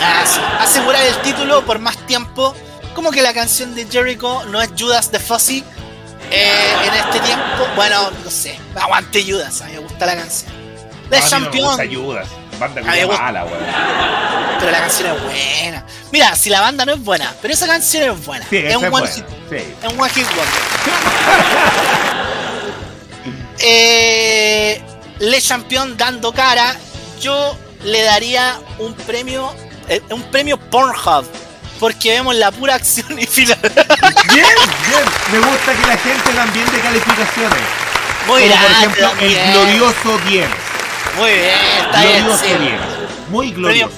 [0.02, 0.40] ah, sí.
[0.60, 2.54] Asegurar el título por más tiempo.
[2.94, 5.64] Como que la canción de Jericho no es Judas the Fuzzy
[6.32, 10.52] eh, en este tiempo, bueno, no sé, aguante Judas, a mí me gusta la canción.
[11.10, 11.94] De Champion.
[11.94, 12.28] Judas,
[12.60, 13.46] banda mala,
[14.60, 15.86] Pero la canción es buena.
[16.12, 18.46] Mira, si la banda no es buena, pero esa canción es buena.
[18.52, 20.28] es, un one hit, es un one hit
[23.60, 24.82] eh,
[25.20, 26.76] Le Champion dando cara,
[27.22, 29.54] yo le daría un premio,
[29.88, 31.26] eh, un premio Pornhub
[31.80, 33.60] porque vemos la pura acción y final.
[34.34, 34.46] Bien,
[34.88, 35.04] bien.
[35.32, 37.60] Me gusta que la gente también de calificaciones.
[38.28, 38.60] Muy bien.
[38.60, 40.50] Por ejemplo, el glorioso 10.
[41.18, 41.50] Muy bien,
[41.80, 42.80] está glorioso bien.
[43.30, 43.96] Muy glorioso.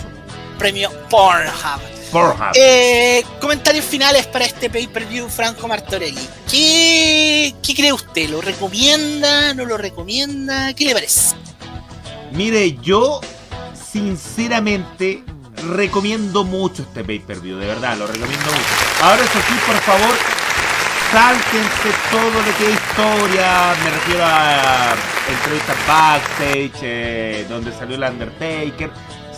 [0.58, 1.82] Premio, Pornhub.
[2.11, 2.51] Pornhub.
[2.56, 6.27] Eh, comentarios finales para este pay-per-view Franco Martorelli.
[6.49, 8.30] ¿Qué, ¿Qué cree usted?
[8.30, 9.53] ¿Lo recomienda?
[9.53, 10.74] ¿No lo recomienda?
[10.74, 11.35] ¿Qué le parece?
[12.32, 13.22] Mire, yo
[13.91, 15.24] sinceramente
[15.68, 19.04] recomiendo mucho este pay-per-view, de verdad, lo recomiendo mucho.
[19.04, 20.16] Ahora eso sí, por favor,
[21.12, 24.96] sáltense todo lo que es historia, me refiero a
[25.30, 28.92] entrevistas backstage, eh, donde salió el Undertaker,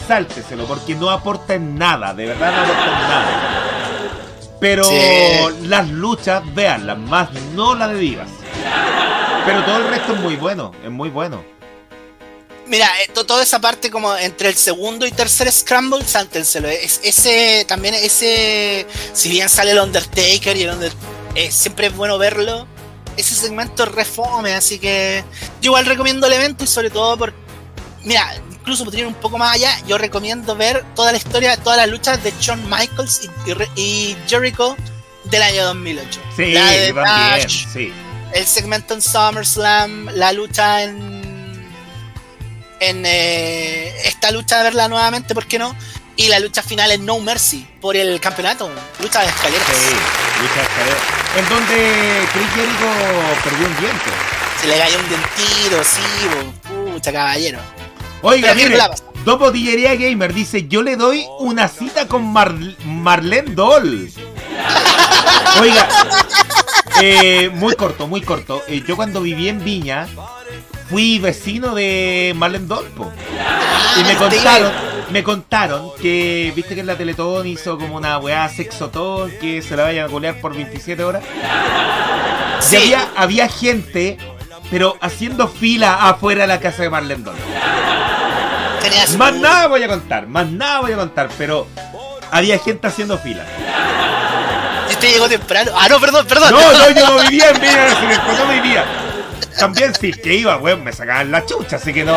[0.08, 3.62] sálteselo, porque no aporta en nada, de verdad no aporta en nada.
[4.60, 4.84] Pero
[5.64, 8.30] las luchas, veanlas, más no la de Divas.
[9.44, 11.44] Pero todo el resto es muy bueno, es muy bueno.
[12.72, 16.70] Mira, eh, toda esa parte como entre el segundo y tercer Scramble, sántenselo.
[16.70, 21.96] Es, ese, también ese, si bien sale el Undertaker y el Undertaker, eh, siempre es
[21.98, 22.66] bueno verlo.
[23.18, 25.22] Ese segmento refome, así que
[25.62, 27.34] yo igual recomiendo el evento y sobre todo por,
[28.06, 31.78] mira, incluso por ir un poco más allá, yo recomiendo ver toda la historia, todas
[31.78, 33.30] las luchas de Shawn Michaels
[33.76, 34.78] y, Jericho
[35.26, 36.22] del año 2008.
[36.38, 37.92] Sí, la de sí.
[38.34, 41.21] El segmento en SummerSlam, la lucha en
[42.82, 45.74] en eh, esta lucha de verla nuevamente, ¿por qué no?
[46.18, 48.70] Y la lucha final en No Mercy por el campeonato,
[49.00, 49.68] lucha de escaleras.
[49.68, 49.96] Sí,
[50.42, 51.02] lucha de escaleras.
[51.38, 52.88] En donde Chris Jericho
[53.44, 54.12] perdió un diente.
[54.60, 57.60] Se le cayó un dientito, sí, pucha caballero.
[58.24, 58.78] Oiga, mire,
[59.26, 64.12] Dopo Dillería Gamer dice, yo le doy una cita con Marlene Doll.
[65.60, 65.88] Oiga,
[67.00, 68.64] eh, muy corto, muy corto.
[68.68, 70.08] Eh, yo cuando viví en Viña,
[70.92, 73.10] fui vecino de Marlene Dolpo.
[73.98, 74.72] Y me contaron,
[75.10, 79.78] me contaron que, viste que en la Teletón hizo como una weá sexotón que se
[79.78, 81.24] la vayan a golear por 27 horas.
[82.72, 84.18] Y había, había gente,
[84.70, 87.42] pero haciendo fila afuera de la casa de Marlene Dolpo.
[89.18, 91.68] Más nada voy a contar, más nada voy a contar, pero
[92.32, 93.46] había gente haciendo fila.
[94.90, 95.72] Este llegó temprano.
[95.74, 96.52] Ah, no, perdón, perdón.
[96.52, 97.88] No, no, yo no vivía en Viña,
[98.38, 99.01] no vivía
[99.58, 102.16] también si que iba, weón, me sacaban la chucha, así que no.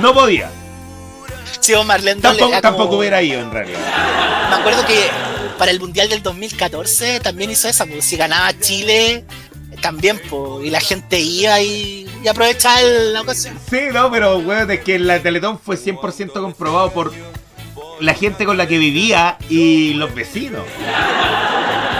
[0.00, 0.50] No podía.
[1.60, 4.48] Sí, Marlene tampoco, tampoco hubiera ido en realidad.
[4.50, 5.08] Me acuerdo que
[5.58, 9.24] para el Mundial del 2014 también hizo esa, pues si ganaba Chile,
[9.80, 13.58] también, pues, y la gente iba y, y aprovechaba la ocasión.
[13.70, 17.12] Sí, no, pero weón, es que la Teletón fue 100% comprobado por
[18.00, 20.62] la gente con la que vivía y los vecinos.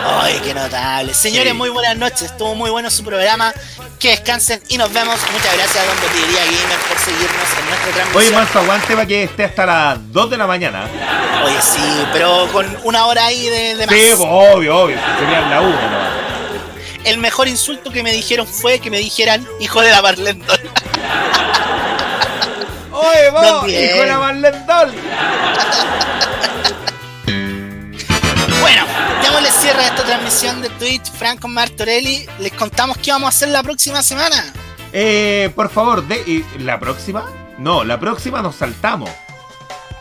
[0.08, 1.12] ¡Ay, qué notable!
[1.14, 2.22] Señores, muy buenas noches.
[2.22, 3.52] Estuvo muy bueno su programa.
[3.98, 5.18] Que descansen y nos vemos.
[5.32, 8.16] Muchas gracias a Don Botillería Gamer por seguirnos en nuestra transmisión.
[8.16, 10.84] Oye, Manso, aguante para que esté hasta las 2 de la mañana.
[11.44, 13.94] Oye, sí, pero con una hora ahí de, de más.
[13.94, 14.98] Sí, pues, obvio, obvio.
[15.18, 15.78] Sería la 1
[17.04, 20.60] El mejor insulto que me dijeron fue que me dijeran hijo de la Marlendol.
[22.92, 24.94] Oye, vos, hijo de la Marlendol.
[28.66, 28.82] Bueno
[29.22, 32.26] démosle cierre a esta transmisión de Twitch, Franco Martorelli.
[32.40, 34.52] Les contamos qué vamos a hacer la próxima semana.
[34.92, 37.30] Eh, por favor, de, ¿la próxima?
[37.58, 39.08] No, la próxima nos saltamos.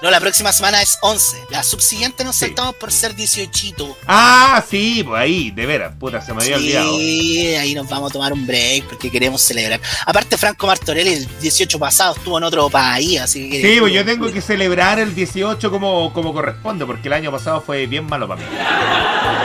[0.01, 1.45] No, la próxima semana es 11.
[1.49, 3.97] La subsiguiente nos saltamos por ser 18.
[4.07, 6.97] Ah, sí, pues ahí, de veras, puta, se me había olvidado.
[6.97, 9.79] Sí, ahí nos vamos a tomar un break porque queremos celebrar.
[10.05, 13.61] Aparte, Franco Martorelli el 18 pasado estuvo en otro país, así que.
[13.61, 17.61] Sí, pues yo tengo que celebrar el 18 como, como corresponde, porque el año pasado
[17.61, 18.47] fue bien malo para mí.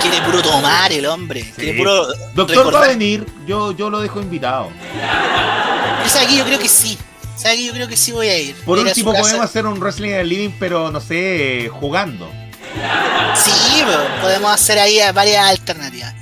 [0.02, 1.52] Quiere puro tomar el hombre.
[1.56, 2.06] Quiere puro.
[2.34, 4.70] Doctor va a venir, yo, yo lo dejo invitado.
[6.04, 6.98] Esa aquí yo creo que sí.
[7.40, 8.54] ¿Sabes que yo creo que sí voy a ir?
[8.66, 12.30] Por último, podemos hacer un wrestling en el living, pero no sé, jugando.
[13.34, 13.82] Sí,
[14.20, 16.12] podemos hacer ahí varias alternativas.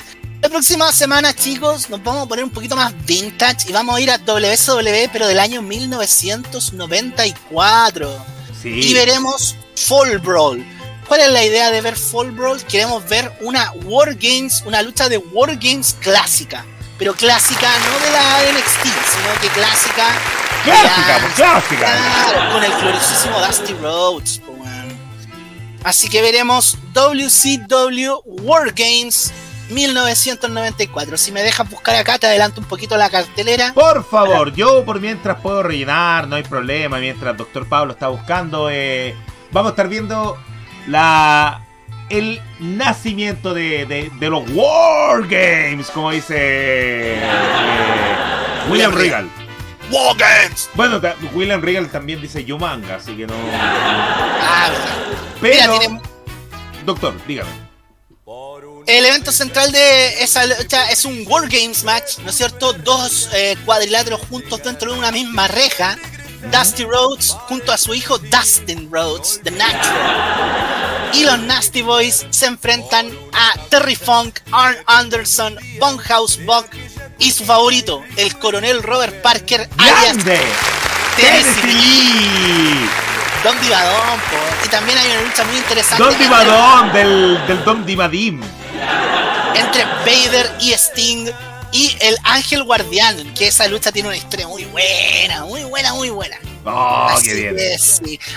[0.40, 4.00] La próxima semana, chicos, nos vamos a poner un poquito más vintage y vamos a
[4.00, 8.24] ir a WSW, pero del año 1994.
[8.62, 8.68] Sí.
[8.68, 10.64] Y veremos Fall Brawl.
[11.08, 12.62] ¿Cuál es la idea de ver Fall Brawl?
[12.62, 16.64] Queremos ver una War Games, una lucha de War Games clásica.
[16.96, 20.06] Pero clásica no de la NXT, sino que clásica.
[20.68, 21.86] Clásica, pues, clásica.
[21.86, 24.42] Claro, con el gloriosísimo Dusty Rhodes.
[25.84, 29.32] Así que veremos WCW War Games
[29.70, 31.16] 1994.
[31.16, 33.72] Si me dejas buscar acá, te adelanto un poquito la cartelera.
[33.74, 36.98] Por favor, yo por mientras puedo rellenar, no hay problema.
[36.98, 39.14] Mientras doctor Pablo está buscando, eh,
[39.52, 40.36] vamos a estar viendo
[40.86, 41.64] la
[42.10, 47.20] el nacimiento de, los War Games, como dice eh,
[48.70, 49.28] William Regal.
[49.90, 50.68] Games.
[50.74, 51.00] Bueno,
[51.32, 53.34] William Regal también dice Yumanga, así que no.
[53.52, 54.70] Ah,
[55.40, 55.78] Pero,
[56.84, 57.50] doctor, dígame.
[58.86, 62.72] El evento central de esa lucha es un War Games match, ¿no es cierto?
[62.72, 65.98] Dos eh, cuadriláteros juntos dentro de una misma reja.
[66.52, 71.10] Dusty Rhodes junto a su hijo Dustin Rhodes, The Natural.
[71.12, 76.68] Y los Nasty Boys se enfrentan a Terry Funk, Arn Anderson, Bonhouse Buck
[77.18, 80.40] y su favorito, el coronel Robert Parker, ¡Grande!
[81.16, 82.88] Tennessee.
[83.44, 84.20] Don Divadón,
[84.64, 86.02] y también hay una lucha muy interesante.
[86.02, 88.42] Don Divadón, del, del Don Divadim
[89.54, 91.30] entre Vader y Sting
[91.70, 96.10] y el Ángel Guardián, que esa lucha tiene una historia muy buena, muy buena, muy
[96.10, 96.38] buena.
[96.64, 97.56] Oh, qué bien.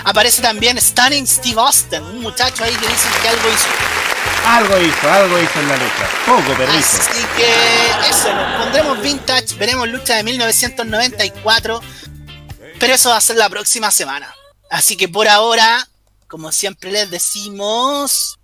[0.04, 3.68] Aparece también Stunning Steve Austin, un muchacho ahí que dice que algo hizo.
[4.46, 6.08] Algo hizo, algo hizo en la lucha.
[6.26, 7.00] Poco, pero hizo.
[7.00, 11.80] Así que eso, nos pondremos vintage, veremos lucha de 1994.
[12.78, 14.34] Pero eso va a ser la próxima semana.
[14.70, 15.86] Así que por ahora,
[16.26, 18.38] como siempre les decimos,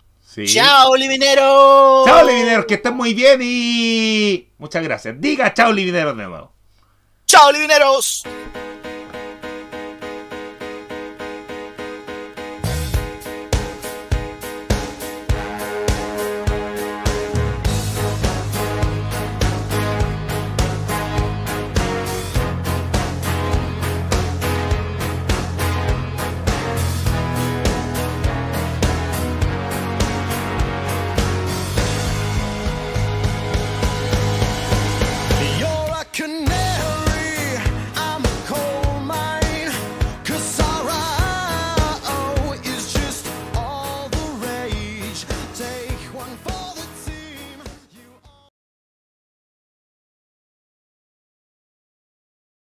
[0.47, 2.05] Chao, Livinero.
[2.07, 5.16] Chao, Livinero, que estén muy bien y muchas gracias.
[5.18, 6.52] Diga chao, Livinero de nuevo.
[7.26, 8.23] Chao, Livineros.